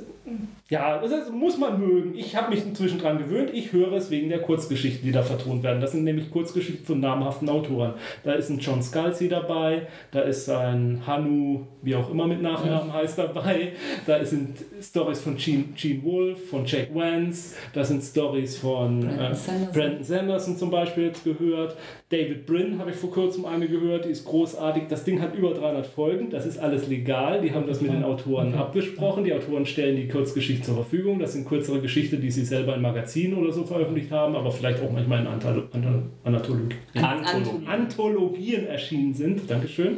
ja, 0.69 0.99
das 0.99 1.31
muss 1.31 1.57
man 1.57 1.79
mögen. 1.79 2.13
Ich 2.15 2.35
habe 2.35 2.51
mich 2.51 2.63
inzwischen 2.63 2.99
dran 2.99 3.17
gewöhnt. 3.17 3.49
Ich 3.51 3.73
höre 3.73 3.91
es 3.93 4.11
wegen 4.11 4.29
der 4.29 4.39
Kurzgeschichten, 4.39 5.03
die 5.03 5.11
da 5.11 5.23
vertont 5.23 5.63
werden. 5.63 5.81
Das 5.81 5.93
sind 5.93 6.03
nämlich 6.03 6.29
Kurzgeschichten 6.29 6.85
von 6.85 6.99
namhaften 6.99 7.49
Autoren. 7.49 7.95
Da 8.23 8.33
ist 8.33 8.51
ein 8.51 8.59
John 8.59 8.83
Scalzi 8.83 9.27
dabei, 9.29 9.87
da 10.11 10.21
ist 10.21 10.47
ein 10.47 11.01
Hanu, 11.07 11.65
wie 11.81 11.95
auch 11.95 12.11
immer 12.11 12.27
mit 12.27 12.43
Nachnamen 12.43 12.93
heißt, 12.93 13.17
dabei. 13.17 13.73
Da 14.05 14.23
sind 14.23 14.57
Stories 14.79 15.21
von 15.21 15.37
Gene, 15.37 15.65
Gene 15.75 16.03
Wolfe, 16.03 16.41
von 16.45 16.65
Jack 16.65 16.93
Vance, 16.93 17.55
da 17.73 17.83
sind 17.83 18.03
Stories 18.03 18.57
von 18.57 18.99
Brandon, 18.99 19.31
äh, 19.31 19.35
Sanderson. 19.35 19.73
Brandon 19.73 20.03
Sanderson 20.03 20.57
zum 20.57 20.69
Beispiel 20.69 21.05
jetzt 21.05 21.23
gehört. 21.23 21.75
David 22.09 22.47
Brin 22.47 22.79
habe 22.79 22.89
ich 22.89 22.95
vor 22.95 23.11
kurzem 23.11 23.45
eine 23.45 23.67
gehört, 23.67 24.05
die 24.05 24.09
ist 24.09 24.25
großartig. 24.25 24.83
Das 24.89 25.03
Ding 25.03 25.21
hat 25.21 25.35
über 25.35 25.53
300 25.53 25.85
Folgen, 25.85 26.31
das 26.31 26.47
ist 26.47 26.57
alles 26.57 26.87
legal. 26.87 27.39
Die 27.41 27.53
haben 27.53 27.67
das 27.67 27.81
mit 27.81 27.93
den 27.93 28.03
Autoren 28.03 28.55
abgesprochen. 28.55 29.25
Die 29.25 29.33
Autoren 29.33 29.67
stellen 29.67 29.95
die 29.95 30.07
Kurzgeschichten 30.07 30.65
zur 30.65 30.73
Verfügung. 30.73 31.19
Das 31.19 31.33
sind 31.33 31.47
kürzere 31.47 31.81
Geschichten, 31.81 32.19
die 32.19 32.31
sie 32.31 32.45
selber 32.45 32.75
in 32.75 32.81
Magazinen 32.81 33.37
oder 33.37 33.53
so 33.53 33.63
veröffentlicht 33.63 34.09
haben, 34.09 34.35
aber 34.35 34.51
vielleicht 34.51 34.81
auch 34.81 34.91
manchmal 34.91 35.19
in 35.19 35.27
Antholo 35.27 35.65
Antholo 35.71 36.01
Antholo 36.95 37.61
Anthologien 37.67 38.65
erschienen 38.65 39.13
sind. 39.13 39.47
Dankeschön. 39.47 39.97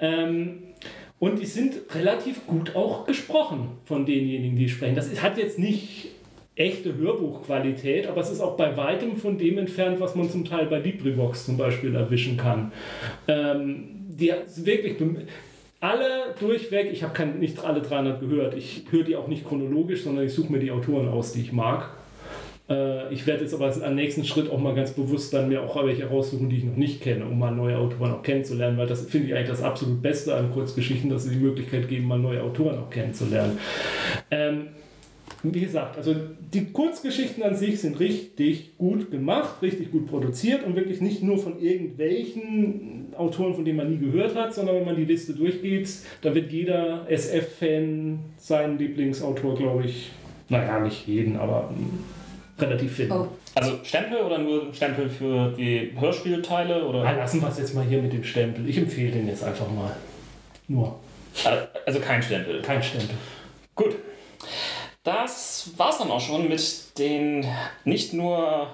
Ähm, 0.00 0.62
und 1.18 1.38
die 1.38 1.46
sind 1.46 1.74
relativ 1.94 2.46
gut 2.46 2.74
auch 2.74 3.04
gesprochen 3.04 3.68
von 3.84 4.06
denjenigen, 4.06 4.56
die 4.56 4.70
sprechen. 4.70 4.94
Das 4.94 5.22
hat 5.22 5.36
jetzt 5.36 5.58
nicht 5.58 6.13
echte 6.56 6.96
Hörbuchqualität, 6.96 8.06
aber 8.06 8.20
es 8.20 8.30
ist 8.30 8.40
auch 8.40 8.56
bei 8.56 8.76
weitem 8.76 9.16
von 9.16 9.38
dem 9.38 9.58
entfernt, 9.58 10.00
was 10.00 10.14
man 10.14 10.30
zum 10.30 10.44
Teil 10.44 10.66
bei 10.66 10.78
LibriVox 10.78 11.46
zum 11.46 11.56
Beispiel 11.56 11.94
erwischen 11.94 12.36
kann. 12.36 12.72
Ähm, 13.26 13.88
die 14.08 14.32
wirklich 14.56 14.96
alle 15.80 16.34
durchweg, 16.38 16.90
ich 16.92 17.02
habe 17.02 17.26
nicht 17.26 17.62
alle 17.64 17.82
300 17.82 18.20
gehört, 18.20 18.56
ich 18.56 18.84
höre 18.90 19.02
die 19.02 19.16
auch 19.16 19.26
nicht 19.26 19.46
chronologisch, 19.46 20.04
sondern 20.04 20.24
ich 20.24 20.32
suche 20.32 20.52
mir 20.52 20.60
die 20.60 20.70
Autoren 20.70 21.08
aus, 21.08 21.32
die 21.32 21.40
ich 21.40 21.52
mag. 21.52 21.90
Äh, 22.70 23.12
ich 23.12 23.26
werde 23.26 23.42
jetzt 23.42 23.52
aber 23.52 23.74
am 23.84 23.94
nächsten 23.94 24.24
Schritt 24.24 24.48
auch 24.48 24.58
mal 24.58 24.74
ganz 24.74 24.92
bewusst 24.92 25.34
dann 25.34 25.48
mir 25.48 25.62
auch 25.62 25.84
welche 25.84 26.06
raussuchen, 26.06 26.48
die 26.48 26.58
ich 26.58 26.64
noch 26.64 26.76
nicht 26.76 27.00
kenne, 27.02 27.26
um 27.26 27.38
mal 27.38 27.50
neue 27.50 27.76
Autoren 27.76 28.12
auch 28.12 28.22
kennenzulernen, 28.22 28.78
weil 28.78 28.86
das 28.86 29.06
finde 29.06 29.28
ich 29.28 29.34
eigentlich 29.34 29.48
das 29.48 29.62
absolut 29.62 30.00
Beste 30.00 30.34
an 30.34 30.52
Kurzgeschichten, 30.52 31.10
dass 31.10 31.24
sie 31.24 31.34
die 31.34 31.44
Möglichkeit 31.44 31.88
geben, 31.88 32.06
mal 32.06 32.18
neue 32.18 32.42
Autoren 32.42 32.78
auch 32.78 32.90
kennenzulernen. 32.90 33.58
Ähm, 34.30 34.68
wie 35.52 35.60
gesagt, 35.60 35.98
also 35.98 36.14
die 36.52 36.66
Kurzgeschichten 36.66 37.42
an 37.42 37.54
sich 37.54 37.80
sind 37.80 38.00
richtig 38.00 38.78
gut 38.78 39.10
gemacht, 39.10 39.60
richtig 39.60 39.90
gut 39.92 40.06
produziert 40.06 40.64
und 40.64 40.76
wirklich 40.76 41.00
nicht 41.00 41.22
nur 41.22 41.38
von 41.38 41.60
irgendwelchen 41.60 43.08
Autoren, 43.16 43.54
von 43.54 43.64
denen 43.64 43.76
man 43.76 43.90
nie 43.90 43.98
gehört 43.98 44.34
hat, 44.34 44.54
sondern 44.54 44.76
wenn 44.76 44.84
man 44.86 44.96
die 44.96 45.04
Liste 45.04 45.34
durchgeht, 45.34 45.88
da 46.22 46.34
wird 46.34 46.50
jeder 46.50 47.04
SF-Fan 47.10 48.20
seinen 48.38 48.78
Lieblingsautor, 48.78 49.54
glaube 49.54 49.84
ich, 49.84 50.10
naja, 50.48 50.80
nicht 50.80 51.06
jeden, 51.06 51.36
aber 51.36 51.70
relativ 52.58 52.92
finden. 52.92 53.12
Oh. 53.12 53.28
Also 53.54 53.78
Stempel 53.82 54.18
oder 54.18 54.38
nur 54.38 54.72
Stempel 54.72 55.08
für 55.08 55.52
die 55.56 55.92
Hörspielteile? 55.98 56.86
Oder? 56.86 57.04
Nein, 57.04 57.16
lassen 57.18 57.40
wir 57.40 57.48
es 57.48 57.58
jetzt 57.58 57.74
mal 57.74 57.84
hier 57.84 58.02
mit 58.02 58.12
dem 58.12 58.24
Stempel. 58.24 58.68
Ich 58.68 58.78
empfehle 58.78 59.12
den 59.12 59.28
jetzt 59.28 59.44
einfach 59.44 59.70
mal. 59.70 59.94
Nur. 60.68 60.98
Also 61.86 62.00
kein 62.00 62.22
Stempel. 62.22 62.62
Kein 62.62 62.82
Stempel. 62.82 63.14
Gut. 63.74 63.94
Das 65.04 65.70
war's 65.76 65.98
dann 65.98 66.10
auch 66.10 66.20
schon 66.20 66.48
mit 66.48 66.98
den 66.98 67.46
nicht 67.84 68.14
nur 68.14 68.68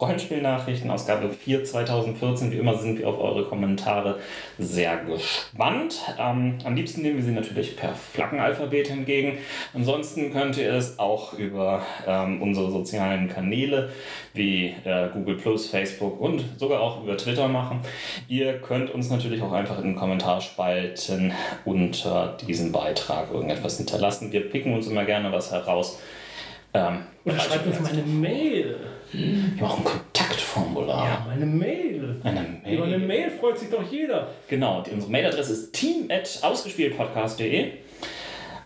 Rollenspielnachrichten, 0.00 0.90
Ausgabe 0.90 1.30
4 1.30 1.64
2014. 1.64 2.52
Wie 2.52 2.58
immer 2.58 2.78
sind 2.78 2.98
wir 2.98 3.08
auf 3.08 3.18
eure 3.18 3.44
Kommentare 3.44 4.20
sehr 4.56 4.96
gespannt. 4.98 5.96
Ähm, 6.18 6.58
am 6.64 6.76
liebsten 6.76 7.02
nehmen 7.02 7.16
wir 7.16 7.24
sie 7.24 7.32
natürlich 7.32 7.76
per 7.76 7.94
Flaggenalphabet 7.94 8.90
entgegen. 8.90 9.38
Ansonsten 9.74 10.32
könnt 10.32 10.56
ihr 10.56 10.72
es 10.72 11.00
auch 11.00 11.32
über 11.32 11.82
ähm, 12.06 12.40
unsere 12.40 12.70
sozialen 12.70 13.28
Kanäle 13.28 13.90
wie 14.34 14.74
äh, 14.84 15.08
Google 15.12 15.36
Facebook 15.38 16.20
und 16.20 16.44
sogar 16.58 16.80
auch 16.80 17.02
über 17.02 17.16
Twitter 17.16 17.48
machen. 17.48 17.80
Ihr 18.28 18.60
könnt 18.60 18.90
uns 18.90 19.10
natürlich 19.10 19.42
auch 19.42 19.52
einfach 19.52 19.78
in 19.78 19.84
den 19.84 19.96
Kommentarspalten 19.96 21.32
unter 21.64 22.36
diesem 22.46 22.70
Beitrag 22.70 23.32
irgendetwas 23.32 23.78
hinterlassen. 23.78 24.30
Wir 24.30 24.48
picken 24.48 24.74
uns 24.74 24.86
immer 24.86 25.04
gerne 25.04 25.32
was 25.32 25.50
heraus. 25.50 25.98
Ähm, 26.72 26.98
Oder 27.24 27.40
schreibt 27.40 27.66
uns 27.66 27.80
mal 27.80 27.92
eine 27.92 28.02
Mail. 28.02 28.76
Wir 29.12 29.62
machen 29.62 29.86
ein 29.86 29.92
Kontaktformular. 29.92 31.06
Ja, 31.06 31.24
meine 31.26 31.46
Mail. 31.46 32.20
Eine 32.22 32.60
Mail. 32.62 32.74
Über 32.74 32.84
eine 32.84 32.98
Mail 32.98 33.30
freut 33.30 33.58
sich 33.58 33.70
doch 33.70 33.82
jeder. 33.90 34.28
Genau, 34.48 34.82
die, 34.82 34.90
unsere 34.90 35.10
Mailadresse 35.10 35.52
ist 35.52 35.72
team.ausgespieltpodcast.de. 35.72 37.72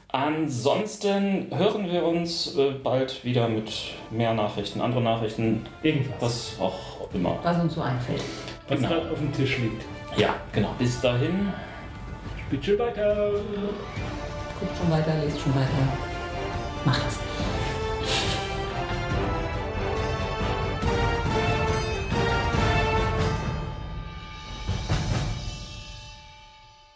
Ansonsten 0.09 1.47
hören 1.57 1.89
wir 1.91 2.05
uns 2.05 2.57
äh, 2.57 2.73
bald 2.73 3.25
wieder 3.25 3.49
mit 3.49 3.73
mehr 4.11 4.35
Nachrichten, 4.35 4.83
andere 4.83 5.01
Nachrichten. 5.01 5.65
Irgendwas. 5.83 6.21
Was 6.21 6.57
auch 6.61 7.09
immer. 7.15 7.39
Was 7.43 7.59
uns 7.59 7.75
so 7.75 7.81
einfällt. 7.81 8.21
Was 8.69 8.79
genau. 8.79 8.91
gerade 8.91 9.11
auf 9.11 9.19
dem 9.19 9.33
Tisch 9.33 9.57
liegt. 9.59 9.83
Ja, 10.17 10.37
genau. 10.53 10.75
Bis 10.79 11.01
dahin. 11.01 11.53
Spielt 12.47 12.65
schon 12.65 12.79
weiter. 12.79 13.33
Guckt 14.61 14.77
schon 14.77 14.91
weiter, 14.91 15.15
lest 15.25 15.41
schon 15.41 15.55
weiter. 15.55 15.89
Macht's. 16.85 17.19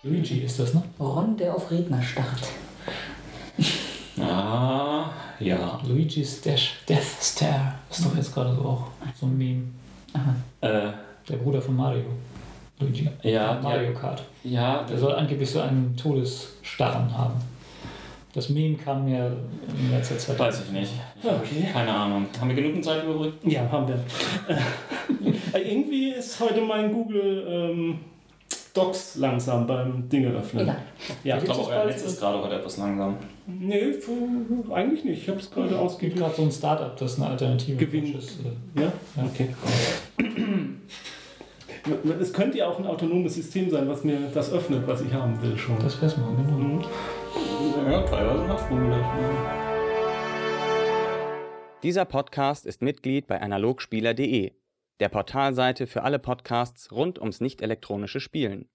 Luigi 0.06 0.40
ist 0.40 0.60
das, 0.60 0.72
ne? 0.72 0.82
Ron, 1.00 1.36
der 1.36 1.54
auf 1.54 1.70
Redner 1.70 2.00
starrt. 2.00 2.42
Ah, 4.20 5.10
ja. 5.40 5.80
Luigi's 5.84 6.40
Dash 6.40 6.76
Death 6.88 7.02
Stare 7.20 7.74
ist 7.90 8.04
doch 8.04 8.16
jetzt 8.16 8.32
gerade 8.32 8.54
so 8.54 8.62
auch 8.62 8.86
so 9.18 9.26
ein 9.26 9.36
Meme. 9.36 9.64
Aha. 10.12 10.34
Äh, 10.60 10.92
der 11.28 11.36
Bruder 11.36 11.60
von 11.60 11.76
Mario. 11.76 12.04
Luigi. 12.78 13.08
Ja. 13.22 13.58
Mario 13.60 13.92
Kart. 13.94 14.22
Ja. 14.44 14.84
Der 14.84 14.96
soll 14.96 15.12
angeblich 15.14 15.50
so 15.50 15.60
einen 15.60 15.96
Todesstarren 15.96 17.16
haben. 17.16 17.40
Das 18.32 18.48
Meme 18.48 18.76
kam 18.76 19.06
mir 19.06 19.36
in 19.78 19.90
letzter 19.90 20.18
Zeit. 20.18 20.38
Weiß 20.38 20.62
ich 20.66 20.70
nicht. 20.70 20.92
Okay. 21.22 21.68
Keine 21.72 21.92
Ahnung. 21.92 22.26
Haben 22.40 22.48
wir 22.48 22.62
genug 22.62 22.84
Zeit 22.84 23.02
übrig? 23.04 23.32
Ja, 23.42 23.68
haben 23.70 23.88
wir. 23.88 23.98
Irgendwie 25.60 26.10
ist 26.10 26.38
heute 26.38 26.60
mein 26.60 26.92
Google. 26.92 27.46
Ähm 27.48 27.98
Docs 28.76 29.16
langsam 29.16 29.66
beim 29.66 30.08
Dinge 30.08 30.28
öffnen. 30.28 30.66
Ja, 30.66 30.76
ja 31.24 31.38
ich 31.38 31.44
glaube, 31.44 31.66
euer 31.68 31.86
Netz 31.86 32.02
ist 32.02 32.20
gerade 32.20 32.42
heute 32.42 32.56
etwas 32.56 32.76
langsam. 32.76 33.16
Nee, 33.46 33.94
eigentlich 34.72 35.04
nicht. 35.04 35.22
Ich 35.22 35.28
habe 35.28 35.40
es 35.40 35.50
gerade 35.50 35.78
ausgegeben. 35.78 36.12
Es 36.12 36.14
gibt 36.14 36.16
gerade 36.16 36.34
so 36.34 36.42
ein 36.42 36.52
Startup, 36.52 36.96
das 36.96 37.16
eine 37.16 37.30
Alternative 37.30 37.76
Gewinn. 37.76 38.18
ist. 38.18 38.38
Ja? 38.74 38.82
ja? 38.82 38.92
Okay. 39.24 39.54
Es 42.20 42.32
könnte 42.32 42.58
ja 42.58 42.66
auch 42.66 42.80
ein 42.80 42.86
autonomes 42.86 43.36
System 43.36 43.70
sein, 43.70 43.88
was 43.88 44.02
mir 44.02 44.18
das 44.34 44.52
öffnet, 44.52 44.84
was 44.88 45.02
ich 45.02 45.12
haben 45.12 45.40
will 45.40 45.56
schon. 45.56 45.78
Das 45.78 46.02
wär's 46.02 46.16
mal, 46.16 46.34
genau. 46.34 46.58
Mhm. 46.58 46.84
Ja, 47.88 48.02
teilweise 48.02 48.42
macht 48.42 48.68
man 48.72 48.90
das. 48.90 49.06
Dieser 51.84 52.04
Podcast 52.04 52.66
ist 52.66 52.82
Mitglied 52.82 53.28
bei 53.28 53.40
analogspieler.de 53.40 54.50
der 55.00 55.08
Portalseite 55.08 55.86
für 55.86 56.02
alle 56.02 56.18
Podcasts 56.18 56.90
rund 56.92 57.18
ums 57.18 57.40
nicht 57.40 57.62
elektronische 57.62 58.20
Spielen 58.20 58.68